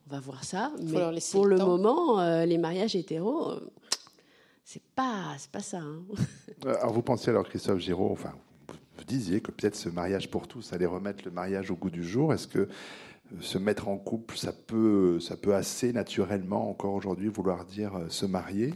On 0.07 0.15
va 0.15 0.21
voir 0.21 0.45
ça. 0.45 0.73
Mais 0.83 1.01
pour 1.33 1.47
le 1.47 1.57
moment, 1.57 2.21
euh, 2.21 2.45
les 2.45 2.59
mariages 2.59 2.95
hétéros, 2.95 3.51
euh, 3.51 3.71
c'est 4.65 4.83
pas, 4.95 5.35
c'est 5.39 5.51
pas 5.51 5.63
ça. 5.63 5.79
hein. 5.79 6.03
Alors 6.67 6.93
vous 6.93 7.03
pensez 7.03 7.31
alors 7.31 7.49
Christophe 7.49 7.79
Giraud, 7.81 8.11
enfin 8.13 8.35
vous 8.69 8.75
vous 8.99 9.05
disiez 9.05 9.41
que 9.41 9.51
peut-être 9.51 9.77
ce 9.77 9.89
mariage 9.89 10.29
pour 10.31 10.47
tous 10.47 10.73
allait 10.75 10.85
remettre 10.87 11.25
le 11.25 11.31
mariage 11.31 11.71
au 11.71 11.75
goût 11.75 11.89
du 11.91 12.05
jour. 12.05 12.35
Est-ce 12.35 12.47
que 12.47 12.69
se 13.41 13.59
mettre 13.59 13.89
en 13.89 13.97
couple, 13.97 14.37
ça 14.37 14.53
peut, 14.53 15.21
ça 15.21 15.37
peut 15.37 15.55
assez 15.55 15.93
naturellement 15.93 16.69
encore 16.69 16.95
aujourd'hui 16.95 17.29
vouloir 17.29 17.65
dire 17.65 17.93
se 18.09 18.27
marier 18.27 18.75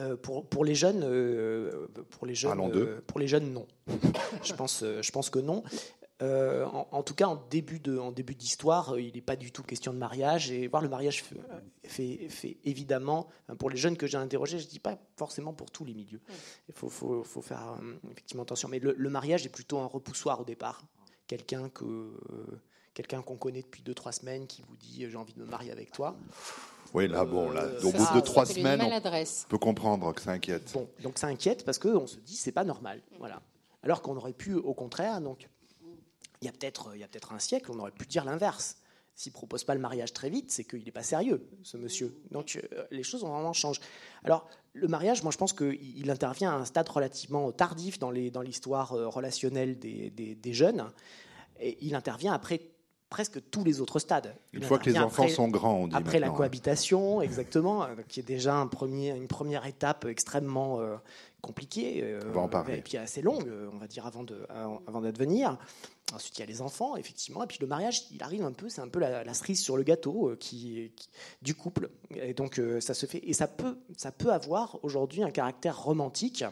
euh, 0.00 0.16
pour, 0.16 0.48
pour, 0.48 0.64
les 0.64 0.74
jeunes, 0.74 1.02
euh, 1.04 1.86
pour 2.10 2.26
les 2.26 2.34
jeunes, 2.34 2.58
euh, 2.74 3.00
pour 3.06 3.20
les 3.20 3.28
jeunes, 3.28 3.52
non. 3.52 3.66
je 4.42 4.52
pense, 4.52 4.82
je 4.82 5.12
pense 5.12 5.30
que 5.30 5.38
non. 5.38 5.62
En, 6.20 7.02
tout 7.02 7.14
cas, 7.14 7.26
en 7.26 7.36
début 7.50 7.78
de, 7.78 7.98
en 7.98 8.10
début 8.10 8.34
d'histoire, 8.34 8.98
il 8.98 9.14
n'est 9.14 9.20
pas 9.20 9.36
du 9.36 9.52
tout 9.52 9.62
question 9.62 9.92
de 9.92 9.98
mariage. 9.98 10.50
Et 10.50 10.68
voir 10.68 10.82
le 10.82 10.88
mariage 10.88 11.22
fait, 11.84 12.28
fait, 12.30 12.56
évidemment, 12.64 13.28
pour 13.58 13.68
les 13.68 13.76
jeunes 13.76 13.98
que 13.98 14.06
j'ai 14.06 14.16
interrogés, 14.16 14.58
je 14.58 14.66
dis 14.66 14.78
pas 14.78 14.98
forcément 15.18 15.52
pour 15.52 15.70
tous 15.70 15.84
les 15.84 15.92
milieux. 15.92 16.22
Il 16.68 16.74
faut, 16.74 16.88
faut, 16.88 17.22
faut, 17.22 17.42
faire 17.42 17.78
effectivement 18.10 18.44
attention. 18.44 18.70
Mais 18.70 18.78
le, 18.78 19.10
mariage 19.10 19.44
est 19.44 19.50
plutôt 19.50 19.78
un 19.78 19.86
repoussoir 19.86 20.40
au 20.40 20.44
départ. 20.44 20.82
Quelqu'un 21.26 21.68
que 21.68 22.10
quelqu'un 22.94 23.22
qu'on 23.22 23.36
connaît 23.36 23.62
depuis 23.62 23.82
2-3 23.82 24.12
semaines 24.12 24.46
qui 24.46 24.62
vous 24.62 24.76
dit 24.76 25.06
j'ai 25.08 25.16
envie 25.16 25.34
de 25.34 25.40
me 25.40 25.46
marier 25.46 25.72
avec 25.72 25.92
toi. 25.92 26.16
Oui, 26.94 27.08
là, 27.08 27.24
bon, 27.24 27.50
là, 27.50 27.66
au 27.82 27.90
bout 27.90 28.14
de 28.14 28.20
trois 28.20 28.46
semaines, 28.46 28.80
on 28.80 29.48
peut 29.48 29.58
comprendre 29.58 30.14
que 30.14 30.22
ça 30.22 30.30
inquiète. 30.30 30.72
Bon, 30.72 30.88
donc 31.02 31.18
ça 31.18 31.26
inquiète 31.26 31.64
parce 31.64 31.78
qu'on 31.78 32.06
se 32.06 32.16
dit 32.18 32.36
c'est 32.36 32.52
pas 32.52 32.64
normal, 32.64 33.02
voilà. 33.18 33.42
Alors 33.82 34.00
qu'on 34.00 34.16
aurait 34.16 34.32
pu, 34.32 34.54
au 34.54 34.74
contraire, 34.74 35.20
donc 35.20 35.48
il 36.40 36.46
y 36.46 36.48
a 36.48 36.52
peut-être, 36.52 36.92
peut-être 36.92 37.32
un 37.32 37.38
siècle, 37.38 37.70
on 37.72 37.78
aurait 37.80 37.90
pu 37.90 38.06
dire 38.06 38.24
l'inverse. 38.24 38.76
S'il 39.16 39.32
propose 39.32 39.62
pas 39.62 39.74
le 39.74 39.80
mariage 39.80 40.12
très 40.12 40.28
vite, 40.28 40.50
c'est 40.50 40.64
qu'il 40.64 40.84
n'est 40.84 40.90
pas 40.90 41.04
sérieux, 41.04 41.48
ce 41.62 41.76
monsieur. 41.76 42.20
Donc 42.32 42.56
euh, 42.56 42.84
les 42.90 43.04
choses 43.04 43.22
ont 43.22 43.32
vraiment 43.32 43.52
changé. 43.52 43.80
Alors 44.24 44.48
le 44.72 44.88
mariage, 44.88 45.22
moi 45.22 45.30
je 45.30 45.38
pense 45.38 45.52
qu'il 45.52 46.10
intervient 46.10 46.52
à 46.52 46.56
un 46.56 46.64
stade 46.64 46.88
relativement 46.88 47.52
tardif 47.52 47.98
dans 47.98 48.10
l'histoire 48.10 48.92
euh, 48.92 49.08
relationnelle 49.08 49.78
des, 49.78 50.10
des, 50.10 50.52
jeunes. 50.52 50.90
Et 51.60 51.78
il 51.80 51.94
intervient 51.94 52.32
après 52.32 52.73
presque 53.14 53.48
tous 53.52 53.62
les 53.62 53.80
autres 53.80 54.00
stades. 54.00 54.34
Une 54.52 54.64
fois 54.64 54.80
que 54.80 54.90
les 54.90 54.98
enfants 54.98 55.28
sont 55.28 55.46
grands, 55.46 55.74
on 55.74 55.86
dit 55.86 55.94
Après 55.94 56.18
la 56.18 56.26
hein. 56.26 56.34
cohabitation, 56.36 57.22
exactement, 57.22 57.84
euh, 57.84 57.94
qui 58.08 58.18
est 58.18 58.24
déjà 58.24 58.56
un 58.56 58.66
premier, 58.66 59.10
une 59.10 59.28
première 59.28 59.66
étape 59.66 60.04
extrêmement 60.04 60.80
euh, 60.80 60.96
compliquée. 61.40 62.00
Euh, 62.02 62.20
on 62.26 62.32
va 62.32 62.40
en 62.40 62.48
parler. 62.48 62.78
Et 62.78 62.82
puis 62.82 62.96
assez 62.96 63.22
longue, 63.22 63.48
on 63.72 63.78
va 63.78 63.86
dire, 63.86 64.04
avant, 64.04 64.24
de, 64.24 64.44
avant 64.50 65.00
d'advenir. 65.00 65.58
Ensuite, 66.12 66.36
il 66.38 66.40
y 66.40 66.42
a 66.42 66.46
les 66.46 66.60
enfants, 66.60 66.96
effectivement. 66.96 67.44
Et 67.44 67.46
puis 67.46 67.58
le 67.60 67.68
mariage, 67.68 68.02
il 68.10 68.20
arrive 68.20 68.42
un 68.42 68.52
peu, 68.52 68.68
c'est 68.68 68.80
un 68.80 68.88
peu 68.88 68.98
la, 68.98 69.32
cerise 69.32 69.62
sur 69.62 69.76
le 69.76 69.84
gâteau 69.84 70.34
qui, 70.40 70.90
du 71.40 71.54
couple. 71.54 71.90
Et 72.16 72.34
donc, 72.34 72.60
ça 72.80 72.94
se 72.94 73.06
fait. 73.06 73.20
Et 73.22 73.32
ça 73.32 73.46
peut, 73.46 73.78
ça 73.96 74.10
peut 74.10 74.32
avoir 74.32 74.80
aujourd'hui 74.82 75.22
un 75.22 75.30
caractère 75.30 75.80
romantique 75.80 76.44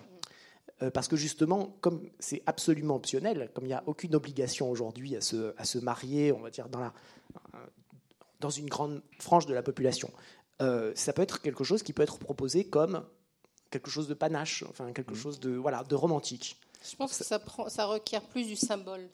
parce 0.90 1.08
que 1.08 1.16
justement, 1.16 1.76
comme 1.80 2.08
c'est 2.18 2.42
absolument 2.46 2.96
optionnel, 2.96 3.50
comme 3.54 3.64
il 3.64 3.68
n'y 3.68 3.74
a 3.74 3.84
aucune 3.86 4.14
obligation 4.14 4.70
aujourd'hui 4.70 5.16
à 5.16 5.20
se, 5.20 5.54
à 5.56 5.64
se 5.64 5.78
marier, 5.78 6.32
on 6.32 6.40
va 6.40 6.50
dire, 6.50 6.68
dans, 6.68 6.80
la, 6.80 6.92
dans 8.40 8.50
une 8.50 8.68
grande 8.68 9.02
frange 9.18 9.46
de 9.46 9.54
la 9.54 9.62
population, 9.62 10.10
euh, 10.60 10.92
ça 10.94 11.12
peut 11.12 11.22
être 11.22 11.40
quelque 11.40 11.64
chose 11.64 11.82
qui 11.82 11.92
peut 11.92 12.02
être 12.02 12.18
proposé 12.18 12.64
comme 12.64 13.04
quelque 13.70 13.90
chose 13.90 14.08
de 14.08 14.14
panache, 14.14 14.64
enfin 14.68 14.92
quelque 14.92 15.12
mmh. 15.12 15.16
chose 15.16 15.40
de, 15.40 15.50
voilà, 15.50 15.82
de 15.84 15.94
romantique. 15.94 16.58
Je 16.88 16.96
pense 16.96 17.16
que 17.16 17.24
ça, 17.24 17.38
prend, 17.38 17.68
ça 17.68 17.86
requiert 17.86 18.22
plus 18.22 18.44
du 18.44 18.56
symbole 18.56 19.08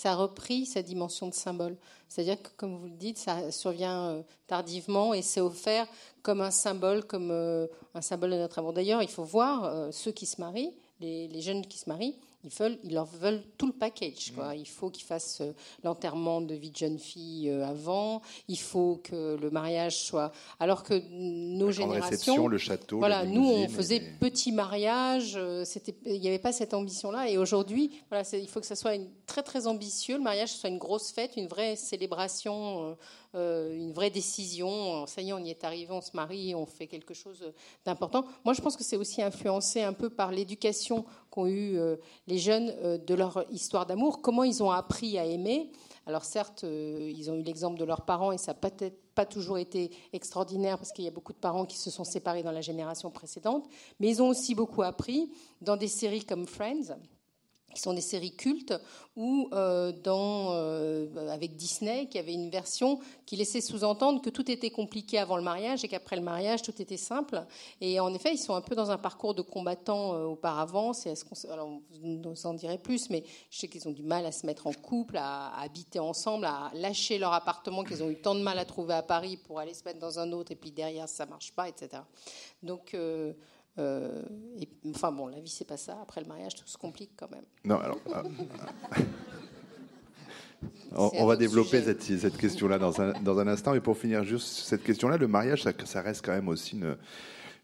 ça 0.00 0.12
a 0.12 0.14
repris 0.14 0.64
sa 0.64 0.80
dimension 0.80 1.28
de 1.28 1.34
symbole. 1.34 1.76
C'est-à-dire 2.08 2.40
que, 2.40 2.48
comme 2.56 2.74
vous 2.74 2.86
le 2.86 2.96
dites, 2.96 3.18
ça 3.18 3.52
survient 3.52 4.06
euh, 4.06 4.22
tardivement 4.46 5.12
et 5.12 5.20
c'est 5.20 5.42
offert 5.42 5.86
comme 6.22 6.40
un 6.40 6.50
symbole, 6.50 7.04
comme 7.04 7.30
euh, 7.30 7.66
un 7.94 8.00
symbole 8.00 8.30
de 8.30 8.36
notre 8.36 8.60
amour. 8.60 8.72
D'ailleurs, 8.72 9.02
il 9.02 9.10
faut 9.10 9.24
voir 9.24 9.64
euh, 9.64 9.90
ceux 9.92 10.10
qui 10.10 10.24
se 10.24 10.40
marient, 10.40 10.72
les, 11.00 11.42
jeunes 11.42 11.66
qui 11.66 11.76
se 11.76 11.86
marient, 11.86 12.16
ils, 12.44 12.50
veulent, 12.50 12.78
ils 12.84 12.94
leur 12.94 13.04
veulent 13.04 13.42
tout 13.58 13.66
le 13.66 13.72
package. 13.72 14.32
Quoi. 14.34 14.54
Il 14.54 14.66
faut 14.66 14.90
qu'ils 14.90 15.04
fassent 15.04 15.42
euh, 15.42 15.52
l'enterrement 15.84 16.40
de 16.40 16.54
vie 16.54 16.70
de 16.70 16.76
jeune 16.76 16.98
fille 16.98 17.50
euh, 17.50 17.66
avant. 17.66 18.22
Il 18.48 18.58
faut 18.58 19.00
que 19.02 19.36
le 19.36 19.50
mariage 19.50 19.98
soit. 19.98 20.32
Alors 20.58 20.82
que 20.82 21.02
nos 21.10 21.66
La 21.66 21.72
générations, 21.72 22.48
le 22.48 22.58
château. 22.58 22.98
Voilà, 22.98 23.24
nous 23.24 23.46
on 23.46 23.68
faisait 23.68 24.00
petit 24.18 24.52
mariage. 24.52 25.34
Euh, 25.36 25.64
c'était, 25.64 25.94
il 26.06 26.20
n'y 26.20 26.28
avait 26.28 26.38
pas 26.38 26.52
cette 26.52 26.72
ambition-là. 26.72 27.28
Et 27.28 27.36
aujourd'hui, 27.36 27.90
voilà, 28.08 28.24
il 28.32 28.48
faut 28.48 28.60
que 28.60 28.66
ça 28.66 28.76
soit 28.76 28.94
une, 28.94 29.08
très 29.26 29.42
très 29.42 29.66
ambitieux. 29.66 30.16
Le 30.16 30.22
mariage 30.22 30.50
soit 30.50 30.70
une 30.70 30.78
grosse 30.78 31.12
fête, 31.12 31.36
une 31.36 31.48
vraie 31.48 31.76
célébration. 31.76 32.96
Une 33.34 33.92
vraie 33.92 34.10
décision. 34.10 35.06
Ça 35.06 35.22
y 35.22 35.30
est, 35.30 35.32
on 35.32 35.38
y 35.38 35.50
est 35.50 35.64
arrivé, 35.64 35.92
on 35.92 36.00
se 36.00 36.10
marie, 36.14 36.54
on 36.54 36.66
fait 36.66 36.86
quelque 36.86 37.14
chose 37.14 37.52
d'important. 37.84 38.24
Moi, 38.44 38.54
je 38.54 38.60
pense 38.60 38.76
que 38.76 38.84
c'est 38.84 38.96
aussi 38.96 39.22
influencé 39.22 39.82
un 39.82 39.92
peu 39.92 40.10
par 40.10 40.32
l'éducation 40.32 41.04
qu'ont 41.30 41.46
eu 41.46 41.78
euh, 41.78 41.96
les 42.26 42.38
jeunes 42.38 42.74
euh, 42.82 42.98
de 42.98 43.14
leur 43.14 43.44
histoire 43.50 43.86
d'amour, 43.86 44.20
comment 44.20 44.44
ils 44.44 44.62
ont 44.62 44.70
appris 44.70 45.18
à 45.18 45.24
aimer. 45.24 45.70
Alors 46.06 46.24
certes, 46.24 46.64
euh, 46.64 47.12
ils 47.14 47.30
ont 47.30 47.36
eu 47.36 47.42
l'exemple 47.42 47.78
de 47.78 47.84
leurs 47.84 48.04
parents 48.04 48.32
et 48.32 48.38
ça 48.38 48.52
n'a 48.52 48.58
peut-être 48.58 49.14
pas 49.14 49.26
toujours 49.26 49.58
été 49.58 49.90
extraordinaire 50.12 50.78
parce 50.78 50.92
qu'il 50.92 51.04
y 51.04 51.08
a 51.08 51.12
beaucoup 51.12 51.32
de 51.32 51.38
parents 51.38 51.66
qui 51.66 51.78
se 51.78 51.90
sont 51.90 52.04
séparés 52.04 52.42
dans 52.42 52.52
la 52.52 52.62
génération 52.62 53.10
précédente, 53.10 53.68
mais 54.00 54.08
ils 54.08 54.22
ont 54.22 54.28
aussi 54.28 54.54
beaucoup 54.54 54.82
appris 54.82 55.30
dans 55.60 55.76
des 55.76 55.88
séries 55.88 56.24
comme 56.24 56.46
Friends 56.46 56.96
qui 57.74 57.80
sont 57.80 57.92
des 57.92 58.00
séries 58.00 58.34
cultes, 58.34 58.74
ou 59.16 59.48
euh, 59.52 59.92
euh, 60.06 61.28
avec 61.30 61.56
Disney, 61.56 62.06
qui 62.06 62.18
avait 62.18 62.32
une 62.32 62.50
version 62.50 63.00
qui 63.26 63.36
laissait 63.36 63.60
sous-entendre 63.60 64.22
que 64.22 64.30
tout 64.30 64.50
était 64.50 64.70
compliqué 64.70 65.18
avant 65.18 65.36
le 65.36 65.42
mariage 65.42 65.84
et 65.84 65.88
qu'après 65.88 66.16
le 66.16 66.22
mariage, 66.22 66.62
tout 66.62 66.80
était 66.80 66.96
simple. 66.96 67.44
Et 67.80 68.00
en 68.00 68.12
effet, 68.14 68.32
ils 68.32 68.38
sont 68.38 68.54
un 68.54 68.60
peu 68.60 68.74
dans 68.74 68.90
un 68.90 68.98
parcours 68.98 69.34
de 69.34 69.42
combattants 69.42 70.14
euh, 70.14 70.24
auparavant. 70.24 70.92
Alors, 71.50 71.80
vous 72.02 72.46
en 72.46 72.54
direz 72.54 72.78
plus, 72.78 73.10
mais 73.10 73.24
je 73.50 73.58
sais 73.58 73.68
qu'ils 73.68 73.86
ont 73.88 73.92
du 73.92 74.02
mal 74.02 74.24
à 74.26 74.32
se 74.32 74.46
mettre 74.46 74.66
en 74.66 74.72
couple, 74.72 75.16
à, 75.16 75.48
à, 75.48 75.62
habiter 75.62 75.98
ensemble, 75.98 76.46
à 76.46 76.70
lâcher 76.74 77.18
leur 77.18 77.32
appartement 77.32 77.84
qu'ils 77.84 78.02
ont 78.02 78.10
eu 78.10 78.20
tant 78.20 78.34
de 78.34 78.40
mal 78.42 78.58
à 78.58 78.64
trouver 78.64 78.94
à 78.94 79.02
Paris 79.02 79.36
pour 79.36 79.58
aller 79.58 79.74
se 79.74 79.84
mettre 79.84 79.98
dans 79.98 80.18
un 80.18 80.32
autre, 80.32 80.52
et 80.52 80.56
puis 80.56 80.70
derrière, 80.70 81.08
ça 81.08 81.26
marche 81.26 81.52
pas, 81.52 81.68
etc. 81.68 82.02
Donc... 82.62 82.96
Euh, 83.78 84.22
enfin 84.88 85.12
bon, 85.12 85.28
la 85.28 85.40
vie 85.40 85.50
c'est 85.50 85.66
pas 85.66 85.76
ça. 85.76 85.98
Après 86.02 86.20
le 86.20 86.26
mariage, 86.26 86.54
tout 86.54 86.66
se 86.66 86.76
complique 86.76 87.12
quand 87.16 87.30
même. 87.30 87.44
Non, 87.64 87.78
alors. 87.78 87.98
Ah. 88.12 88.22
on, 90.92 91.26
va 91.26 91.36
développer 91.36 91.82
cette, 91.82 92.02
cette 92.02 92.36
question-là 92.36 92.78
dans 92.78 93.00
un, 93.00 93.12
dans 93.22 93.38
un, 93.38 93.46
instant. 93.46 93.74
Et 93.74 93.80
pour 93.80 93.96
finir 93.96 94.24
juste 94.24 94.46
cette 94.46 94.82
question-là, 94.82 95.16
le 95.16 95.28
mariage, 95.28 95.62
ça, 95.62 95.72
ça, 95.84 96.02
reste 96.02 96.24
quand 96.24 96.32
même 96.32 96.48
aussi 96.48 96.76
une, 96.76 96.96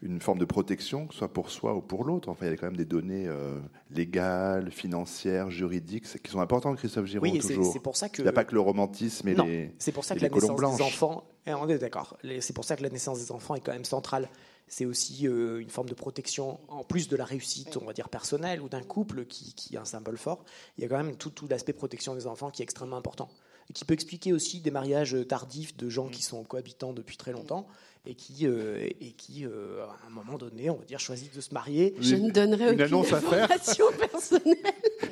une 0.03 0.21
forme 0.21 0.39
de 0.39 0.45
protection, 0.45 1.09
soit 1.11 1.33
pour 1.33 1.51
soi 1.51 1.75
ou 1.75 1.81
pour 1.81 2.05
l'autre. 2.05 2.29
Enfin, 2.29 2.47
il 2.47 2.51
y 2.51 2.53
a 2.53 2.57
quand 2.57 2.67
même 2.67 2.77
des 2.77 2.85
données 2.85 3.27
euh, 3.27 3.59
légales, 3.91 4.71
financières, 4.71 5.51
juridiques, 5.51 6.05
qui 6.23 6.31
sont 6.31 6.41
importantes, 6.41 6.77
Christophe 6.77 7.07
Giraud, 7.07 7.25
oui, 7.25 7.39
toujours. 7.39 7.73
c'est 7.73 7.81
pour 7.81 7.97
ça 7.97 8.09
que... 8.09 8.21
Il 8.21 8.25
n'y 8.25 8.29
a 8.29 8.33
pas 8.33 8.45
que 8.45 8.55
le 8.55 8.61
romantisme 8.61 9.29
et 9.29 9.35
non, 9.35 9.45
les 9.45 9.73
c'est 9.79 9.93
pour 9.93 10.05
ça 10.05 10.15
que 10.15 10.21
la 10.21 10.29
naissance 10.29 10.77
des 10.77 10.83
enfants... 10.83 11.25
Eh, 11.47 11.55
on 11.55 11.69
est 11.69 11.79
d'accord. 11.79 12.17
C'est 12.41 12.55
pour 12.55 12.65
ça 12.65 12.77
que 12.77 12.83
la 12.83 12.91
naissance 12.91 13.21
des 13.21 13.33
enfants 13.33 13.55
est 13.55 13.61
quand 13.61 13.73
même 13.73 13.85
centrale 13.85 14.29
c'est 14.69 14.85
aussi 14.85 15.29
euh, 15.29 15.61
une 15.61 15.71
forme 15.71 15.89
de 15.89 15.95
protection, 15.95 16.59
en 16.69 16.83
plus 16.83 17.09
de 17.09 17.17
la 17.17 17.25
réussite, 17.25 17.77
on 17.77 17.85
va 17.85 17.93
dire, 17.93 18.09
personnelle 18.09 18.61
ou 18.61 18.69
d'un 18.69 18.83
couple 18.83 19.25
qui, 19.25 19.55
qui, 19.55 19.77
est 19.77 19.79
un 19.79 19.85
symbole 19.85 20.19
fort. 20.19 20.45
Il 20.77 20.83
y 20.83 20.85
a 20.85 20.89
quand 20.89 20.97
même 20.97 21.17
tout, 21.17 21.31
tout 21.31 21.47
l'aspect 21.49 21.73
protection 21.73 22.15
des 22.15 22.27
enfants 22.27 22.51
qui 22.51 22.63
est 22.63 22.65
extrêmement 22.65 22.97
important. 22.97 23.29
Et 23.71 23.73
qui 23.73 23.85
peut 23.85 23.95
expliquer 23.95 24.33
aussi 24.33 24.61
des 24.61 24.71
mariages 24.71 25.17
tardifs 25.29 25.77
de 25.77 25.89
gens 25.89 26.09
qui 26.09 26.23
sont 26.23 26.43
cohabitants 26.45 26.93
depuis 26.93 27.17
très 27.17 27.33
longtemps 27.33 27.67
et 28.07 28.15
qui, 28.15 28.47
euh, 28.47 28.89
et 29.01 29.13
qui 29.13 29.45
euh, 29.45 29.85
à 29.85 30.07
un 30.07 30.11
moment 30.11 30.39
donné, 30.39 30.71
on 30.71 30.77
va 30.77 30.85
dire, 30.85 31.01
choisissent 31.01 31.35
de 31.35 31.41
se 31.41 31.53
marier. 31.53 31.95
Je 32.01 32.15
ne 32.15 32.31
donnerai 32.31 32.71
aucune 32.71 32.83
annonce 32.83 33.13
information 33.13 33.87
personnelle. 33.99 34.57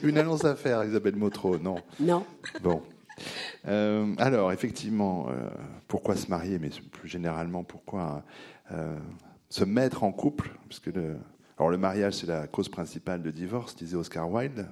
Une 0.03 0.19
annonce 0.19 0.45
à 0.45 0.55
faire, 0.55 0.85
Isabelle 0.85 1.17
Motro, 1.17 1.59
non 1.59 1.77
Non. 1.99 2.25
Bon. 2.63 2.83
alors, 3.65 4.53
effectivement, 4.53 5.29
pourquoi 5.89 6.17
se 6.17 6.29
marier, 6.29 6.59
mais 6.59 6.71
plus 6.93 7.09
généralement, 7.09 7.65
pourquoi 7.65 8.25
se 9.55 9.63
mettre 9.65 10.03
en 10.03 10.11
couple, 10.11 10.51
parce 10.69 10.81
que 10.81 10.91
le, 10.91 11.17
alors 11.59 11.71
le 11.71 11.79
mariage 11.79 12.15
c'est 12.15 12.27
la 12.27 12.49
cause 12.49 12.69
principale 12.69 13.23
de 13.23 13.31
divorce, 13.31 13.77
disait 13.77 13.95
Oscar 13.95 14.29
Wilde. 14.29 14.67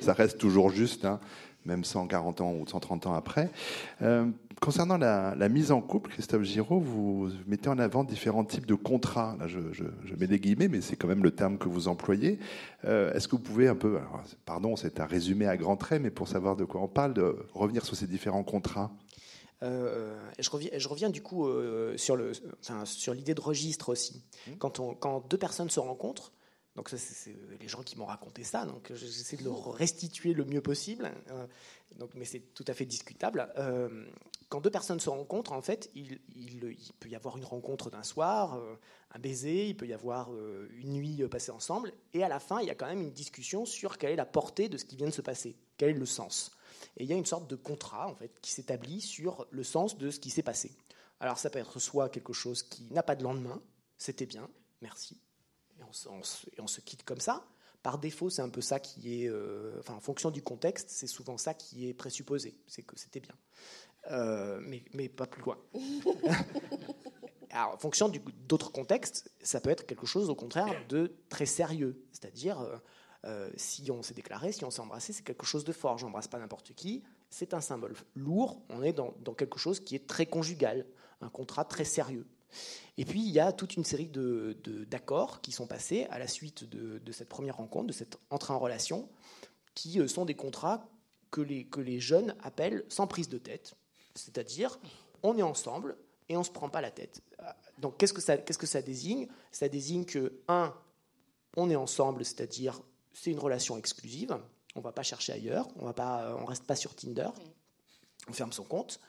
Ça 0.00 0.14
reste 0.14 0.38
toujours 0.38 0.70
juste, 0.70 1.04
hein, 1.04 1.20
même 1.66 1.84
140 1.84 2.40
ans 2.40 2.54
ou 2.54 2.66
130 2.66 3.08
ans 3.08 3.12
après. 3.12 3.50
Euh, 4.00 4.24
concernant 4.58 4.96
la, 4.96 5.48
mise 5.50 5.70
en 5.70 5.82
couple, 5.82 6.08
Christophe 6.12 6.44
Giraud, 6.44 6.80
vous 6.80 7.28
mettez 7.46 7.68
en 7.68 7.78
avant 7.78 8.04
différents 8.04 8.44
types 8.44 8.64
de 8.64 8.74
contrats. 8.74 9.36
Là, 9.38 9.46
je, 9.46 10.14
mets 10.18 10.26
des 10.26 10.40
guillemets, 10.40 10.68
mais 10.68 10.80
c'est 10.80 10.96
quand 10.96 11.06
même 11.08 11.22
le 11.22 11.32
terme 11.32 11.58
que 11.58 11.68
vous 11.68 11.88
employez. 11.88 12.38
Euh, 12.86 13.12
est-ce 13.12 13.28
que 13.28 13.36
vous 13.36 13.42
pouvez 13.42 13.68
un 13.68 13.76
peu, 13.76 13.98
pardon, 14.46 14.76
c'est 14.76 14.98
un 14.98 15.06
résumé 15.06 15.46
à 15.46 15.58
grands 15.58 15.76
traits, 15.76 16.00
mais 16.00 16.10
pour 16.10 16.26
savoir 16.26 16.56
de 16.56 16.64
quoi 16.64 16.80
on 16.80 16.88
parle, 16.88 17.12
de 17.12 17.36
revenir 17.52 17.84
sur 17.84 17.96
ces 17.96 18.06
différents 18.06 18.44
contrats? 18.44 18.90
Euh, 19.62 20.16
je, 20.38 20.50
reviens, 20.50 20.70
je, 20.76 20.88
reviens, 20.88 21.10
du 21.10 21.22
coup 21.22 21.46
euh, 21.46 21.96
sur, 21.96 22.16
le, 22.16 22.32
sur 22.84 23.14
l'idée 23.14 23.34
de 23.34 23.40
registre 23.40 23.88
aussi. 23.90 24.22
Mmh. 24.46 24.52
Quand, 24.58 24.80
on, 24.80 24.94
quand 24.94 25.26
deux 25.28 25.38
personnes 25.38 25.70
se 25.70 25.80
rencontrent, 25.80 26.32
Donc 26.78 26.90
ça, 26.90 26.96
c'est 26.96 27.34
les 27.60 27.66
gens 27.66 27.82
qui 27.82 27.98
m'ont 27.98 28.06
raconté 28.06 28.44
ça. 28.44 28.64
Donc 28.64 28.92
j'essaie 28.94 29.36
de 29.36 29.42
le 29.42 29.50
restituer 29.50 30.32
le 30.32 30.44
mieux 30.44 30.60
possible. 30.60 31.10
Euh, 31.32 31.44
donc, 31.98 32.10
mais 32.14 32.24
c'est 32.24 32.54
tout 32.54 32.64
à 32.68 32.72
fait 32.72 32.86
discutable. 32.86 33.52
Euh, 33.58 34.06
quand 34.48 34.60
deux 34.60 34.70
personnes 34.70 35.00
se 35.00 35.10
rencontrent, 35.10 35.52
en 35.52 35.60
fait, 35.60 35.90
il, 35.96 36.20
peut 37.00 37.08
y 37.08 37.16
avoir 37.16 37.36
une 37.36 37.44
rencontre 37.44 37.90
d'un 37.90 38.04
soir, 38.04 38.54
euh, 38.54 38.76
un 39.10 39.18
baiser, 39.18 39.66
il 39.66 39.76
peut 39.76 39.88
y 39.88 39.92
avoir 39.92 40.30
une 40.70 40.92
nuit 40.92 41.26
passée 41.28 41.50
ensemble, 41.50 41.92
et 42.14 42.22
à 42.22 42.28
la 42.28 42.38
fin, 42.38 42.60
il 42.60 42.68
y 42.68 42.70
a 42.70 42.76
quand 42.76 42.86
même 42.86 43.02
une 43.02 43.12
discussion 43.12 43.66
sur 43.66 43.98
quelle 43.98 44.12
est 44.12 44.16
la 44.16 44.24
portée 44.24 44.68
de 44.68 44.78
ce 44.78 44.84
qui 44.84 44.94
vient 44.94 45.08
de 45.08 45.12
se 45.12 45.20
passer, 45.20 45.56
quel 45.76 45.90
est 45.90 45.98
le 45.98 46.06
sens. 46.06 46.52
Et 46.96 47.04
il 47.04 47.08
y 47.08 47.12
a 47.12 47.16
une 47.16 47.26
sorte 47.26 47.48
de 47.48 47.56
contrat 47.56 48.08
en 48.08 48.14
fait 48.14 48.32
qui 48.40 48.50
s'établit 48.50 49.00
sur 49.00 49.46
le 49.50 49.62
sens 49.62 49.98
de 49.98 50.10
ce 50.10 50.18
qui 50.20 50.30
s'est 50.30 50.42
passé. 50.42 50.72
Alors 51.20 51.38
ça 51.38 51.50
peut 51.50 51.58
être 51.58 51.78
soit 51.78 52.08
quelque 52.08 52.32
chose 52.32 52.62
qui 52.62 52.84
n'a 52.90 53.02
pas 53.02 53.16
de 53.16 53.24
lendemain, 53.24 53.60
c'était 53.96 54.26
bien, 54.26 54.48
merci, 54.80 55.20
et 55.80 56.60
on, 56.60 56.66
se 56.66 56.80
quitte 56.80 57.04
comme 57.04 57.20
ça. 57.20 57.44
Par 57.82 57.98
défaut, 57.98 58.30
c'est 58.30 58.42
un 58.42 58.48
peu 58.48 58.60
ça 58.60 58.80
qui 58.80 59.22
est, 59.22 59.28
euh, 59.28 59.76
enfin, 59.78 59.94
en 59.94 60.00
fonction 60.00 60.30
du 60.30 60.42
contexte, 60.42 60.90
c'est 60.90 61.06
souvent 61.06 61.38
ça 61.38 61.54
qui 61.54 61.88
est 61.88 61.94
présupposé, 61.94 62.58
c'est 62.66 62.82
que 62.82 62.98
c'était 62.98 63.20
bien, 63.20 63.34
euh, 64.10 64.60
mais, 64.62 64.84
mais, 64.92 65.08
pas 65.08 65.26
plus 65.26 65.42
loin. 65.42 65.58
Alors, 67.50 67.74
en 67.74 67.78
fonction 67.78 68.12
d'autres 68.46 68.72
contextes, 68.72 69.32
ça 69.42 69.60
peut 69.60 69.70
être 69.70 69.86
quelque 69.86 70.06
chose 70.06 70.28
au 70.28 70.34
contraire 70.34 70.86
de 70.88 71.16
très 71.28 71.46
sérieux, 71.46 72.04
c'est-à-dire 72.12 72.60
euh, 73.24 73.50
si 73.56 73.90
on 73.90 74.02
s'est 74.02 74.14
déclaré, 74.14 74.52
si 74.52 74.64
on 74.64 74.70
s'est 74.70 74.80
embrassé, 74.80 75.12
c'est 75.12 75.24
quelque 75.24 75.46
chose 75.46 75.64
de 75.64 75.72
fort. 75.72 75.98
J'embrasse 75.98 76.28
pas 76.28 76.38
n'importe 76.38 76.72
qui, 76.74 77.02
c'est 77.30 77.52
un 77.52 77.60
symbole 77.60 77.94
lourd. 78.14 78.62
On 78.68 78.82
est 78.82 78.92
dans, 78.92 79.12
quelque 79.36 79.58
chose 79.58 79.80
qui 79.80 79.96
est 79.96 80.06
très 80.06 80.26
conjugal, 80.26 80.86
un 81.20 81.28
contrat 81.28 81.64
très 81.64 81.84
sérieux. 81.84 82.26
Et 82.96 83.04
puis, 83.04 83.20
il 83.20 83.30
y 83.30 83.40
a 83.40 83.52
toute 83.52 83.76
une 83.76 83.84
série 83.84 84.08
d'accords 84.08 85.36
de, 85.36 85.40
qui 85.42 85.52
sont 85.52 85.66
passés 85.66 86.06
à 86.10 86.18
la 86.18 86.28
suite 86.28 86.64
de, 86.64 87.12
cette 87.12 87.28
première 87.28 87.56
rencontre, 87.56 87.88
de 87.88 87.92
cette 87.92 88.18
entrée 88.30 88.54
en 88.54 88.58
relation, 88.58 89.08
qui 89.74 90.00
euh, 90.00 90.08
sont 90.08 90.24
des 90.24 90.34
contrats 90.34 90.88
que 91.30 91.40
les, 91.40 91.66
que 91.66 91.80
les 91.80 92.00
jeunes 92.00 92.34
appellent 92.42 92.84
sans 92.88 93.06
prise 93.06 93.28
de 93.28 93.38
tête. 93.38 93.74
C'est-à-dire, 94.14 94.78
on 95.22 95.36
est 95.36 95.42
ensemble 95.42 95.96
et 96.28 96.36
on 96.36 96.40
ne 96.40 96.44
se 96.44 96.50
prend 96.50 96.68
pas 96.68 96.80
la 96.80 96.90
tête. 96.90 97.22
Donc, 97.78 97.96
qu'est-ce 97.98 98.12
que 98.12 98.20
qu'est-ce 98.20 98.58
que 98.58 98.66
ça 98.66 98.82
désigne? 98.82 99.28
Ça 99.52 99.68
désigne 99.68 100.04
que, 100.04 100.40
un, 100.48 100.74
on 101.56 101.70
est 101.70 101.76
ensemble, 101.76 102.24
c'est-à-dire, 102.24 102.80
c'est 103.20 103.30
une 103.30 103.38
relation 103.38 103.76
exclusive. 103.76 104.36
On 104.74 104.80
ne 104.80 104.84
va 104.84 104.92
pas 104.92 105.02
chercher 105.02 105.32
ailleurs. 105.32 105.68
On 105.76 105.86
ne 105.86 106.46
reste 106.46 106.64
pas 106.64 106.76
sur 106.76 106.94
Tinder. 106.94 107.28
On 108.28 108.32
ferme 108.32 108.52
son 108.52 108.64
compte. 108.64 109.00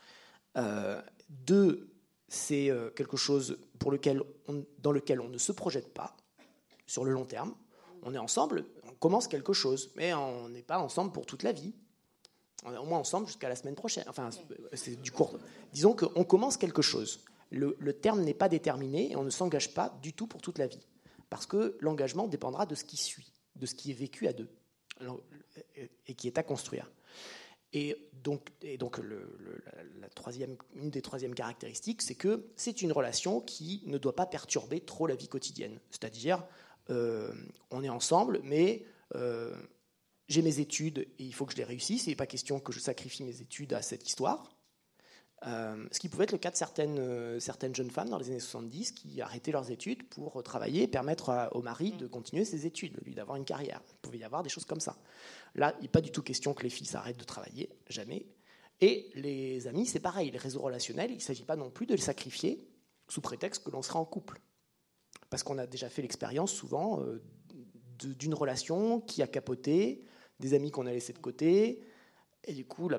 Euh, 0.57 1.01
deux, 1.29 1.91
c'est 2.27 2.69
euh, 2.69 2.89
quelque 2.89 3.17
chose 3.17 3.59
pour 3.77 3.91
lequel 3.91 4.23
dans 4.79 4.91
lequel 4.91 5.21
on 5.21 5.29
ne 5.29 5.37
se 5.37 5.51
projette 5.51 5.93
pas 5.93 6.15
sur 6.87 7.05
le 7.05 7.11
long 7.11 7.25
terme. 7.25 7.53
On 8.01 8.15
est 8.15 8.19
ensemble, 8.19 8.65
on 8.83 8.93
commence 8.93 9.27
quelque 9.27 9.53
chose, 9.53 9.91
mais 9.95 10.13
on 10.13 10.49
n'est 10.49 10.63
pas 10.63 10.79
ensemble 10.79 11.11
pour 11.11 11.25
toute 11.25 11.43
la 11.43 11.51
vie. 11.51 11.73
On 12.65 12.73
est 12.73 12.77
au 12.77 12.85
moins 12.85 12.99
ensemble 12.99 13.27
jusqu'à 13.27 13.49
la 13.49 13.55
semaine 13.55 13.75
prochaine. 13.75 14.05
Enfin, 14.07 14.29
c'est 14.73 14.99
du 15.01 15.11
court. 15.11 15.37
Disons 15.71 15.95
qu'on 15.95 16.23
commence 16.23 16.57
quelque 16.57 16.81
chose. 16.81 17.21
Le, 17.51 17.93
terme 17.93 18.21
n'est 18.21 18.33
pas 18.33 18.49
déterminé 18.49 19.11
et 19.11 19.15
on 19.15 19.23
ne 19.23 19.29
s'engage 19.29 19.73
pas 19.73 19.97
du 20.01 20.13
tout 20.13 20.27
pour 20.27 20.41
toute 20.41 20.57
la 20.57 20.67
vie. 20.67 20.85
Parce 21.29 21.45
que 21.45 21.77
l'engagement 21.79 22.27
dépendra 22.27 22.65
de 22.65 22.75
ce 22.75 22.83
qui 22.83 22.97
suit, 22.97 23.31
de 23.59 23.65
ce 23.65 23.75
qui 23.75 23.91
est 23.91 23.95
vécu 23.95 24.27
à 24.27 24.33
deux 24.33 24.49
et 26.07 26.13
qui 26.15 26.27
est 26.27 26.37
à 26.37 26.43
construire. 26.43 26.89
Et 27.71 28.09
donc, 28.23 28.49
et 28.61 28.77
donc 28.77 28.97
la, 28.97 30.09
troisième, 30.09 30.57
une 30.75 30.89
des 30.89 31.01
troisièmes 31.01 31.35
caractéristiques, 31.35 32.01
c'est 32.01 32.15
que 32.15 32.47
c'est 32.55 32.81
une 32.81 32.91
relation 32.91 33.41
qui 33.41 33.83
ne 33.85 33.97
doit 33.97 34.15
pas 34.15 34.25
perturber 34.25 34.81
trop 34.81 35.05
la 35.05 35.15
vie 35.15 35.27
quotidienne. 35.27 35.79
C'est-à-dire, 35.91 36.43
euh, 36.89 37.31
on 37.69 37.83
est 37.83 37.89
ensemble, 37.89 38.39
mais 38.43 38.85
euh, 39.15 39.55
j'ai 40.27 40.41
mes 40.41 40.59
études 40.59 40.99
et 40.99 41.23
il 41.23 41.33
faut 41.33 41.45
que 41.45 41.51
je 41.51 41.57
les 41.57 41.63
réussisse. 41.63 42.07
Il 42.07 42.09
n'est 42.09 42.15
pas 42.15 42.25
question 42.25 42.59
que 42.59 42.73
je 42.73 42.79
sacrifie 42.79 43.23
mes 43.23 43.39
études 43.41 43.73
à 43.73 43.83
cette 43.83 44.07
histoire. 44.07 44.49
Euh, 45.47 45.87
ce 45.91 45.99
qui 45.99 46.09
pouvait 46.09 46.25
être 46.25 46.33
le 46.33 46.37
cas 46.37 46.51
de 46.51 46.57
certaines, 46.57 47.39
certaines 47.39 47.73
jeunes 47.73 47.91
femmes 47.91 48.09
dans 48.09 48.17
les 48.17 48.27
années 48.27 48.39
70 48.39 48.91
qui 48.91 49.21
arrêtaient 49.21 49.53
leurs 49.53 49.71
études 49.71 50.03
pour 50.09 50.43
travailler 50.43 50.83
et 50.83 50.87
permettre 50.87 51.49
au 51.53 51.61
mari 51.61 51.93
de 51.93 52.07
continuer 52.07 52.43
ses 52.43 52.65
études, 52.65 52.97
lui 53.05 53.15
d'avoir 53.15 53.37
une 53.37 53.45
carrière. 53.45 53.81
Il 53.89 53.97
pouvait 54.01 54.17
y 54.17 54.23
avoir 54.23 54.43
des 54.43 54.49
choses 54.49 54.65
comme 54.65 54.81
ça. 54.81 54.97
Là, 55.55 55.73
il 55.79 55.83
n'est 55.83 55.87
pas 55.87 56.01
du 56.01 56.11
tout 56.11 56.21
question 56.21 56.53
que 56.53 56.63
les 56.63 56.69
filles 56.69 56.87
s'arrêtent 56.87 57.19
de 57.19 57.23
travailler, 57.23 57.69
jamais. 57.87 58.25
Et 58.81 59.09
les 59.15 59.67
amis, 59.67 59.85
c'est 59.85 59.99
pareil, 59.99 60.31
les 60.31 60.37
réseaux 60.37 60.61
relationnels, 60.61 61.11
il 61.11 61.15
ne 61.15 61.21
s'agit 61.21 61.43
pas 61.43 61.55
non 61.55 61.69
plus 61.69 61.85
de 61.85 61.95
les 61.95 62.01
sacrifier 62.01 62.65
sous 63.07 63.21
prétexte 63.21 63.63
que 63.63 63.71
l'on 63.71 63.81
sera 63.81 63.99
en 63.99 64.05
couple. 64.05 64.39
Parce 65.29 65.43
qu'on 65.43 65.57
a 65.57 65.67
déjà 65.67 65.89
fait 65.89 66.01
l'expérience 66.01 66.51
souvent 66.51 67.01
euh, 67.01 67.21
d'une 67.99 68.33
relation 68.33 69.01
qui 69.01 69.21
a 69.21 69.27
capoté, 69.27 70.05
des 70.39 70.53
amis 70.53 70.71
qu'on 70.71 70.85
a 70.85 70.91
laissés 70.91 71.13
de 71.13 71.19
côté, 71.19 71.81
et 72.43 72.53
du 72.53 72.65
coup, 72.65 72.89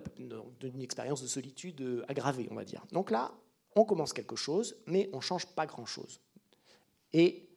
d'une 0.61 0.83
expérience 0.83 1.23
de 1.23 1.27
solitude 1.27 1.81
euh, 1.81 2.05
aggravée, 2.09 2.49
on 2.51 2.55
va 2.55 2.65
dire. 2.65 2.87
Donc 2.93 3.11
là, 3.11 3.33
on 3.75 3.85
commence 3.85 4.13
quelque 4.13 4.37
chose, 4.37 4.77
mais 4.87 5.09
on 5.13 5.17
ne 5.17 5.23
change 5.23 5.47
pas 5.47 5.67
grand-chose. 5.67 6.21
Et 7.13 7.49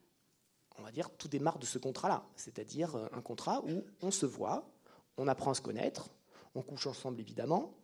on 0.78 0.84
va 0.84 0.92
dire, 0.92 1.10
tout 1.12 1.28
démarre 1.28 1.60
de 1.60 1.66
ce 1.66 1.78
contrat-là, 1.78 2.26
c'est-à-dire 2.36 2.96
euh, 2.96 3.08
un 3.12 3.22
contrat 3.22 3.64
où 3.66 3.84
on 4.02 4.12
se 4.12 4.26
voit, 4.26 4.72
on 5.18 5.28
apprend 5.28 5.52
à 5.52 5.54
se 5.54 5.62
connaître, 5.62 6.10
on 6.56 6.62
couche 6.62 6.88
ensemble 6.88 7.20
évidemment, 7.20 7.78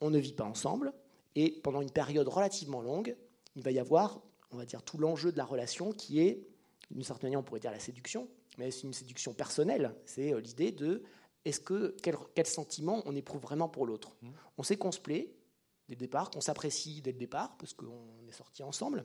on 0.00 0.10
ne 0.10 0.18
vit 0.18 0.32
pas 0.32 0.44
ensemble, 0.44 0.92
et 1.34 1.60
pendant 1.62 1.80
une 1.80 1.90
période 1.90 2.28
relativement 2.28 2.80
longue, 2.80 3.16
il 3.56 3.62
va 3.62 3.70
y 3.70 3.78
avoir, 3.78 4.20
on 4.50 4.56
va 4.56 4.66
dire, 4.66 4.82
tout 4.82 4.98
l'enjeu 4.98 5.32
de 5.32 5.38
la 5.38 5.44
relation 5.44 5.92
qui 5.92 6.20
est, 6.20 6.46
d'une 6.90 7.02
certaine 7.02 7.28
manière, 7.28 7.40
on 7.40 7.44
pourrait 7.44 7.60
dire 7.60 7.70
la 7.70 7.80
séduction, 7.80 8.28
mais 8.58 8.70
c'est 8.70 8.82
une 8.82 8.92
séduction 8.92 9.32
personnelle. 9.32 9.94
C'est 10.04 10.32
euh, 10.32 10.40
l'idée 10.40 10.72
de 10.72 11.02
est-ce 11.44 11.60
que 11.60 11.96
quel, 12.02 12.16
quel, 12.34 12.46
sentiment 12.46 13.02
on 13.06 13.14
éprouve 13.14 13.42
vraiment 13.42 13.68
pour 13.68 13.86
l'autre. 13.86 14.16
Mmh. 14.22 14.30
On 14.58 14.62
sait 14.62 14.76
qu'on 14.76 14.92
se 14.92 15.00
plaît 15.00 15.34
dès 15.88 15.94
le 15.94 16.00
départ, 16.00 16.30
qu'on 16.30 16.40
s'apprécie 16.40 17.02
dès 17.02 17.12
le 17.12 17.18
départ 17.18 17.56
parce 17.58 17.74
qu'on 17.74 18.26
est 18.28 18.32
sortis 18.32 18.62
ensemble. 18.62 19.04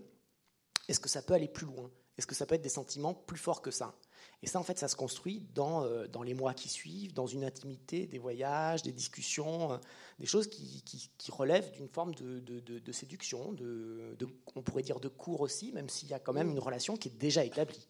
Est-ce 0.87 0.99
que 0.99 1.09
ça 1.09 1.21
peut 1.21 1.33
aller 1.33 1.47
plus 1.47 1.65
loin? 1.65 1.91
Est-ce 2.17 2.27
que 2.27 2.35
ça 2.35 2.45
peut 2.45 2.55
être 2.55 2.61
des 2.61 2.67
sentiments 2.67 3.13
plus 3.13 3.37
forts 3.37 3.61
que 3.61 3.71
ça? 3.71 3.95
Et 4.41 4.47
ça, 4.47 4.59
en 4.59 4.63
fait, 4.63 4.77
ça 4.77 4.89
se 4.89 4.95
construit 4.97 5.47
dans, 5.53 5.85
euh, 5.85 6.07
dans 6.07 6.21
les 6.21 6.33
mois 6.33 6.53
qui 6.53 6.67
suivent, 6.67 7.13
dans 7.13 7.27
une 7.27 7.45
intimité, 7.45 8.07
des 8.07 8.19
voyages, 8.19 8.83
des 8.83 8.91
discussions, 8.91 9.71
euh, 9.71 9.77
des 10.19 10.25
choses 10.25 10.49
qui, 10.49 10.83
qui, 10.83 11.31
relèvent 11.31 11.71
d'une 11.71 11.87
forme 11.87 12.13
de, 12.15 12.39
de, 12.39 12.59
de, 12.59 12.91
séduction, 12.91 13.53
de, 13.53 14.17
on 14.55 14.61
pourrait 14.61 14.81
dire 14.81 14.99
de 14.99 15.07
cours 15.07 15.39
aussi, 15.39 15.71
même 15.71 15.87
s'il 15.87 16.09
y 16.09 16.13
a 16.13 16.19
quand 16.19 16.33
même 16.33 16.49
une 16.49 16.59
relation 16.59 16.97
qui 16.97 17.07
est 17.07 17.17
déjà 17.17 17.45
établie. 17.45 17.87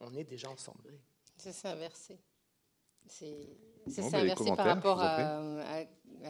On 0.00 0.14
est 0.14 0.24
déjà 0.24 0.48
ensemble. 0.48 0.84
Ça 1.36 1.52
s'est 1.52 1.68
inversé. 1.68 2.18
C'est 3.08 4.14
inversé 4.14 4.52
par 4.56 4.66
rapport 4.66 5.00
à, 5.00 5.40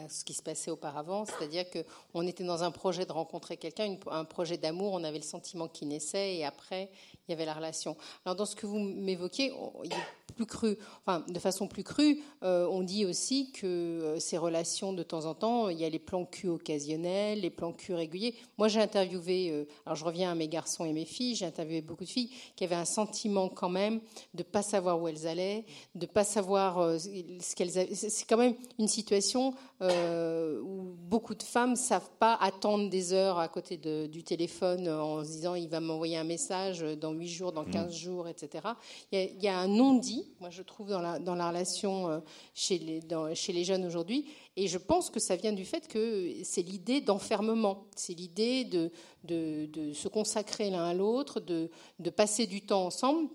ce 0.08 0.24
qui 0.24 0.34
se 0.34 0.42
passait 0.42 0.70
auparavant, 0.70 1.24
c'est-à-dire 1.24 1.64
qu'on 1.70 2.26
était 2.26 2.44
dans 2.44 2.62
un 2.62 2.70
projet 2.70 3.06
de 3.06 3.12
rencontrer 3.12 3.56
quelqu'un, 3.56 3.96
un 4.10 4.24
projet 4.24 4.56
d'amour, 4.56 4.92
on 4.92 5.04
avait 5.04 5.18
le 5.18 5.24
sentiment 5.24 5.68
qui 5.68 5.86
naissait 5.86 6.36
et 6.36 6.44
après 6.44 6.90
il 7.26 7.32
y 7.32 7.34
avait 7.34 7.44
la 7.44 7.54
relation. 7.54 7.96
Alors 8.24 8.36
dans 8.36 8.46
ce 8.46 8.56
que 8.56 8.66
vous 8.66 8.78
m'évoquez, 8.78 9.52
il 9.84 9.92
plus 10.38 10.46
cru, 10.46 10.78
enfin 11.04 11.24
de 11.28 11.38
façon 11.40 11.66
plus 11.66 11.82
crue, 11.82 12.22
euh, 12.44 12.68
on 12.70 12.82
dit 12.82 13.04
aussi 13.04 13.50
que 13.50 13.66
euh, 13.66 14.20
ces 14.20 14.38
relations 14.38 14.92
de 14.92 15.02
temps 15.02 15.24
en 15.24 15.34
temps, 15.34 15.68
il 15.68 15.78
y 15.78 15.84
a 15.84 15.88
les 15.88 15.98
plans 15.98 16.24
cul 16.24 16.48
occasionnels, 16.48 17.40
les 17.40 17.50
plans 17.50 17.72
cul 17.72 17.94
réguliers. 17.94 18.36
Moi 18.56 18.68
j'ai 18.68 18.80
interviewé, 18.80 19.50
euh, 19.50 19.66
alors 19.84 19.96
je 19.96 20.04
reviens 20.04 20.30
à 20.30 20.34
mes 20.36 20.46
garçons 20.46 20.84
et 20.84 20.92
mes 20.92 21.04
filles, 21.04 21.34
j'ai 21.34 21.44
interviewé 21.44 21.80
beaucoup 21.80 22.04
de 22.04 22.08
filles 22.08 22.30
qui 22.54 22.62
avaient 22.62 22.76
un 22.76 22.84
sentiment 22.84 23.48
quand 23.48 23.68
même 23.68 24.00
de 24.34 24.44
pas 24.44 24.62
savoir 24.62 25.00
où 25.02 25.08
elles 25.08 25.26
allaient, 25.26 25.64
de 25.96 26.06
pas 26.06 26.24
savoir 26.24 27.00
ce 27.00 27.54
qu'elles 27.56 27.78
avaient. 27.78 27.94
C'est 27.94 28.26
quand 28.28 28.36
même 28.36 28.54
une 28.78 28.88
situation 28.88 29.54
où 29.80 30.94
beaucoup 31.08 31.34
de 31.34 31.42
femmes 31.42 31.76
savent 31.76 32.10
pas 32.18 32.34
attendre 32.34 32.90
des 32.90 33.12
heures 33.12 33.38
à 33.38 33.48
côté 33.48 33.76
de, 33.76 34.06
du 34.06 34.22
téléphone 34.22 34.88
en 34.88 35.24
se 35.24 35.30
disant 35.30 35.54
il 35.54 35.68
va 35.68 35.80
m'envoyer 35.80 36.16
un 36.16 36.24
message 36.24 36.80
dans 37.00 37.12
8 37.12 37.28
jours, 37.28 37.52
dans 37.52 37.64
15 37.64 37.86
mmh. 37.86 37.96
jours, 37.96 38.28
etc. 38.28 38.68
Il 39.12 39.18
y 39.18 39.22
a, 39.22 39.24
il 39.24 39.42
y 39.42 39.48
a 39.48 39.58
un 39.58 39.68
non-dit 39.68 40.28
moi 40.40 40.50
je 40.50 40.62
trouve 40.62 40.90
dans 40.90 41.00
la, 41.00 41.18
dans 41.18 41.34
la 41.34 41.48
relation 41.48 42.08
euh, 42.08 42.20
chez 42.54 42.78
les, 42.78 43.00
chez 43.34 43.52
les 43.52 43.64
jeunes 43.64 43.84
aujourd'hui. 43.84 44.26
Et 44.56 44.68
je 44.68 44.78
pense 44.78 45.10
que 45.10 45.20
ça 45.20 45.36
vient 45.36 45.52
du 45.52 45.64
fait 45.64 45.88
que 45.88 46.32
c'est 46.42 46.62
l'idée 46.62 47.00
d'enfermement, 47.00 47.86
c'est 47.96 48.14
l'idée 48.14 48.64
de, 48.64 48.90
de, 49.24 49.66
de, 49.66 49.92
se 49.92 50.08
consacrer 50.08 50.70
l'un 50.70 50.84
à 50.84 50.94
l'autre, 50.94 51.40
de, 51.40 51.70
de 51.98 52.10
passer 52.10 52.46
du 52.46 52.62
temps 52.62 52.86
ensemble 52.86 53.28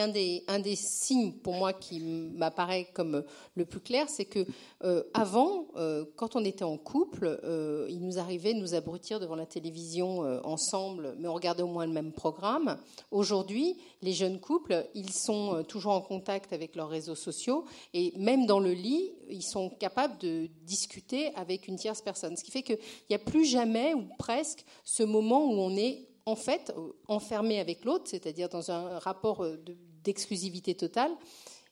a 0.00 0.04
un 0.04 0.08
des, 0.08 0.44
un 0.48 0.60
des 0.60 0.76
signes 0.76 1.32
pour 1.32 1.54
moi 1.54 1.74
qui 1.74 2.00
m'apparaît 2.00 2.88
comme 2.94 3.22
le 3.54 3.64
plus 3.66 3.80
clair, 3.80 4.08
c'est 4.08 4.24
que 4.24 4.46
euh, 4.82 5.02
avant, 5.12 5.66
euh, 5.76 6.06
quand 6.16 6.36
on 6.36 6.44
était 6.44 6.64
en 6.64 6.78
couple, 6.78 7.38
euh, 7.44 7.86
il 7.90 8.00
nous 8.00 8.18
arrivait 8.18 8.54
de 8.54 8.60
nous 8.60 8.74
abrutir 8.74 9.20
devant 9.20 9.36
la 9.36 9.44
télévision 9.44 10.20
ensemble, 10.44 11.14
mais 11.18 11.28
on 11.28 11.34
regardait 11.34 11.62
au 11.62 11.68
moins 11.68 11.86
le 11.86 11.92
même 11.92 12.12
programme. 12.12 12.78
Aujourd'hui, 13.10 13.76
les 14.00 14.12
jeunes 14.12 14.40
couples, 14.40 14.86
ils 14.94 15.12
sont 15.12 15.62
toujours 15.68 15.92
en 15.92 16.00
contact 16.00 16.52
avec 16.52 16.76
leurs 16.76 16.88
réseaux 16.88 17.14
sociaux 17.14 17.64
et 17.92 18.12
même 18.16 18.46
dans 18.46 18.60
le 18.60 18.72
lit, 18.72 19.12
ils 19.28 19.42
sont 19.42 19.68
capables 19.68 20.18
de 20.18 20.48
discuter 20.62 21.34
avec 21.34 21.68
une 21.68 21.76
tierce 21.76 22.00
personne. 22.00 22.36
Ce 22.36 22.44
qui 22.44 22.50
fait 22.50 22.62
qu'il 22.62 22.78
n'y 23.10 23.16
a 23.16 23.18
plus 23.18 23.44
jamais 23.44 23.94
ou 23.94 24.04
presque 24.18 24.64
ce 24.84 25.02
moment 25.02 25.44
où 25.44 25.58
on 25.58 25.76
est 25.76 26.08
en 26.26 26.36
fait, 26.36 26.72
euh, 26.76 26.92
enfermé 27.08 27.60
avec 27.60 27.84
l'autre, 27.84 28.04
c'est-à-dire 28.06 28.48
dans 28.48 28.70
un 28.70 28.98
rapport 28.98 29.44
euh, 29.44 29.62
d'exclusivité 30.02 30.74
totale. 30.74 31.12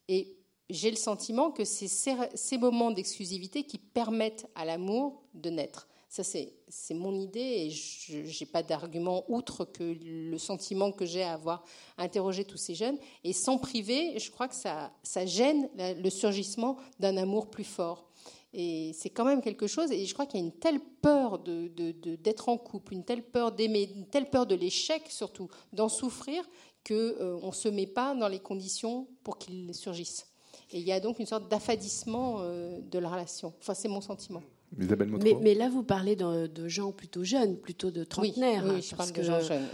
Et 0.09 0.37
j'ai 0.71 0.91
le 0.91 0.97
sentiment 0.97 1.51
que 1.51 1.65
c'est 1.65 1.89
ces 1.89 2.59
moments 2.59 2.91
d'exclusivité 2.91 3.65
qui 3.65 3.79
permettent 3.79 4.47
à 4.55 4.65
l'amour 4.65 5.23
de 5.35 5.51
naître. 5.51 5.89
Ça, 6.09 6.23
c'est 6.23 6.95
mon 6.95 7.19
idée 7.19 7.41
et 7.41 7.71
je 7.71 8.19
n'ai 8.19 8.47
pas 8.47 8.63
d'argument 8.63 9.25
outre 9.29 9.65
que 9.65 9.83
le 9.83 10.37
sentiment 10.37 10.93
que 10.93 11.07
j'ai 11.07 11.23
à 11.23 11.33
avoir 11.33 11.65
interrogé 11.97 12.45
tous 12.45 12.59
ces 12.59 12.75
jeunes. 12.75 12.99
Et 13.25 13.33
sans 13.33 13.57
priver, 13.57 14.19
je 14.19 14.31
crois 14.31 14.47
que 14.47 14.55
ça, 14.55 14.93
ça 15.03 15.25
gêne 15.25 15.71
le 15.79 16.11
surgissement 16.11 16.77
d'un 17.01 17.17
amour 17.17 17.49
plus 17.49 17.65
fort. 17.65 18.12
Et 18.55 18.93
c'est 18.95 19.09
quand 19.09 19.25
même 19.25 19.41
quelque 19.41 19.67
chose, 19.67 19.91
et 19.91 20.05
je 20.05 20.13
crois 20.13 20.27
qu'il 20.27 20.41
y 20.41 20.43
a 20.43 20.47
une 20.47 20.53
telle 20.53 20.81
peur 21.01 21.39
d'être 21.39 21.75
de, 21.75 22.17
de, 22.17 22.35
en 22.47 22.59
couple, 22.59 22.93
une 22.93 23.05
telle 23.05 23.23
peur 23.23 23.53
d'aimer, 23.53 23.91
une 23.95 24.07
telle 24.07 24.29
peur 24.29 24.47
de 24.47 24.55
l'échec 24.55 25.05
surtout, 25.09 25.49
d'en 25.73 25.89
souffrir, 25.89 26.45
qu'on 26.87 26.95
euh, 26.95 27.47
ne 27.47 27.53
se 27.53 27.69
met 27.69 27.87
pas 27.87 28.15
dans 28.15 28.29
les 28.29 28.41
conditions 28.41 29.09
pour 29.25 29.39
qu'il 29.39 29.75
surgisse. 29.75 30.27
Et 30.71 30.81
il 30.81 30.85
y 30.87 30.93
a 30.93 31.01
donc 31.01 31.19
une 31.19 31.27
sorte 31.27 31.49
d'affadissement 31.49 32.41
euh, 32.41 32.81
de 32.81 32.99
la 32.99 33.09
relation. 33.09 33.55
Enfin, 33.59 33.75
c'est 33.75 33.89
mon 33.89 34.01
sentiment. 34.01 34.43
Mais, 34.77 35.37
mais, 35.43 35.55
là, 35.55 35.69
vous 35.69 35.83
parlez 35.83 36.17
de, 36.17 36.69
gens 36.69 36.93
plutôt 36.93 37.25
jeunes, 37.25 37.57
plutôt 37.57 37.91
de 37.91 38.05
trentenaires. 38.05 38.65
Oui, 38.67 38.83
je 38.83 38.95
parle 38.95 39.13
de 39.13 39.23
gens 39.23 39.41
jeunes. 39.41 39.67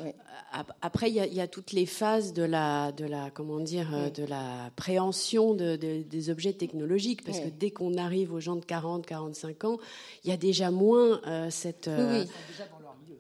Après, 0.82 1.11
il 1.11 1.14
y, 1.14 1.40
a, 1.40 1.46
toutes 1.46 1.72
les 1.72 1.86
phases 1.86 2.32
de 2.32 2.42
la, 2.42 2.90
de 2.92 3.05
la, 3.05 3.30
comment 3.30 3.61
dire, 3.61 3.90
euh, 3.94 4.11
de 4.11 4.24
la 4.24 4.70
préhension 4.76 5.55
de, 5.55 5.76
des 5.76 6.30
objets 6.30 6.55
technologiques, 6.55 7.24
parce 7.24 7.38
que 7.38 7.49
dès 7.49 7.70
qu'on 7.70 7.96
arrive 7.96 8.32
aux 8.32 8.40
gens 8.40 8.57
de 8.57 8.64
40, 8.64 9.07
45 9.07 9.64
ans, 9.64 9.78
il 10.24 10.30
y 10.30 10.32
a 10.32 10.36
déjà 10.36 10.70
moins 10.70 11.20
euh, 11.26 11.49
cette. 11.51 11.88
Euh, 11.88 12.24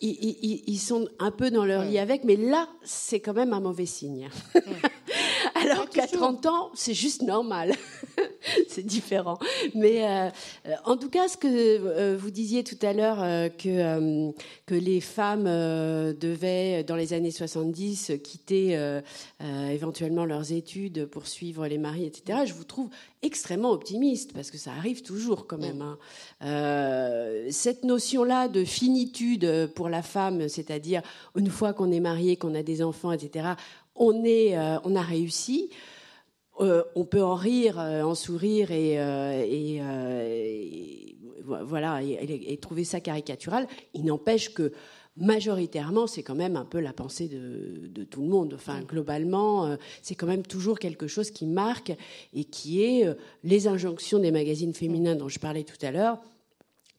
ils, 0.00 0.62
ils, 0.66 0.78
sont 0.78 1.08
un 1.18 1.30
peu 1.30 1.50
dans 1.50 1.64
leur 1.64 1.84
lit 1.84 1.98
avec, 1.98 2.24
mais 2.24 2.36
là, 2.36 2.68
c'est 2.84 3.20
quand 3.20 3.34
même 3.34 3.52
un 3.52 3.60
mauvais 3.60 3.86
signe. 3.86 4.28
Alors 5.54 5.88
qu'à 5.88 6.06
30 6.06 6.46
ans, 6.46 6.70
c'est 6.74 6.94
juste 6.94 7.22
normal. 7.22 7.74
c'est 8.68 8.84
différent. 8.84 9.38
Mais 9.74 10.06
euh, 10.06 10.30
en 10.84 10.96
tout 10.96 11.10
cas, 11.10 11.28
ce 11.28 11.36
que 11.36 11.48
euh, 11.48 12.16
vous 12.18 12.30
disiez 12.30 12.64
tout 12.64 12.78
à 12.82 12.92
l'heure, 12.92 13.22
euh, 13.22 13.48
que, 13.48 14.32
que 14.66 14.74
les 14.74 15.00
femmes 15.00 15.44
devaient, 15.44 16.84
dans 16.84 16.96
les 16.96 17.12
années 17.12 17.30
70, 17.30 18.12
quitter 18.22 18.78
éventuellement 19.70 20.24
leurs 20.24 20.52
études 20.52 21.06
pour 21.06 21.26
suivre 21.26 21.66
les 21.66 21.78
maris, 21.78 22.04
etc., 22.04 22.40
je 22.46 22.54
vous 22.54 22.64
trouve 22.64 22.88
extrêmement 23.22 23.70
optimiste, 23.70 24.32
parce 24.32 24.50
que 24.50 24.58
ça 24.58 24.72
arrive 24.72 25.02
toujours 25.02 25.46
quand 25.46 25.58
même. 25.58 25.82
Hein. 25.82 25.98
cette 27.50 27.84
notion-là 27.84 28.48
de 28.48 28.64
finitude 28.64 29.70
pour 29.74 29.88
la 29.88 30.02
femme, 30.02 30.48
c'est-à-dire 30.48 31.02
une 31.36 31.50
fois 31.50 31.72
qu'on 31.72 31.90
est 31.90 32.00
marié, 32.00 32.36
qu'on 32.36 32.54
a 32.54 32.62
des 32.62 32.82
enfants, 32.82 33.12
etc., 33.12 33.50
on, 33.98 34.24
est, 34.24 34.56
on 34.84 34.96
a 34.96 35.02
réussi. 35.02 35.70
Euh, 36.60 36.82
on 36.96 37.04
peut 37.04 37.22
en 37.22 37.36
rire, 37.36 37.78
euh, 37.78 38.02
en 38.02 38.14
sourire 38.16 38.72
et, 38.72 38.96
euh, 38.98 39.44
voilà 41.44 42.02
et, 42.02 42.58
trouver 42.60 42.84
ça 42.84 43.00
caricatural. 43.00 43.68
Il 43.94 44.04
n'empêche 44.04 44.52
que 44.52 44.72
majoritairement, 45.16 46.06
c'est 46.06 46.22
quand 46.22 46.34
même 46.34 46.56
un 46.56 46.64
peu 46.64 46.80
la 46.80 46.92
pensée 46.92 47.28
de, 47.28 48.04
tout 48.04 48.22
le 48.22 48.28
monde. 48.28 48.54
Enfin, 48.54 48.80
globalement, 48.82 49.76
c'est 50.02 50.14
quand 50.14 50.26
même 50.26 50.42
toujours 50.42 50.78
quelque 50.78 51.06
chose 51.06 51.30
qui 51.30 51.46
marque 51.46 51.92
et 52.34 52.44
qui 52.44 52.82
est 52.82 53.06
les 53.44 53.66
injonctions 53.66 54.18
des 54.18 54.30
magazines 54.30 54.74
féminins 54.74 55.16
dont 55.16 55.28
je 55.28 55.38
parlais 55.38 55.64
tout 55.64 55.78
à 55.82 55.90
l'heure 55.90 56.18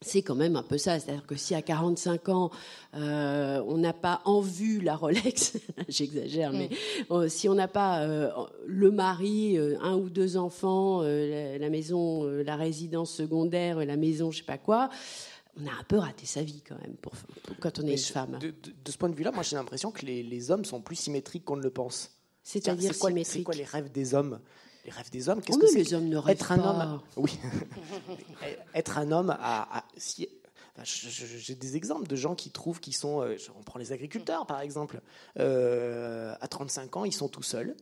c'est 0.01 0.21
quand 0.21 0.35
même 0.35 0.55
un 0.55 0.63
peu 0.63 0.77
ça. 0.77 0.99
C'est-à-dire 0.99 1.25
que 1.25 1.35
si 1.35 1.55
à 1.55 1.61
45 1.61 2.29
ans, 2.29 2.51
euh, 2.95 3.61
on 3.67 3.77
n'a 3.77 3.93
pas 3.93 4.21
en 4.25 4.39
vue 4.39 4.79
la 4.79 4.95
Rolex, 4.95 5.57
j'exagère, 5.89 6.53
mais 6.53 6.69
mm. 6.69 7.13
euh, 7.13 7.29
si 7.29 7.49
on 7.49 7.55
n'a 7.55 7.67
pas 7.67 8.01
euh, 8.01 8.31
le 8.65 8.91
mari, 8.91 9.57
un 9.57 9.95
ou 9.95 10.09
deux 10.09 10.37
enfants, 10.37 11.01
la, 11.01 11.69
maison, 11.69 12.23
la 12.23 12.55
résidence 12.55 13.11
secondaire, 13.11 13.85
la 13.85 13.97
maison, 13.97 14.31
je 14.31 14.37
sais 14.37 14.43
pas 14.43 14.57
quoi, 14.57 14.89
on 15.61 15.67
a 15.67 15.71
un 15.71 15.83
peu 15.87 15.97
raté 15.97 16.25
sa 16.25 16.41
vie 16.41 16.63
quand 16.65 16.79
même 16.81 16.95
pour, 17.01 17.13
quand 17.59 17.79
on 17.79 17.87
est 17.87 17.91
une 17.91 17.97
femme. 17.97 18.39
De, 18.39 18.53
ce 18.89 18.97
point 18.97 19.09
de 19.09 19.15
vue-là, 19.15 19.31
moi 19.31 19.43
j'ai 19.43 19.57
l'impression 19.57 19.91
que 19.91 20.05
les, 20.05 20.23
les, 20.23 20.51
hommes 20.51 20.63
sont 20.63 20.79
plus 20.79 20.95
symétriques 20.95 21.43
qu'on 21.43 21.57
ne 21.57 21.63
le 21.63 21.71
pense. 21.71 22.11
C'est-à-dire 22.43 22.93
symétriques. 22.93 23.25
C'est 23.25 23.43
quoi 23.43 23.55
les 23.55 23.65
rêves 23.65 23.91
des 23.91 24.13
hommes? 24.13 24.39
Les 24.85 24.91
rêves 24.91 25.09
des 25.09 25.29
hommes. 25.29 25.41
Qu'est-ce 25.41 25.57
que 25.57 25.75
les 25.75 25.93
hommes 25.93 26.07
ne 26.07 26.17
rêvent 26.17 26.35
être 26.35 26.51
un 26.51 26.59
homme, 26.59 27.01
oui, 27.17 27.37
être 28.73 28.97
un 28.97 29.11
homme 29.11 29.35
à, 29.39 29.85
si, 29.97 30.27
j'ai 30.83 31.55
des 31.55 31.75
exemples 31.75 32.07
de 32.07 32.15
gens 32.15 32.35
qui 32.35 32.51
trouvent 32.51 32.79
qu'ils 32.79 32.95
sont. 32.95 33.21
Euh, 33.21 33.35
on 33.57 33.63
prend 33.63 33.79
les 33.79 33.91
agriculteurs 33.91 34.45
par 34.45 34.61
exemple. 34.61 35.01
Euh, 35.37 36.35
à 36.39 36.47
35 36.47 36.97
ans, 36.97 37.05
ils 37.05 37.13
sont 37.13 37.27
tout 37.27 37.43
seuls. 37.43 37.75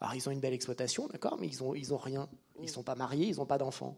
Alors 0.00 0.14
ils 0.14 0.28
ont 0.28 0.32
une 0.32 0.40
belle 0.40 0.54
exploitation, 0.54 1.06
d'accord, 1.08 1.36
mais 1.38 1.46
ils 1.46 1.62
ont 1.62 1.74
ils 1.74 1.94
ont 1.94 1.98
rien. 1.98 2.28
Ils 2.62 2.68
sont 2.68 2.82
pas 2.82 2.94
mariés, 2.94 3.26
ils 3.26 3.36
n'ont 3.36 3.46
pas 3.46 3.58
d'enfants. 3.58 3.96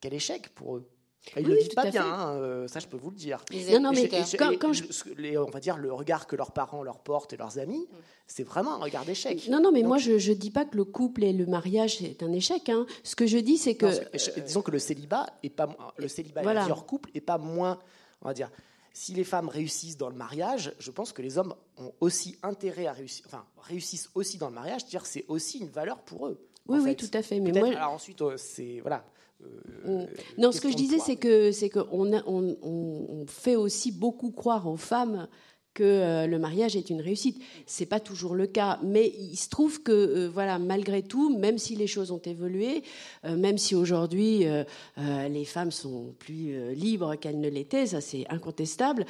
Quel 0.00 0.14
échec 0.14 0.54
pour 0.54 0.76
eux. 0.76 0.88
Ils 1.36 1.42
ne 1.42 1.48
le 1.48 1.56
vivent 1.56 1.74
pas 1.74 1.90
bien, 1.90 2.04
hein, 2.04 2.36
euh, 2.36 2.68
ça 2.68 2.80
je 2.80 2.86
peux 2.86 2.96
vous 2.96 3.10
le 3.10 3.16
dire. 3.16 3.44
Non, 3.72 3.80
non, 3.80 3.92
mais 3.92 4.08
quand, 4.08 4.72
je... 4.72 5.38
on 5.38 5.50
va 5.50 5.60
dire 5.60 5.76
le 5.76 5.92
regard 5.92 6.26
que 6.26 6.36
leurs 6.36 6.52
parents 6.52 6.82
leur 6.82 7.00
portent 7.00 7.32
et 7.32 7.36
leurs 7.36 7.58
amis, 7.58 7.88
mm. 7.90 7.96
c'est 8.26 8.42
vraiment 8.44 8.74
un 8.74 8.78
regard 8.78 9.04
d'échec. 9.04 9.48
Non, 9.48 9.60
non, 9.60 9.72
mais 9.72 9.82
moi 9.82 9.98
je 9.98 10.12
ne 10.12 10.34
dis 10.34 10.50
pas 10.50 10.64
que 10.64 10.76
le 10.76 10.84
couple 10.84 11.24
et 11.24 11.32
le 11.32 11.46
mariage 11.46 12.02
est 12.02 12.22
un 12.22 12.32
échec. 12.32 12.68
Hein. 12.68 12.86
Ce 13.02 13.16
que 13.16 13.26
je 13.26 13.38
dis, 13.38 13.56
c'est 13.56 13.74
que. 13.74 14.40
disons 14.40 14.62
que 14.62 14.70
le 14.70 14.78
célibat 14.78 15.26
est 15.42 15.50
pas 15.50 15.68
le 15.96 16.08
célibat 16.08 16.42
voilà. 16.42 16.66
leur 16.68 16.86
couple 16.86 17.10
est 17.14 17.20
pas 17.20 17.38
moins, 17.38 17.78
on 18.22 18.28
va 18.28 18.34
dire. 18.34 18.50
Si 18.92 19.12
les 19.12 19.24
femmes 19.24 19.48
réussissent 19.48 19.96
dans 19.96 20.08
le 20.08 20.14
mariage, 20.14 20.72
je 20.78 20.92
pense 20.92 21.12
que 21.12 21.20
les 21.20 21.36
hommes 21.36 21.54
ont 21.78 21.92
aussi 22.00 22.38
intérêt 22.44 22.86
à 22.86 22.92
réussir, 22.92 23.24
enfin 23.26 23.44
réussissent 23.58 24.08
aussi 24.14 24.38
dans 24.38 24.48
le 24.48 24.54
mariage, 24.54 24.82
c'est-à-dire 24.82 25.04
c'est 25.04 25.24
aussi 25.26 25.58
une 25.58 25.68
valeur 25.68 25.98
pour 26.02 26.28
eux. 26.28 26.38
Oui, 26.68 26.78
oui, 26.80 26.96
tout 26.96 27.10
à 27.12 27.22
fait. 27.22 27.40
Mais 27.40 27.52
moi, 27.52 27.68
alors 27.76 27.92
ensuite, 27.92 28.22
euh, 28.22 28.36
c'est 28.36 28.78
voilà. 28.80 29.04
Euh, 29.86 30.06
non, 30.38 30.52
ce 30.52 30.60
que 30.60 30.70
je 30.70 30.76
disais, 30.76 30.98
c'est 30.98 31.16
que 31.16 31.52
c'est 31.52 31.70
qu'on 31.70 32.12
on, 32.26 32.56
on, 32.62 33.26
fait 33.26 33.56
aussi 33.56 33.92
beaucoup 33.92 34.30
croire 34.30 34.66
aux 34.66 34.76
femmes 34.76 35.28
que 35.74 35.82
euh, 35.82 36.26
le 36.26 36.38
mariage 36.38 36.76
est 36.76 36.88
une 36.88 37.00
réussite. 37.00 37.42
C'est 37.66 37.86
pas 37.86 38.00
toujours 38.00 38.34
le 38.34 38.46
cas, 38.46 38.78
mais 38.82 39.12
il 39.18 39.36
se 39.36 39.48
trouve 39.48 39.82
que 39.82 39.92
euh, 39.92 40.30
voilà, 40.32 40.58
malgré 40.58 41.02
tout, 41.02 41.36
même 41.36 41.58
si 41.58 41.74
les 41.74 41.86
choses 41.86 42.10
ont 42.12 42.22
évolué, 42.24 42.82
même 43.24 43.58
si 43.58 43.74
aujourd'hui 43.74 44.44
les 45.06 45.44
femmes 45.44 45.70
sont 45.70 46.14
plus 46.18 46.74
libres 46.74 47.16
qu'elles 47.16 47.40
ne 47.40 47.48
l'étaient, 47.48 47.86
ça 47.86 48.00
c'est 48.00 48.26
incontestable. 48.30 49.04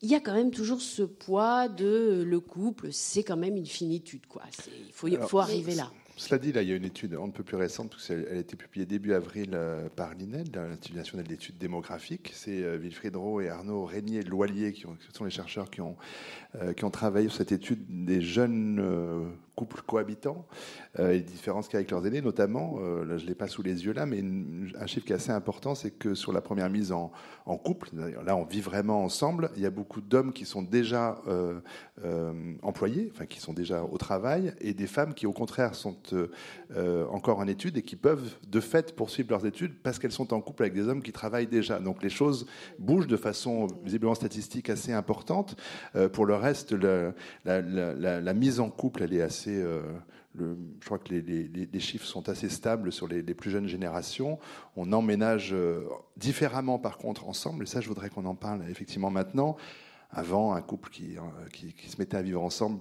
Il 0.00 0.08
y 0.08 0.14
a 0.14 0.20
quand 0.20 0.34
même 0.34 0.52
toujours 0.52 0.80
ce 0.80 1.02
poids 1.02 1.68
de 1.68 2.22
le 2.24 2.40
couple, 2.40 2.92
c'est 2.92 3.24
quand 3.24 3.36
même 3.36 3.56
une 3.56 3.66
finitude, 3.66 4.26
quoi. 4.26 4.42
Il 4.66 4.92
faut, 4.92 5.08
faut 5.26 5.40
arriver 5.40 5.74
là. 5.74 5.90
Cela 6.18 6.40
dit, 6.40 6.50
là, 6.50 6.62
il 6.62 6.68
y 6.68 6.72
a 6.72 6.74
une 6.74 6.84
étude 6.84 7.14
un 7.14 7.30
peu 7.30 7.44
plus 7.44 7.56
récente, 7.56 7.90
parce 7.90 8.08
qu'elle 8.08 8.26
a 8.26 8.34
été 8.34 8.56
publiée 8.56 8.86
début 8.86 9.12
avril 9.12 9.50
euh, 9.52 9.88
par 9.88 10.14
l'INED, 10.14 10.52
l'Institut 10.52 10.96
national 10.96 11.26
d'études 11.28 11.58
démographiques. 11.58 12.32
C'est 12.34 12.64
euh, 12.64 12.76
Wilfried 12.76 13.14
Rowe 13.14 13.40
et 13.40 13.48
Arnaud 13.48 13.84
Régnier 13.84 14.24
Loilier, 14.24 14.72
qui, 14.72 14.84
sont 15.14 15.24
les 15.24 15.30
chercheurs 15.30 15.70
euh, 16.56 16.72
qui 16.72 16.84
ont 16.84 16.90
travaillé 16.90 17.28
sur 17.28 17.38
cette 17.38 17.52
étude 17.52 18.04
des 18.04 18.20
jeunes 18.20 19.32
couples 19.58 19.82
cohabitants 19.84 20.46
euh, 21.00 21.12
les 21.12 21.20
différences 21.20 21.66
qu'il 21.66 21.74
y 21.74 21.76
a 21.76 21.80
avec 21.80 21.90
leurs 21.90 22.06
aînés, 22.06 22.22
notamment, 22.22 22.76
euh, 22.78 23.04
là, 23.04 23.18
je 23.18 23.24
ne 23.24 23.28
l'ai 23.28 23.34
pas 23.34 23.48
sous 23.48 23.62
les 23.62 23.84
yeux 23.84 23.92
là, 23.92 24.06
mais 24.06 24.22
un 24.80 24.86
chiffre 24.86 25.04
qui 25.04 25.12
est 25.12 25.16
assez 25.16 25.32
important, 25.32 25.74
c'est 25.74 25.90
que 25.90 26.14
sur 26.14 26.32
la 26.32 26.40
première 26.40 26.70
mise 26.70 26.92
en, 26.92 27.10
couple, 27.64 27.88
là 28.24 28.36
on 28.36 28.44
vit 28.44 28.60
vraiment 28.60 29.02
ensemble, 29.02 29.50
il 29.56 29.62
y 29.62 29.66
a 29.66 29.70
beaucoup 29.70 30.02
d'hommes 30.02 30.32
qui 30.34 30.44
sont 30.44 30.62
déjà 30.62 31.18
euh, 31.26 31.60
employés, 32.62 33.10
enfin 33.12 33.24
qui 33.24 33.40
sont 33.40 33.54
déjà 33.54 33.82
au 33.82 33.96
travail, 33.96 34.54
et 34.60 34.74
des 34.74 34.86
femmes 34.86 35.14
qui 35.14 35.26
au 35.26 35.32
contraire 35.32 35.74
sont 35.74 35.96
encore 37.10 37.38
en 37.38 37.46
études 37.46 37.78
et 37.78 37.82
qui 37.82 37.96
peuvent 37.96 38.36
de 38.46 38.60
fait 38.60 38.94
poursuivre 38.94 39.30
leurs 39.30 39.46
études 39.46 39.72
parce 39.82 39.98
qu'elles 39.98 40.12
sont 40.12 40.34
en 40.34 40.42
couple 40.42 40.64
avec 40.64 40.74
des 40.74 40.86
hommes 40.88 41.02
qui 41.02 41.12
travaillent 41.12 41.46
déjà. 41.46 41.80
Donc 41.80 42.02
les 42.02 42.10
choses 42.10 42.46
bougent 42.78 43.06
de 43.06 43.16
façon 43.16 43.66
visiblement 43.82 44.14
statistique 44.14 44.68
assez 44.68 44.92
importante. 44.92 45.56
pour 46.12 46.26
le 46.26 46.34
reste, 46.34 46.74
la 47.44 48.34
mise 48.34 48.60
en 48.60 48.68
couple, 48.68 49.04
elle 49.04 49.14
est 49.14 49.22
assez 49.22 49.47
euh, 49.56 49.82
je 50.38 50.84
crois 50.84 50.98
que 50.98 51.14
les, 51.14 51.80
chiffres 51.80 52.06
sont 52.06 52.28
assez 52.28 52.48
stables 52.48 52.92
sur 52.92 53.08
les, 53.08 53.22
plus 53.34 53.50
jeunes 53.50 53.68
générations. 53.68 54.38
On 54.76 54.92
emménage 54.92 55.52
euh, 55.52 55.84
différemment, 56.16 56.78
par 56.78 56.98
contre, 56.98 57.28
ensemble. 57.28 57.64
Et 57.64 57.66
ça, 57.66 57.80
je 57.80 57.88
voudrais 57.88 58.10
qu'on 58.10 58.24
en 58.26 58.34
parle 58.34 58.68
effectivement 58.68 59.10
maintenant. 59.10 59.56
Avant, 60.10 60.54
un 60.54 60.62
couple 60.62 60.90
qui, 60.90 61.18
euh, 61.18 61.48
qui, 61.52 61.74
qui 61.74 61.88
se 61.90 61.98
mettait 61.98 62.16
à 62.16 62.22
vivre 62.22 62.42
ensemble 62.42 62.80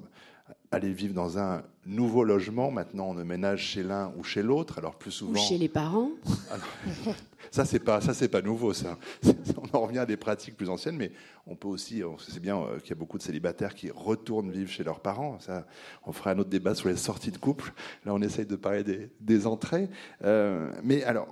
aller 0.72 0.91
vivre 0.91 1.13
dans 1.13 1.38
un 1.38 1.63
nouveau 1.86 2.24
logement. 2.24 2.72
Maintenant, 2.72 3.07
on 3.09 3.13
ménage 3.13 3.63
chez 3.63 3.84
l'un 3.84 4.11
ou 4.18 4.24
chez 4.24 4.43
l'autre. 4.43 4.78
Alors 4.78 4.95
plus 4.95 5.11
souvent. 5.11 5.39
Ou 5.39 5.43
chez 5.43 5.57
les 5.57 5.70
parents. 5.70 6.09
Ah 6.51 6.55
ça 7.51 7.63
c'est 7.63 7.80
pas 7.80 8.01
ça 8.01 8.13
c'est 8.13 8.28
pas 8.28 8.41
nouveau 8.41 8.74
ça. 8.74 8.97
On 9.74 9.78
en 9.78 9.82
revient 9.82 9.99
à 9.99 10.05
des 10.05 10.18
pratiques 10.18 10.57
plus 10.57 10.70
anciennes, 10.70 10.97
mais 10.97 11.11
on 11.45 11.55
peut 11.55 11.68
aussi. 11.68 12.03
On 12.03 12.18
sait 12.18 12.39
bien 12.39 12.57
euh, 12.57 12.80
qu'il 12.80 12.89
y 12.89 12.93
a 12.93 12.95
beaucoup 12.95 13.18
de 13.18 13.24
célibataires 13.24 13.74
qui 13.74 13.89
retournent 13.89 14.51
vivre 14.51 14.70
chez 14.70 14.84
leurs 14.84 14.99
parents. 14.99 15.39
Ça, 15.39 15.65
on 16.05 16.11
fera 16.11 16.32
un 16.32 16.39
autre 16.39 16.49
débat 16.49 16.76
sur 16.76 16.89
les 16.89 16.97
sorties 16.97 17.32
de 17.32 17.38
couple. 17.38 17.74
Là, 18.05 18.13
on 18.13 18.22
essaye 18.22 18.45
de 18.45 18.55
parler 18.55 18.84
des, 19.20 19.47
entrées. 19.47 19.89
Euh, 20.24 20.72
mais 20.84 21.03
alors, 21.03 21.28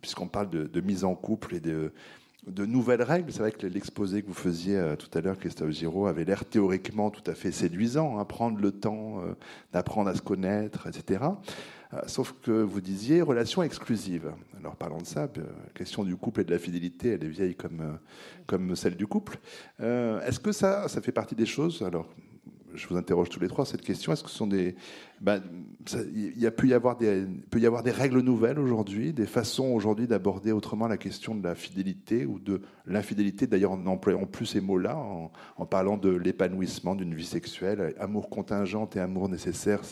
puisqu'on 0.00 0.28
parle 0.28 0.50
de, 0.50 0.80
mise 0.80 1.04
en 1.04 1.14
couple 1.14 1.54
et 1.54 1.60
de 1.60 1.92
de 2.46 2.64
nouvelles 2.64 3.02
règles. 3.02 3.32
C'est 3.32 3.40
vrai 3.40 3.52
que 3.52 3.66
l'exposé 3.66 4.22
que 4.22 4.28
vous 4.28 4.34
faisiez 4.34 4.76
euh, 4.76 4.96
tout 4.96 5.08
à 5.16 5.20
l'heure, 5.20 5.38
Christophe 5.38 5.70
Giraud, 5.70 6.06
avait 6.06 6.24
l'air 6.24 6.44
théoriquement 6.44 7.10
tout 7.10 7.28
à 7.30 7.34
fait 7.34 7.52
séduisant, 7.52 8.18
hein, 8.18 8.24
prendre 8.24 8.58
le 8.58 8.72
temps 8.72 9.20
euh, 9.20 9.34
d'apprendre 9.72 10.10
à 10.10 10.14
se 10.14 10.22
connaître, 10.22 10.86
etc. 10.86 11.24
Euh, 11.92 11.98
sauf 12.06 12.34
que 12.42 12.50
vous 12.50 12.80
disiez 12.80 13.22
relation 13.22 13.62
exclusive. 13.62 14.32
Alors 14.58 14.76
parlons 14.76 14.98
de 14.98 15.06
ça, 15.06 15.28
la 15.36 15.72
question 15.74 16.04
du 16.04 16.16
couple 16.16 16.42
et 16.42 16.44
de 16.44 16.50
la 16.50 16.58
fidélité, 16.58 17.10
elle 17.10 17.24
est 17.24 17.28
vieille 17.28 17.54
comme, 17.54 17.98
comme 18.46 18.76
celle 18.76 18.96
du 18.96 19.06
couple. 19.06 19.38
Est-ce 19.80 20.38
que 20.38 20.52
ça, 20.52 20.86
ça 20.88 21.00
fait 21.00 21.12
partie 21.12 21.34
des 21.34 21.46
choses? 21.46 21.82
Alors 21.82 22.06
je 22.74 22.88
vous 22.88 22.96
interroge 22.96 23.28
tous 23.28 23.40
les 23.40 23.48
trois 23.48 23.64
cette 23.64 23.82
question. 23.82 24.12
Est-ce 24.12 24.22
que 24.22 24.30
ce 24.30 24.36
sont 24.36 24.46
des, 24.46 24.74
ben, 25.20 25.42
il 26.14 26.38
y 26.38 26.46
a 26.46 26.48
y 26.48 26.50
peut 26.50 26.68
y 26.68 26.74
avoir 27.66 27.82
des 27.82 27.90
règles 27.90 28.20
nouvelles 28.20 28.58
aujourd'hui, 28.58 29.12
des 29.12 29.26
façons 29.26 29.66
aujourd'hui 29.66 30.06
d'aborder 30.06 30.52
autrement 30.52 30.88
la 30.88 30.96
question 30.96 31.34
de 31.34 31.42
la 31.42 31.54
fidélité 31.54 32.26
ou 32.26 32.38
de 32.38 32.62
l'infidélité? 32.86 33.46
D'ailleurs, 33.46 33.72
en 33.72 33.86
employant 33.86 34.26
plus 34.26 34.46
ces 34.46 34.60
mots-là, 34.60 34.96
en, 34.96 35.30
en, 35.56 35.66
parlant 35.66 35.96
de 35.96 36.10
l'épanouissement 36.10 36.94
d'une 36.94 37.14
vie 37.14 37.26
sexuelle, 37.26 37.94
amour 37.98 38.30
contingent 38.30 38.88
et 38.94 38.98
amour 38.98 39.28
nécessaire. 39.28 39.82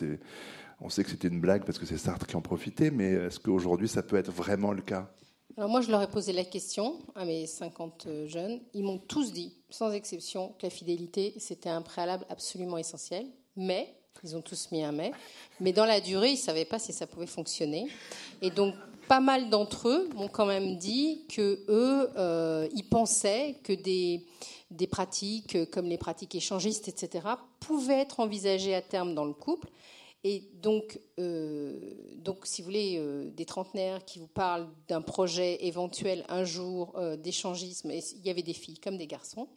On 0.81 0.89
sait 0.89 1.03
que 1.03 1.11
c'était 1.11 1.29
une 1.29 1.41
blague 1.41 1.65
parce 1.65 1.79
que 1.79 1.87
c'est 1.87 1.97
Sartre 1.97 2.27
qui 2.27 2.37
en 2.37 2.41
profitait, 2.41 2.91
mais 2.91 3.13
est-ce 3.13 3.41
qu'aujourd'hui 3.41 3.89
ça 3.89 4.03
peut 4.03 4.17
être 4.17 4.31
vraiment 4.31 4.73
le 4.73 4.83
cas? 4.83 5.11
Alors 5.59 5.69
moi, 5.69 5.81
je 5.81 5.91
leur 5.91 6.01
ai 6.01 6.07
posé 6.07 6.33
la 6.33 6.45
question 6.45 7.01
à 7.17 7.25
mes 7.25 7.45
50 7.45 8.05
euh, 8.07 8.29
jeunes. 8.29 8.61
Ils 8.75 8.85
m'ont 8.85 8.99
tous 8.99 9.33
dit, 9.33 9.57
sans 9.71 9.91
exception, 9.91 10.55
que 10.57 10.67
la 10.67 10.71
fidélité, 10.71 11.35
c'était 11.39 11.69
un 11.69 11.83
préalable 11.83 12.25
absolument 12.31 12.79
essentiel. 12.79 13.27
Mais, 13.57 13.93
ils 14.23 14.37
ont 14.37 14.41
tous 14.41 14.69
mis 14.71 14.85
un 14.85 14.93
mais, 14.93 15.11
mais 15.59 15.73
dans 15.73 15.85
la 15.85 16.01
durée, 16.01 16.29
ils 16.29 16.35
ne 16.35 16.39
savaient 16.39 16.65
pas 16.65 16.79
si 16.79 16.93
ça 16.93 17.09
pouvait 17.09 17.27
fonctionner. 17.27 17.89
Et 18.41 18.51
donc, 18.51 18.73
pas 19.09 19.19
mal 19.19 19.51
d'entre 19.51 19.89
eux 19.89 20.09
m'ont 20.15 20.29
quand 20.29 20.47
même 20.47 20.77
dit 20.77 21.25
que 21.29 21.65
eux, 21.69 22.09
euh, 22.17 22.69
ils 22.73 22.89
pensaient 22.89 23.57
que 23.65 23.73
des, 23.73 24.25
des 24.71 24.87
pratiques 24.87 25.69
comme 25.73 25.87
les 25.87 25.99
pratiques 25.99 26.37
échangistes, 26.37 26.87
etc., 26.87 27.27
pouvaient 27.59 27.99
être 27.99 28.21
envisagées 28.21 28.77
à 28.77 28.81
terme 28.81 29.13
dans 29.13 29.25
le 29.25 29.35
couple 29.35 29.69
et 30.25 30.43
donc, 30.55 30.99
euh, 31.21 31.79
donc 32.17 32.45
si 32.45 32.61
vous 32.61 32.67
voulez, 32.67 32.97
euh, 32.99 33.31
des 33.31 33.45
trentenaires 33.45 34.05
qui 34.05 34.19
vous 34.19 34.27
parlent 34.27 34.69
d'un 34.89 35.01
projet 35.01 35.65
éventuel 35.67 36.25
un 36.29 36.45
jour 36.45 36.93
euh, 36.97 37.17
d'échangisme, 37.17 37.91
il 37.93 38.27
y 38.27 38.31
avait 38.31 38.43
des 38.43 38.53
filles 38.53 38.79
comme 38.79 38.99
des 38.99 39.07
garçons. 39.07 39.49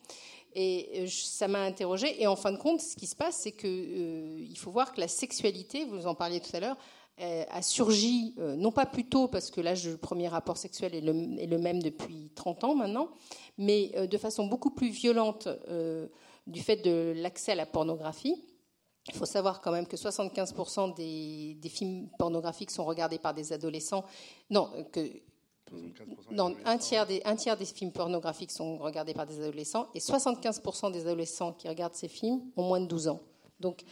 Et 0.53 1.05
ça 1.07 1.47
m'a 1.47 1.61
interrogée. 1.63 2.21
Et 2.21 2.27
en 2.27 2.35
fin 2.35 2.51
de 2.51 2.57
compte, 2.57 2.81
ce 2.81 2.95
qui 2.95 3.07
se 3.07 3.15
passe, 3.15 3.37
c'est 3.37 3.53
qu'il 3.53 4.57
faut 4.57 4.71
voir 4.71 4.91
que 4.91 4.99
la 4.99 5.07
sexualité, 5.07 5.85
vous 5.85 6.07
en 6.07 6.13
parliez 6.13 6.41
tout 6.41 6.53
à 6.53 6.59
l'heure, 6.59 6.77
a 7.17 7.61
surgi, 7.61 8.35
non 8.57 8.71
pas 8.73 8.85
plus 8.85 9.05
tôt, 9.05 9.29
parce 9.29 9.49
que 9.49 9.61
l'âge 9.61 9.83
du 9.83 9.97
premier 9.97 10.27
rapport 10.27 10.57
sexuel 10.57 10.93
est 10.93 10.99
le, 10.99 11.39
est 11.39 11.45
le, 11.45 11.57
même 11.57 11.81
depuis 11.81 12.31
30 12.35 12.65
ans 12.65 12.75
maintenant, 12.75 13.11
mais 13.57 13.93
de 14.07 14.17
façon 14.17 14.47
beaucoup 14.47 14.71
plus 14.71 14.89
violente 14.89 15.47
du 16.47 16.59
fait 16.59 16.77
de 16.77 17.13
l'accès 17.15 17.53
à 17.53 17.55
la 17.55 17.65
pornographie. 17.65 18.43
Il 19.07 19.15
faut 19.15 19.25
savoir 19.25 19.61
quand 19.61 19.71
même 19.71 19.87
que 19.87 19.97
75% 19.97 20.93
des, 20.93 21.69
films 21.69 22.07
pornographiques 22.19 22.71
sont 22.71 22.85
regardés 22.85 23.17
par 23.17 23.33
des 23.33 23.51
adolescents. 23.51 24.05
Non, 24.49 24.69
que 24.91 25.21
non, 26.31 26.55
un 26.65 26.77
tiers, 26.77 27.07
des, 27.07 27.21
un 27.23 27.35
tiers 27.35 27.57
des 27.57 27.65
films 27.65 27.91
pornographiques 27.91 28.51
sont 28.51 28.77
regardés 28.77 29.13
par 29.13 29.25
des 29.25 29.39
adolescents 29.39 29.87
et 29.95 29.99
75% 29.99 30.91
des 30.91 31.01
adolescents 31.01 31.53
qui 31.53 31.67
regardent 31.69 31.95
ces 31.95 32.09
films 32.09 32.41
ont 32.57 32.63
moins 32.63 32.81
de 32.81 32.87
12 32.87 33.07
ans. 33.07 33.21
Donc, 33.59 33.83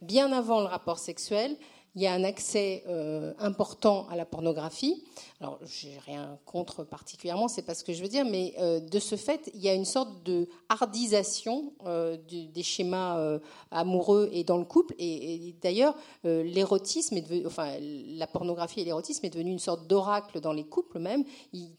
bien 0.00 0.32
avant 0.32 0.60
le 0.60 0.66
rapport 0.66 0.98
sexuel, 0.98 1.56
il 1.94 2.02
y 2.02 2.06
a 2.06 2.12
un 2.12 2.24
accès 2.24 2.82
euh, 2.88 3.32
important 3.38 4.08
à 4.08 4.16
la 4.16 4.24
pornographie. 4.24 5.04
Alors, 5.40 5.60
j'ai 5.64 5.96
rien 6.06 6.38
contre 6.44 6.82
particulièrement, 6.82 7.46
c'est 7.46 7.62
pas 7.62 7.74
ce 7.74 7.84
que 7.84 7.92
je 7.92 8.02
veux 8.02 8.08
dire, 8.08 8.24
mais 8.24 8.54
euh, 8.58 8.80
de 8.80 8.98
ce 8.98 9.14
fait, 9.14 9.50
il 9.54 9.60
y 9.60 9.68
a 9.68 9.74
une 9.74 9.84
sorte 9.84 10.24
de 10.24 10.48
hardisation 10.68 11.72
euh, 11.86 12.16
des 12.28 12.62
schémas 12.62 13.38
amoureux 13.70 14.28
et 14.32 14.42
dans 14.42 14.58
le 14.58 14.64
couple. 14.64 14.94
Et, 14.98 15.54
d'ailleurs, 15.62 15.94
l'érotisme 16.24 17.16
est 17.16 17.46
enfin, 17.46 17.74
la 17.80 18.26
pornographie 18.26 18.80
et 18.80 18.84
l'érotisme 18.84 19.24
est 19.26 19.30
devenu 19.30 19.50
une 19.50 19.58
sorte 19.58 19.86
d'oracle 19.86 20.40
dans 20.40 20.52
les 20.52 20.64
couples 20.64 20.98
même. 20.98 21.24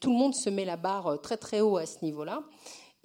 tout 0.00 0.10
le 0.10 0.16
monde 0.16 0.34
se 0.34 0.50
met 0.50 0.64
la 0.64 0.76
barre 0.76 1.20
très 1.20 1.36
très 1.36 1.60
haut 1.60 1.76
à 1.76 1.86
ce 1.86 2.04
niveau-là. 2.04 2.42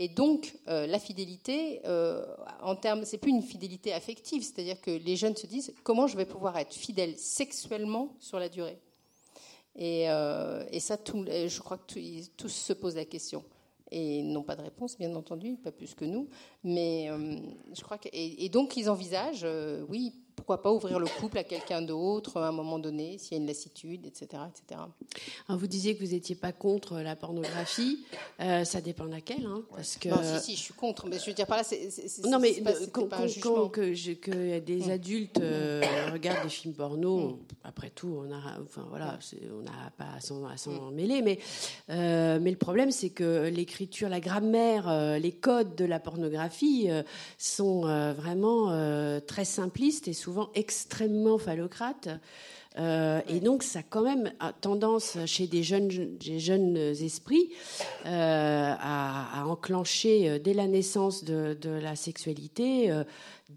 Et 0.03 0.07
donc, 0.07 0.55
euh, 0.67 0.87
la 0.87 0.97
fidélité, 0.97 1.79
euh, 1.85 2.25
en 2.63 2.75
termes, 2.75 3.05
c'est 3.05 3.19
plus 3.19 3.29
une 3.29 3.43
fidélité 3.43 3.93
affective, 3.93 4.41
c'est-à-dire 4.41 4.81
que 4.81 4.89
les 4.89 5.15
jeunes 5.15 5.35
se 5.35 5.45
disent 5.45 5.75
comment 5.83 6.07
je 6.07 6.17
vais 6.17 6.25
pouvoir 6.25 6.57
être 6.57 6.73
fidèle 6.73 7.15
sexuellement 7.17 8.15
sur 8.19 8.39
la 8.39 8.49
durée? 8.49 8.79
Et, 9.75 10.09
euh, 10.09 10.63
ça, 10.79 10.97
je 11.05 11.59
crois 11.59 11.77
que 11.77 12.25
tous 12.35 12.49
se 12.49 12.73
posent 12.73 12.95
la 12.95 13.05
question 13.05 13.45
et 13.91 14.23
n'ont 14.23 14.41
pas 14.41 14.55
de 14.55 14.63
réponse, 14.63 14.97
bien 14.97 15.13
entendu, 15.15 15.57
pas 15.57 15.71
plus 15.71 15.93
que 15.93 16.05
nous. 16.05 16.29
Mais 16.63 17.11
je 17.71 17.83
crois 17.83 17.99
que 17.99 18.09
et, 18.11 18.49
donc 18.49 18.77
ils 18.77 18.89
envisagent, 18.89 19.45
oui, 19.87 20.15
pourquoi 20.41 20.63
pas 20.63 20.71
ouvrir 20.71 20.97
le 20.97 21.05
couple 21.05 21.37
à 21.37 21.43
quelqu'un 21.43 21.83
d'autre 21.83 22.37
à 22.37 22.47
un 22.47 22.51
moment 22.51 22.79
donné, 22.79 23.19
s'il 23.19 23.33
y 23.33 23.39
a 23.39 23.41
une 23.41 23.45
lassitude, 23.45 24.07
etc. 24.07 24.41
etc. 24.49 24.81
vous 25.49 25.67
disiez 25.67 25.95
que 25.95 26.03
vous 26.03 26.13
n'étiez 26.13 26.33
pas 26.33 26.51
contre 26.51 26.97
la 26.97 27.15
pornographie. 27.15 27.99
Euh, 28.39 28.63
ça 28.63 28.81
dépend 28.81 29.05
laquelle. 29.05 29.45
Hein, 29.45 29.61
parce 29.75 29.97
que... 29.97 30.09
Non, 30.09 30.17
si, 30.23 30.43
si, 30.43 30.55
je 30.55 30.61
suis 30.61 30.73
contre. 30.73 31.05
Mais 31.05 31.19
je 31.19 31.27
veux 31.27 31.33
dire 31.33 31.45
par 31.45 31.57
là, 31.57 31.63
c'est. 31.63 31.89
Non, 32.25 32.39
mais 32.39 32.53
pas, 32.53 32.71
quand, 32.91 33.07
pas 33.07 33.17
un 33.17 33.27
quand 33.39 33.69
que, 33.69 33.93
je, 33.93 34.13
que, 34.13 34.57
des 34.57 34.87
mm. 34.87 34.89
adultes 34.89 35.39
euh, 35.39 35.83
regardent 36.11 36.41
des 36.41 36.49
films 36.49 36.73
porno, 36.73 37.19
mm. 37.19 37.37
après 37.63 37.91
tout, 37.91 38.17
on 38.17 38.31
a, 38.33 38.59
enfin, 38.63 38.87
voilà, 38.89 39.19
on 39.55 39.61
n'a 39.61 39.91
pas 39.95 40.15
à 40.15 40.21
s'en, 40.21 40.89
mm. 40.89 40.95
mêler. 40.95 41.21
Mais, 41.21 41.37
euh, 41.91 42.39
mais 42.41 42.49
le 42.49 42.57
problème, 42.57 42.89
c'est 42.89 43.11
que 43.11 43.47
l'écriture, 43.47 44.09
la 44.09 44.19
grammaire, 44.19 45.19
les 45.19 45.33
codes 45.33 45.75
de 45.75 45.85
la 45.85 45.99
pornographie 45.99 46.89
sont 47.37 47.81
vraiment 48.13 48.71
très 49.27 49.45
simplistes 49.45 50.07
et 50.07 50.13
souvent 50.13 50.30
souvent 50.31 50.49
extrêmement 50.55 51.37
phallocrate. 51.37 52.07
Euh, 52.79 53.19
et 53.27 53.41
donc, 53.41 53.63
ça 53.63 53.79
a 53.79 53.83
quand 53.83 54.03
même 54.03 54.31
tendance 54.61 55.17
chez 55.25 55.45
des 55.45 55.61
jeunes, 55.61 55.89
des 55.89 56.39
jeunes 56.39 56.77
esprits 56.77 57.49
euh, 58.05 58.73
à, 58.79 59.43
enclencher 59.45 60.29
euh, 60.29 60.39
dès 60.39 60.53
la 60.53 60.67
naissance 60.67 61.25
de, 61.25 61.57
de 61.59 61.69
la 61.69 61.97
sexualité 61.97 62.89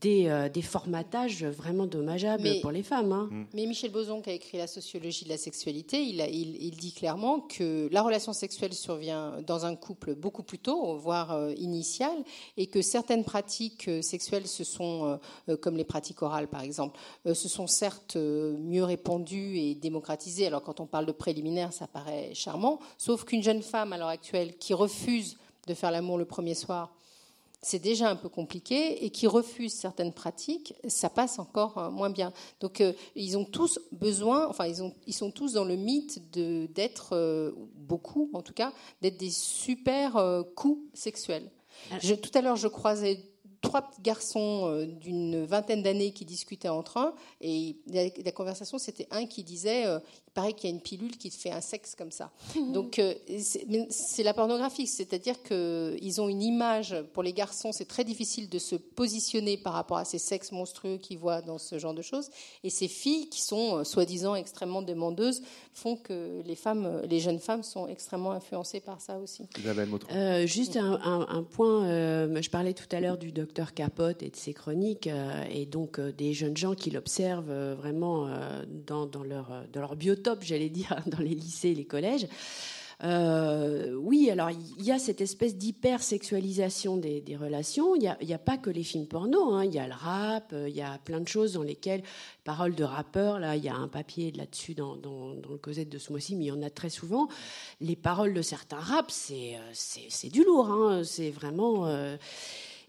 des, 0.01 0.49
des, 0.53 0.63
formatages 0.63 1.45
vraiment 1.45 1.87
dommageables 1.87 2.61
pour 2.61 2.71
les 2.71 2.83
femmes. 2.83 3.13
Hein. 3.13 3.29
Mm. 3.31 3.45
Mais 3.55 3.67
Michel 3.67 3.91
Boson, 3.91 4.21
qui 4.21 4.31
a 4.31 4.33
écrit 4.33 4.59
La 4.59 4.67
sociologie 4.67 5.25
de 5.25 5.31
la 5.31 5.37
sexualité, 5.37 6.03
il, 6.03 6.21
il, 6.33 6.57
il, 6.63 6.77
dit 6.77 6.93
clairement 6.93 7.41
que 7.41 7.89
la 7.93 8.03
relation 8.03 8.33
sexuelle 8.33 8.73
survient 8.73 9.41
dans 9.47 9.67
un 9.67 9.77
couple 9.77 10.15
beaucoup 10.15 10.43
plus 10.43 10.59
tôt, 10.59 10.97
voire 10.97 11.33
euh, 11.33 11.53
initial, 11.57 12.17
et 12.57 12.67
que 12.67 12.83
certaines 12.83 13.25
pratiques 13.25 13.89
euh, 13.89 14.03
sexuelles, 14.03 14.47
se 14.47 14.65
sont, 14.65 15.19
euh, 15.49 15.57
comme 15.57 15.77
les 15.77 15.85
pratiques 15.85 16.23
orales 16.23 16.49
par 16.49 16.63
exemple, 16.63 16.99
se 17.27 17.49
sont 17.49 17.67
certes 17.67 18.17
mieux 18.17 18.85
répandues 18.85 19.59
et 19.59 19.75
démocratisées. 19.75 20.47
Alors 20.47 20.63
quand 20.63 20.81
on 20.81 20.87
parle 20.87 21.07
de 21.07 21.13
préliminaire, 21.13 21.73
ça 21.73 21.87
paraît 21.87 22.35
charmant, 22.35 22.79
sauf 22.99 23.25
qu'une 23.25 23.43
jeune 23.43 23.63
femme 23.63 23.93
à 23.93 23.99
l'heure 23.99 24.09
actuelle 24.09 24.57
qui 24.57 24.75
refuse 24.75 25.37
de 25.67 25.75
faire 25.75 25.91
l'amour 25.91 26.19
le 26.19 26.25
premier 26.25 26.55
soir, 26.55 26.95
c'est 27.65 27.79
déjà 27.79 28.11
un 28.11 28.17
peu 28.17 28.29
compliqué 28.29 29.05
et 29.05 29.11
qui 29.11 29.27
refusent 29.27 29.73
certaines 29.73 30.13
pratiques, 30.13 30.75
ça 30.87 31.09
passe 31.09 31.39
encore 31.39 31.79
euh, 31.79 31.91
moins 31.91 32.11
bien. 32.11 32.33
Donc 32.61 32.81
euh, 32.81 32.93
ils 33.17 33.39
ont 33.39 33.45
tous 33.45 33.81
besoin, 33.91 34.47
enfin 34.49 34.67
ils, 34.67 34.83
ont, 34.83 34.95
ils 35.07 35.15
sont 35.15 35.31
tous 35.31 35.55
dans 35.55 35.65
le 35.65 35.77
mythe 35.77 36.31
d'être, 36.31 37.15
euh, 37.15 37.53
beaucoup 37.75 38.31
en 38.35 38.43
tout 38.43 38.53
cas, 38.53 38.73
d'être 39.01 39.17
des 39.17 39.31
super 39.31 40.45
coups 40.55 40.81
sexuels. 40.93 41.51
tout 41.91 42.31
à 42.35 42.43
l'heure, 42.43 42.57
je 42.57 42.69
croisais 42.69 43.19
trois 43.63 43.81
petits 43.81 44.03
garçons 44.03 44.87
d'une 45.01 45.45
vingtaine 45.45 45.83
d'années 45.83 46.13
qui 46.13 46.27
discutaient 46.27 46.69
entre 46.69 46.99
eux 46.99 47.15
et 47.41 47.77
la, 47.87 48.33
conversation 48.33 48.77
c'était 48.77 49.09
un 49.11 49.25
qui 49.25 49.43
disait 49.43 49.87
paraît 50.35 50.53
qu'il 50.53 50.69
y 50.69 50.73
a 50.73 50.75
une 50.75 50.83
pilule 50.83 51.17
qui 51.17 51.31
te 51.31 51.37
fait 51.37 51.53
un 51.53 51.61
sexe 51.61 51.95
comme 51.95 52.11
ça. 52.11 52.31
Donc 52.73 52.99
euh, 52.99 53.15
c'est 53.91 54.23
la 54.23 54.35
pornographie, 54.35 54.87
c'est-à-dire 54.87 55.43
qu'ils 55.43 56.21
ont 56.21 56.29
une 56.29 56.43
image, 56.43 56.95
pour 57.13 57.23
les 57.23 57.33
garçons 57.33 57.71
c'est 57.73 57.87
très 57.87 58.05
difficile 58.05 58.49
de 58.49 58.59
se 58.59 58.75
positionner 58.75 59.57
par 59.57 59.73
rapport 59.73 59.97
à 59.97 60.05
ces 60.05 60.19
sexes 60.19 60.53
monstrueux 60.53 60.99
qu'ils 60.99 61.19
voient 61.19 61.41
dans 61.41 61.59
ce 61.59 61.79
genre 61.79 61.95
de 61.95 62.03
choses, 62.03 62.29
et 62.65 62.71
ces 62.71 62.89
filles 62.89 63.29
qui 63.29 63.41
sont 63.41 63.79
euh, 63.79 63.85
soi-disant 63.85 64.35
extrêmement 64.35 64.83
demandeuses 64.83 65.43
font 65.73 65.97
que 65.97 66.43
les 66.45 66.57
femmes, 66.57 67.03
les 67.09 67.21
jeunes 67.21 67.39
femmes 67.39 67.63
sont 67.63 67.87
extrêmement 67.87 68.33
influencées 68.33 68.81
par 68.81 69.01
ça 69.01 69.19
aussi. 69.19 69.47
Euh, 70.13 70.47
juste 70.47 70.77
un, 70.77 71.43
point, 71.43 71.87
je 72.41 72.51
parlais 72.51 72.75
tout 72.75 72.87
à 72.93 73.01
l'heure 73.01 73.19
du 73.19 73.33
docteur 73.33 73.75
Capote 73.75 74.23
et 74.23 74.31
de 74.31 74.37
ses 74.37 74.53
chroniques, 74.53 75.09
et 75.51 75.67
donc 75.67 76.01
des 76.01 76.33
jeunes 76.33 76.57
gens 76.57 76.75
qui 76.75 76.91
l'observent 76.91 77.75
vraiment 77.75 78.29
dans, 78.87 79.07
dans, 79.07 79.23
leur, 79.23 79.65
dans 79.73 79.81
leur 79.81 79.97
biotope, 80.25 80.43
j'allais 80.43 80.71
dire, 80.71 80.97
dans 81.07 81.19
les 81.19 81.35
lycées 81.35 81.71
et 81.71 81.75
les 81.75 81.85
collèges. 81.85 82.27
Euh, 83.03 83.93
oui, 83.95 84.31
alors 84.31 84.51
il 84.51 84.85
y 84.85 84.93
a 84.93 85.01
cette 85.01 85.21
espèce 85.21 85.57
d'hypersexualisation 85.57 86.97
des, 86.97 87.21
des 87.21 87.37
relations. 87.37 87.97
Il 87.97 88.17
n'y 88.23 88.35
a, 88.35 88.39
pas 88.39 88.57
que 88.57 88.71
les 88.71 88.85
films 88.85 89.07
porno, 89.07 89.53
hein. 89.53 89.65
il 89.65 89.75
y 89.75 89.81
a 89.81 89.87
le 89.87 89.95
rap, 89.95 90.53
euh, 90.53 90.69
il 90.69 90.77
y 90.77 90.81
a 90.81 90.99
plein 90.99 91.21
de 91.21 91.27
choses 91.27 91.55
dans 91.55 91.65
lesquelles, 91.65 92.03
paroles 92.45 92.75
de 92.75 92.85
rappeurs, 92.85 93.41
là, 93.41 93.57
il 93.57 93.65
y 93.65 93.69
a 93.69 93.75
un 93.75 93.89
papier 93.89 94.31
là-dessus 94.31 94.75
dans, 94.75 94.95
le 94.95 95.59
Cosette 95.59 95.89
de 95.89 95.99
ce 95.99 96.13
mois-ci, 96.13 96.37
mais 96.37 96.45
il 96.45 96.49
y 96.49 96.53
en 96.53 96.63
a 96.63 96.71
très 96.71 96.89
souvent. 96.89 97.29
Les 97.81 97.97
paroles 97.97 98.33
de 98.33 98.43
certains 98.43 98.79
raps, 98.79 99.13
c'est, 99.13 99.59
c'est, 99.73 100.31
du 100.31 100.45
lourd, 100.45 100.71
hein. 100.71 101.03
c'est 101.05 101.31
vraiment. 101.31 101.87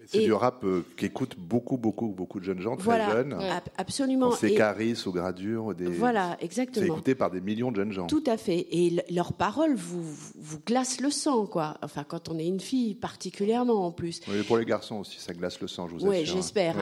C'est 0.08 0.24
du 0.24 0.34
rap 0.34 0.64
euh, 0.64 0.86
qu'écoutent 0.98 1.36
beaucoup, 1.38 1.78
beaucoup, 1.78 2.08
beaucoup 2.08 2.40
de 2.40 2.46
jeunes 2.46 2.62
gens, 2.62 2.76
très 2.76 3.10
jeunes. 3.12 3.38
absolument. 3.78 4.32
C'est 4.32 4.54
Caris 4.54 5.02
ou 5.06 5.12
Gradure. 5.12 5.74
Des... 5.74 5.86
Voilà, 5.86 6.38
exactement. 6.42 6.86
C'est 6.86 6.92
écouté 6.92 7.16
par 7.16 7.32
des 7.32 7.42
millions 7.42 7.72
de 7.72 7.78
jeunes 7.78 7.92
gens. 7.92 8.08
Tout 8.08 8.24
à 8.28 8.38
fait. 8.38 8.68
Et 8.72 9.04
leurs 9.10 9.34
paroles 9.34 9.76
vous, 9.76 10.04
vous 10.36 10.60
glacent 10.66 11.02
le 11.02 11.10
sang, 11.10 11.46
quoi. 11.46 11.78
Enfin, 11.82 12.04
quand 12.08 12.30
on 12.30 12.38
est 12.38 12.48
une 12.48 12.60
fille, 12.60 12.96
particulièrement 12.96 13.86
en 13.86 13.92
plus. 13.92 14.22
Oui, 14.28 14.44
pour 14.44 14.58
les 14.58 14.66
garçons 14.66 14.98
aussi, 14.98 15.20
ça 15.20 15.34
glace 15.34 15.60
le 15.60 15.68
sang, 15.68 15.88
je 15.88 15.94
vous 15.94 16.00
assure. 16.00 16.10
Oui, 16.10 16.26
j'espère. 16.26 16.76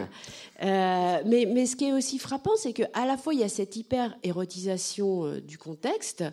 Euh, 0.61 1.17
mais, 1.25 1.47
mais 1.51 1.65
ce 1.65 1.75
qui 1.75 1.85
est 1.85 1.93
aussi 1.93 2.19
frappant, 2.19 2.55
c'est 2.57 2.73
qu'à 2.73 3.05
la 3.05 3.17
fois, 3.17 3.33
il 3.33 3.39
y 3.39 3.43
a 3.43 3.49
cette 3.49 3.75
hyper-érotisation 3.75 5.25
euh, 5.25 5.41
du 5.41 5.57
contexte, 5.57 6.23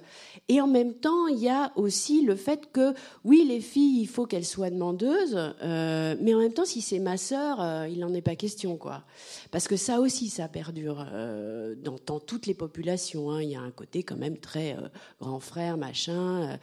et 0.48 0.60
en 0.60 0.66
même 0.66 0.94
temps, 0.94 1.26
il 1.26 1.38
y 1.38 1.48
a 1.48 1.72
aussi 1.76 2.22
le 2.22 2.36
fait 2.36 2.70
que, 2.72 2.94
oui, 3.24 3.44
les 3.46 3.60
filles, 3.60 4.02
il 4.02 4.06
faut 4.06 4.26
qu'elles 4.26 4.44
soient 4.44 4.70
demandeuses, 4.70 5.38
mais 5.62 6.34
en 6.34 6.38
même 6.38 6.52
temps, 6.52 6.64
si 6.64 6.79
c'est 6.80 6.98
ma 6.98 7.16
sœur, 7.16 7.60
euh, 7.60 7.88
il 7.88 8.00
n'en 8.00 8.12
est 8.14 8.22
pas 8.22 8.36
question, 8.36 8.76
quoi. 8.76 9.04
Parce 9.50 9.68
que 9.68 9.76
ça 9.76 10.00
aussi, 10.00 10.28
ça 10.28 10.48
perdure 10.48 11.06
euh, 11.12 11.74
dans, 11.74 12.20
toutes 12.20 12.46
les 12.46 12.54
populations. 12.54 13.30
Hein. 13.30 13.42
Il 13.42 13.50
y 13.50 13.56
a 13.56 13.60
un 13.60 13.70
côté 13.70 14.02
quand 14.02 14.16
même 14.16 14.38
très 14.38 14.76
euh, 14.76 14.88
grand 15.20 15.40
frère, 15.40 15.76
machin. 15.76 16.58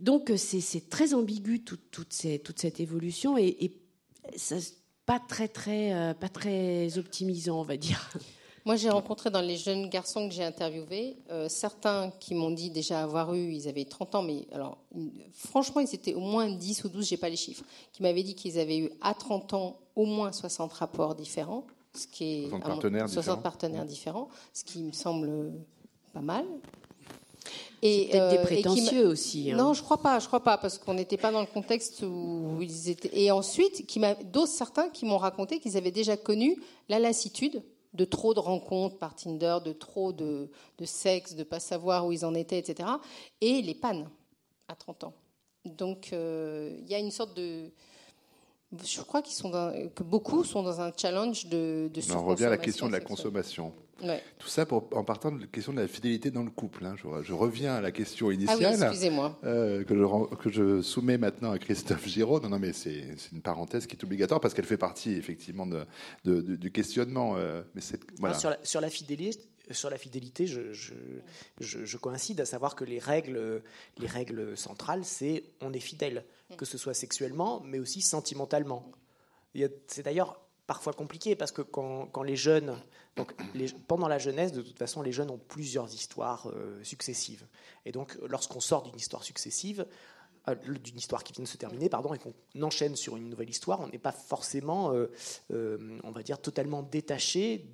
Donc 0.00 0.32
c'est 0.36 0.90
très 0.90 1.14
ambigu 1.14 1.62
toute, 1.62 2.12
cette 2.12 2.80
évolution 2.80 3.38
et, 3.38 3.78
pas 5.06 5.20
très 5.20 6.98
optimisant, 6.98 7.60
on 7.60 7.64
va 7.64 7.76
dire. 7.76 8.10
Moi, 8.64 8.76
j'ai 8.76 8.90
rencontré 8.90 9.28
dans 9.30 9.40
les 9.40 9.56
jeunes 9.56 9.88
garçons 9.88 10.28
que 10.28 10.34
j'ai 10.34 10.44
interviewés, 10.44 11.16
euh, 11.30 11.48
certains 11.48 12.12
qui 12.20 12.34
m'ont 12.34 12.52
dit 12.52 12.70
déjà 12.70 13.02
avoir 13.02 13.34
eu, 13.34 13.52
ils 13.52 13.68
avaient 13.68 13.84
30 13.84 14.14
ans, 14.14 14.22
mais 14.22 14.46
alors, 14.52 14.78
franchement, 15.32 15.80
ils 15.80 15.92
étaient 15.92 16.14
au 16.14 16.20
moins 16.20 16.48
10 16.48 16.84
ou 16.84 16.88
12, 16.88 17.08
j'ai 17.08 17.16
pas 17.16 17.28
les 17.28 17.36
chiffres, 17.36 17.64
qui 17.92 18.02
m'avaient 18.02 18.22
dit 18.22 18.36
qu'ils 18.36 18.60
avaient 18.60 18.78
eu 18.78 18.90
à 19.00 19.14
30 19.14 19.54
ans 19.54 19.76
au 19.96 20.04
moins 20.04 20.30
60 20.30 20.72
rapports 20.74 21.16
différents, 21.16 21.66
ce 21.92 22.06
qui 22.06 22.44
est 22.44 22.48
60 22.50 22.62
partenaires, 22.62 23.08
60 23.08 23.22
différents. 23.22 23.42
partenaires 23.42 23.84
différents, 23.84 24.28
ce 24.52 24.62
qui 24.62 24.84
me 24.84 24.92
semble 24.92 25.52
pas 26.12 26.20
mal. 26.20 26.44
Et 27.84 28.10
peut-être 28.12 28.30
des 28.30 28.38
euh, 28.38 28.42
prétentieux 28.44 29.06
aussi. 29.08 29.50
Hein. 29.50 29.56
Non, 29.56 29.74
je 29.74 29.82
crois 29.82 30.00
pas, 30.00 30.20
je 30.20 30.28
crois 30.28 30.44
pas, 30.44 30.56
parce 30.56 30.78
qu'on 30.78 30.94
n'était 30.94 31.16
pas 31.16 31.32
dans 31.32 31.40
le 31.40 31.46
contexte 31.46 32.02
où 32.02 32.58
ils 32.60 32.90
étaient. 32.90 33.10
Et 33.12 33.32
ensuite, 33.32 33.84
d'autres 34.30 34.52
certains 34.52 34.88
qui 34.88 35.04
m'ont 35.04 35.18
raconté 35.18 35.58
qu'ils 35.58 35.76
avaient 35.76 35.90
déjà 35.90 36.16
connu 36.16 36.56
la 36.88 37.00
lassitude 37.00 37.60
de 37.94 38.04
trop 38.04 38.34
de 38.34 38.40
rencontres 38.40 38.98
par 38.98 39.14
Tinder, 39.14 39.58
de 39.64 39.72
trop 39.72 40.12
de, 40.12 40.50
sexe, 40.84 41.34
de 41.34 41.44
pas 41.44 41.60
savoir 41.60 42.06
où 42.06 42.12
ils 42.12 42.24
en 42.24 42.34
étaient, 42.34 42.58
etc. 42.58 42.88
Et 43.40 43.62
les 43.62 43.74
pannes 43.74 44.08
à 44.68 44.74
30 44.74 45.04
ans. 45.04 45.14
Donc 45.64 46.10
euh, 46.12 46.76
il 46.80 46.88
y 46.88 46.94
a 46.94 46.98
une 46.98 47.10
sorte 47.10 47.36
de... 47.36 47.70
Je 48.84 49.00
crois 49.02 49.22
qu'ils 49.22 49.34
sont 49.34 49.50
que 49.94 50.02
beaucoup 50.02 50.44
sont 50.44 50.62
dans 50.62 50.80
un 50.80 50.92
challenge 50.96 51.46
de, 51.46 51.90
de 51.92 52.12
On 52.14 52.24
revient 52.24 52.46
à 52.46 52.50
la 52.50 52.58
question 52.58 52.86
de 52.86 52.92
la 52.92 53.00
consommation. 53.00 53.72
Tout 54.38 54.48
ça 54.48 54.66
pour, 54.66 54.88
en 54.92 55.04
partant 55.04 55.30
de 55.30 55.40
la 55.42 55.46
question 55.46 55.72
de 55.72 55.80
la 55.80 55.86
fidélité 55.86 56.30
dans 56.30 56.42
le 56.42 56.50
couple. 56.50 56.84
Hein. 56.84 56.96
Je, 56.96 57.32
reviens 57.32 57.74
à 57.74 57.80
la 57.80 57.92
question 57.92 58.28
ah 58.30 58.34
initiale 58.34 58.76
euh, 59.44 59.84
que, 59.84 59.94
je, 59.94 60.34
que, 60.36 60.50
je, 60.50 60.82
soumets 60.82 61.18
maintenant 61.18 61.52
à 61.52 61.58
Christophe 61.58 62.06
Giraud. 62.08 62.40
Non, 62.40 62.48
non, 62.48 62.58
mais 62.58 62.72
c'est 62.72 63.04
une 63.32 63.42
parenthèse 63.42 63.86
qui 63.86 63.96
est 63.96 64.04
obligatoire 64.04 64.40
parce 64.40 64.54
qu'elle 64.54 64.64
fait 64.64 64.76
partie 64.76 65.12
effectivement 65.12 65.66
de, 65.66 65.86
du 66.24 66.72
questionnement. 66.72 67.36
Euh, 67.36 67.62
mais 67.74 67.82
voilà. 68.18 68.36
sur, 68.36 68.50
la, 68.50 68.58
sur, 68.64 68.80
la, 68.80 68.90
fidélité, 68.90 69.40
sur 69.70 69.90
la 69.90 69.98
fidélité, 69.98 70.46
je, 70.46 70.72
je, 71.60 71.96
coïncide 71.96 72.40
à 72.40 72.44
savoir 72.44 72.74
que 72.74 72.84
les 72.84 72.98
règles, 72.98 73.62
les 73.98 74.08
règles 74.08 74.56
centrales, 74.56 75.04
c'est 75.04 75.44
on 75.60 75.72
est 75.72 75.80
fidèle, 75.80 76.24
que 76.56 76.64
ce 76.64 76.78
soit 76.78 76.94
sexuellement, 76.94 77.60
mais 77.64 77.78
aussi 77.78 78.00
sentimentalement. 78.00 78.90
C'est 79.86 80.02
d'ailleurs 80.02 80.40
parfois 80.66 80.92
compliqué 80.92 81.36
parce 81.36 81.52
que 81.52 81.62
quand, 81.62 82.06
quand 82.06 82.22
les 82.22 82.36
jeunes, 82.36 82.78
donc 83.16 83.34
pendant 83.86 84.08
la 84.08 84.18
jeunesse, 84.18 84.52
de 84.52 84.62
toute 84.62 84.78
façon, 84.78 85.02
les 85.02 85.12
jeunes 85.12 85.30
ont 85.30 85.38
plusieurs 85.38 85.92
histoires 85.92 86.48
euh, 86.48 86.82
successives. 86.82 87.46
Et 87.84 87.92
donc, 87.92 88.16
lorsqu'on 88.28 88.60
sort 88.60 88.82
d'une 88.82 88.96
histoire 88.96 89.22
successive, 89.22 89.86
euh, 90.48 90.54
d'une 90.54 90.96
histoire 90.96 91.24
qui 91.24 91.32
vient 91.32 91.44
de 91.44 91.48
se 91.48 91.56
terminer, 91.56 91.88
pardon, 91.88 92.14
et 92.14 92.18
qu'on 92.18 92.34
enchaîne 92.62 92.96
sur 92.96 93.16
une 93.16 93.28
nouvelle 93.28 93.50
histoire, 93.50 93.80
on 93.80 93.88
n'est 93.88 93.98
pas 93.98 94.12
forcément, 94.12 94.92
euh, 94.94 96.00
on 96.04 96.10
va 96.10 96.22
dire, 96.22 96.40
totalement 96.40 96.82
détaché 96.82 97.66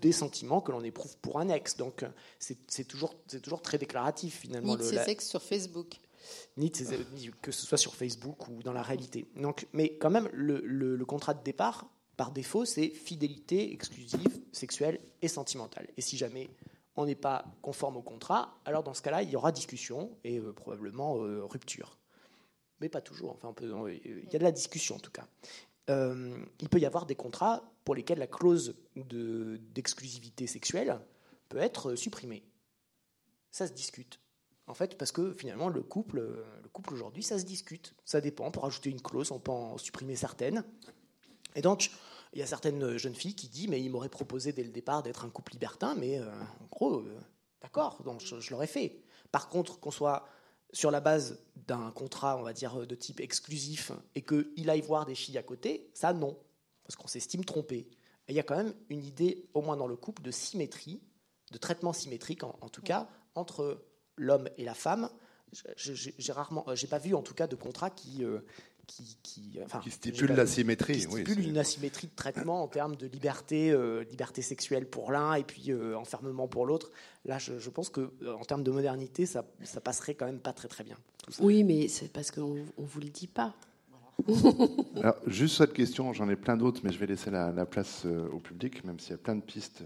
des 0.00 0.12
sentiments 0.12 0.60
que 0.60 0.72
l'on 0.72 0.82
éprouve 0.82 1.16
pour 1.18 1.40
un 1.40 1.48
ex. 1.48 1.76
Donc, 1.76 2.04
c'est 2.38 2.84
toujours, 2.84 3.14
toujours 3.42 3.60
très 3.60 3.76
déclaratif 3.76 4.40
finalement. 4.40 4.76
Ni 4.76 4.82
de 4.82 4.82
ses 4.82 5.10
ex 5.10 5.28
sur 5.28 5.42
Facebook. 5.42 5.96
Ni, 6.56 6.70
que 6.70 7.52
ce 7.52 7.66
soit 7.66 7.78
sur 7.78 7.94
Facebook 7.94 8.48
ou 8.48 8.62
dans 8.62 8.72
la 8.72 8.82
réalité. 8.82 9.26
Donc, 9.36 9.66
mais 9.72 9.96
quand 9.96 10.10
même, 10.10 10.28
le, 10.32 11.04
contrat 11.04 11.34
de 11.34 11.42
départ 11.42 11.86
par 12.16 12.32
défaut, 12.32 12.64
c'est 12.64 12.88
fidélité 12.88 13.72
exclusive, 13.72 14.40
sexuelle 14.52 15.00
et 15.22 15.28
sentimentale. 15.28 15.88
Et 15.96 16.02
si 16.02 16.16
jamais 16.16 16.50
on 16.96 17.06
n'est 17.06 17.14
pas 17.14 17.44
conforme 17.62 17.96
au 17.96 18.02
contrat, 18.02 18.60
alors 18.64 18.82
dans 18.82 18.94
ce 18.94 19.02
cas-là, 19.02 19.22
il 19.22 19.30
y 19.30 19.36
aura 19.36 19.52
discussion 19.52 20.10
et 20.24 20.38
euh, 20.38 20.52
probablement 20.52 21.22
euh, 21.22 21.44
rupture. 21.44 21.98
Mais 22.80 22.88
pas 22.88 23.00
toujours. 23.00 23.38
Enfin, 23.42 23.54
il 23.60 24.28
y 24.32 24.36
a 24.36 24.38
de 24.38 24.44
la 24.44 24.52
discussion 24.52 24.96
en 24.96 25.00
tout 25.00 25.10
cas. 25.10 25.26
Euh, 25.88 26.38
il 26.60 26.68
peut 26.68 26.78
y 26.78 26.86
avoir 26.86 27.06
des 27.06 27.14
contrats 27.14 27.62
pour 27.84 27.94
lesquels 27.94 28.18
la 28.18 28.26
clause 28.26 28.76
d'exclusivité 28.94 30.46
sexuelle 30.46 31.00
peut 31.48 31.58
être 31.58 31.94
supprimée. 31.94 32.44
Ça 33.50 33.66
se 33.66 33.72
discute. 33.72 34.20
En 34.70 34.74
fait, 34.74 34.96
parce 34.96 35.10
que 35.10 35.32
finalement, 35.32 35.68
le 35.68 35.82
couple, 35.82 36.20
le 36.20 36.68
couple 36.68 36.94
aujourd'hui, 36.94 37.24
ça 37.24 37.40
se 37.40 37.44
discute. 37.44 37.92
Ça 38.04 38.20
dépend. 38.20 38.52
Pour 38.52 38.64
ajouter 38.64 38.90
une 38.90 39.02
clause, 39.02 39.32
on 39.32 39.40
peut 39.40 39.50
en 39.50 39.76
supprimer 39.78 40.14
certaines. 40.14 40.64
Et 41.56 41.60
donc, 41.60 41.90
il 42.32 42.38
y 42.38 42.42
a 42.42 42.46
certaines 42.46 42.96
jeunes 42.96 43.16
filles 43.16 43.34
qui 43.34 43.48
disent, 43.48 43.66
mais 43.68 43.82
il 43.82 43.90
m'aurait 43.90 44.08
proposé 44.08 44.52
dès 44.52 44.62
le 44.62 44.70
départ 44.70 45.02
d'être 45.02 45.24
un 45.24 45.30
couple 45.30 45.52
libertin, 45.52 45.96
mais 45.96 46.20
euh, 46.20 46.30
en 46.60 46.66
gros, 46.70 47.00
euh, 47.00 47.18
d'accord, 47.60 48.00
donc 48.04 48.20
je, 48.20 48.50
l'aurais 48.52 48.68
fait. 48.68 49.02
Par 49.32 49.48
contre, 49.48 49.80
qu'on 49.80 49.90
soit 49.90 50.28
sur 50.72 50.92
la 50.92 51.00
base 51.00 51.40
d'un 51.66 51.90
contrat, 51.90 52.36
on 52.36 52.42
va 52.42 52.52
dire, 52.52 52.86
de 52.86 52.94
type 52.94 53.18
exclusif, 53.18 53.90
et 54.14 54.22
qu'il 54.22 54.70
aille 54.70 54.82
voir 54.82 55.04
des 55.04 55.16
filles 55.16 55.38
à 55.38 55.42
côté, 55.42 55.90
ça 55.94 56.12
non, 56.12 56.38
parce 56.84 56.94
qu'on 56.94 57.08
s'estime 57.08 57.44
trompé. 57.44 57.88
Et 58.28 58.32
il 58.32 58.34
y 58.36 58.40
a 58.40 58.44
quand 58.44 58.56
même 58.56 58.74
une 58.88 59.04
idée, 59.04 59.48
au 59.54 59.62
moins 59.62 59.76
dans 59.76 59.88
le 59.88 59.96
couple, 59.96 60.22
de 60.22 60.30
symétrie, 60.30 61.02
de 61.50 61.58
traitement 61.58 61.92
symétrique, 61.92 62.44
en, 62.44 62.68
tout 62.68 62.82
cas, 62.82 63.08
entre 63.34 63.82
l'homme 64.16 64.48
et 64.56 64.64
la 64.64 64.74
femme. 64.74 65.08
J'ai 65.76 66.32
rarement, 66.32 66.64
j'ai 66.74 66.86
pas 66.86 66.98
vu 66.98 67.14
en 67.14 67.22
tout 67.22 67.34
cas 67.34 67.48
de 67.48 67.56
contrat 67.56 67.90
qui, 67.90 68.24
euh, 68.24 68.38
qui, 69.22 69.58
enfin, 69.64 69.80
stipule 69.88 70.32
l'asymétrie. 70.32 70.94
Qui 70.94 71.00
stipule 71.02 71.46
une 71.46 71.58
asymétrie 71.58 72.08
de 72.08 72.14
traitement 72.14 72.62
en 72.62 72.68
termes 72.68 72.96
de 72.96 73.06
liberté, 73.06 73.70
euh, 73.70 74.04
liberté 74.04 74.42
sexuelle 74.42 74.86
pour 74.86 75.12
l'un 75.12 75.34
et 75.34 75.44
puis 75.44 75.70
euh, 75.70 75.96
enfermement 75.96 76.48
pour 76.48 76.66
l'autre. 76.66 76.90
Là, 77.24 77.38
je, 77.38 77.70
pense 77.70 77.90
que 77.90 78.12
euh, 78.22 78.34
en 78.34 78.44
termes 78.44 78.62
de 78.62 78.70
modernité, 78.70 79.26
ça, 79.26 79.44
ça, 79.62 79.80
passerait 79.80 80.14
quand 80.14 80.26
même 80.26 80.40
pas 80.40 80.52
très 80.52 80.68
très 80.68 80.84
bien. 80.84 80.96
Oui, 81.40 81.64
mais 81.64 81.88
c'est 81.88 82.12
parce 82.12 82.30
qu'on 82.30 82.54
ne 82.54 82.64
vous 82.78 83.00
le 83.00 83.08
dit 83.08 83.28
pas. 83.28 83.54
Alors, 84.96 85.16
juste 85.26 85.56
cette 85.58 85.72
question, 85.72 86.12
j'en 86.12 86.28
ai 86.28 86.36
plein 86.36 86.56
d'autres, 86.56 86.80
mais 86.84 86.92
je 86.92 86.98
vais 86.98 87.06
laisser 87.06 87.30
la, 87.30 87.52
la 87.52 87.64
place 87.64 88.04
au 88.04 88.38
public, 88.38 88.84
même 88.84 88.98
s'il 88.98 89.12
y 89.12 89.14
a 89.14 89.18
plein 89.18 89.36
de 89.36 89.42
pistes 89.42 89.82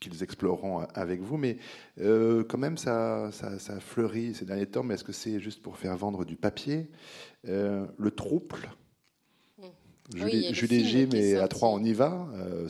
qu'ils 0.00 0.22
exploreront 0.22 0.86
avec 0.94 1.20
vous. 1.20 1.36
Mais 1.36 1.58
euh, 2.00 2.44
quand 2.44 2.58
même, 2.58 2.76
ça, 2.76 3.30
ça, 3.32 3.58
ça, 3.58 3.80
fleurit 3.80 4.34
ces 4.34 4.44
derniers 4.44 4.66
temps. 4.66 4.82
Mais 4.82 4.94
est-ce 4.94 5.04
que 5.04 5.12
c'est 5.12 5.40
juste 5.40 5.62
pour 5.62 5.76
faire 5.76 5.96
vendre 5.96 6.24
du 6.24 6.36
papier? 6.36 6.88
Euh, 7.48 7.86
Le 7.98 8.10
trouble 8.10 8.70
Julie, 10.14 10.52
Julie 10.52 10.84
G, 10.84 11.08
mais 11.10 11.36
à 11.36 11.48
trois, 11.48 11.70
on 11.70 11.82
y 11.82 11.94
va. 11.94 12.28
Euh, 12.34 12.68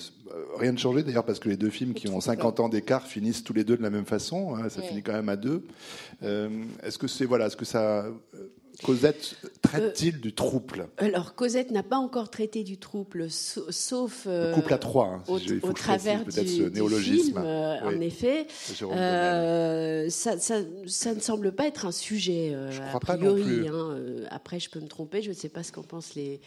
rien 0.57 0.73
de 0.73 0.79
changé 0.79 1.03
d'ailleurs, 1.03 1.25
parce 1.25 1.41
que 1.41 1.49
les 1.49 1.57
deux 1.57 1.71
films 1.71 1.93
qui 1.93 2.09
ont 2.09 2.21
50 2.21 2.61
ans 2.61 2.69
d'écart 2.69 3.09
finissent 3.09 3.43
tous 3.43 3.53
les 3.53 3.65
deux 3.65 3.77
de 3.77 3.83
la 3.83 3.91
même 3.91 4.05
façon. 4.05 4.55
Hein, 4.55 4.69
ça 4.69 4.83
finit 4.83 5.03
quand 5.03 5.15
même 5.15 5.29
à 5.29 5.35
deux. 5.35 5.65
est-ce 6.23 6.97
que 6.97 7.09
c'est 7.09 7.25
voilà, 7.25 7.47
est-ce 7.47 7.57
que 7.57 7.65
ça 7.65 8.07
Cosette 8.83 9.37
traite-t-il 9.63 10.21
du 10.21 10.35
trouble? 10.35 10.89
Alors, 10.99 11.35
Cosette 11.35 11.71
n'a 11.71 11.83
pas 11.83 11.97
encore 11.97 12.31
traité 12.31 12.65
du 12.65 12.79
trouble, 12.79 13.29
sauf 13.31 14.25
euh, 14.27 14.53
couple 14.53 14.75
à 14.75 14.79
trois, 14.79 15.07
hein, 15.07 15.23
au, 15.29 15.73
travers 15.73 16.25
du, 16.25 16.33
ce 16.33 16.63
néologisme. 16.69 17.25
film, 17.25 17.39
euh, 17.39 17.81
en 17.83 18.01
effet. 18.01 18.47
Euh, 18.83 20.09
ça, 20.11 20.39
ça, 20.39 20.61
ça, 20.87 21.15
ne 21.15 21.21
semble 21.21 21.53
pas 21.53 21.67
être 21.67 21.87
un 21.87 21.93
sujet, 21.93 22.57
je 22.71 22.81
crois 22.81 22.97
a 22.97 23.17
priori. 23.17 23.69
Hein, 23.69 23.97
après, 24.31 24.61
je 24.61 24.71
peux 24.71 24.81
me 24.81 24.89
tromper, 24.89 25.23
je 25.23 25.31
ne 25.31 25.35
sais 25.35 25.49
pas 25.49 25.63
ce 25.63 25.73
qu'en 25.73 25.83
pensent 25.83 26.15
les, 26.15 26.41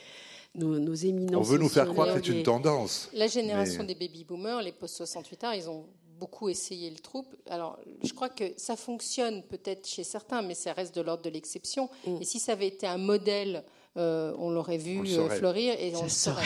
nos, 0.56 0.94
éminents. 0.94 1.40
On 1.40 1.44
veut 1.44 1.58
nous 1.58 1.70
faire 1.70 1.88
croire 1.88 2.14
que 2.16 2.26
c'est 2.26 2.32
une 2.32 2.44
tendance. 2.44 3.10
La 3.14 3.28
génération 3.28 3.84
des 3.84 3.96
baby 3.96 4.24
boomers, 4.24 4.62
les 4.62 4.72
post 4.72 4.98
68 4.98 5.44
ans, 5.44 5.52
ils 5.52 5.70
ont 5.70 5.86
beaucoup 6.20 6.50
essayé 6.50 6.90
le 6.90 6.98
trouble. 6.98 7.38
Alors, 7.50 7.80
je 8.04 8.14
crois 8.14 8.30
que 8.30 8.54
ça 8.58 8.76
fonctionne 8.76 9.44
peut-être 9.44 9.88
chez 9.88 10.04
certains, 10.04 10.42
mais 10.42 10.56
ça 10.56 10.74
reste 10.74 10.96
de 10.96 11.02
l'ordre 11.02 11.24
de 11.24 11.30
l'exception. 11.30 11.90
Mm. 12.06 12.22
Et 12.22 12.26
si 12.26 12.40
ça 12.40 12.54
avait 12.54 12.68
été 12.68 12.88
un 12.88 12.98
modèle, 12.98 13.64
euh, 13.98 14.34
on 14.38 14.50
l'aurait 14.50 14.78
vu 14.78 15.00
On 15.00 15.26
euh, 15.26 15.30
fleurir 15.30 15.76
et 15.80 15.92
Ça 15.92 16.00
on 16.00 16.04
le 16.04 16.10
saurait. 16.10 16.44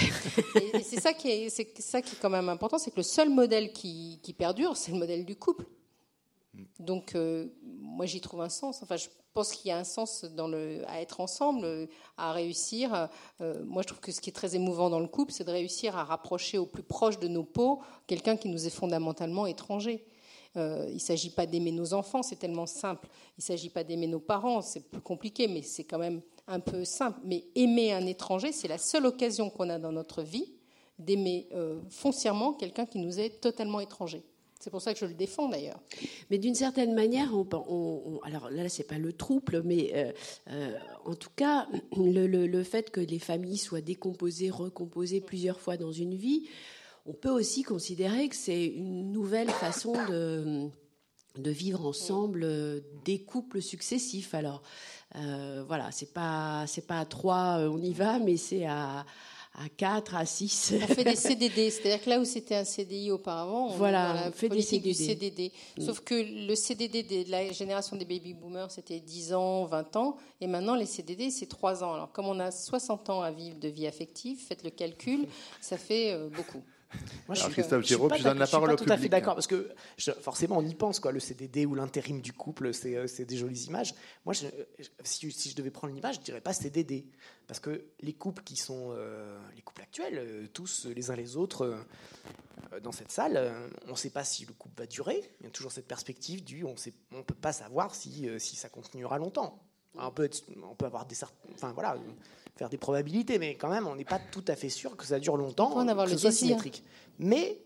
Et, 0.55 0.77
et 0.77 0.83
c'est 0.83 0.99
ça 0.99 1.13
qui 1.13 1.29
est, 1.29 1.49
c'est 1.49 1.79
ça 1.81 2.01
qui 2.01 2.15
est 2.15 2.19
quand 2.19 2.29
même 2.29 2.49
important, 2.49 2.77
c'est 2.77 2.91
que 2.91 2.97
le 2.97 3.03
seul 3.03 3.29
modèle 3.29 3.73
qui, 3.73 4.19
qui 4.21 4.33
perdure, 4.33 4.77
c'est 4.77 4.91
le 4.91 4.97
modèle 4.97 5.25
du 5.25 5.35
couple. 5.35 5.65
Donc, 6.79 7.15
euh, 7.15 7.47
moi, 7.63 8.05
j'y 8.05 8.21
trouve 8.21 8.41
un 8.41 8.49
sens. 8.49 8.81
Enfin, 8.83 8.97
je 8.97 9.07
pense 9.33 9.53
qu'il 9.53 9.69
y 9.69 9.71
a 9.71 9.77
un 9.77 9.83
sens 9.83 10.25
à 10.87 11.01
être 11.01 11.19
ensemble, 11.19 11.87
à 12.17 12.31
réussir. 12.31 13.09
Euh, 13.41 13.63
moi, 13.63 13.81
je 13.81 13.87
trouve 13.87 13.99
que 13.99 14.11
ce 14.11 14.21
qui 14.21 14.29
est 14.29 14.33
très 14.33 14.55
émouvant 14.55 14.89
dans 14.89 14.99
le 14.99 15.07
couple, 15.07 15.31
c'est 15.31 15.43
de 15.43 15.51
réussir 15.51 15.97
à 15.97 16.03
rapprocher 16.03 16.57
au 16.57 16.65
plus 16.65 16.83
proche 16.83 17.19
de 17.19 17.27
nos 17.27 17.43
peaux 17.43 17.81
quelqu'un 18.07 18.37
qui 18.37 18.49
nous 18.49 18.67
est 18.67 18.71
fondamentalement 18.71 19.45
étranger. 19.45 20.05
Euh, 20.57 20.85
il 20.89 20.95
ne 20.95 20.99
s'agit 20.99 21.29
pas 21.29 21.45
d'aimer 21.45 21.71
nos 21.71 21.93
enfants, 21.93 22.23
c'est 22.23 22.35
tellement 22.35 22.65
simple. 22.65 23.07
Il 23.37 23.41
ne 23.41 23.43
s'agit 23.43 23.69
pas 23.69 23.83
d'aimer 23.83 24.07
nos 24.07 24.19
parents, 24.19 24.61
c'est 24.61 24.81
plus 24.81 25.01
compliqué, 25.01 25.47
mais 25.47 25.61
c'est 25.61 25.85
quand 25.85 25.99
même 25.99 26.21
un 26.47 26.59
peu 26.59 26.83
simple. 26.83 27.19
Mais 27.23 27.45
aimer 27.55 27.93
un 27.93 28.05
étranger, 28.05 28.51
c'est 28.51 28.67
la 28.67 28.77
seule 28.77 29.05
occasion 29.05 29.49
qu'on 29.49 29.69
a 29.69 29.79
dans 29.79 29.91
notre 29.91 30.23
vie 30.23 30.51
d'aimer 30.99 31.47
euh, 31.53 31.79
foncièrement 31.89 32.53
quelqu'un 32.53 32.85
qui 32.85 32.99
nous 32.99 33.19
est 33.19 33.41
totalement 33.41 33.79
étranger. 33.79 34.23
C'est 34.61 34.69
pour 34.69 34.81
ça 34.81 34.93
que 34.93 34.99
je 34.99 35.05
le 35.05 35.15
défends 35.15 35.49
d'ailleurs. 35.49 35.79
Mais 36.29 36.37
d'une 36.37 36.53
certaine 36.53 36.93
manière, 36.93 37.33
alors 38.23 38.51
là, 38.51 38.69
c'est 38.69 38.83
pas 38.83 38.99
le 38.99 39.11
trouble, 39.11 39.63
mais 39.65 39.91
euh, 39.95 40.11
euh, 40.51 40.77
en 41.03 41.15
tout 41.15 41.31
cas, 41.35 41.67
le, 41.97 42.63
fait 42.63 42.91
que 42.91 43.01
les 43.01 43.17
familles 43.17 43.57
soient 43.57 43.81
décomposées, 43.81 44.51
recomposées 44.51 45.19
plusieurs 45.19 45.59
fois 45.59 45.77
dans 45.77 45.91
une 45.91 46.13
vie, 46.13 46.47
on 47.07 47.13
peut 47.13 47.31
aussi 47.31 47.63
considérer 47.63 48.29
que 48.29 48.35
c'est 48.35 48.67
une 48.67 49.11
nouvelle 49.11 49.49
façon 49.49 49.93
de, 49.93 50.69
vivre 51.49 51.87
ensemble 51.87 52.43
euh, 52.43 52.81
des 53.03 53.17
couples 53.23 53.63
successifs. 53.63 54.35
Alors 54.35 54.61
voilà, 55.13 55.91
c'est 55.91 56.13
pas 56.13 56.65
c'est 56.67 56.85
pas 56.85 56.99
à 56.99 57.05
trois, 57.05 57.57
on 57.69 57.81
y 57.81 57.93
va, 57.93 58.19
mais 58.19 58.37
c'est 58.37 58.65
à 58.65 59.05
à 59.53 59.67
quatre, 59.69 60.15
à 60.15 60.25
six. 60.25 60.73
On 60.81 60.87
fait 60.87 61.03
des 61.03 61.15
CDD, 61.15 61.69
c'est-à-dire 61.69 62.01
que 62.03 62.09
là 62.09 62.19
où 62.19 62.25
c'était 62.25 62.55
un 62.55 62.63
CDI 62.63 63.11
auparavant, 63.11 63.67
on 63.67 63.75
Voilà, 63.75 64.03
est 64.03 64.07
dans 64.07 64.13
la 64.21 64.27
on 64.29 64.31
fait 64.31 64.47
des 64.47 64.55
politique 64.55 64.83
du 64.83 64.93
CDD. 64.93 65.51
CDD. 65.75 65.85
Sauf 65.85 65.99
que 65.99 66.15
le 66.47 66.55
CDD 66.55 67.03
de 67.03 67.29
la 67.29 67.51
génération 67.51 67.95
des 67.97 68.05
baby 68.05 68.33
boomers, 68.33 68.71
c'était 68.71 68.99
10 68.99 69.33
ans, 69.33 69.65
20 69.65 69.95
ans, 69.97 70.15
et 70.39 70.47
maintenant 70.47 70.75
les 70.75 70.85
CDD, 70.85 71.29
c'est 71.31 71.47
3 71.47 71.83
ans. 71.83 71.93
Alors 71.93 72.11
comme 72.11 72.27
on 72.27 72.39
a 72.39 72.49
60 72.49 73.09
ans 73.09 73.21
à 73.21 73.31
vivre 73.31 73.59
de 73.59 73.67
vie 73.67 73.87
affective, 73.87 74.39
faites 74.39 74.63
le 74.63 74.69
calcul, 74.69 75.27
ça 75.61 75.77
fait 75.77 76.13
euh, 76.13 76.29
beaucoup. 76.29 76.63
Moi, 77.27 77.35
Alors, 77.35 77.43
suis- 77.45 77.53
Christophe 77.53 77.81
je 77.81 77.85
suis 77.85 77.95
Giraud, 77.95 78.07
pas 78.09 78.15
puis 78.15 78.23
je 78.23 78.27
donne 78.29 78.39
la 78.39 78.47
parole 78.47 78.69
je 78.69 78.73
au 78.73 78.77
suis 78.77 78.85
pas 78.85 78.87
tout 78.87 78.93
à 78.93 78.95
fait 78.97 79.01
public. 79.03 79.11
d'accord 79.11 79.35
parce 79.35 79.47
que 79.47 79.69
je- 79.97 80.11
forcément 80.11 80.57
on 80.57 80.65
y 80.65 80.75
pense 80.75 80.99
quoi, 80.99 81.11
le 81.11 81.19
CDD 81.19 81.65
ou 81.65 81.75
l'intérim 81.75 82.21
du 82.21 82.33
couple, 82.33 82.73
c'est 82.73 82.95
euh, 82.95 83.05
des 83.25 83.37
jolies 83.37 83.63
images. 83.65 83.93
Moi, 84.25 84.33
je- 84.33 84.47
si, 85.03 85.31
si 85.31 85.49
je 85.49 85.55
devais 85.55 85.71
prendre 85.71 85.93
l'image, 85.93 86.15
je 86.15 86.21
dirais 86.21 86.41
pas 86.41 86.53
CDD 86.53 87.05
parce 87.47 87.59
que 87.59 87.85
les 88.01 88.13
couples 88.13 88.43
qui 88.43 88.55
sont 88.55 88.89
euh, 88.91 89.39
les 89.55 89.61
couples 89.61 89.81
actuels, 89.81 90.17
euh, 90.17 90.47
tous 90.53 90.85
les 90.93 91.11
uns 91.11 91.15
les 91.15 91.37
autres 91.37 91.65
euh, 92.73 92.79
dans 92.81 92.91
cette 92.91 93.11
salle, 93.11 93.37
euh, 93.37 93.67
on 93.87 93.91
ne 93.91 93.95
sait 93.95 94.09
pas 94.09 94.23
si 94.23 94.45
le 94.45 94.53
couple 94.53 94.79
va 94.81 94.85
durer. 94.87 95.21
Il 95.39 95.45
y 95.45 95.47
a 95.47 95.51
toujours 95.51 95.71
cette 95.71 95.87
perspective 95.87 96.43
du 96.43 96.63
on 96.63 96.75
on 97.13 97.23
peut 97.23 97.35
pas 97.35 97.53
savoir 97.53 97.95
si 97.95 98.27
si 98.39 98.55
ça 98.55 98.69
continuera 98.69 99.17
longtemps. 99.17 99.61
Alors, 99.97 100.09
on 100.09 100.13
peut 100.13 100.23
être- 100.23 100.43
on 100.69 100.75
peut 100.75 100.85
avoir 100.85 101.05
des 101.05 101.15
cer- 101.15 101.27
enfin 101.53 101.71
voilà 101.73 101.97
faire 102.55 102.69
des 102.69 102.77
probabilités, 102.77 103.39
mais 103.39 103.55
quand 103.55 103.69
même 103.69 103.87
on 103.87 103.95
n'est 103.95 104.05
pas 104.05 104.19
tout 104.19 104.43
à 104.47 104.55
fait 104.55 104.69
sûr 104.69 104.95
que 104.95 105.05
ça 105.05 105.19
dure 105.19 105.37
longtemps, 105.37 105.71
avoir 105.87 106.05
que 106.05 106.11
ce 106.11 106.17
soit 106.17 106.29
désir. 106.29 106.47
symétrique. 106.47 106.83
Mais 107.19 107.61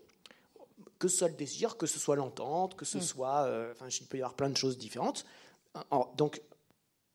que 0.98 1.08
ce 1.08 1.18
soit 1.18 1.28
le 1.28 1.34
désir, 1.34 1.76
que 1.76 1.86
ce 1.86 1.98
soit 1.98 2.16
l'entente, 2.16 2.74
que 2.76 2.84
ce 2.84 3.00
soit. 3.00 3.44
euh, 3.44 3.72
Enfin, 3.72 3.86
il 3.88 4.06
peut 4.06 4.16
y 4.18 4.20
avoir 4.20 4.34
plein 4.34 4.48
de 4.48 4.56
choses 4.56 4.78
différentes. 4.78 5.26
Alors, 5.90 6.14
donc, 6.16 6.40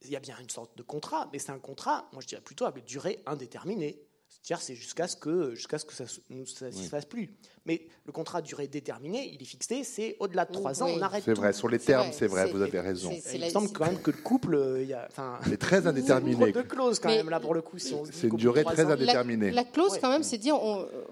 il 0.04 0.10
y 0.12 0.16
a 0.16 0.20
bien 0.20 0.38
une 0.40 0.50
sorte 0.50 0.78
de 0.78 0.84
contrat, 0.84 1.30
mais 1.34 1.40
c'est 1.40 1.52
un 1.52 1.60
contrat, 1.60 2.08
moi 2.12 2.22
je 2.22 2.28
dirais 2.28 2.42
plutôt 2.42 2.66
à 2.66 2.72
durée 2.72 3.22
indéterminée. 3.26 4.00
C'est-à-dire, 4.44 4.64
c'est 4.64 4.76
jusqu'à 4.76 5.08
ce 5.08 5.16
que, 5.16 5.54
jusqu'à 5.54 5.78
ce 5.78 5.86
que 5.86 5.94
ça 5.94 6.06
ne 6.32 6.44
se 6.46 6.66
fasse 6.90 7.06
plus. 7.06 7.30
Mais 7.66 7.86
le 8.06 8.12
contrat 8.12 8.40
à 8.40 8.42
durée 8.42 8.68
déterminée, 8.68 9.30
il 9.34 9.40
est 9.40 9.46
fixé, 9.46 9.84
c'est 9.84 10.16
au-delà 10.20 10.46
de 10.46 10.52
trois 10.52 10.82
ans, 10.82 10.88
Oui. 10.88 10.94
on 10.98 11.02
arrête 11.04 11.24
C'est 11.24 11.36
vrai, 11.36 11.54
sur 11.54 11.70
les 11.70 11.78
termes, 11.78 12.08
c'est 12.12 12.26
vrai, 12.26 12.50
vous 12.52 12.60
avez 12.62 12.80
raison. 12.80 13.12
Il 13.34 13.40
me 13.44 13.50
semble 13.50 13.70
quand 13.72 13.86
même 13.86 14.02
que 14.02 14.10
le 14.10 14.18
couple, 14.18 14.56
euh, 14.56 14.82
il 14.82 14.88
y 14.90 14.94
a. 14.94 15.06
Enfin, 15.12 15.38
C'est 15.48 15.58
très 15.60 15.86
indéterminé. 15.86 16.52
c'est 16.54 16.60
une 16.60 16.68
clause 16.68 16.98
quand 17.00 17.10
Mais- 17.10 17.18
même, 17.18 17.30
là, 17.30 17.40
pour 17.40 17.54
le 17.54 17.62
coup. 17.62 17.78
Si 17.78 17.94
C'est 18.12 18.28
une 18.28 18.36
durée 18.38 18.64
très 18.64 18.84
ans- 18.86 18.90
indéterminée. 18.90 19.06
Déterminé. 19.06 19.46
La, 19.52 19.62
la 19.62 19.64
clause, 19.64 19.92
Ouais. 19.92 20.00
quand 20.02 20.10
même, 20.10 20.24
c'est 20.24 20.40
dire, 20.40 20.56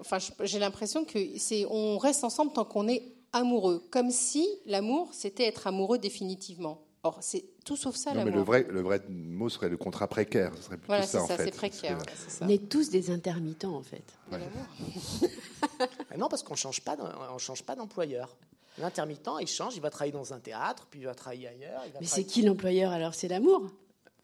enfin, 0.00 0.18
j'ai 0.42 0.58
l'impression 0.58 1.04
que 1.04 1.18
c'est, 1.38 1.64
on 1.70 1.98
reste 1.98 2.24
ensemble 2.24 2.52
tant 2.52 2.64
qu'on 2.64 2.88
est 2.88 3.02
amoureux, 3.32 3.80
comme 3.92 4.10
si 4.10 4.44
l'amour, 4.66 5.08
c'était 5.12 5.44
être 5.44 5.68
amoureux 5.68 5.98
définitivement. 5.98 6.82
Or, 7.02 7.18
c'est 7.22 7.44
tout 7.64 7.76
sauf 7.76 7.96
ça 7.96 8.10
Non, 8.10 8.18
mais 8.24 8.24
l'amour. 8.26 8.36
le 8.38 8.44
vrai, 8.44 8.66
le 8.68 8.80
vrai 8.82 9.00
mot 9.08 9.48
serait 9.48 9.70
le 9.70 9.78
contrat 9.78 10.06
précaire. 10.06 10.52
Ce 10.56 10.62
serait 10.64 10.76
plutôt 10.76 10.88
Voilà, 10.88 11.02
ça, 11.06 11.18
c'est 11.18 11.24
en 11.24 11.26
ça, 11.28 11.36
fait. 11.38 11.44
c'est 11.46 11.50
précaire. 11.56 11.96
Que- 11.98 12.02
ouais, 12.04 12.12
c'est 12.16 12.30
ça. 12.30 12.44
On 12.44 12.48
est 12.48 12.68
tous 12.68 12.90
des 12.90 13.10
intermittents 13.10 13.74
en 13.74 13.82
fait. 13.82 14.02
Ah 14.30 14.36
Non, 16.18 16.28
parce 16.28 16.42
qu'on 16.42 16.56
change 16.56 16.80
pas, 16.82 16.96
d'em- 16.96 17.12
on 17.32 17.38
change 17.38 17.62
pas 17.62 17.74
d'employeur. 17.74 18.36
L'intermittent, 18.78 19.30
il 19.40 19.46
change, 19.46 19.76
il 19.76 19.80
va 19.82 19.90
travailler 19.90 20.12
dans 20.12 20.32
un 20.32 20.38
théâtre, 20.40 20.86
puis 20.90 21.00
il 21.00 21.06
va 21.06 21.14
travailler 21.14 21.48
ailleurs. 21.48 21.82
il 21.86 21.92
va 21.92 22.00
Mais 22.00 22.06
c'est 22.06 22.24
qui 22.24 22.42
l'employeur 22.42 22.92
alors? 22.92 23.14
C'est 23.14 23.28
l'amour? 23.28 23.70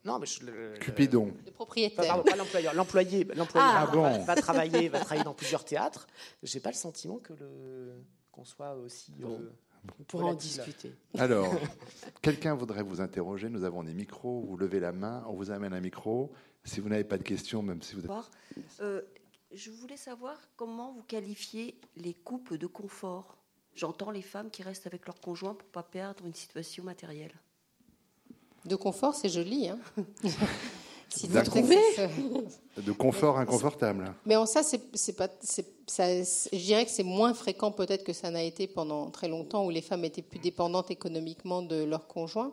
Non, 0.05 0.19
mais 0.21 0.27
je, 0.27 0.45
le- 0.45 0.75
Cupidon. 0.79 1.33
Le 1.45 1.51
propriétaire. 1.51 2.07
pardon, 2.07 2.23
pas 2.23 2.37
l'employeur. 2.37 2.75
L'employé, 2.75 3.25
l'employé 3.35 3.67
Ah, 3.69 3.87
va, 3.87 3.93
bon. 3.93 4.03
va- 4.03 4.19
va 4.19 4.35
travailler, 4.37 4.89
va 4.89 5.01
travailler 5.01 5.25
dans 5.25 5.35
plusieurs 5.35 5.65
théâtres. 5.65 6.07
J'ai 6.43 6.61
pas 6.61 6.71
le 6.71 6.77
sentiment 6.77 7.17
que 7.19 7.33
le 7.33 7.95
qu'on 8.31 8.45
soit 8.45 8.75
aussi. 8.75 9.13
euh, 9.25 9.51
On 10.01 10.05
pourra 10.05 10.25
en 10.27 10.35
discuter. 10.35 10.93
Alors, 11.19 11.55
quelqu'un 12.23 12.55
voudrait 12.55 12.83
vous 12.83 13.01
interroger. 13.01 13.49
Nous 13.49 13.65
avons 13.65 13.83
des 13.83 13.95
micros. 13.95 14.45
Vous 14.49 14.57
levez 14.57 14.81
la 14.81 14.93
main. 14.93 15.25
On 15.29 15.35
vous 15.35 15.51
amène 15.51 15.73
un 15.73 15.81
micro. 15.81 16.33
Si 16.65 16.81
vous 16.81 16.89
n'avez 16.89 17.05
pas 17.05 17.19
de 17.19 17.23
questions, 17.23 17.63
même 17.63 17.83
si 17.83 17.95
vous. 17.95 18.03
Euh, 18.81 19.03
je 19.53 19.71
voulais 19.71 19.97
savoir 19.97 20.37
comment 20.57 20.93
vous 20.93 21.03
qualifiez 21.03 21.79
les 21.97 22.15
couples 22.15 22.59
de 22.59 22.67
confort. 22.67 23.37
J'entends 23.75 24.11
les 24.11 24.23
femmes 24.23 24.51
qui 24.51 24.63
restent 24.63 24.87
avec 24.87 25.07
leur 25.07 25.21
conjoint 25.21 25.55
pour 25.55 25.69
pas 25.69 25.83
perdre 25.83 26.25
une 26.27 26.35
situation 26.35 26.83
matérielle. 26.83 27.35
De 28.65 28.75
confort, 28.75 29.15
c'est 29.15 29.29
joli. 29.29 29.69
Hein 29.69 29.79
Si 31.09 31.29
con- 31.29 31.43
trouvais 31.45 31.79
de 32.77 32.93
confort 32.93 33.39
inconfortable. 33.39 34.13
Mais 34.27 34.35
en 34.35 34.45
ça, 34.45 34.63
c'est 34.65 35.13
pas, 35.17 35.29
ça- 35.87 36.23
je 36.23 36.57
dirais 36.57 36.85
que 36.85 36.91
c'est 36.91 37.03
moins 37.03 37.35
fréquent 37.35 37.71
peut-être 37.73 38.05
que 38.05 38.13
ça 38.13 38.31
n'a 38.31 38.43
été 38.43 38.67
pendant 38.67 39.11
très 39.11 39.29
longtemps 39.29 39.65
où 39.65 39.71
les 39.71 39.83
femmes 39.83 40.05
étaient 40.05 40.23
plus 40.23 40.39
dépendantes 40.41 40.91
économiquement 40.91 41.63
de 41.63 41.85
leurs 41.85 42.07
conjoints. 42.07 42.53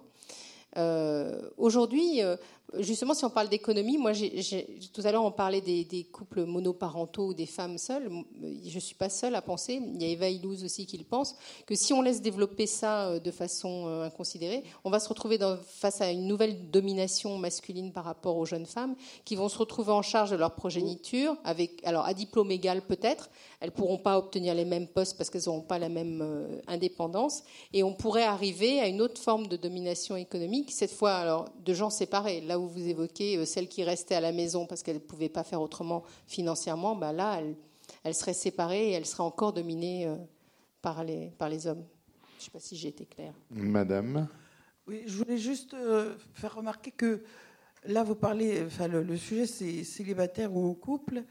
Euh, 0.77 1.49
Aujourd'hui, 1.57 2.21
euh, 2.21 2.35
justement, 2.79 3.13
si 3.13 3.25
on 3.25 3.29
parle 3.29 3.49
d'économie, 3.49 3.97
moi, 3.97 4.11
tout 4.13 5.01
à 5.03 5.11
l'heure, 5.11 5.23
on 5.23 5.31
parlait 5.31 5.61
des, 5.61 6.07
couples 6.11 6.45
monoparentaux 6.45 7.27
ou 7.27 7.33
des 7.33 7.45
femmes 7.45 7.77
seules. 7.77 8.09
Je 8.41 8.75
ne 8.75 8.79
suis 8.79 8.95
pas 8.95 9.09
seule 9.09 9.35
à 9.35 9.41
penser, 9.41 9.81
il 9.83 10.01
y 10.01 10.05
a 10.05 10.09
Eva 10.09 10.29
Illouz 10.29 10.63
aussi 10.63 10.85
qui 10.85 10.97
le 10.97 11.03
pense, 11.03 11.35
que 11.65 11.75
si 11.75 11.93
on 11.93 12.01
laisse 12.01 12.21
développer 12.21 12.67
ça 12.67 13.07
euh, 13.07 13.19
de 13.19 13.31
façon 13.31 13.85
euh, 13.87 14.05
inconsidérée, 14.05 14.63
on 14.83 14.89
va 14.89 14.99
se 14.99 15.09
retrouver 15.09 15.37
face 15.65 16.01
à 16.01 16.09
une 16.11 16.27
nouvelle 16.27 16.69
domination 16.71 17.37
masculine 17.37 17.91
par 17.91 18.05
rapport 18.05 18.37
aux 18.37 18.45
jeunes 18.45 18.65
femmes 18.65 18.95
qui 19.25 19.35
vont 19.35 19.49
se 19.49 19.57
retrouver 19.57 19.91
en 19.91 20.01
charge 20.01 20.31
de 20.31 20.35
leur 20.35 20.55
progéniture, 20.55 21.35
avec, 21.43 21.83
alors 21.85 22.05
à 22.05 22.13
diplôme 22.13 22.51
égal 22.51 22.81
peut-être, 22.81 23.29
elles 23.59 23.69
ne 23.69 23.73
pourront 23.73 23.97
pas 23.97 24.17
obtenir 24.17 24.53
les 24.55 24.65
mêmes 24.65 24.87
postes 24.87 25.17
parce 25.17 25.29
qu'elles 25.29 25.43
n'auront 25.45 25.61
pas 25.61 25.79
la 25.79 25.89
même 25.89 26.21
euh, 26.21 26.59
indépendance, 26.67 27.43
et 27.73 27.83
on 27.83 27.93
pourrait 27.93 28.23
arriver 28.23 28.79
à 28.79 28.87
une 28.87 29.01
autre 29.01 29.21
forme 29.21 29.47
de 29.47 29.57
domination 29.57 30.15
économique, 30.15 30.62
cette 30.71 30.91
fois 30.91 31.15
alors 31.15 31.49
de 31.63 31.73
gens 31.73 31.89
séparés. 31.89 32.41
Là 32.41 32.59
où 32.59 32.67
vous 32.67 32.87
évoquez 32.87 33.37
euh, 33.37 33.45
celles 33.45 33.67
qui 33.67 33.83
restaient 33.83 34.15
à 34.15 34.21
la 34.21 34.31
maison 34.31 34.65
parce 34.65 34.83
qu'elles 34.83 34.95
ne 34.95 35.01
pouvaient 35.01 35.29
pas 35.29 35.43
faire 35.43 35.61
autrement 35.61 36.03
financièrement, 36.27 36.95
bah 36.95 37.13
là, 37.13 37.39
elles, 37.39 37.55
elles 38.03 38.15
seraient 38.15 38.33
séparées 38.33 38.89
et 38.89 38.91
elles 38.91 39.05
seraient 39.05 39.23
encore 39.23 39.53
dominées 39.53 40.07
euh, 40.07 40.15
par, 40.81 41.03
les, 41.03 41.31
par 41.37 41.49
les 41.49 41.67
hommes. 41.67 41.85
Je 42.37 42.41
ne 42.41 42.43
sais 42.45 42.51
pas 42.51 42.59
si 42.59 42.75
j'ai 42.75 42.89
été 42.89 43.05
claire. 43.05 43.33
Madame, 43.49 44.27
Oui, 44.85 45.03
je 45.05 45.15
voulais 45.17 45.37
juste 45.37 45.73
euh, 45.73 46.15
faire 46.33 46.55
remarquer 46.55 46.91
que 46.91 47.23
là, 47.85 48.03
vous 48.03 48.15
parlez, 48.15 48.63
enfin, 48.65 48.87
le, 48.87 49.01
le 49.01 49.17
sujet 49.17 49.45
c'est 49.45 49.83
célibataire 49.83 50.53
ou 50.53 50.69
en 50.69 50.73
couple, 50.73 51.23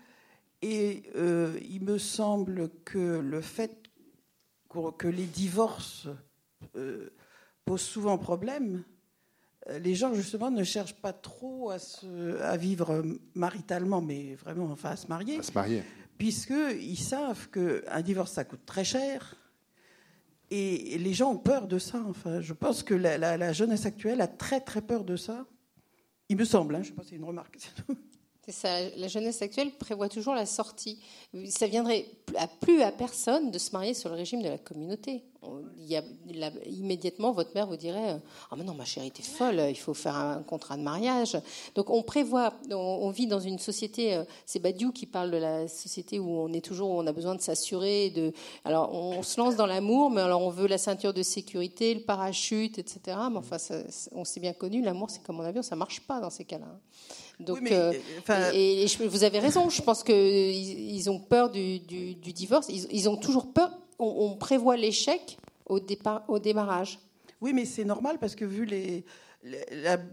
et 0.62 1.02
euh, 1.16 1.58
il 1.68 1.82
me 1.82 1.98
semble 1.98 2.70
que 2.84 3.18
le 3.18 3.40
fait 3.40 3.78
que 4.96 5.08
les 5.08 5.26
divorces 5.26 6.08
euh, 6.76 7.10
posent 7.66 7.82
souvent 7.82 8.16
problème, 8.16 8.84
les 9.80 9.94
gens 9.94 10.12
justement 10.14 10.50
ne 10.50 10.64
cherchent 10.64 10.94
pas 10.96 11.12
trop 11.12 11.70
à, 11.70 11.78
se, 11.78 12.40
à 12.40 12.56
vivre 12.56 13.04
maritalement, 13.34 14.00
mais 14.00 14.34
vraiment 14.34 14.66
enfin 14.66 14.90
à 14.90 14.96
se 14.96 15.06
marier, 15.06 15.38
à 15.38 15.42
se 15.42 15.52
marier. 15.52 15.82
puisqu'ils 16.18 16.96
savent 16.98 17.48
qu'un 17.50 18.00
divorce, 18.02 18.32
ça 18.32 18.44
coûte 18.44 18.64
très 18.66 18.84
cher. 18.84 19.36
Et 20.50 20.98
les 20.98 21.14
gens 21.14 21.30
ont 21.32 21.38
peur 21.38 21.66
de 21.66 21.78
ça. 21.78 22.02
Enfin, 22.06 22.40
je 22.40 22.52
pense 22.52 22.82
que 22.82 22.92
la, 22.94 23.16
la- 23.16 23.36
la 23.38 23.52
jeunesse 23.52 23.86
actuelle 23.86 24.20
a 24.20 24.28
très 24.28 24.60
très 24.60 24.82
peur 24.82 25.02
de 25.04 25.16
ça. 25.16 25.46
Il 26.28 26.36
me 26.36 26.44
semble, 26.44 26.74
hein, 26.74 26.82
je 26.82 26.88
ne 26.90 26.94
sais 26.94 26.96
pas 26.96 27.02
si 27.04 27.10
c'est 27.10 27.16
une 27.16 27.24
remarque. 27.24 27.58
La 28.66 29.06
jeunesse 29.06 29.40
actuelle 29.40 29.70
prévoit 29.70 30.08
toujours 30.08 30.34
la 30.34 30.46
sortie. 30.46 30.98
Ça 31.48 31.68
viendrait 31.68 32.06
à 32.36 32.48
plus 32.48 32.82
à 32.82 32.90
personne 32.90 33.52
de 33.52 33.58
se 33.58 33.70
marier 33.70 33.94
sur 33.94 34.08
le 34.08 34.16
régime 34.16 34.42
de 34.42 34.48
la 34.48 34.58
communauté. 34.58 35.22
Immédiatement, 36.66 37.30
votre 37.30 37.54
mère 37.54 37.68
vous 37.68 37.76
dirait 37.76 38.20
Ah, 38.50 38.56
mais 38.56 38.64
non, 38.64 38.74
ma 38.74 38.84
chérie, 38.84 39.12
t'es 39.12 39.22
folle, 39.22 39.62
il 39.68 39.78
faut 39.78 39.94
faire 39.94 40.16
un 40.16 40.42
contrat 40.42 40.76
de 40.76 40.82
mariage. 40.82 41.36
Donc, 41.76 41.90
on 41.90 42.02
prévoit, 42.02 42.52
on, 42.70 43.10
vit 43.10 43.28
dans 43.28 43.38
une 43.38 43.60
société, 43.60 44.14
euh, 44.14 44.24
c'est 44.44 44.58
Badiou 44.58 44.90
qui 44.90 45.06
parle 45.06 45.30
de 45.30 45.36
la 45.36 45.68
société 45.68 46.18
où 46.18 46.28
on 46.28 46.52
est 46.52 46.64
toujours, 46.64 46.90
où 46.90 46.98
on 47.00 47.06
a 47.06 47.12
besoin 47.12 47.36
de 47.36 47.40
s'assurer. 47.40 48.10
De, 48.10 48.32
alors, 48.64 48.92
on 48.92 49.22
se 49.22 49.40
lance 49.40 49.54
dans 49.54 49.66
l'amour, 49.66 50.10
mais 50.10 50.20
alors 50.20 50.42
on 50.42 50.50
veut 50.50 50.66
la 50.66 50.78
ceinture 50.78 51.14
de 51.14 51.22
sécurité, 51.22 51.94
le 51.94 52.00
parachute, 52.00 52.78
etc. 52.78 53.18
Mais 53.30 53.38
enfin, 53.38 53.56
on 54.12 54.24
s'est 54.24 54.40
bien 54.40 54.52
connu, 54.52 54.82
l'amour, 54.82 55.10
c'est 55.10 55.22
comme 55.22 55.38
en 55.38 55.44
avion, 55.44 55.62
ça 55.62 55.76
marche 55.76 56.00
pas 56.00 56.20
dans 56.20 56.30
ces 56.30 56.44
cas-là. 56.44 56.66
Donc, 57.40 57.70
euh, 57.70 57.92
et, 58.52 58.86
vous 59.08 59.24
avez 59.24 59.38
raison. 59.38 59.68
Je 59.70 59.82
pense 59.82 60.02
qu'ils 60.02 60.14
ils 60.14 61.10
ont 61.10 61.18
peur 61.18 61.50
du, 61.50 61.78
divorce. 61.80 62.68
Ils, 62.68 63.08
ont 63.08 63.16
toujours 63.16 63.52
peur. 63.52 63.70
On, 63.98 64.36
prévoit 64.36 64.76
l'échec 64.76 65.38
au 65.66 65.80
départ, 65.80 66.24
au 66.28 66.38
démarrage. 66.38 66.98
Oui, 67.40 67.52
mais 67.52 67.64
c'est 67.64 67.84
normal 67.84 68.18
parce 68.20 68.34
que 68.34 68.44
vu 68.44 68.64
les, 68.64 69.04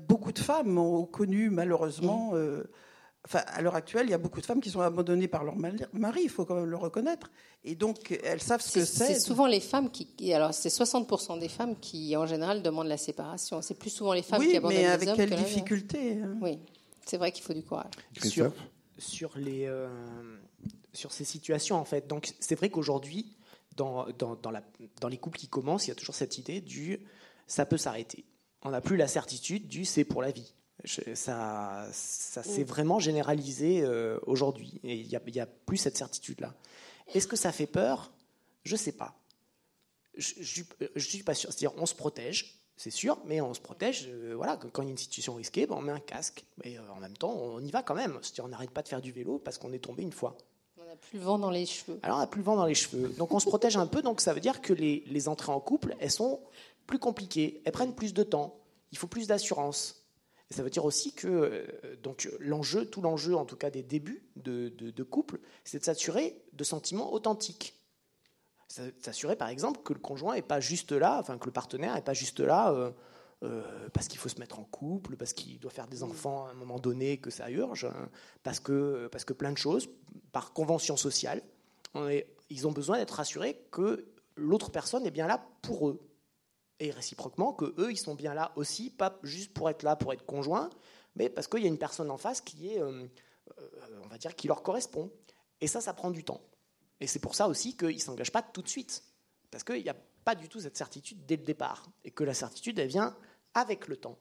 beaucoup 0.07 0.32
de 0.32 0.39
femmes 0.39 0.78
ont 0.78 1.05
connu 1.05 1.49
malheureusement. 1.49 2.32
Euh, 2.34 2.63
enfin, 3.26 3.41
à 3.47 3.61
l'heure 3.61 3.76
actuelle, 3.76 4.07
il 4.07 4.11
y 4.11 4.15
a 4.15 4.17
beaucoup 4.17 4.41
de 4.41 4.45
femmes 4.45 4.61
qui 4.61 4.70
sont 4.70 4.82
abandonnées 4.82 5.28
par 5.28 5.43
leur 5.43 5.55
mari, 5.55 6.22
il 6.24 6.30
faut 6.30 6.45
quand 6.45 6.55
même 6.55 6.65
le 6.65 6.78
reconnaître. 6.78 7.32
Et 7.63 7.76
donc, 7.76 8.17
elles 8.24 8.41
savent 8.41 8.61
ce 8.61 8.80
que 8.80 8.86
c'est. 8.86 9.05
C'est 9.05 9.20
souvent 9.20 9.45
les 9.45 9.59
femmes 9.59 9.91
qui. 9.91 10.34
Alors, 10.34 10.53
c'est 10.53 10.70
60% 10.70 11.39
des 11.39 11.49
femmes 11.49 11.76
qui, 11.80 12.15
en 12.15 12.26
général, 12.26 12.61
demandent 12.61 12.88
la 12.88 12.97
séparation. 12.97 13.61
C'est 13.61 13.78
plus 13.78 13.89
souvent 13.89 14.13
les 14.13 14.24
femmes 14.24 14.41
qui 14.41 14.55
abandonnent 14.55 14.78
les 14.78 14.86
hommes. 14.86 14.91
Oui, 14.91 15.05
mais 15.05 15.15
avec 15.15 15.30
quelle 15.30 15.38
difficulté 15.38 16.20
hein. 16.24 16.38
Oui. 16.41 16.59
C'est 17.10 17.18
vrai 17.18 17.32
qu'il 17.32 17.43
faut 17.43 17.53
du 17.53 17.64
courage. 17.64 17.91
Sur, 18.24 18.53
sur, 18.99 19.36
les, 19.36 19.66
euh, 19.66 19.89
sur 20.93 21.12
ces 21.12 21.24
situations, 21.24 21.76
en 21.76 21.86
fait. 21.86 22.05
Donc, 22.05 22.36
c'est 22.39 22.53
vrai 22.53 22.70
qu'aujourd'hui, 22.70 23.36
dans, 23.76 24.05
dans, 24.12 24.36
dans, 24.36 24.51
la, 24.51 24.62
dans 25.01 25.07
les 25.07 25.18
couples 25.18 25.39
qui 25.39 25.47
commencent, 25.47 25.88
il 25.88 25.89
y 25.89 25.91
a 25.91 25.95
toujours 25.95 26.14
cette 26.14 26.38
idée 26.38 26.62
du 26.62 26.99
ça 27.47 27.66
peut 27.66 27.78
s'arrêter. 27.78 28.26
On 28.62 28.70
n'a 28.70 28.80
plus 28.80 28.95
la 28.95 29.07
certitude 29.07 29.68
du 29.68 29.86
c'est 29.86 30.03
pour 30.03 30.22
la 30.22 30.30
vie. 30.30 30.53
ça, 31.16 31.89
ça 31.91 32.43
s'est 32.43 32.64
mm. 32.64 32.68
vraiment 32.68 32.99
généralisé 32.99 33.82
euh, 33.82 34.20
aujourd'hui. 34.28 34.80
Et 34.84 34.95
il 34.95 35.07
n'y 35.07 35.16
a, 35.16 35.43
a, 35.43 35.47
plus 35.47 35.78
cette 35.78 35.97
certitude-là. 35.97 36.53
Est-ce 37.16 37.28
que 37.28 37.38
ça 37.38 37.51
fait 37.51 37.66
peur? 37.66 38.14
Je 38.64 38.74
ne 38.74 38.78
sais 38.78 38.91
pas. 38.91 39.20
Je 40.16 40.62
ne 40.95 40.99
suis 40.99 41.24
pas 41.24 41.34
sûr. 41.34 41.51
C'est-à-dire, 41.51 41.74
on 41.82 41.88
se 41.88 41.95
protège 41.95 42.59
c'est 42.80 42.91
sûr, 42.91 43.17
mais 43.25 43.41
on 43.41 43.53
se 43.53 43.59
protège. 43.59 44.07
Euh, 44.07 44.36
voilà, 44.38 44.55
quand 44.55 44.82
il 44.84 44.86
y 44.86 44.88
a 44.88 44.91
une 44.91 44.97
situation 44.97 45.36
risquée, 45.36 45.67
ben, 45.67 45.75
on 45.77 45.82
met 45.82 45.91
un 45.91 45.99
casque. 45.99 46.45
Mais 46.63 46.77
euh, 46.77 46.82
en 46.95 47.01
même 47.01 47.17
temps, 47.17 47.34
on 47.34 47.59
y 47.59 47.71
va 47.71 47.84
quand 47.84 47.93
même. 47.93 48.17
on 48.41 48.47
n'arrête 48.47 48.71
pas 48.71 48.82
de 48.82 48.88
faire 48.88 49.01
du 49.01 49.11
vélo 49.11 49.38
parce 49.38 49.57
qu'on 49.57 49.73
est 49.73 49.80
tombé 49.80 50.01
une 50.01 50.13
fois. 50.13 50.38
On 50.77 50.86
n'a 50.86 50.95
plus 50.95 51.17
le 51.19 51.25
vent 51.25 51.38
dans 51.38 51.49
les 51.49 51.65
cheveux. 51.65 51.99
Alors, 52.03 52.15
on 52.15 52.21
n'a 52.21 52.27
plus 52.27 52.39
le 52.39 52.45
vent 52.45 52.55
dans 52.55 52.65
les 52.65 52.75
cheveux. 52.75 53.09
Donc, 53.17 53.34
on 53.34 53.39
se 53.39 53.47
protège 53.47 53.75
un 53.75 53.86
peu. 53.86 54.01
Donc, 54.01 54.21
ça 54.21 54.34
veut 54.34 54.39
dire 54.39 54.61
que 54.61 54.71
les, 54.71 55.03
les, 55.07 55.27
entrées 55.27 55.51
en 55.51 55.59
couple, 55.59 55.97
elles 55.99 56.09
sont 56.09 56.39
plus 56.88 56.99
compliquées. 56.99 57.61
Elles 57.65 57.73
prennent 57.73 57.93
plus 57.93 58.13
de 58.13 58.23
temps. 58.23 58.57
Il 58.93 58.97
faut 58.97 59.07
plus 59.07 59.27
d'assurance. 59.27 60.05
Et 60.49 60.53
ça 60.53 60.63
veut 60.63 60.69
dire 60.69 60.86
aussi 60.86 61.11
que 61.11 61.27
euh, 61.27 61.95
donc 62.01 62.30
l'enjeu, 62.39 62.86
tout 62.86 63.01
l'enjeu, 63.01 63.36
en 63.36 63.43
tout 63.43 63.57
cas 63.57 63.69
des 63.69 63.84
débuts 63.84 64.23
de, 64.38 64.69
de, 64.69 64.89
de 64.89 65.03
couple, 65.03 65.41
c'est 65.65 65.80
de 65.80 65.84
s'assurer 65.84 66.41
de 66.53 66.63
sentiments 66.63 67.11
authentiques 67.11 67.78
s'assurer 68.70 69.36
par 69.36 69.49
exemple 69.49 69.82
que 69.84 69.93
le 69.93 69.99
conjoint 69.99 70.36
n'est 70.36 70.41
pas 70.41 70.59
juste 70.59 70.91
là, 70.91 71.17
enfin 71.20 71.38
que 71.38 71.45
le 71.45 71.51
partenaire 71.51 71.95
n'est 71.95 72.01
pas 72.01 72.13
juste 72.13 72.39
là 72.39 72.72
euh, 72.72 72.91
euh, 73.43 73.89
parce 73.93 74.07
qu'il 74.07 74.20
faut 74.20 74.30
se 74.30 74.39
mettre 74.39 74.59
en 74.59 74.63
couple, 74.63 75.15
parce 75.15 75.34
qu'il 75.34 75.59
doit 75.59 75.72
faire 75.72 75.88
des 75.88 76.03
enfants 76.03 76.45
à 76.45 76.51
un 76.51 76.53
moment 76.53 76.80
donné, 76.80 77.17
que 77.17 77.30
ça 77.30 77.49
urge, 77.49 77.86
hein, 77.86 78.09
parce, 78.43 78.59
que, 78.59 79.07
parce 79.11 79.26
que 79.26 79.34
plein 79.34 79.51
de 79.51 79.57
choses, 79.57 79.89
par 80.32 80.53
convention 80.53 80.97
sociale, 80.97 81.41
ils 82.49 82.67
ont 82.67 82.72
besoin 82.72 82.97
d'être 82.97 83.15
rassurés 83.15 83.59
que 83.72 84.05
l'autre 84.36 84.70
personne 84.70 85.05
est 85.05 85.11
bien 85.11 85.26
là 85.26 85.43
pour 85.61 85.89
eux. 85.89 85.99
Et 86.80 86.91
réciproquement, 86.91 87.53
que 87.53 87.74
eux, 87.78 87.91
ils 87.91 87.97
sont 87.97 88.15
bien 88.15 88.34
là 88.34 88.51
aussi, 88.55 88.89
pas 88.89 89.17
juste 89.24 89.53
pour 89.53 89.70
être 89.70 89.84
là, 89.84 89.95
pour 89.95 90.13
être 90.13 90.26
conjoint, 90.26 90.70
mais 91.15 91.30
parce 91.30 91.47
qu'il 91.47 91.61
y 91.61 91.65
a 91.65 91.67
une 91.67 91.80
personne 91.80 92.11
en 92.11 92.17
face 92.17 92.41
qui 92.41 92.70
est, 92.70 92.82
euh, 92.82 93.07
on 94.03 94.07
va 94.07 94.17
dire, 94.17 94.36
qui 94.36 94.47
leur 94.47 94.61
correspond. 94.61 95.11
Et 95.61 95.67
ça, 95.67 95.82
ça 95.82 95.93
prend 95.93 96.11
du 96.11 96.24
temps. 96.24 96.41
Et 97.02 97.08
c'est 97.08 97.20
pour 97.20 97.36
ça 97.36 97.47
aussi 97.47 97.76
qu'ils 97.76 97.95
ne 97.95 98.00
s'engagent 98.00 98.32
pas 98.32 98.41
tout 98.41 98.62
de 98.62 98.68
suite. 98.68 99.04
Parce 99.52 99.64
qu'il 99.64 99.82
n'y 99.82 99.89
a 99.89 99.95
pas 100.26 100.36
du 100.36 100.50
tout 100.50 100.60
cette 100.60 100.78
certitude 100.78 101.26
dès 101.26 101.38
le 101.38 101.43
départ. 101.43 101.86
Et 102.04 102.12
que 102.12 102.24
la 102.24 102.34
certitude, 102.34 102.78
elle 102.80 102.88
vient 102.88 103.16
avec 103.54 103.88
le 103.88 103.97
temps. 103.97 104.18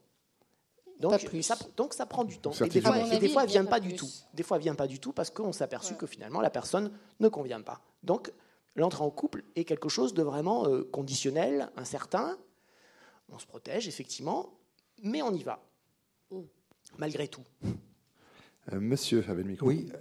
Donc, 1.01 1.21
ça, 1.43 1.57
donc 1.77 1.95
ça 1.95 2.07
prend 2.07 2.25
du 2.25 2.39
temps. 2.39 2.51
Et 2.53 2.69
des, 2.69 2.81
fois, 2.81 2.97
elle 2.97 3.09
ne 3.09 3.47
vient 3.47 3.65
pas, 3.65 3.79
du 3.79 3.95
tout. 3.95 4.09
Des 4.35 4.43
fois, 4.43 4.57
elle 4.57 4.65
vient 4.65 4.75
pas 4.75 4.89
du 4.89 4.99
tout 4.99 5.13
parce 5.13 5.31
qu'on 5.31 5.53
s'est 5.53 5.63
aperçu 5.63 5.95
que 5.95 6.07
finalement, 6.07 6.41
la 6.41 6.51
personne 6.51 6.91
ne 7.21 7.29
convient 7.29 7.61
pas. 7.61 7.81
Donc, 8.03 8.33
l'entrée 8.75 9.05
en 9.05 9.11
couple 9.11 9.45
est 9.55 9.65
quelque 9.65 9.89
chose 9.89 10.13
de 10.13 10.23
vraiment 10.23 10.67
euh, 10.67 10.83
conditionnel, 10.91 11.71
incertain. 11.77 12.37
On 13.29 13.39
se 13.39 13.47
protège, 13.47 13.87
effectivement, 13.87 14.59
mais 15.03 15.23
on 15.23 15.33
y 15.33 15.43
va. 15.45 15.63
Mm. 16.33 16.41
Malgré 16.97 17.29
tout. 17.29 17.45
Euh, 18.73 18.81
monsieur 18.81 19.25
avait 19.29 19.43
le 19.43 19.51
micro. 19.51 19.69
Oui. 19.69 19.93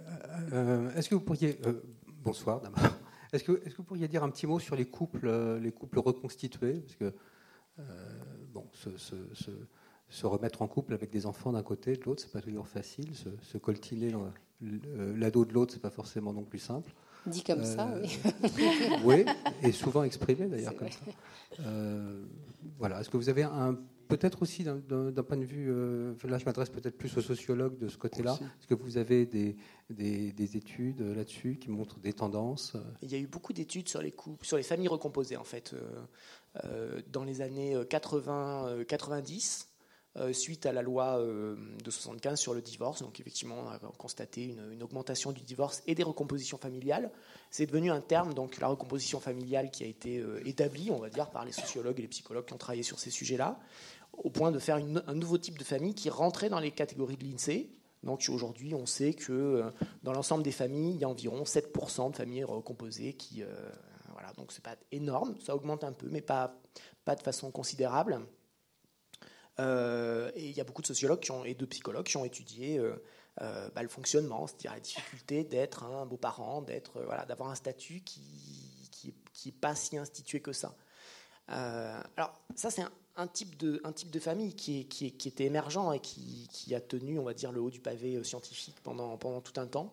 Euh, 0.52 0.92
est-ce 0.94 1.08
que 1.08 1.14
vous 1.14 1.20
pourriez 1.20 1.60
Bonsoir 2.22 2.60
Est-ce 3.32 3.44
que, 3.44 3.52
est 3.64 3.70
que, 3.70 3.76
vous 3.76 3.82
pourriez 3.82 4.08
dire 4.08 4.22
un 4.24 4.30
petit 4.30 4.46
mot 4.46 4.58
sur 4.58 4.74
les 4.76 4.86
couples, 4.86 5.26
euh, 5.26 5.58
les 5.60 5.72
couples 5.72 5.98
reconstitués? 5.98 6.80
Parce 6.80 6.96
que, 6.96 7.14
euh, 7.78 7.82
bon, 8.52 8.66
se, 8.72 10.26
remettre 10.26 10.62
en 10.62 10.68
couple 10.68 10.94
avec 10.94 11.10
des 11.10 11.26
enfants 11.26 11.52
d'un 11.52 11.62
côté, 11.62 11.96
de 11.96 12.02
l'autre, 12.04 12.22
c'est 12.22 12.32
pas 12.32 12.40
toujours 12.40 12.66
facile. 12.66 13.14
Se, 13.14 13.28
se 13.42 13.58
coltiner 13.58 14.12
l'ado 14.60 15.44
de 15.44 15.52
l'autre, 15.52 15.74
c'est 15.74 15.82
pas 15.82 15.90
forcément 15.90 16.32
non 16.32 16.44
plus 16.44 16.58
simple. 16.58 16.92
Dit 17.26 17.44
comme 17.44 17.64
ça, 17.64 17.92
oui. 18.00 18.18
Euh, 18.24 18.96
oui, 19.04 19.24
et 19.62 19.72
souvent 19.72 20.02
exprimé 20.02 20.46
d'ailleurs 20.46 20.76
comme 20.76 20.88
ça. 20.90 21.62
voilà. 22.78 23.00
Est-ce 23.00 23.10
que 23.10 23.16
vous 23.16 23.28
avez 23.28 23.42
un 23.42 23.76
peut-être 24.08 24.42
aussi 24.42 24.64
d'un 24.64 25.22
point 25.22 25.36
de 25.36 25.44
vue, 25.44 25.70
euh, 25.70 26.14
là 26.24 26.38
je 26.38 26.44
m'adresse 26.44 26.70
peut-être 26.70 26.96
plus 26.96 27.16
aux 27.16 27.22
sociologues 27.22 27.78
de 27.78 27.88
ce 27.88 27.96
côté-là, 27.96 28.38
est-ce 28.60 28.66
que 28.66 28.74
vous 28.74 28.96
avez 28.96 29.26
des, 29.26 29.56
des, 29.90 30.56
études 30.56 31.00
là-dessus 31.00 31.58
qui 31.60 31.70
montrent 31.70 32.00
des 32.00 32.14
tendances 32.14 32.76
Il 33.02 33.12
y 33.12 33.14
a 33.14 33.18
eu 33.18 33.26
beaucoup 33.26 33.52
d'études 33.52 33.88
sur 33.88 34.02
les 34.02 34.12
couples, 34.12 34.44
sur 34.44 34.56
les 34.56 34.62
familles 34.62 34.88
recomposées 34.88 35.36
en 35.36 35.44
fait, 35.44 35.74
euh, 35.74 36.02
euh, 36.64 37.00
dans 37.12 37.24
les 37.24 37.42
années 37.42 37.76
80-90. 37.76 39.66
suite 40.32 40.66
à 40.66 40.72
la 40.72 40.82
loi 40.82 41.20
de 41.20 41.90
75 41.90 42.40
sur 42.40 42.52
le 42.52 42.60
divorce. 42.60 43.02
Donc 43.02 43.20
effectivement, 43.20 43.56
on 43.64 43.68
a 43.68 43.78
constaté 43.98 44.46
une, 44.46 44.72
une 44.72 44.82
augmentation 44.82 45.30
du 45.30 45.42
divorce 45.42 45.80
et 45.86 45.94
des 45.94 46.02
recompositions 46.02 46.58
familiales. 46.58 47.12
C'est 47.52 47.66
devenu 47.66 47.92
un 47.92 48.00
terme, 48.00 48.34
donc 48.34 48.58
la 48.58 48.66
recomposition 48.66 49.20
familiale, 49.20 49.70
qui 49.70 49.84
a 49.84 49.86
été 49.86 50.24
établi, 50.44 50.90
on 50.90 50.98
va 50.98 51.08
dire, 51.08 51.30
par 51.30 51.44
les 51.44 51.52
sociologues 51.52 52.00
et 52.00 52.02
les 52.02 52.08
psychologues 52.08 52.46
qui 52.46 52.52
ont 52.54 52.58
travaillé 52.58 52.82
sur 52.82 52.98
ces 52.98 53.10
sujets-là 53.10 53.60
au 54.24 54.30
point 54.30 54.50
de 54.50 54.58
faire 54.58 54.76
un 54.76 55.14
nouveau 55.14 55.38
type 55.38 55.58
de 55.58 55.64
famille 55.64 55.94
qui 55.94 56.10
rentrait 56.10 56.48
dans 56.48 56.60
les 56.60 56.70
catégories 56.70 57.16
de 57.16 57.24
l'INSEE. 57.24 57.70
Donc 58.02 58.24
aujourd'hui, 58.28 58.74
on 58.74 58.86
sait 58.86 59.14
que 59.14 59.32
euh, 59.32 59.70
dans 60.02 60.12
l'ensemble 60.12 60.42
des 60.42 60.52
familles, 60.52 60.94
il 60.94 61.00
y 61.00 61.04
a 61.04 61.08
environ 61.08 61.42
7% 61.42 62.12
de 62.12 62.16
familles 62.16 62.44
recomposées 62.44 63.14
qui, 63.14 63.42
euh, 63.42 63.46
voilà, 64.12 64.32
donc 64.34 64.52
c'est 64.52 64.62
pas 64.62 64.76
énorme, 64.92 65.34
ça 65.40 65.54
augmente 65.54 65.84
un 65.84 65.92
peu, 65.92 66.08
mais 66.08 66.20
pas, 66.20 66.54
pas 67.04 67.16
de 67.16 67.22
façon 67.22 67.50
considérable. 67.50 68.20
Euh, 69.58 70.30
et 70.36 70.48
il 70.48 70.56
y 70.56 70.60
a 70.60 70.64
beaucoup 70.64 70.82
de 70.82 70.86
sociologues 70.86 71.20
qui 71.20 71.32
ont, 71.32 71.44
et 71.44 71.54
de 71.54 71.66
psychologues 71.66 72.06
qui 72.06 72.16
ont 72.16 72.24
étudié 72.24 72.80
bah, 73.40 73.82
le 73.82 73.88
fonctionnement, 73.88 74.46
c'est-à-dire 74.46 74.72
la 74.72 74.80
difficulté 74.80 75.44
d'être 75.44 75.84
un 75.84 76.06
beau-parent, 76.06 76.62
d'être, 76.62 77.02
voilà, 77.04 77.24
d'avoir 77.24 77.50
un 77.50 77.54
statut 77.54 78.00
qui 78.00 78.88
qui, 78.90 79.14
qui 79.32 79.52
pas 79.52 79.76
si 79.76 79.96
institué 79.96 80.40
que 80.40 80.52
ça. 80.52 80.74
alors 81.46 82.40
ça, 82.56 82.70
c'est 82.70 82.82
un, 82.82 82.90
un 83.18 83.26
type 83.26 83.56
de, 83.58 83.80
un 83.82 83.92
type 83.92 84.10
de 84.10 84.20
famille 84.20 84.54
qui, 84.54 84.86
qui, 84.86 85.06
était 85.28 85.44
émergent 85.44 85.92
et 85.92 85.98
qui, 85.98 86.74
a 86.74 86.80
tenu, 86.80 87.18
on 87.18 87.24
va 87.24 87.34
dire, 87.34 87.50
le 87.50 87.60
haut 87.60 87.70
du 87.70 87.80
pavé 87.80 88.14
euh, 88.14 88.22
scientifique 88.22 88.76
pendant, 88.84 89.16
pendant 89.18 89.40
tout 89.40 89.60
un 89.60 89.66
temps. 89.66 89.92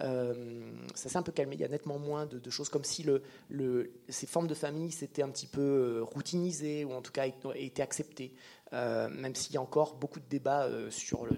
Euh, 0.00 0.72
ça 0.94 1.10
s'est 1.10 1.18
un 1.18 1.22
peu 1.22 1.32
calmé. 1.32 1.54
Il 1.54 1.60
y 1.60 1.64
a 1.64 1.68
nettement 1.68 1.98
moins 1.98 2.24
de, 2.24 2.50
choses 2.50 2.70
comme 2.70 2.84
si 2.84 3.02
le, 3.02 3.22
le, 3.50 3.92
ces 4.08 4.26
formes 4.26 4.46
de 4.46 4.54
famille 4.54 4.90
s'étaient 4.90 5.22
un 5.22 5.28
petit 5.28 5.46
peu 5.46 5.60
euh, 5.60 6.02
routinisées 6.02 6.84
ou 6.86 6.92
en 6.92 7.02
tout 7.02 7.12
cas 7.12 7.26
étaient 7.26 7.82
acceptées. 7.82 8.32
même 8.72 9.34
s'il 9.34 9.52
y 9.52 9.58
a 9.58 9.62
encore 9.62 9.96
beaucoup 9.96 10.20
de 10.20 10.28
débats 10.28 10.68
sur 10.88 11.26
le, 11.26 11.36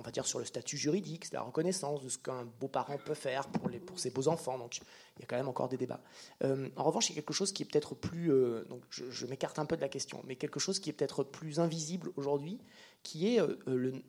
on 0.00 0.02
va 0.02 0.10
dire, 0.10 0.26
sur 0.26 0.38
le 0.38 0.46
statut 0.46 0.78
juridique, 0.78 1.30
la 1.30 1.42
reconnaissance 1.42 2.02
de 2.02 2.08
ce 2.08 2.16
qu'un 2.16 2.46
beau-parent 2.58 2.96
peut 3.04 3.14
faire 3.14 3.46
pour, 3.48 3.68
les, 3.68 3.78
pour 3.78 3.98
ses 3.98 4.10
beaux-enfants. 4.10 4.56
Donc, 4.56 4.78
il 5.16 5.20
y 5.20 5.22
a 5.24 5.26
quand 5.26 5.36
même 5.36 5.48
encore 5.48 5.68
des 5.68 5.76
débats. 5.76 6.00
Euh, 6.42 6.70
en 6.76 6.84
revanche, 6.84 7.10
il 7.10 7.12
y 7.12 7.18
a 7.18 7.20
quelque 7.20 7.34
chose 7.34 7.52
qui 7.52 7.62
est 7.62 7.66
peut-être 7.66 7.94
plus... 7.94 8.32
Euh, 8.32 8.64
donc, 8.64 8.82
je, 8.88 9.26
m'écarte 9.26 9.58
un 9.58 9.66
peu 9.66 9.76
de 9.76 9.82
la 9.82 9.90
question, 9.90 10.22
mais 10.26 10.36
quelque 10.36 10.58
chose 10.58 10.80
qui 10.80 10.88
est 10.88 10.94
peut-être 10.94 11.22
plus 11.22 11.60
invisible 11.60 12.10
aujourd'hui, 12.16 12.58
qui 13.02 13.34
est, 13.34 13.40
euh, 13.40 13.58
le, 13.66 14.02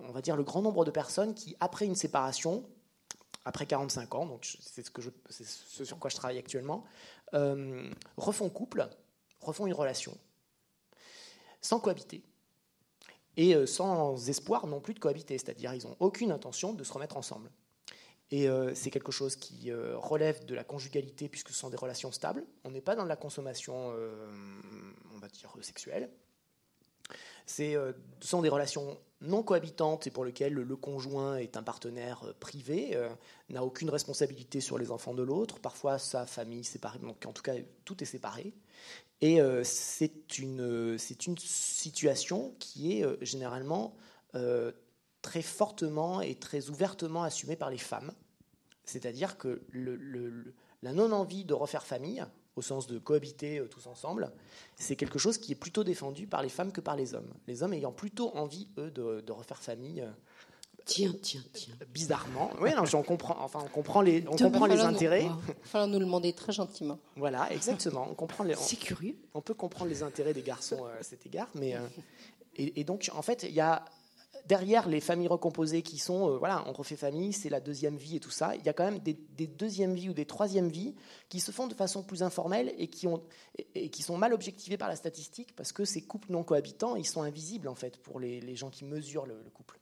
on 0.00 0.10
va 0.10 0.20
dire, 0.20 0.36
le 0.36 0.42
grand 0.42 0.62
nombre 0.62 0.84
de 0.84 0.90
personnes 0.90 1.32
qui, 1.32 1.56
après 1.60 1.86
une 1.86 1.94
séparation, 1.94 2.68
après 3.44 3.66
45 3.66 4.14
ans, 4.16 4.26
donc 4.26 4.44
c'est 4.58 4.84
ce 4.84 5.84
sur 5.84 5.98
quoi 6.00 6.10
je 6.10 6.16
travaille 6.16 6.38
actuellement, 6.38 6.84
refont 8.16 8.50
couple, 8.50 8.88
refont 9.40 9.68
une 9.68 9.72
relation, 9.72 10.18
sans 11.60 11.78
cohabiter 11.78 12.24
et 13.36 13.54
euh, 13.54 13.66
sans 13.66 14.28
espoir 14.28 14.66
non 14.66 14.80
plus 14.80 14.94
de 14.94 14.98
cohabiter, 14.98 15.36
c'est-à-dire 15.38 15.74
ils 15.74 15.86
n'ont 15.86 15.96
aucune 16.00 16.32
intention 16.32 16.72
de 16.72 16.84
se 16.84 16.92
remettre 16.92 17.16
ensemble. 17.16 17.50
Et 18.30 18.48
euh, 18.48 18.74
c'est 18.74 18.90
quelque 18.90 19.12
chose 19.12 19.36
qui 19.36 19.70
euh, 19.70 19.96
relève 19.96 20.44
de 20.46 20.54
la 20.54 20.64
conjugalité 20.64 21.28
puisque 21.28 21.50
ce 21.50 21.54
sont 21.54 21.70
des 21.70 21.76
relations 21.76 22.10
stables. 22.10 22.44
On 22.64 22.70
n'est 22.70 22.80
pas 22.80 22.96
dans 22.96 23.04
la 23.04 23.16
consommation, 23.16 23.92
on 25.14 25.18
va 25.18 25.28
dire, 25.28 25.52
sexuelle. 25.60 26.10
Ce 27.46 27.94
sont 28.20 28.42
des 28.42 28.48
relations 28.48 28.98
non 29.20 29.44
cohabitantes 29.44 30.08
et 30.08 30.10
pour 30.10 30.24
lesquelles 30.24 30.54
le 30.54 30.76
conjoint 30.76 31.36
est 31.36 31.56
un 31.56 31.62
partenaire 31.62 32.34
privé, 32.40 32.98
n'a 33.48 33.62
aucune 33.62 33.88
responsabilité 33.88 34.60
sur 34.60 34.78
les 34.78 34.90
enfants 34.90 35.14
de 35.14 35.22
l'autre, 35.22 35.60
parfois 35.60 35.98
sa 35.98 36.26
famille 36.26 36.64
séparée, 36.64 36.98
donc 36.98 37.24
en 37.24 37.32
tout 37.32 37.42
cas 37.42 37.54
tout 37.84 38.02
est 38.02 38.06
séparé. 38.06 38.52
Et 39.20 39.40
euh, 39.40 39.62
c'est 39.64 40.38
une, 40.38 40.96
une, 41.26 41.38
situation 41.38 42.54
qui 42.58 42.98
est 42.98 43.04
euh, 43.04 43.16
généralement 43.22 43.96
euh, 44.34 44.72
très 45.22 45.42
fortement 45.42 46.20
et 46.20 46.34
très 46.34 46.68
ouvertement 46.68 47.22
assumée 47.22 47.56
par 47.56 47.70
les 47.70 47.78
femmes. 47.78 48.12
C'est-à-dire 48.84 49.38
que 49.38 49.62
la 50.82 50.92
non-envie 50.92 51.44
de 51.44 51.54
refaire 51.54 51.84
famille, 51.84 52.24
au 52.54 52.62
sens 52.62 52.86
de 52.86 52.98
cohabiter 52.98 53.60
tous 53.68 53.88
ensemble, 53.88 54.30
c'est 54.76 54.94
quelque 54.94 55.18
chose 55.18 55.38
qui 55.38 55.52
est 55.52 55.56
plutôt 55.56 55.82
défendu 55.82 56.28
par 56.28 56.42
les 56.42 56.48
femmes 56.48 56.70
que 56.70 56.80
par 56.80 56.94
les 56.94 57.14
hommes. 57.14 57.34
Les 57.48 57.64
hommes 57.64 57.72
ayant 57.72 57.90
plutôt 57.90 58.34
envie, 58.36 58.68
eux, 58.78 58.92
de 58.92 59.32
refaire 59.32 59.58
famille 59.60 60.06
Tiens, 60.86 61.12
tiens, 61.20 61.42
tiens. 61.52 61.74
Bizarrement. 61.92 62.52
Oui, 62.60 62.70
non, 62.72 62.84
on 62.94 63.02
comprend, 63.02 63.36
enfin, 63.40 63.60
on 63.64 63.68
comprend 63.68 64.02
les, 64.02 64.24
on 64.28 64.36
comprend 64.36 64.66
les 64.66 64.80
intérêts. 64.80 65.24
Il 65.24 65.28
va 65.48 65.54
falloir 65.64 65.88
nous 65.88 65.98
le 65.98 66.04
demander 66.04 66.32
très 66.32 66.52
gentiment. 66.52 67.00
Voilà, 67.16 67.52
exactement. 67.52 68.06
On 68.08 68.14
comprend 68.14 68.44
les. 68.44 68.54
C'est 68.54 68.76
curieux. 68.76 69.16
On 69.34 69.40
peut 69.40 69.52
comprendre 69.52 69.90
les 69.90 70.04
intérêts 70.04 70.32
des 70.32 70.42
garçons 70.42 70.86
euh, 70.86 71.00
à 71.00 71.02
cet 71.02 71.26
égard, 71.26 71.48
mais 71.56 71.74
euh, 71.74 71.80
et, 72.54 72.84
donc 72.84 73.10
en 73.12 73.22
fait, 73.22 73.42
il 73.42 73.52
y 73.52 73.60
a 73.60 73.84
derrière 74.46 74.88
les 74.88 75.00
familles 75.00 75.26
recomposées 75.26 75.82
qui 75.82 75.98
sont, 75.98 76.30
euh, 76.30 76.38
voilà, 76.38 76.62
on 76.68 76.72
refait 76.72 76.94
famille, 76.94 77.32
c'est 77.32 77.48
la 77.48 77.58
deuxième 77.58 77.96
vie 77.96 78.16
et 78.16 78.20
tout 78.20 78.30
ça. 78.30 78.54
Il 78.54 78.64
y 78.64 78.68
a 78.68 78.72
quand 78.72 78.84
même 78.84 79.00
des, 79.00 79.18
des, 79.36 79.48
deuxièmes 79.48 79.94
vies 79.94 80.08
ou 80.10 80.14
des 80.14 80.24
troisièmes 80.24 80.68
vies 80.68 80.94
qui 81.28 81.40
se 81.40 81.50
font 81.50 81.66
de 81.66 81.74
façon 81.74 82.04
plus 82.04 82.22
informelle 82.22 82.72
et 82.78 82.86
qui 82.86 83.08
ont 83.08 83.24
et, 83.74 83.90
qui 83.90 84.02
sont 84.02 84.16
mal 84.16 84.32
objectivées 84.32 84.76
par 84.76 84.88
la 84.88 84.94
statistique 84.94 85.56
parce 85.56 85.72
que 85.72 85.84
ces 85.84 86.02
couples 86.02 86.30
non 86.30 86.44
cohabitants, 86.44 86.94
ils 86.94 87.06
sont 87.06 87.22
invisibles 87.22 87.66
en 87.66 87.74
fait 87.74 87.96
pour 87.96 88.20
les, 88.20 88.40
les 88.40 88.54
gens 88.54 88.70
qui 88.70 88.84
mesurent 88.84 89.26
le 89.26 89.34
couple. 89.52 89.80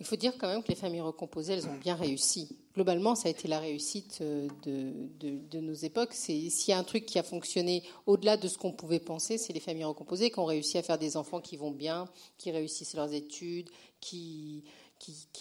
Il 0.00 0.06
faut 0.06 0.16
dire 0.16 0.32
quand 0.38 0.46
même 0.46 0.62
que 0.62 0.68
les 0.68 0.76
familles 0.76 1.00
recomposées, 1.00 1.54
elles 1.54 1.66
ont 1.66 1.76
bien 1.76 1.96
réussi. 1.96 2.56
Globalement, 2.74 3.16
ça 3.16 3.26
a 3.26 3.30
été 3.32 3.48
la 3.48 3.58
réussite 3.58 4.18
euh, 4.20 4.46
de, 4.62 5.58
nos 5.58 5.74
époques. 5.74 6.12
S'il 6.12 6.50
y 6.68 6.72
a 6.72 6.78
un 6.78 6.84
truc 6.84 7.04
qui 7.04 7.18
a 7.18 7.24
fonctionné 7.24 7.82
au-delà 8.06 8.36
de 8.36 8.46
ce 8.46 8.56
qu'on 8.58 8.70
pouvait 8.70 9.00
penser, 9.00 9.38
c'est 9.38 9.52
les 9.52 9.60
familles 9.60 9.84
recomposées 9.84 10.30
qui 10.30 10.38
ont 10.38 10.44
réussi 10.44 10.78
à 10.78 10.82
faire 10.84 10.98
des 10.98 11.16
enfants 11.16 11.40
qui 11.40 11.56
vont 11.56 11.72
bien, 11.72 12.06
qui 12.36 12.52
réussissent 12.52 12.94
leurs 12.94 13.12
études, 13.12 13.70
qui, 14.00 14.62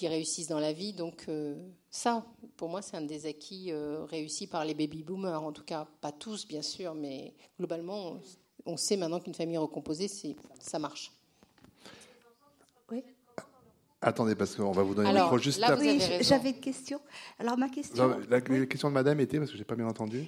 réussissent 0.01 0.47
dans 0.47 0.59
la 0.59 0.73
vie. 0.73 0.93
Donc 0.93 1.25
euh, 1.29 1.55
ça, 1.91 2.25
pour 2.55 2.69
moi, 2.69 2.81
c'est 2.81 2.97
un 2.97 3.01
des 3.01 3.27
acquis 3.27 3.71
euh, 3.71 4.05
réussis 4.05 4.47
par 4.47 4.65
les 4.65 4.73
baby-boomers. 4.73 5.43
En 5.43 5.51
tout 5.51 5.63
cas, 5.63 5.87
pas 6.01 6.11
tous, 6.11 6.47
bien 6.47 6.63
sûr, 6.63 6.95
mais 6.95 7.35
globalement, 7.59 8.17
on 8.65 8.75
sait 8.75 8.97
maintenant 8.97 9.19
qu'une 9.19 9.35
famille 9.35 9.57
recomposée, 9.57 10.09
ça 10.59 10.79
marche. 10.79 11.11
Attendez, 13.99 14.35
parce 14.35 14.55
qu'on 14.55 14.71
va 14.71 14.83
vous 14.83 14.93
donner 14.93 15.11
le 15.11 15.19
micro 15.19 15.39
juste 15.39 15.61
après. 15.63 15.97
Oui, 15.97 16.01
j'avais 16.21 16.51
une 16.51 16.59
question. 16.59 16.99
Alors, 17.39 17.57
ma 17.57 17.67
question. 17.67 18.19
la, 18.29 18.41
question 18.41 18.89
de 18.89 18.93
madame 18.93 19.19
était, 19.19 19.39
parce 19.39 19.49
que 19.49 19.57
je 19.57 19.61
n'ai 19.61 19.65
pas 19.65 19.75
bien 19.75 19.87
entendu. 19.87 20.27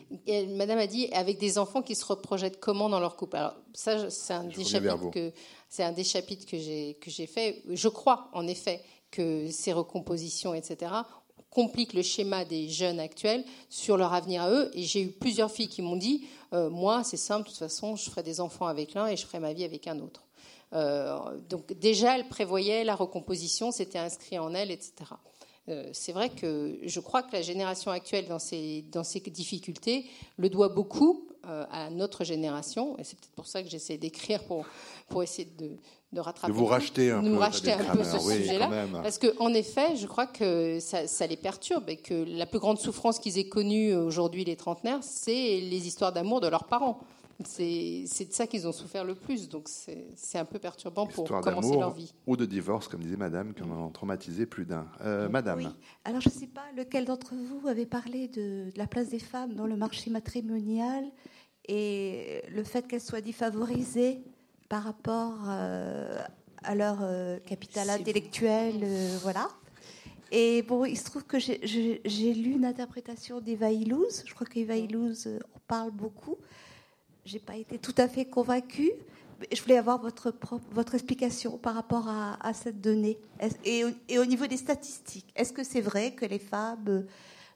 madame 0.56 0.80
a 0.80 0.88
dit 0.88 1.08
avec 1.14 1.38
des 1.38 1.60
enfants 1.60 1.84
qui 1.84 1.96
se 1.96 2.04
reprojettent 2.04 2.60
comment 2.60 2.90
dans 2.90 3.00
leur 3.00 3.16
couple? 3.16 3.38
Alors, 3.38 3.56
ça, 3.74 4.10
c'est 4.10 4.34
un, 4.34 4.46
des 4.46 4.64
chapitres 4.64 5.12
que, 5.12 5.32
c'est 5.70 5.84
un 5.84 5.92
des 5.92 6.04
chapitres 6.04 6.48
que 6.50 6.58
j'ai, 6.58 6.98
que 7.00 7.12
j'ai 7.12 7.28
fait. 7.28 7.62
Je 7.70 7.88
crois, 7.90 8.30
en 8.34 8.48
effet, 8.48 8.82
que 9.12 9.52
ces 9.52 9.72
recompositions, 9.72 10.56
etc., 10.56 10.92
compliquent 11.52 11.94
le 11.94 12.02
schéma 12.02 12.46
des 12.46 12.70
jeunes 12.70 13.00
actuels 13.00 13.44
sur 13.70 13.98
leur 13.98 14.14
avenir 14.14 14.44
à 14.44 14.52
eux. 14.52 14.72
Et 14.74 14.84
j'ai 14.84 15.04
eu 15.04 15.12
plusieurs 15.12 15.52
filles 15.52 15.68
qui 15.68 15.82
m'ont 15.84 15.96
dit 15.96 16.26
euh, 16.54 16.70
Moi, 16.72 17.04
c'est 17.04 17.18
simple, 17.18 17.46
de 17.46 17.50
toute 17.50 17.60
façon, 17.60 17.96
je 17.96 18.10
ferai 18.10 18.24
des 18.24 18.40
enfants 18.40 18.66
avec 18.66 18.96
l'un 18.96 19.08
et 19.08 19.16
je 19.16 19.26
ferai 19.26 19.40
ma 19.40 19.54
vie 19.54 19.64
avec 19.64 19.88
un 19.88 20.00
autre. 20.00 20.24
Euh, 20.74 21.18
donc 21.50 21.74
déjà, 21.74 22.18
elle 22.18 22.28
prévoyait 22.28 22.84
la 22.84 22.96
recomposition, 22.96 23.72
c'était 23.72 24.00
inscrit 24.00 24.38
en 24.38 24.54
elle, 24.54 24.72
etc. 24.72 24.94
Euh, 25.70 25.90
c'est 25.94 26.12
vrai 26.14 26.30
que 26.30 26.80
je 26.84 27.00
crois 27.00 27.24
que 27.24 27.32
la 27.34 27.42
génération 27.42 27.92
actuelle, 27.92 28.28
dans 28.28 28.40
ces, 28.40 28.84
dans 28.92 29.04
ces 29.04 29.20
difficultés, 29.20 30.06
le 30.38 30.50
doit 30.50 30.70
beaucoup 30.70 31.28
euh, 31.48 31.66
à 31.72 31.90
notre 31.90 32.24
génération. 32.24 32.98
Et 32.98 33.04
c'est 33.04 33.18
peut-être 33.20 33.36
pour 33.36 33.48
ça 33.48 33.62
que 33.64 33.70
j'essaie 33.70 33.98
d'écrire 33.98 34.44
pour, 34.44 34.66
pour 35.10 35.22
essayer 35.22 35.48
de, 35.58 35.78
de 36.12 36.20
rattraper. 36.20 36.54
De 36.54 36.58
vous 36.58 36.66
racheter 36.66 37.12
un 37.12 37.22
nous 37.22 37.34
peu, 37.34 37.40
racheter 37.40 37.74
un 37.74 37.96
peu 37.96 38.04
ce 38.04 38.20
sujet-là. 38.20 38.88
Parce 39.04 39.20
qu'en 39.20 39.54
effet, 39.54 39.96
je 39.96 40.08
crois 40.08 40.28
que 40.28 40.80
ça, 40.80 41.08
ça, 41.08 41.28
les 41.28 41.38
perturbe 41.38 41.90
et 41.90 41.98
que 41.98 42.14
la 42.14 42.46
plus 42.46 42.60
grande 42.60 42.80
souffrance 42.80 43.20
qu'ils 43.20 43.38
aient 43.38 43.50
connue 43.50 43.94
aujourd'hui, 43.94 44.44
les 44.46 44.56
trentenaires, 44.56 45.00
c'est 45.02 45.60
les 45.60 45.88
histoires 45.88 46.14
d'amour 46.14 46.42
de 46.42 46.48
leurs 46.48 46.66
parents. 46.66 47.00
C'est 47.46 48.04
de 48.28 48.34
ça 48.34 48.48
qu'ils 48.48 48.68
ont 48.68 48.74
souffert 48.74 49.06
le 49.06 49.16
plus, 49.16 49.48
donc 49.48 49.70
c'est 49.70 50.38
un 50.38 50.46
peu 50.46 50.60
perturbant 50.60 51.08
pour 51.08 51.24
commencer 51.26 51.78
leur 51.78 51.92
vie. 51.92 52.14
Ou 52.28 52.36
de 52.36 52.46
divorce, 52.46 52.90
comme 52.90 53.02
disait 53.02 53.16
Madame, 53.16 53.54
qui 53.54 53.64
en 53.64 53.72
ont 53.72 53.90
traumatisé 53.92 54.46
plus 54.46 54.66
d'un. 54.66 54.88
Euh, 55.02 55.30
madame. 55.30 55.60
Oui. 55.60 55.68
Alors 56.04 56.20
je 56.20 56.28
ne 56.28 56.34
sais 56.34 56.48
pas 56.48 56.66
lequel 56.76 57.06
d'entre 57.06 57.36
vous 57.36 57.68
avait 57.70 57.86
parlé 57.86 58.28
de, 58.28 58.70
la 58.76 58.88
place 58.88 59.10
des 59.10 59.20
femmes 59.20 59.54
dans 59.54 59.68
le 59.68 59.78
marché 59.78 60.10
matrimonial 60.10 61.06
et 61.66 62.44
le 62.52 62.64
fait 62.64 62.86
qu'elles 62.88 63.00
soient 63.00 63.22
défavorisées 63.22 64.22
par 64.68 64.84
rapport 64.84 65.38
euh, 65.48 66.22
à 66.64 66.76
leur 66.76 66.98
euh, 67.02 67.40
capital 67.40 67.90
intellectuel, 67.90 68.86
voilà. 69.22 69.48
Et 70.32 70.62
bon, 70.62 70.84
il 70.84 70.98
se 70.98 71.06
trouve 71.06 71.24
que 71.24 71.40
j'ai 71.40 72.34
lu 72.34 72.52
une 72.52 72.66
interprétation 72.66 73.40
d'Eva 73.40 73.72
Illouz. 73.72 74.24
Je 74.26 74.34
crois 74.36 74.46
qu'Eva 74.46 74.76
Illouz 74.76 75.28
en 75.56 75.60
parle 75.68 75.92
beaucoup 75.92 76.38
j'ai 77.30 77.40
pas 77.40 77.56
été 77.56 77.78
tout 77.78 77.94
à 77.98 78.08
fait 78.08 78.26
convaincue. 78.26 78.92
Je 79.54 79.62
voulais 79.62 79.78
avoir 79.78 80.02
votre, 80.02 80.34
votre 80.72 80.96
explication 80.96 81.58
par 81.58 81.76
rapport 81.76 82.10
à, 82.10 82.54
cette 82.54 82.82
donnée. 82.82 83.20
Et, 83.64 83.86
et, 84.10 84.20
au 84.20 84.26
niveau 84.26 84.48
des 84.48 84.58
statistiques, 84.58 85.32
est-ce 85.36 85.54
que 85.54 85.64
c'est 85.64 85.80
vrai 85.80 86.12
que 86.12 86.26
les 86.26 86.40
femmes 86.40 87.06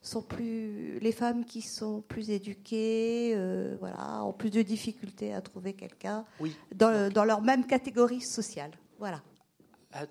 sont 0.02 0.22
plus, 0.22 1.00
les 1.00 1.12
femmes 1.12 1.44
qui 1.44 1.62
sont 1.62 2.02
plus 2.02 2.30
éduquées, 2.30 3.34
euh, 3.36 3.76
voilà, 3.80 4.24
ont 4.24 4.32
plus 4.32 4.50
de 4.50 4.62
difficultés 4.62 5.34
à 5.34 5.42
trouver 5.42 5.74
quelqu'un 5.74 6.24
oui. 6.40 6.56
dans, 6.76 7.12
dans, 7.12 7.26
leur 7.26 7.42
même 7.42 7.66
catégorie 7.66 8.22
sociale, 8.22 8.72
voilà. 9.00 9.22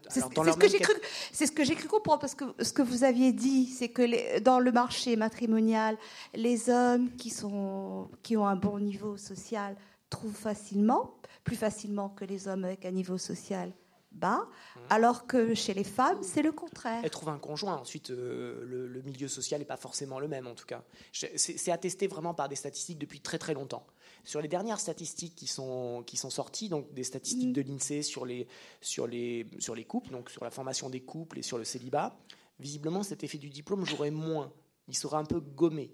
C'est 0.09 0.21
ce, 0.21 0.27
que 0.57 0.69
j'ai 0.69 0.79
cru, 0.79 0.95
c'est 1.33 1.47
ce 1.47 1.53
que 1.53 1.65
j'ai 1.65 1.75
cru 1.75 1.89
comprendre 1.89 2.21
parce 2.21 2.35
que 2.35 2.45
ce 2.61 2.73
que 2.73 2.83
vous 2.83 3.05
aviez 3.05 3.33
dit, 3.33 3.67
c'est 3.67 3.89
que 3.89 4.03
les, 4.03 4.41
dans 4.41 4.61
le 4.61 4.71
marché 4.71 5.17
matrimonial, 5.17 5.97
les 6.35 6.71
hommes 6.71 7.11
qui 7.17 7.31
sont 7.31 8.09
qui 8.23 8.37
ont 8.37 8.47
un 8.47 8.57
bon 8.57 8.79
niveau 8.79 9.17
social 9.17 9.77
trouvent 10.09 10.37
facilement, 10.37 11.17
plus 11.43 11.57
facilement 11.57 12.11
que 12.11 12.25
les 12.25 12.47
hommes 12.47 12.65
avec 12.65 12.85
un 12.85 12.93
niveau 12.93 13.19
social 13.19 13.73
bas, 14.13 14.47
mmh. 14.77 14.81
alors 14.91 15.27
que 15.27 15.55
chez 15.55 15.75
les 15.75 15.85
femmes, 15.85 16.23
c'est 16.23 16.43
le 16.43 16.53
contraire. 16.53 17.01
Elles 17.03 17.11
trouvent 17.11 17.31
un 17.31 17.39
conjoint. 17.39 17.77
Ensuite, 17.77 18.11
euh, 18.11 18.63
le, 18.65 18.87
le, 18.87 19.03
milieu 19.03 19.27
social 19.27 19.61
n'est 19.61 19.67
pas 19.67 19.77
forcément 19.77 20.21
le 20.21 20.29
même, 20.29 20.47
en 20.47 20.55
tout 20.55 20.67
cas. 20.67 20.83
C'est 21.13 21.71
attesté 21.71 22.07
vraiment 22.07 22.35
par 22.35 22.49
des 22.49 22.57
statistiques 22.57 22.99
depuis 22.99 23.21
très 23.21 23.39
très 23.39 23.55
longtemps. 23.55 23.87
Sur 24.25 24.41
les 24.41 24.49
dernières 24.49 24.79
statistiques 24.79 25.35
qui 25.35 25.47
sont, 25.47 26.05
qui 26.07 26.17
sont 26.17 26.31
sorties, 26.31 26.69
donc 26.69 26.93
des 26.95 27.05
statistiques 27.05 27.49
mm. 27.49 27.53
de 27.53 27.63
l'INSEE 27.63 28.03
sur 28.03 28.25
les, 28.25 28.47
sur, 28.81 29.07
les, 29.07 29.47
sur 29.59 29.75
les 29.75 29.85
couples, 29.85 30.11
donc 30.11 30.31
sur 30.31 30.45
la 30.45 30.51
formation 30.51 30.91
des 30.91 31.01
couples 31.01 31.39
et 31.39 31.43
sur 31.43 31.59
le 31.59 31.65
célibat, 31.65 32.17
visiblement 32.61 33.03
cet 33.03 33.25
effet 33.25 33.39
du 33.39 33.51
diplôme 33.51 33.85
jouerait 33.85 34.11
moins. 34.11 34.53
Il 34.89 34.97
serait 34.97 35.17
un 35.17 35.25
peu 35.25 35.41
gommé. 35.41 35.93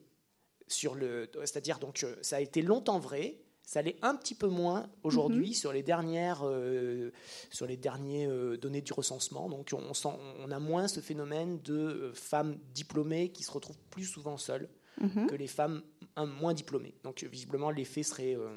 Sur 0.66 0.94
le, 0.94 1.30
c'est-à-dire 1.40 1.78
donc 1.78 2.04
euh, 2.04 2.16
ça 2.20 2.36
a 2.36 2.40
été 2.40 2.60
longtemps 2.60 2.98
vrai, 2.98 3.40
ça 3.62 3.80
l'est 3.80 3.96
un 4.02 4.14
petit 4.14 4.34
peu 4.34 4.48
moins 4.48 4.90
aujourd'hui 5.02 5.50
mm-hmm. 5.50 5.60
sur 5.60 5.72
les 5.72 5.82
dernières 5.82 6.40
euh, 6.42 7.10
sur 7.50 7.66
les 7.66 7.78
dernières 7.78 8.30
euh, 8.30 8.58
données 8.58 8.82
du 8.82 8.92
recensement. 8.92 9.48
Donc 9.48 9.70
on, 9.72 9.94
sent, 9.94 10.10
on 10.38 10.50
a 10.50 10.58
moins 10.58 10.86
ce 10.86 11.00
phénomène 11.00 11.60
de 11.62 12.12
femmes 12.14 12.58
diplômées 12.74 13.30
qui 13.30 13.44
se 13.44 13.50
retrouvent 13.50 13.78
plus 13.88 14.04
souvent 14.04 14.36
seules 14.36 14.68
mm-hmm. 15.00 15.26
que 15.26 15.34
les 15.34 15.46
femmes 15.46 15.82
moins 16.26 16.54
diplômés. 16.54 16.94
Donc 17.04 17.24
visiblement, 17.24 17.70
l'effet 17.70 18.02
serait, 18.02 18.34
euh, 18.36 18.48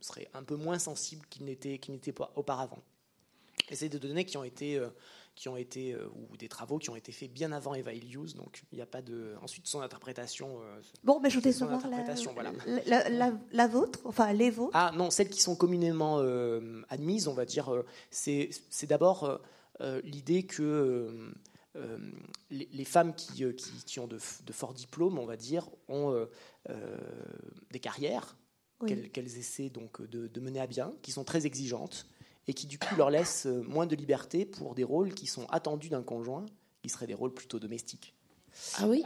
serait 0.00 0.28
un 0.34 0.42
peu 0.42 0.56
moins 0.56 0.78
sensible 0.78 1.24
qu'il 1.30 1.44
n'était 1.44 1.78
qu'il 1.78 1.94
n'était 1.94 2.12
pas 2.12 2.32
auparavant. 2.36 2.82
Et 3.70 3.76
c'est 3.76 3.88
des 3.88 3.98
données 3.98 4.24
qui 4.24 4.36
ont 4.36 4.44
été 4.44 4.76
euh, 4.76 4.88
qui 5.34 5.48
ont 5.48 5.56
été 5.56 5.92
euh, 5.92 6.06
ou 6.30 6.36
des 6.36 6.48
travaux 6.48 6.78
qui 6.78 6.90
ont 6.90 6.96
été 6.96 7.10
faits 7.10 7.32
bien 7.32 7.50
avant 7.52 7.74
Eva 7.74 7.92
Illius, 7.92 8.34
donc 8.34 8.62
il 8.72 8.76
n'y 8.76 8.82
a 8.82 8.86
pas 8.86 9.02
de 9.02 9.34
ensuite 9.42 9.66
son 9.66 9.80
interprétation. 9.80 10.60
bon, 11.02 11.18
mais 11.20 11.30
je 11.30 11.36
voudrais 11.36 11.52
savoir 11.52 11.80
la, 12.86 13.08
la, 13.08 13.32
la, 13.50 13.66
vôtre, 13.66 14.00
enfin 14.04 14.32
les 14.32 14.50
vôtres. 14.50 14.76
Ah 14.76 14.92
non, 14.94 15.10
celles 15.10 15.30
qui 15.30 15.40
sont 15.40 15.56
communément 15.56 16.18
admises, 16.88 17.26
on 17.26 17.34
va 17.34 17.44
dire, 17.44 17.72
c'est 18.10 18.50
c'est 18.70 18.86
d'abord 18.86 19.40
l'idée 20.04 20.44
que 20.44 21.32
euh, 21.76 21.98
les, 22.50 22.84
femmes 22.84 23.14
euh, 23.40 23.52
qui, 23.52 23.84
qui, 23.84 24.00
ont 24.00 24.06
de, 24.06 24.18
forts 24.18 24.74
diplômes, 24.74 25.18
on 25.18 25.26
va 25.26 25.36
dire, 25.36 25.68
ont 25.88 26.26
euh, 26.70 26.98
des 27.70 27.80
carrières 27.80 28.36
qu'elles 28.86 29.38
essaient 29.38 29.70
donc 29.70 30.02
de, 30.02 30.40
mener 30.40 30.60
à 30.60 30.66
bien, 30.66 30.92
qui 31.02 31.10
sont 31.10 31.24
très 31.24 31.46
exigeantes 31.46 32.06
et 32.46 32.54
qui 32.54 32.66
du 32.66 32.78
coup 32.78 32.94
leur 32.96 33.10
laisse 33.10 33.46
euh, 33.46 33.62
moins 33.62 33.86
de 33.86 33.96
liberté 33.96 34.44
pour 34.44 34.74
des 34.74 34.84
rôles 34.84 35.14
qui 35.14 35.26
sont 35.26 35.46
attendus 35.46 35.88
d'un 35.88 36.02
conjoint, 36.02 36.44
qui 36.82 36.88
seraient 36.90 37.06
des 37.06 37.14
rôles 37.14 37.32
plutôt 37.32 37.58
domestiques. 37.58 38.14
Ah 38.78 38.86
oui 38.86 39.04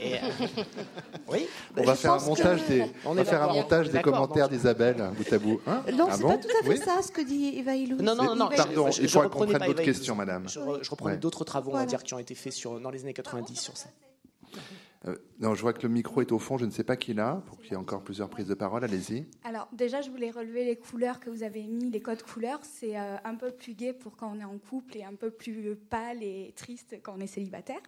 Et, 0.00 0.14
euh, 0.14 0.18
oui. 1.28 1.46
On 1.76 1.82
va 1.82 1.94
faire 1.94 2.12
un 2.14 2.24
montage 2.24 2.66
des, 2.66 2.82
On 3.04 3.10
on 3.10 3.14
va 3.14 3.24
faire 3.24 3.42
un 3.42 3.52
montage 3.52 3.90
des 3.90 4.00
commentaires 4.00 4.48
d'Isabelle 4.48 5.10
bout 5.16 5.32
à 5.32 5.38
bout. 5.38 5.60
Hein 5.66 5.82
Non, 5.92 6.06
Ah 6.10 6.16
c'est 6.16 6.22
bon 6.22 6.28
pas 6.30 6.38
tout 6.38 6.48
à 6.60 6.62
fait 6.64 6.68
Oui 6.70 6.78
ça 6.78 7.02
ce 7.02 7.12
que 7.12 7.20
dit 7.22 7.54
Eva 7.58 7.74
Illouz. 7.76 8.00
Non, 8.02 8.14
non, 8.14 8.34
non. 8.34 8.48
Pardon, 8.48 8.90
je- 8.90 9.02
il 9.02 9.08
je 9.08 9.12
faut 9.18 9.28
qu'on 9.28 9.46
prenne 9.46 9.66
d'autres 9.66 9.82
questions, 9.82 10.14
madame. 10.14 10.48
Je, 10.48 10.60
je 10.82 10.90
reprenais 10.90 11.14
Ouais. 11.14 11.20
d'autres 11.20 11.44
travaux, 11.44 11.68
on 11.70 11.72
Voilà. 11.72 11.84
va 11.86 11.88
dire, 11.90 12.02
qui 12.02 12.14
ont 12.14 12.18
été 12.18 12.34
faits 12.34 12.52
sur, 12.52 12.80
dans 12.80 12.90
les 12.90 13.02
années 13.02 13.12
90 13.14 13.56
sur 13.60 13.76
ça. 13.76 13.88
Euh, 15.06 15.16
non, 15.38 15.54
je 15.54 15.62
vois 15.62 15.72
que 15.72 15.82
le 15.82 15.88
micro 15.88 16.20
est 16.20 16.30
au 16.30 16.38
fond, 16.38 16.58
je 16.58 16.66
ne 16.66 16.70
sais 16.70 16.84
pas 16.84 16.94
qui 16.96 17.14
l'a, 17.14 17.42
pour 17.46 17.56
qu'il 17.58 17.70
y 17.70 17.72
ait 17.72 17.76
encore 17.78 18.02
plusieurs 18.02 18.28
prises 18.28 18.46
de 18.48 18.52
parole, 18.52 18.84
allez-y. 18.84 19.24
Alors 19.44 19.66
déjà, 19.72 20.02
je 20.02 20.10
voulais 20.10 20.30
relever 20.30 20.62
les 20.66 20.76
couleurs 20.76 21.20
que 21.20 21.30
vous 21.30 21.42
avez 21.42 21.62
mis, 21.62 21.90
les 21.90 22.02
codes 22.02 22.22
couleurs. 22.22 22.60
C'est 22.62 22.98
euh, 22.98 23.16
un 23.24 23.34
peu 23.34 23.50
plus 23.50 23.72
gai 23.72 23.94
pour 23.94 24.14
quand 24.16 24.30
on 24.36 24.38
est 24.40 24.44
en 24.44 24.58
couple 24.58 24.98
et 24.98 25.04
un 25.04 25.14
peu 25.14 25.30
plus 25.30 25.74
pâle 25.88 26.22
et 26.22 26.52
triste 26.54 26.96
quand 27.02 27.14
on 27.16 27.20
est 27.20 27.26
célibataire. 27.26 27.80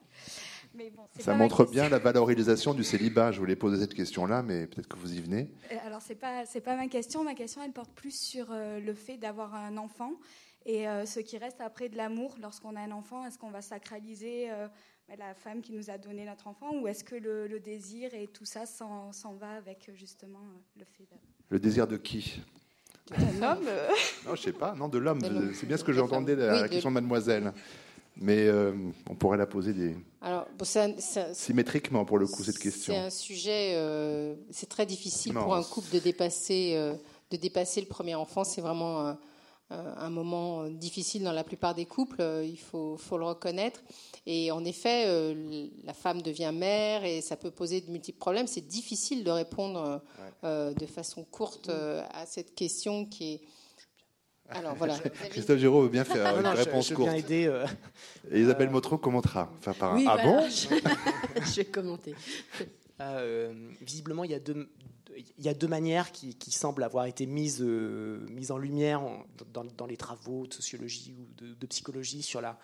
Mais 0.75 0.91
bon, 0.91 1.03
c'est 1.15 1.23
Ça 1.23 1.35
montre 1.35 1.65
bien 1.65 1.89
la 1.89 1.99
valorisation 1.99 2.73
du 2.75 2.85
célibat. 2.85 3.31
Je 3.33 3.39
voulais 3.41 3.57
poser 3.57 3.81
cette 3.81 3.95
question-là, 3.95 4.43
mais 4.43 4.67
peut-être 4.67 4.89
que 4.89 4.97
vous 4.97 5.13
y 5.13 5.21
venez. 5.21 5.51
Euh, 5.71 5.77
Alors 5.87 6.01
c'est 6.01 6.15
pas 6.15 6.47
c'est 6.47 6.61
pas 6.61 6.77
ma 6.77 6.87
question. 6.89 7.25
Ma 7.25 7.35
question, 7.35 7.63
elle 7.63 7.73
porte 7.73 7.93
plus 7.93 8.19
sur 8.19 8.47
euh, 8.51 8.81
le 8.81 8.95
fait 8.95 9.17
d'avoir 9.19 9.55
un 9.55 9.77
enfant 9.77 10.13
et 10.65 10.89
euh, 10.89 11.05
ce 11.07 11.21
qui 11.21 11.37
reste 11.39 11.61
après 11.61 11.89
de 11.89 11.97
l'amour 11.97 12.37
lorsqu'on 12.41 12.75
a 12.77 12.81
un 12.81 12.93
enfant. 12.93 13.27
Est-ce 13.27 13.39
qu'on 13.39 13.51
va 13.51 13.61
sacraliser 13.63 14.51
euh, 14.51 14.69
bah, 15.09 15.15
la 15.19 15.35
femme 15.35 15.61
qui 15.61 15.73
nous 15.73 15.91
a 15.91 15.99
donné 15.99 16.25
notre 16.25 16.47
enfant 16.47 16.75
ou 16.81 16.89
est-ce 16.89 17.05
que 17.05 17.17
le, 17.17 17.47
le 17.49 17.61
désir 17.61 18.15
et 18.15 18.29
tout 18.29 18.45
ça 18.47 18.65
s'en 18.65 19.11
va 19.39 19.51
avec 19.53 19.91
justement 19.95 20.39
euh, 20.41 20.81
le 20.81 20.85
fait 20.87 21.03
de- 21.05 21.19
Le 21.51 21.59
désir 21.59 21.87
de 21.87 21.97
qui? 21.97 22.41
D'un 23.11 23.43
homme 23.53 23.65
Non, 24.25 24.37
je 24.37 24.43
sais 24.43 24.53
pas. 24.53 24.75
Non, 24.75 24.89
de 24.89 24.97
l'homme. 24.97 25.19
C'est 25.55 25.67
bien 25.67 25.77
ce 25.77 25.83
que 25.85 25.93
j'entendais 25.93 26.37
la, 26.37 26.55
Oui, 26.55 26.61
la 26.63 26.69
question 26.69 26.91
de 26.91 26.95
mademoiselle. 26.95 27.53
Mais 28.23 28.47
euh, 28.47 28.73
on 29.11 29.15
pourrait 29.17 29.37
la 29.37 29.47
poser 29.47 29.73
des... 29.73 29.97
Alors, 30.21 30.47
bon, 30.57 30.65
c'est 30.65 30.81
un- 30.81 30.95
c'est 30.99 31.21
un- 31.21 31.35
symétriquement, 31.35 32.05
pour 32.05 32.19
le 32.19 32.27
coup, 32.29 32.45
cette 32.45 32.59
question. 32.59 32.93
C'est 32.95 32.99
un 33.01 33.11
sujet, 33.11 33.73
euh, 33.75 34.37
c'est 34.51 34.69
très 34.69 34.87
difficile 34.87 35.33
Non. 35.33 35.43
pour 35.43 35.55
un 35.57 35.63
couple 35.65 35.93
de 35.93 35.99
dépasser, 35.99 36.75
euh, 36.77 36.95
de 37.33 37.37
dépasser 37.37 37.81
le 37.81 37.89
premier 37.89 38.15
enfant. 38.15 38.45
C'est 38.45 38.61
vraiment 38.61 39.17
un, 39.71 40.11
moment 40.11 40.69
difficile 40.69 41.23
dans 41.25 41.33
la 41.33 41.45
plupart 41.45 41.75
des 41.75 41.87
couples, 41.87 42.23
il 42.45 42.59
faut, 42.59 42.97
faut 42.99 43.17
le 43.17 43.25
reconnaître. 43.25 43.81
Et 44.27 44.53
en 44.53 44.65
effet, 44.67 45.35
la 45.85 45.95
femme 45.95 46.21
devient 46.21 46.53
mère 46.55 47.05
et 47.07 47.23
ça 47.23 47.37
peut 47.37 47.51
poser 47.51 47.81
de 47.81 47.91
multiples 47.91 48.19
problèmes. 48.19 48.47
C'est 48.47 48.67
difficile 48.69 49.25
de 49.25 49.31
répondre 49.31 50.03
de 50.43 50.87
façon 50.87 51.25
courte 51.25 51.71
euh, 51.71 52.03
à 52.13 52.27
cette 52.27 52.55
question 52.55 53.07
qui 53.07 53.33
est. 53.35 53.41
Alors 54.55 54.75
voilà. 54.75 54.99
Christophe 55.31 55.59
Giraud 55.59 55.83
veut 55.83 55.89
bien 55.89 56.05
faire 56.05 56.33
Non, 56.33 56.39
une 56.39 56.45
non, 56.45 56.55
réponse 56.55 56.89
je 56.89 56.95
courte. 56.95 57.13
aider, 57.13 57.47
euh, 57.47 57.67
Et 58.31 58.41
Isabelle 58.41 58.71
Motro 58.71 58.99
commentera. 58.99 59.51
Enfin, 59.59 59.73
par 59.75 59.93
un- 59.95 59.97
Oui, 59.97 60.07
ah 60.09 60.17
bon 60.23 60.49
je, 60.49 61.57
vais 61.57 61.65
commenter. 61.71 62.15
Euh, 63.01 63.53
visiblement, 63.81 64.25
il 64.25 64.31
y 64.31 64.35
a 64.35 64.39
deux, 64.41 64.69
il 65.39 65.45
y 65.45 65.49
a 65.49 65.55
deux 65.55 65.69
manières 65.69 66.13
qui, 66.13 66.35
qui 66.37 66.51
semblent 66.51 66.83
avoir 66.85 67.07
été 67.07 67.27
mises, 67.27 67.61
euh, 67.63 68.25
mises 68.31 68.51
en 68.51 68.59
lumière 68.59 69.03
en- 69.03 69.25
dans, 69.53 69.65
dans 69.65 69.87
les 69.87 69.97
travaux 69.97 70.47
de 70.47 70.55
sociologie 70.55 71.15
ou 71.19 71.27
de, 71.43 71.55
de 71.55 71.67
psychologie 71.67 72.23
sur 72.23 72.41
la 72.41 72.59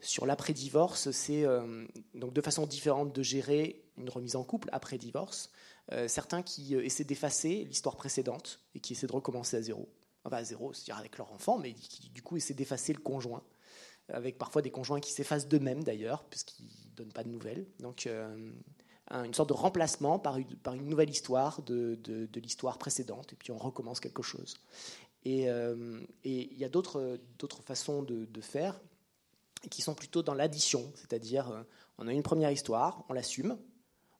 sur 0.00 0.26
l'après-divorce. 0.26 1.10
C'est 1.10 1.44
euh, 1.46 1.86
donc 2.14 2.34
de 2.34 2.40
façon 2.42 2.66
différente 2.66 3.14
de 3.14 3.22
gérer 3.22 3.82
une 3.96 4.10
remise 4.10 4.36
en 4.36 4.44
couple 4.44 4.68
après 4.72 4.98
divorce. 4.98 5.50
Euh, 5.92 6.06
certains 6.08 6.42
qui 6.42 6.74
euh, 6.74 6.84
essaient 6.84 7.04
d'effacer 7.04 7.64
l'histoire 7.64 7.96
précédente 7.96 8.60
et 8.74 8.80
qui 8.80 8.92
essaient 8.92 9.06
de 9.06 9.12
recommencer 9.12 9.56
à 9.56 9.62
zéro. 9.62 9.88
Enfin, 10.26 10.38
à 10.38 10.44
zéro, 10.44 10.72
c'est-à-dire 10.72 10.98
avec 10.98 11.16
leur 11.18 11.32
enfant, 11.32 11.56
mais 11.58 11.72
qui 11.72 12.10
du 12.10 12.22
coup 12.22 12.36
essaient 12.36 12.54
d'effacer 12.54 12.92
le 12.92 13.00
conjoint 13.00 13.42
avec 14.08 14.38
parfois 14.38 14.62
des 14.62 14.70
conjoints 14.70 15.00
qui 15.00 15.12
s'effacent 15.12 15.48
d'eux-mêmes 15.48 15.82
d'ailleurs, 15.82 16.24
puisqu'ils 16.24 16.66
ne 16.90 16.94
donnent 16.96 17.12
pas 17.12 17.24
de 17.24 17.28
nouvelles. 17.28 17.66
Donc 17.80 18.06
euh, 18.06 18.52
un- 19.08 19.24
une 19.24 19.34
sorte 19.34 19.48
de 19.48 19.54
remplacement 19.54 20.18
par 20.18 20.36
une, 20.38 20.56
par 20.58 20.74
une 20.74 20.88
nouvelle 20.88 21.10
histoire 21.10 21.62
de, 21.62 21.96
de- 22.02 22.28
l'histoire 22.40 22.78
précédente, 22.78 23.32
et 23.32 23.36
puis 23.36 23.50
on 23.52 23.56
recommence 23.58 23.98
quelque 24.00 24.22
chose. 24.22 24.56
Et 25.24 25.48
euh, 25.50 26.00
il 26.24 26.56
y 26.56 26.64
a 26.64 26.68
d'autres 26.68 27.18
façons 27.64 28.02
de, 28.02 28.40
faire 28.40 28.80
qui 29.70 29.82
sont 29.82 29.94
plutôt 29.94 30.22
dans 30.22 30.34
l'addition, 30.34 30.84
c'est-à-dire 30.94 31.50
euh, 31.50 31.62
on 31.98 32.06
a 32.06 32.12
une 32.12 32.22
première 32.22 32.52
histoire, 32.52 33.04
on 33.08 33.12
l'assume, 33.12 33.58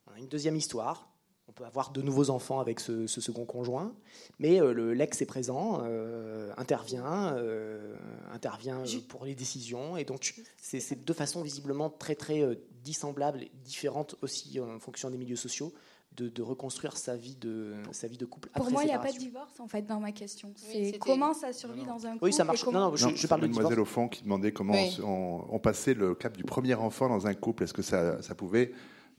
on 0.08 0.14
a 0.14 0.18
une 0.18 0.28
deuxième 0.28 0.56
histoire, 0.56 1.08
peut 1.56 1.64
avoir 1.64 1.90
de 1.90 2.02
nouveaux 2.02 2.30
enfants 2.30 2.60
avec 2.60 2.78
ce, 2.80 3.06
ce 3.06 3.20
second 3.20 3.44
conjoint, 3.46 3.92
mais 4.38 4.60
euh, 4.60 4.72
le 4.72 4.92
l'ex 4.92 5.20
est 5.22 5.26
présent, 5.26 5.80
euh, 5.82 6.52
intervient, 6.58 7.34
euh, 7.34 7.96
intervient 8.32 8.80
euh, 8.80 9.00
pour 9.08 9.24
les 9.24 9.34
décisions, 9.34 9.96
et 9.96 10.04
donc 10.04 10.34
c'est 10.58 11.04
deux 11.04 11.14
façons 11.14 11.42
visiblement 11.42 11.90
très 11.90 12.14
très 12.14 12.42
euh, 12.42 12.54
dissemblables, 12.84 13.40
différentes 13.64 14.16
aussi 14.22 14.60
en 14.60 14.78
fonction 14.78 15.10
des 15.10 15.16
milieux 15.16 15.34
sociaux, 15.36 15.72
de, 16.14 16.28
de 16.28 16.42
reconstruire 16.42 16.96
sa 16.96 17.16
vie 17.16 17.36
de 17.36 17.72
sa 17.90 18.06
vie 18.06 18.16
de 18.18 18.24
couple. 18.26 18.48
Pour 18.50 18.62
après 18.62 18.72
moi, 18.72 18.82
il 18.84 18.86
n'y 18.86 18.92
a 18.92 18.98
pas 18.98 19.12
de 19.12 19.18
divorce 19.18 19.58
en 19.58 19.66
fait 19.68 19.82
dans 19.82 20.00
ma 20.00 20.12
question. 20.12 20.52
Oui, 20.68 20.90
C'est 20.92 20.98
comment 20.98 21.32
ça 21.34 21.52
survit 21.54 21.84
dans 21.84 22.06
un 22.06 22.12
couple 22.12 22.24
Oui, 22.24 22.32
ça 22.32 22.44
marche. 22.44 22.64
comment- 22.64 22.80
Non, 22.80 22.90
non, 22.90 22.96
je, 22.96 23.06
Non, 23.08 23.12
je 23.16 23.26
parle 23.26 23.40
de 23.42 23.46
mademoiselle 23.48 23.70
divorce. 23.76 23.90
au 23.90 23.92
fond 23.92 24.08
qui 24.08 24.22
demandait 24.22 24.52
comment 24.52 24.72
Oui. 24.74 24.98
on, 25.02 25.42
on 25.48 25.58
passait 25.58 25.94
le 25.94 26.14
cap 26.14 26.36
du 26.36 26.44
premier 26.44 26.74
enfant 26.74 27.08
dans 27.08 27.26
un 27.26 27.34
couple. 27.34 27.64
Est-ce 27.64 27.74
que 27.74 27.82
ça, 27.82 28.20
ça 28.22 28.34
pouvait 28.34 28.72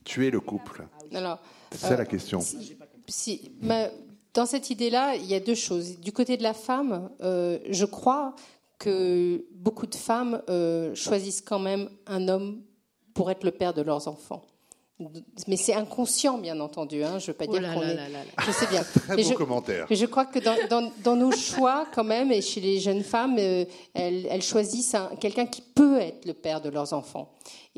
tuer 0.07 0.31
le 0.31 0.39
couple 0.39 0.87
Alors, 1.13 1.39
C'est 1.71 1.77
ça 1.79 1.93
Euh, 1.93 1.97
la 1.97 2.05
question. 2.05 2.39
Si- 3.07 3.51
dans 4.33 4.45
cette 4.45 4.69
idée-là, 4.69 5.15
il 5.15 5.25
y 5.25 5.33
a 5.35 5.39
deux 5.39 5.55
choses. 5.55 5.99
Du 5.99 6.11
côté 6.11 6.37
de 6.37 6.43
la 6.43 6.53
femme, 6.53 7.09
euh, 7.21 7.57
je 7.69 7.85
crois 7.85 8.35
que 8.79 9.45
beaucoup 9.55 9.87
de 9.87 9.95
femmes 9.95 10.41
euh, 10.49 10.93
choisissent 10.95 11.41
quand 11.41 11.59
même 11.59 11.89
un 12.05 12.27
homme 12.27 12.61
pour 13.15 13.31
être 13.31 13.43
le 13.43 13.51
père 13.51 13.73
de 13.73 13.81
leurs 13.81 14.07
enfants. 14.07 14.43
Mais 15.47 15.57
c'est 15.57 15.75
inconscient, 15.75 16.37
bien 16.39 16.59
entendu. 16.59 17.03
Hein. 17.03 17.19
Je 17.19 17.27
veux 17.27 17.33
pas 17.33 17.45
Oh 17.47 17.51
dire 17.57 17.71
qu'on 17.73 17.81
est. 17.83 17.93
là 17.95 18.09
là 18.09 18.23
là. 18.23 18.43
Je 18.45 18.51
sais 18.51 18.65
bien. 18.67 18.83
Très 19.07 19.15
Mais 19.15 19.23
je- 19.23 19.33
commentaire. 19.35 19.85
mais 19.89 19.95
je 19.95 20.05
crois 20.07 20.25
que 20.25 20.39
dans, 20.39 20.55
dans- 20.69 20.91
dans 21.03 21.15
nos 21.15 21.31
choix, 21.31 21.85
quand 21.93 22.03
même, 22.03 22.31
et 22.31 22.41
chez 22.41 22.61
les 22.61 22.79
jeunes 22.79 23.03
femmes, 23.03 23.35
euh, 23.39 23.65
elles, 23.93 24.25
elles 24.29 24.41
choisissent 24.41 24.95
un- 24.95 25.11
quelqu'un 25.19 25.45
qui 25.45 25.61
peut 25.61 25.99
être 25.99 26.25
le 26.25 26.33
père 26.33 26.61
de 26.61 26.69
leurs 26.69 26.93
enfants. 26.93 27.29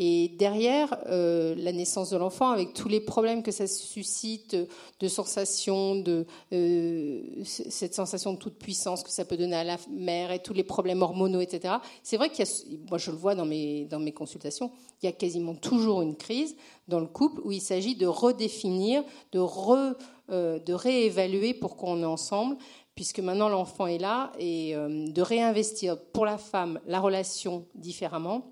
Et 0.02 0.30
derrière 0.30 0.98
euh, 1.08 1.54
la 1.58 1.74
naissance 1.74 2.12
de 2.12 2.16
l'enfant, 2.16 2.52
avec 2.52 2.74
tous 2.74 2.88
les 2.88 3.02
problèmes 3.02 3.44
que 3.44 3.52
ça 3.52 3.68
suscite, 3.68 4.56
de 5.02 5.08
sensation, 5.10 5.98
de 5.98 6.26
euh, 6.54 7.22
cette 7.44 7.94
sensation 7.94 8.32
de 8.32 8.38
toute 8.38 8.58
puissance 8.58 9.04
que 9.04 9.12
ça 9.12 9.26
peut 9.26 9.36
donner 9.36 9.58
à 9.58 9.66
la 9.66 9.76
mère, 9.92 10.32
et 10.32 10.40
tous 10.40 10.54
les 10.54 10.64
problèmes 10.64 11.02
hormonaux, 11.02 11.42
etc. 11.42 11.74
C'est 12.02 12.16
vrai 12.16 12.30
qu'il 12.30 12.46
y 12.46 12.48
a, 12.48 12.52
moi 12.90 12.98
je 12.98 13.12
le 13.12 13.18
vois 13.18 13.36
dans 13.36 13.44
mes 13.44 13.84
dans 13.88 14.00
mes 14.00 14.14
consultations, 14.14 14.72
il 15.04 15.08
y 15.08 15.10
a 15.10 15.12
quasiment 15.12 15.54
toujours 15.54 16.02
une 16.02 16.16
crise 16.16 16.56
dans 16.88 17.02
le 17.02 17.08
couple 17.08 17.42
où 17.44 17.52
il 17.52 17.60
s'agit 17.60 17.98
de 17.98 18.08
redéfinir, 18.08 19.04
de 19.34 19.40
re 19.40 19.98
euh, 20.30 20.60
de 20.60 20.72
réévaluer 20.72 21.54
pourquoi 21.54 21.90
on 21.90 22.02
est 22.04 22.06
ensemble, 22.06 22.56
puisque 22.96 23.20
maintenant 23.20 23.50
l'enfant 23.50 23.86
est 23.86 23.98
là, 23.98 24.32
et 24.40 24.76
de 24.76 25.22
réinvestir 25.22 26.00
pour 26.14 26.26
la 26.26 26.38
femme 26.38 26.80
la 26.88 27.02
relation 27.02 27.66
différemment, 27.76 28.46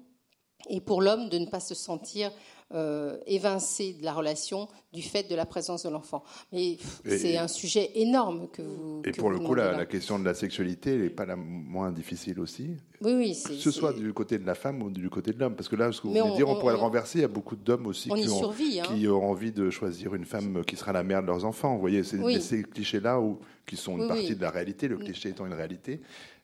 et 0.70 0.82
pour 0.82 1.02
l'homme 1.02 1.30
de 1.30 1.38
ne 1.38 1.46
pas 1.46 1.60
se 1.60 1.76
sentir 1.76 2.32
euh, 2.74 3.16
évincé 3.28 3.94
de 3.94 4.04
la 4.04 4.12
relation 4.12 4.68
du 4.92 5.02
fait 5.02 5.24
de 5.30 5.36
la 5.36 5.46
présence 5.46 5.84
de 5.84 5.90
l'enfant. 5.90 6.26
Mais 6.52 6.78
c'est 7.06 7.38
un 7.38 7.48
sujet 7.48 7.92
énorme 7.96 8.50
que 8.52 8.62
vous. 8.62 9.02
Et 9.06 9.12
que 9.12 9.18
pour 9.22 9.30
vous 9.32 9.40
le 9.40 9.40
coup, 9.40 9.54
la, 9.56 9.72
la 9.72 9.86
question 9.86 10.20
de 10.20 10.26
la 10.26 10.34
sexualité 10.34 10.98
n'est 10.98 11.10
pas 11.10 11.26
la 11.26 11.38
moins 11.38 11.92
difficile 11.94 12.42
aussi. 12.42 12.72
Oui, 13.00 13.14
oui, 13.14 13.42
Que 13.48 13.54
ce 13.56 13.72
soit 13.72 13.94
du 13.94 14.12
côté 14.12 14.38
de 14.38 14.46
la 14.46 14.54
femme 14.56 14.84
ou 14.84 14.90
du 14.90 15.10
côté 15.10 15.32
de 15.32 15.40
l'homme. 15.40 15.56
Parce 15.56 15.70
que 15.70 15.78
là, 15.78 15.94
ce 15.94 16.02
que 16.02 16.08
vous 16.08 16.14
venez 16.14 16.36
dire, 16.36 16.50
on, 16.50 16.58
on- 16.58 16.60
pourrait 16.60 16.74
le 16.74 16.80
renverser. 16.80 17.20
Il 17.20 17.22
y 17.22 17.26
a 17.26 17.30
beaucoup 17.30 17.56
d'hommes 17.56 17.88
aussi 17.88 18.10
On 18.12 18.16
qui 18.16 18.28
ont, 18.28 18.38
survit, 18.38 18.82
hein. 18.82 18.84
qui 18.94 19.08
ont 19.08 19.30
envie 19.30 19.54
de 19.54 19.70
choisir 19.70 20.14
une 20.14 20.26
femme 20.26 20.66
qui 20.66 20.76
sera 20.76 20.92
la 20.92 21.04
mère 21.04 21.22
de 21.22 21.28
leurs 21.28 21.46
enfants. 21.46 21.74
Vous 21.76 21.80
voyez, 21.80 22.04
c'est 22.04 22.18
Oui. 22.18 22.42
ces 22.42 22.64
clichés-là 22.64 23.22
qui 23.66 23.78
sont 23.78 23.94
une 23.96 24.02
Oui, 24.02 24.08
partie 24.10 24.28
oui. 24.32 24.36
de 24.36 24.42
la 24.42 24.50
réalité, 24.50 24.90
le 24.90 24.98
cliché 24.98 25.30
étant 25.30 25.46
une 25.46 25.54
réalité. 25.54 26.02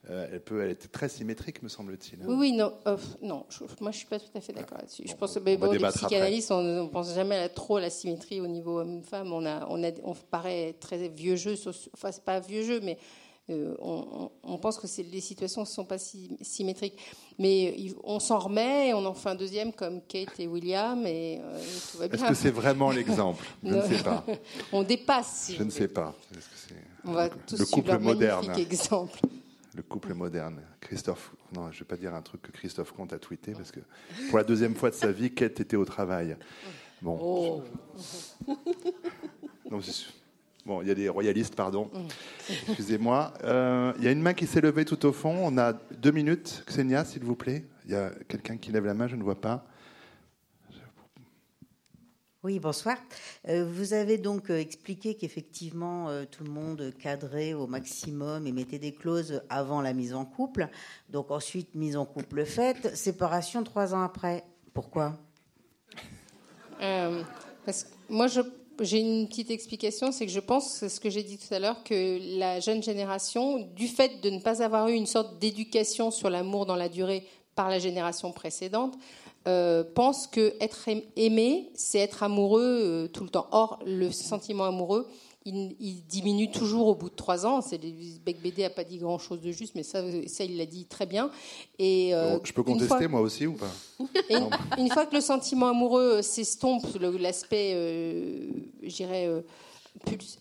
Euh, 0.10 0.28
elle 0.32 0.42
peut 0.42 0.68
être 0.68 0.92
très 0.92 1.08
symétrique, 1.08 1.64
me 1.64 1.70
semble-t-il. 1.70 2.22
hein. 2.22 2.26
Oui, 2.28 2.36
oui, 2.38 2.52
non, 2.52 2.74
euh, 2.88 2.98
non 3.22 3.46
je- 3.50 3.64
moi 3.80 3.92
je 3.92 3.98
suis 3.98 4.06
pas 4.08 4.20
tout 4.20 4.26
à 4.36 4.42
fait 4.42 4.52
d'accord 4.52 4.78
là-dessus. 4.78 5.04
Je 5.06 5.14
pense 5.16 5.34
que 5.36 5.40
bon, 5.40 5.72
les 5.72 5.80
psychanalystes, 5.80 6.52
on 6.52 6.62
ne 6.62 6.88
pense 6.88 7.14
jamais 7.14 7.38
à 7.38 7.50
trop 7.50 7.78
à 7.78 7.82
la 7.82 7.90
symétrie 7.90 8.42
au 8.42 8.48
niveau 8.48 8.80
homme-femme. 8.80 9.32
On, 9.32 9.46
a, 9.46 9.66
on, 9.70 9.82
a, 9.84 9.92
on 10.04 10.14
paraît 10.14 10.76
très 10.80 11.08
vieux 11.08 11.36
jeu, 11.38 11.56
enfin 11.94 12.12
c'est 12.12 12.24
pas 12.26 12.40
vieux 12.42 12.64
jeu, 12.64 12.82
mais 12.82 12.98
euh, 13.50 13.76
on, 13.82 14.58
pense 14.58 14.78
que 14.78 14.88
les 15.02 15.20
situations 15.20 15.62
ne 15.62 15.68
sont 15.68 15.84
pas 15.84 15.98
si, 15.98 16.38
symétriques. 16.42 16.98
Mais 17.38 17.76
euh, 17.78 17.94
on 18.04 18.20
s'en 18.20 18.40
remet 18.40 18.90
et 18.90 18.94
on 18.94 19.06
en 19.06 19.14
fait 19.14 19.30
un 19.30 19.36
deuxième 19.36 19.74
comme 19.74 20.02
Kate 20.02 20.40
et 20.40 20.48
William 20.48 21.06
et 21.06 21.42
euh, 21.44 21.62
tout 21.92 21.98
va 21.98 22.06
Est-ce 22.06 22.24
que 22.26 22.34
c'est 22.36 22.52
vraiment 22.52 22.92
l'exemple? 22.92 23.46
Je 23.64 23.74
ne 23.74 23.82
sais 23.82 24.04
pas. 24.04 24.26
on 24.72 24.84
dépasse. 24.84 25.44
si 25.48 25.56
Je 25.56 25.64
ne 25.64 25.70
sais 25.70 25.90
pas. 25.90 26.16
Que 26.32 26.76
On 27.06 27.12
va 27.12 27.30
tous 27.30 27.58
le 27.60 27.66
suivre 27.66 27.72
couple 27.72 27.92
leur 27.92 28.00
moderne 28.00 28.48
magnifique 28.48 28.66
exemple. 28.72 29.20
Le 29.76 29.82
couple 29.82 30.14
moderne. 30.14 30.62
Christophe, 30.82 31.32
non, 31.54 31.72
je 31.72 31.80
vais 31.80 31.86
pas 31.86 31.98
dire 31.98 32.14
un 32.14 32.22
truc 32.22 32.44
que 32.44 32.52
Christophe 32.52 32.92
Comte 32.92 33.12
a 33.14 33.18
tweeté 33.18 33.54
parce 33.54 33.72
que 33.72 33.80
pour 34.30 34.38
la 34.38 34.44
deuxième 34.44 34.76
fois 34.76 34.92
de 34.92 34.96
sa 34.96 35.12
vie, 35.12 35.32
Kate 35.32 35.60
était 35.60 35.76
au 35.76 35.86
travail. 35.86 36.38
Bon. 37.02 37.18
Oh. 37.20 37.64
Non. 39.72 39.80
Bon, 40.66 40.82
il 40.82 40.88
y 40.88 40.92
a 40.92 40.96
des 40.96 41.10
royalistes, 41.10 41.56
pardon. 41.56 41.90
Excusez-moi. 42.68 43.34
Euh, 43.44 43.92
il 43.98 44.04
y 44.04 44.08
a 44.08 44.12
une 44.12 44.22
main 44.22 44.34
qui 44.34 44.48
s'est 44.48 44.62
levée 44.62 44.86
tout 44.86 45.06
au 45.06 45.12
fond. 45.12 45.36
On 45.42 45.58
a 45.58 45.74
deux 45.74 46.12
minutes. 46.12 46.64
Xenia, 46.68 47.04
s'il 47.04 47.24
vous 47.24 47.36
plaît. 47.36 47.66
Il 47.86 47.92
y 47.92 47.96
a 47.96 48.12
quelqu'un 48.28 48.58
qui 48.58 48.72
lève 48.72 48.86
la 48.86 48.94
main, 48.94 49.08
je 49.08 49.16
ne 49.16 49.24
vois 49.24 49.42
pas. 49.42 49.66
Oui, 52.44 52.60
bonsoir. 52.60 52.98
Euh, 53.48 53.66
vous 53.66 53.94
avez 53.94 54.18
donc 54.18 54.50
euh, 54.50 54.60
expliqué 54.60 55.16
qu'effectivement, 55.16 56.10
euh, 56.10 56.26
tout 56.30 56.44
le 56.44 56.50
monde 56.50 56.92
cadrait 57.00 57.54
au 57.54 57.68
maximum 57.68 58.46
et 58.46 58.52
mettait 58.52 58.80
des 58.80 58.92
clauses 58.92 59.42
avant 59.48 59.82
la 59.82 59.94
mise 59.94 60.14
en 60.14 60.26
couple. 60.26 60.68
Donc 61.10 61.32
ensuite, 61.32 61.74
mise 61.74 61.96
en 61.96 62.04
couple 62.04 62.44
faite, 62.44 62.98
séparation 62.98 63.64
trois 63.64 63.96
ans 63.96 64.02
après. 64.02 64.44
Pourquoi? 64.74 65.18
Parce 67.66 67.86
que 67.86 67.90
moi, 68.10 68.28
j'ai 68.28 69.00
une 69.00 69.30
petite 69.30 69.50
explication, 69.50 70.12
c'est 70.12 70.26
que 70.26 70.32
je 70.34 70.42
pense, 70.42 70.86
ce 70.86 71.00
que 71.00 71.10
j'ai 71.10 71.24
dit 71.24 71.38
tout 71.38 71.54
à 71.54 71.60
l'heure, 71.60 71.82
que 71.86 72.38
la 72.38 72.60
jeune 72.60 72.84
génération, 72.84 73.60
du 73.74 73.88
fait 73.88 74.20
de 74.22 74.30
ne 74.30 74.42
pas 74.42 74.62
avoir 74.62 74.90
eu 74.90 74.94
une 74.96 75.06
sorte 75.06 75.40
d'éducation 75.40 76.12
sur 76.12 76.30
l'amour 76.30 76.66
dans 76.66 76.76
la 76.76 76.90
durée 76.90 77.26
par 77.56 77.70
la 77.70 77.80
génération 77.80 78.34
précédente, 78.34 78.98
euh, 79.48 79.84
pense 79.96 80.28
que 80.28 80.54
être 80.62 80.88
aim- 80.88 81.02
aimé, 81.16 81.70
c'est 81.76 82.00
être 82.00 82.24
amoureux 82.24 82.62
euh, 82.64 83.08
tout 83.08 83.24
le 83.24 83.30
temps. 83.30 83.48
Or, 83.52 83.80
le 83.86 84.12
sentiment 84.12 84.64
amoureux, 84.66 85.08
il, 85.46 85.76
il 85.82 86.06
diminue 86.06 86.50
toujours 86.50 86.88
au 86.88 86.96
bout 86.96 87.10
de 87.10 87.16
trois 87.16 87.46
ans. 87.46 87.60
C'est 87.62 87.78
Beck 88.26 88.42
BD 88.42 88.64
a 88.64 88.70
pas 88.70 88.86
dit 88.86 88.98
grand 88.98 89.20
chose 89.20 89.42
de 89.42 89.52
juste, 89.52 89.74
mais 89.76 89.84
ça, 89.84 90.02
ça 90.28 90.46
il 90.46 90.56
l'a 90.58 90.66
dit 90.66 90.86
très 90.86 91.06
bien. 91.06 91.30
Et 91.78 92.16
euh, 92.16 92.40
je 92.44 92.54
peux 92.54 92.64
contester, 92.64 93.08
moi 93.08 93.20
aussi, 93.20 93.46
ou 93.46 93.54
pas? 93.54 93.72
Et 94.30 94.36
une, 94.36 94.50
une 94.78 94.90
fois 94.90 95.06
que 95.06 95.16
le 95.16 95.22
sentiment 95.22 95.68
amoureux 95.68 96.22
s'estompe, 96.22 96.86
l'aspect, 97.20 97.74
euh, 97.76 99.42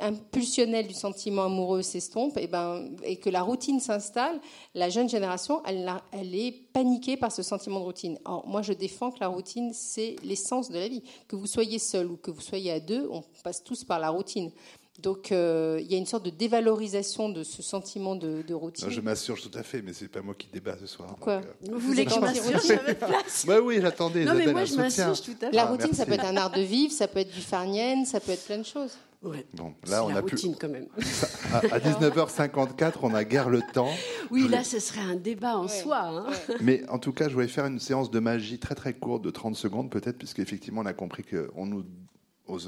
impulsionnel 0.01 0.87
du 0.87 0.95
sentiment 0.95 1.45
amoureux 1.45 1.83
s'estompe, 1.83 2.37
et, 2.39 2.47
ben, 2.47 2.91
et 3.05 3.17
que 3.17 3.31
la 3.31 3.43
routine 3.43 3.81
s'installe, 3.81 4.41
la 4.75 4.89
jeune 4.89 5.09
génération, 5.09 5.63
elle, 5.65 6.35
est 6.35 6.53
paniquée 6.73 7.17
par 7.17 7.31
ce 7.33 7.43
sentiment 7.43 7.81
de 7.81 7.85
routine. 7.85 8.19
Or, 8.25 8.47
moi, 8.47 8.63
je 8.63 8.73
défends 8.73 9.11
que 9.11 9.21
la 9.21 9.29
routine, 9.29 9.73
c'est 9.73 10.17
l'essence 10.25 10.71
de 10.71 10.79
la 10.79 10.89
vie. 10.89 11.03
Que 11.29 11.37
vous 11.37 11.47
soyez 11.47 11.79
seul 11.79 12.07
ou 12.11 12.17
que 12.17 12.31
vous 12.31 12.41
soyez 12.41 12.73
à 12.73 12.81
deux, 12.81 13.09
on 13.11 13.23
passe 13.45 13.63
tous 13.63 13.85
par 13.85 13.99
la 13.99 14.11
routine. 14.11 14.51
Donc, 14.99 15.33
euh, 15.33 15.81
il 15.81 15.91
y 15.91 15.95
a 15.95 15.99
une 15.99 16.07
sorte 16.07 16.25
de 16.25 16.31
dévalorisation 16.31 17.31
de 17.31 17.43
ce 17.43 17.63
sentiment 17.63 18.15
de, 18.15 18.43
de 18.47 18.55
routine. 18.55 18.87
Non, 18.89 18.93
Je 18.93 19.01
m'assure 19.01 19.41
tout 19.41 19.51
à 19.59 19.63
fait, 19.63 19.81
mais 19.81 19.95
c'est 19.95 20.09
pas 20.09 20.21
moi 20.21 20.35
qui 20.37 20.49
débat 20.53 20.77
ce 20.79 20.87
soir. 20.87 21.09
Pourquoi 21.09 21.37
donc, 21.39 21.47
euh, 21.69 21.73
Vous 21.73 21.79
voulez 21.79 22.05
que 22.05 22.13
je 22.13 22.21
m'assurge 22.21 22.71
à 22.71 22.77
votre 22.77 22.99
place? 22.99 23.45
Bah 23.47 23.61
oui, 23.63 23.79
j'attendais. 23.81 24.25
Non, 24.25 24.35
mais 24.35 24.47
moi, 24.53 24.65
je 24.67 24.75
m'assurge 24.75 25.23
tout 25.23 25.35
à 25.41 25.47
fait. 25.47 25.57
La 25.57 25.63
Ah, 25.63 25.71
routine, 25.71 25.93
ça 25.95 26.05
merci. 26.05 26.07
peut 26.07 26.13
être 26.13 26.25
un 26.31 26.37
art 26.37 26.51
de 26.53 26.61
vivre, 26.61 26.93
ça 26.93 27.09
peut 27.09 27.21
être 27.21 27.33
du 27.35 27.41
farnienne, 27.41 28.05
ça 28.05 28.21
peut 28.21 28.33
être 28.33 28.45
plein 28.45 28.59
de 28.59 28.65
choses. 28.67 28.93
Ouais. 29.23 29.47
Bon, 29.55 29.73
C'est 29.85 29.91
là, 29.93 30.05
on 30.05 30.09
la 30.09 30.17
a 30.17 30.23
plus. 30.23 30.35
routine 30.37 30.57
quand 30.61 30.69
même. 30.69 30.87
À, 31.53 31.59
à 31.59 31.79
19h54, 31.81 32.95
on 33.03 33.15
a 33.15 33.25
guère 33.25 33.49
le 33.51 33.61
temps. 33.73 33.91
Oui, 34.31 34.49
là, 34.49 34.65
ce 34.65 34.79
serait 34.79 35.01
un 35.03 35.17
débat 35.17 35.57
en 35.59 35.63
Ouais. 35.65 35.69
soi. 35.69 35.99
hein. 36.03 36.27
Mais 36.63 36.83
en 36.89 36.99
tout 36.99 37.13
cas, 37.13 37.29
je 37.29 37.35
voulais 37.35 37.47
faire 37.49 37.67
une 37.67 37.79
séance 37.79 38.11
de 38.11 38.19
magie 38.21 38.59
très 38.59 38.75
très 38.75 38.95
courte 38.95 39.23
de 39.23 39.31
30 39.31 39.55
secondes 39.55 39.91
peut-être, 39.91 40.17
puisqu'effectivement, 40.19 40.81
on 40.81 40.87
a 40.87 40.93
compris 40.95 41.23
qu'on 41.25 41.67
nous 41.67 41.85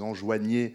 enjoignait 0.00 0.74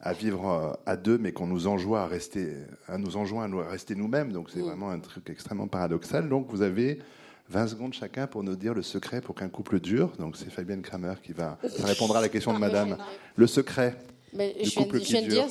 à 0.00 0.12
vivre 0.12 0.48
euh, 0.48 0.72
à 0.86 0.96
deux, 0.96 1.18
mais 1.18 1.32
qu'on 1.32 1.46
nous 1.48 1.66
enjoint 1.66 2.02
à 2.02 2.06
rester, 2.06 2.52
à 2.86 2.98
nous 2.98 3.16
enjoint 3.16 3.52
à 3.52 3.68
rester 3.68 3.94
nous-mêmes. 3.96 4.32
Donc 4.32 4.50
c'est 4.52 4.60
vraiment 4.60 4.90
un 4.90 5.00
truc 5.00 5.28
extrêmement 5.30 5.66
paradoxal. 5.66 6.28
Donc 6.28 6.46
vous 6.50 6.62
avez 6.62 7.00
20 7.48 7.66
secondes 7.66 7.94
chacun 7.94 8.26
pour 8.28 8.44
nous 8.44 8.54
dire 8.54 8.74
le 8.74 8.82
secret 8.82 9.20
pour 9.20 9.34
qu'un 9.34 9.48
couple 9.48 9.80
dure. 9.80 10.12
Donc 10.18 10.36
c'est 10.36 10.50
Fabienne 10.50 10.82
Kramer 10.82 11.14
qui 11.22 11.32
va 11.32 11.58
ça 11.76 11.86
répondra 11.86 12.18
à 12.18 12.22
la 12.22 12.28
question 12.28 12.52
de 12.54 12.58
Madame. 12.58 12.96
Le 13.36 13.46
secret. 13.48 13.96
Mais 14.32 14.54
du 14.54 14.64
je 14.64 14.70
viens, 14.70 14.84
je 15.04 15.12
de 15.26 15.30
dire, 15.30 15.44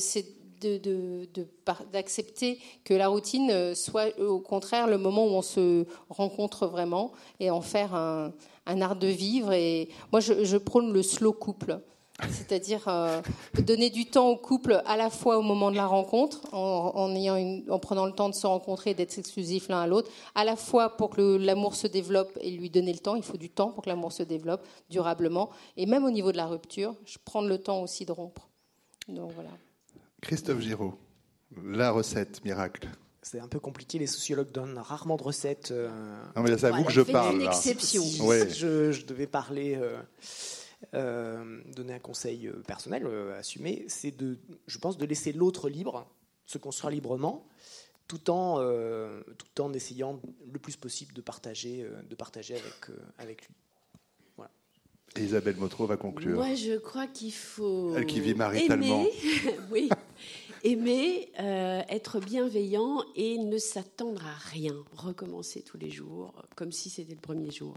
c'est 0.00 0.26
de- 0.60 0.78
de- 0.78 1.28
de 1.34 1.46
d'accepter 1.92 2.58
que 2.84 2.92
la 2.94 3.08
routine 3.08 3.50
euh, 3.50 3.74
soit 3.74 4.12
euh, 4.18 4.28
au 4.28 4.40
contraire 4.40 4.86
le 4.86 4.98
moment 4.98 5.24
où 5.26 5.30
on 5.30 5.42
se 5.42 5.86
rencontre 6.10 6.66
vraiment 6.66 7.12
et 7.38 7.50
en 7.50 7.60
faire 7.62 7.94
un, 7.94 8.32
un 8.66 8.80
art 8.82 8.96
de 8.96 9.06
vivre. 9.06 9.52
Et 9.52 9.88
moi, 10.12 10.20
je, 10.20 10.44
je 10.44 10.56
prône 10.58 10.92
le 10.92 11.02
slow 11.02 11.32
couple. 11.32 11.80
C'est-à-dire 12.30 12.86
euh, 12.88 13.20
donner 13.62 13.90
du 13.90 14.06
temps 14.06 14.28
au 14.28 14.36
couple 14.36 14.82
à 14.86 14.96
la 14.96 15.10
fois 15.10 15.38
au 15.38 15.42
moment 15.42 15.70
de 15.70 15.76
la 15.76 15.86
rencontre, 15.86 16.40
en, 16.54 16.92
en 16.94 17.14
ayant 17.14 17.36
une- 17.36 17.64
en 17.70 17.78
prenant 17.78 18.06
le 18.06 18.12
temps 18.12 18.28
de 18.28 18.34
se 18.34 18.46
rencontrer 18.46 18.90
et 18.90 18.94
d'être 18.94 19.18
exclusif 19.18 19.68
l'un 19.68 19.80
à 19.80 19.86
l'autre, 19.86 20.10
à 20.34 20.44
la 20.44 20.56
fois 20.56 20.96
pour 20.96 21.10
que 21.10 21.36
l'amour 21.36 21.74
se 21.74 21.86
développe 21.86 22.36
et 22.40 22.50
lui 22.50 22.70
donner 22.70 22.92
le 22.92 22.98
temps. 22.98 23.14
Il 23.16 23.22
faut 23.22 23.36
du 23.36 23.50
temps 23.50 23.70
pour 23.70 23.84
que 23.84 23.88
l'amour 23.88 24.12
se 24.12 24.22
développe 24.22 24.66
durablement. 24.90 25.50
Et 25.76 25.86
même 25.86 26.04
au 26.04 26.10
niveau 26.10 26.32
de 26.32 26.36
la 26.36 26.46
rupture, 26.46 26.94
je 27.06 27.18
prends 27.24 27.42
le 27.42 27.58
temps 27.58 27.82
aussi 27.82 28.04
de 28.04 28.12
rompre. 28.12 28.48
Donc 29.08 29.32
voilà. 29.34 29.50
Christophe 30.20 30.60
Giraud, 30.60 30.94
la 31.64 31.90
recette 31.90 32.44
miracle. 32.44 32.88
C'est 33.22 33.38
un 33.40 33.48
peu 33.48 33.60
compliqué, 33.60 33.98
les 33.98 34.06
sociologues 34.06 34.50
donnent 34.50 34.78
rarement 34.78 35.16
de 35.16 35.22
recettes. 35.22 35.72
euh, 35.72 35.90
Non 36.36 36.42
mais 36.42 36.50
là, 36.50 36.56
c'est 36.58 36.66
à 36.66 36.70
vous 36.70 36.76
Voilà, 36.76 36.86
que 36.88 36.92
je 36.92 37.00
parle. 37.02 37.34
une 37.36 37.42
là. 37.44 37.50
exception. 37.50 38.02
Si 38.02 38.22
Ouais. 38.22 38.48
je, 38.48 38.92
je 38.92 39.04
devais 39.04 39.26
parler, 39.26 39.76
euh, 39.76 40.00
euh, 40.94 41.60
donner 41.74 41.94
un 41.94 41.98
conseil 41.98 42.48
euh, 42.48 42.62
personnel, 42.66 43.06
euh, 43.06 43.38
assumé, 43.38 43.84
c'est 43.88 44.16
de, 44.16 44.38
je 44.66 44.78
pense, 44.78 44.96
de 44.98 45.06
laisser 45.06 45.32
l'autre 45.32 45.68
libre, 45.68 46.06
se 46.46 46.58
construire 46.58 46.90
librement, 46.90 47.46
tout 48.08 48.30
en, 48.30 48.56
euh, 48.58 49.22
tout 49.38 49.62
en 49.62 49.72
essayant 49.72 50.20
le 50.50 50.58
plus 50.58 50.76
possible 50.76 51.12
de 51.12 51.20
partager, 51.20 51.82
euh, 51.82 52.02
de 52.02 52.14
partager 52.14 52.54
avec, 52.54 52.90
euh, 52.90 52.96
avec 53.18 53.46
lui. 53.46 53.54
Et 55.16 55.24
Isabelle 55.24 55.56
Motro 55.56 55.86
va 55.86 55.96
conclure. 55.96 56.36
Moi, 56.36 56.54
je 56.54 56.78
crois 56.78 57.08
qu'il 57.08 57.32
faut. 57.32 57.96
Elle 57.96 58.06
qui 58.06 58.20
vit 58.20 58.34
maritalement. 58.34 59.00
Aimer, 59.02 59.56
oui. 59.72 59.88
Aimer, 60.62 61.32
euh, 61.40 61.82
être 61.88 62.20
bienveillant 62.20 63.02
et 63.16 63.38
ne 63.38 63.58
s'attendre 63.58 64.24
à 64.24 64.34
rien. 64.50 64.76
Recommencer 64.92 65.62
tous 65.62 65.78
les 65.78 65.90
jours, 65.90 66.32
comme 66.54 66.70
si 66.70 66.90
c'était 66.90 67.14
le 67.14 67.20
premier 67.20 67.50
jour. 67.50 67.76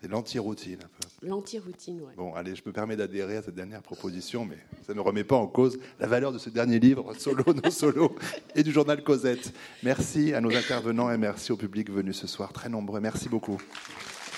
C'est 0.00 0.08
l'anti-routine 0.08 0.78
un 0.84 0.88
peu. 1.00 1.26
L'anti-routine, 1.26 2.00
ouais. 2.02 2.12
Bon, 2.16 2.32
allez, 2.34 2.54
je 2.54 2.62
me 2.64 2.72
permets 2.72 2.94
d'adhérer 2.94 3.38
à 3.38 3.42
cette 3.42 3.56
dernière 3.56 3.82
proposition, 3.82 4.44
mais 4.44 4.58
ça 4.86 4.94
ne 4.94 5.00
remet 5.00 5.24
pas 5.24 5.36
en 5.36 5.48
cause 5.48 5.78
la 5.98 6.06
valeur 6.06 6.32
de 6.32 6.38
ce 6.38 6.50
dernier 6.50 6.78
livre, 6.78 7.14
Solo, 7.18 7.44
non 7.64 7.70
solo, 7.70 8.14
et 8.54 8.62
du 8.62 8.70
journal 8.70 9.02
Cosette. 9.02 9.52
Merci 9.82 10.34
à 10.34 10.40
nos 10.40 10.54
intervenants 10.54 11.10
et 11.10 11.18
merci 11.18 11.50
au 11.50 11.56
public 11.56 11.90
venu 11.90 12.12
ce 12.12 12.28
soir, 12.28 12.52
très 12.52 12.68
nombreux. 12.68 13.00
Merci 13.00 13.28
beaucoup. 13.28 13.60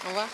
Au 0.05 0.09
revoir. 0.09 0.29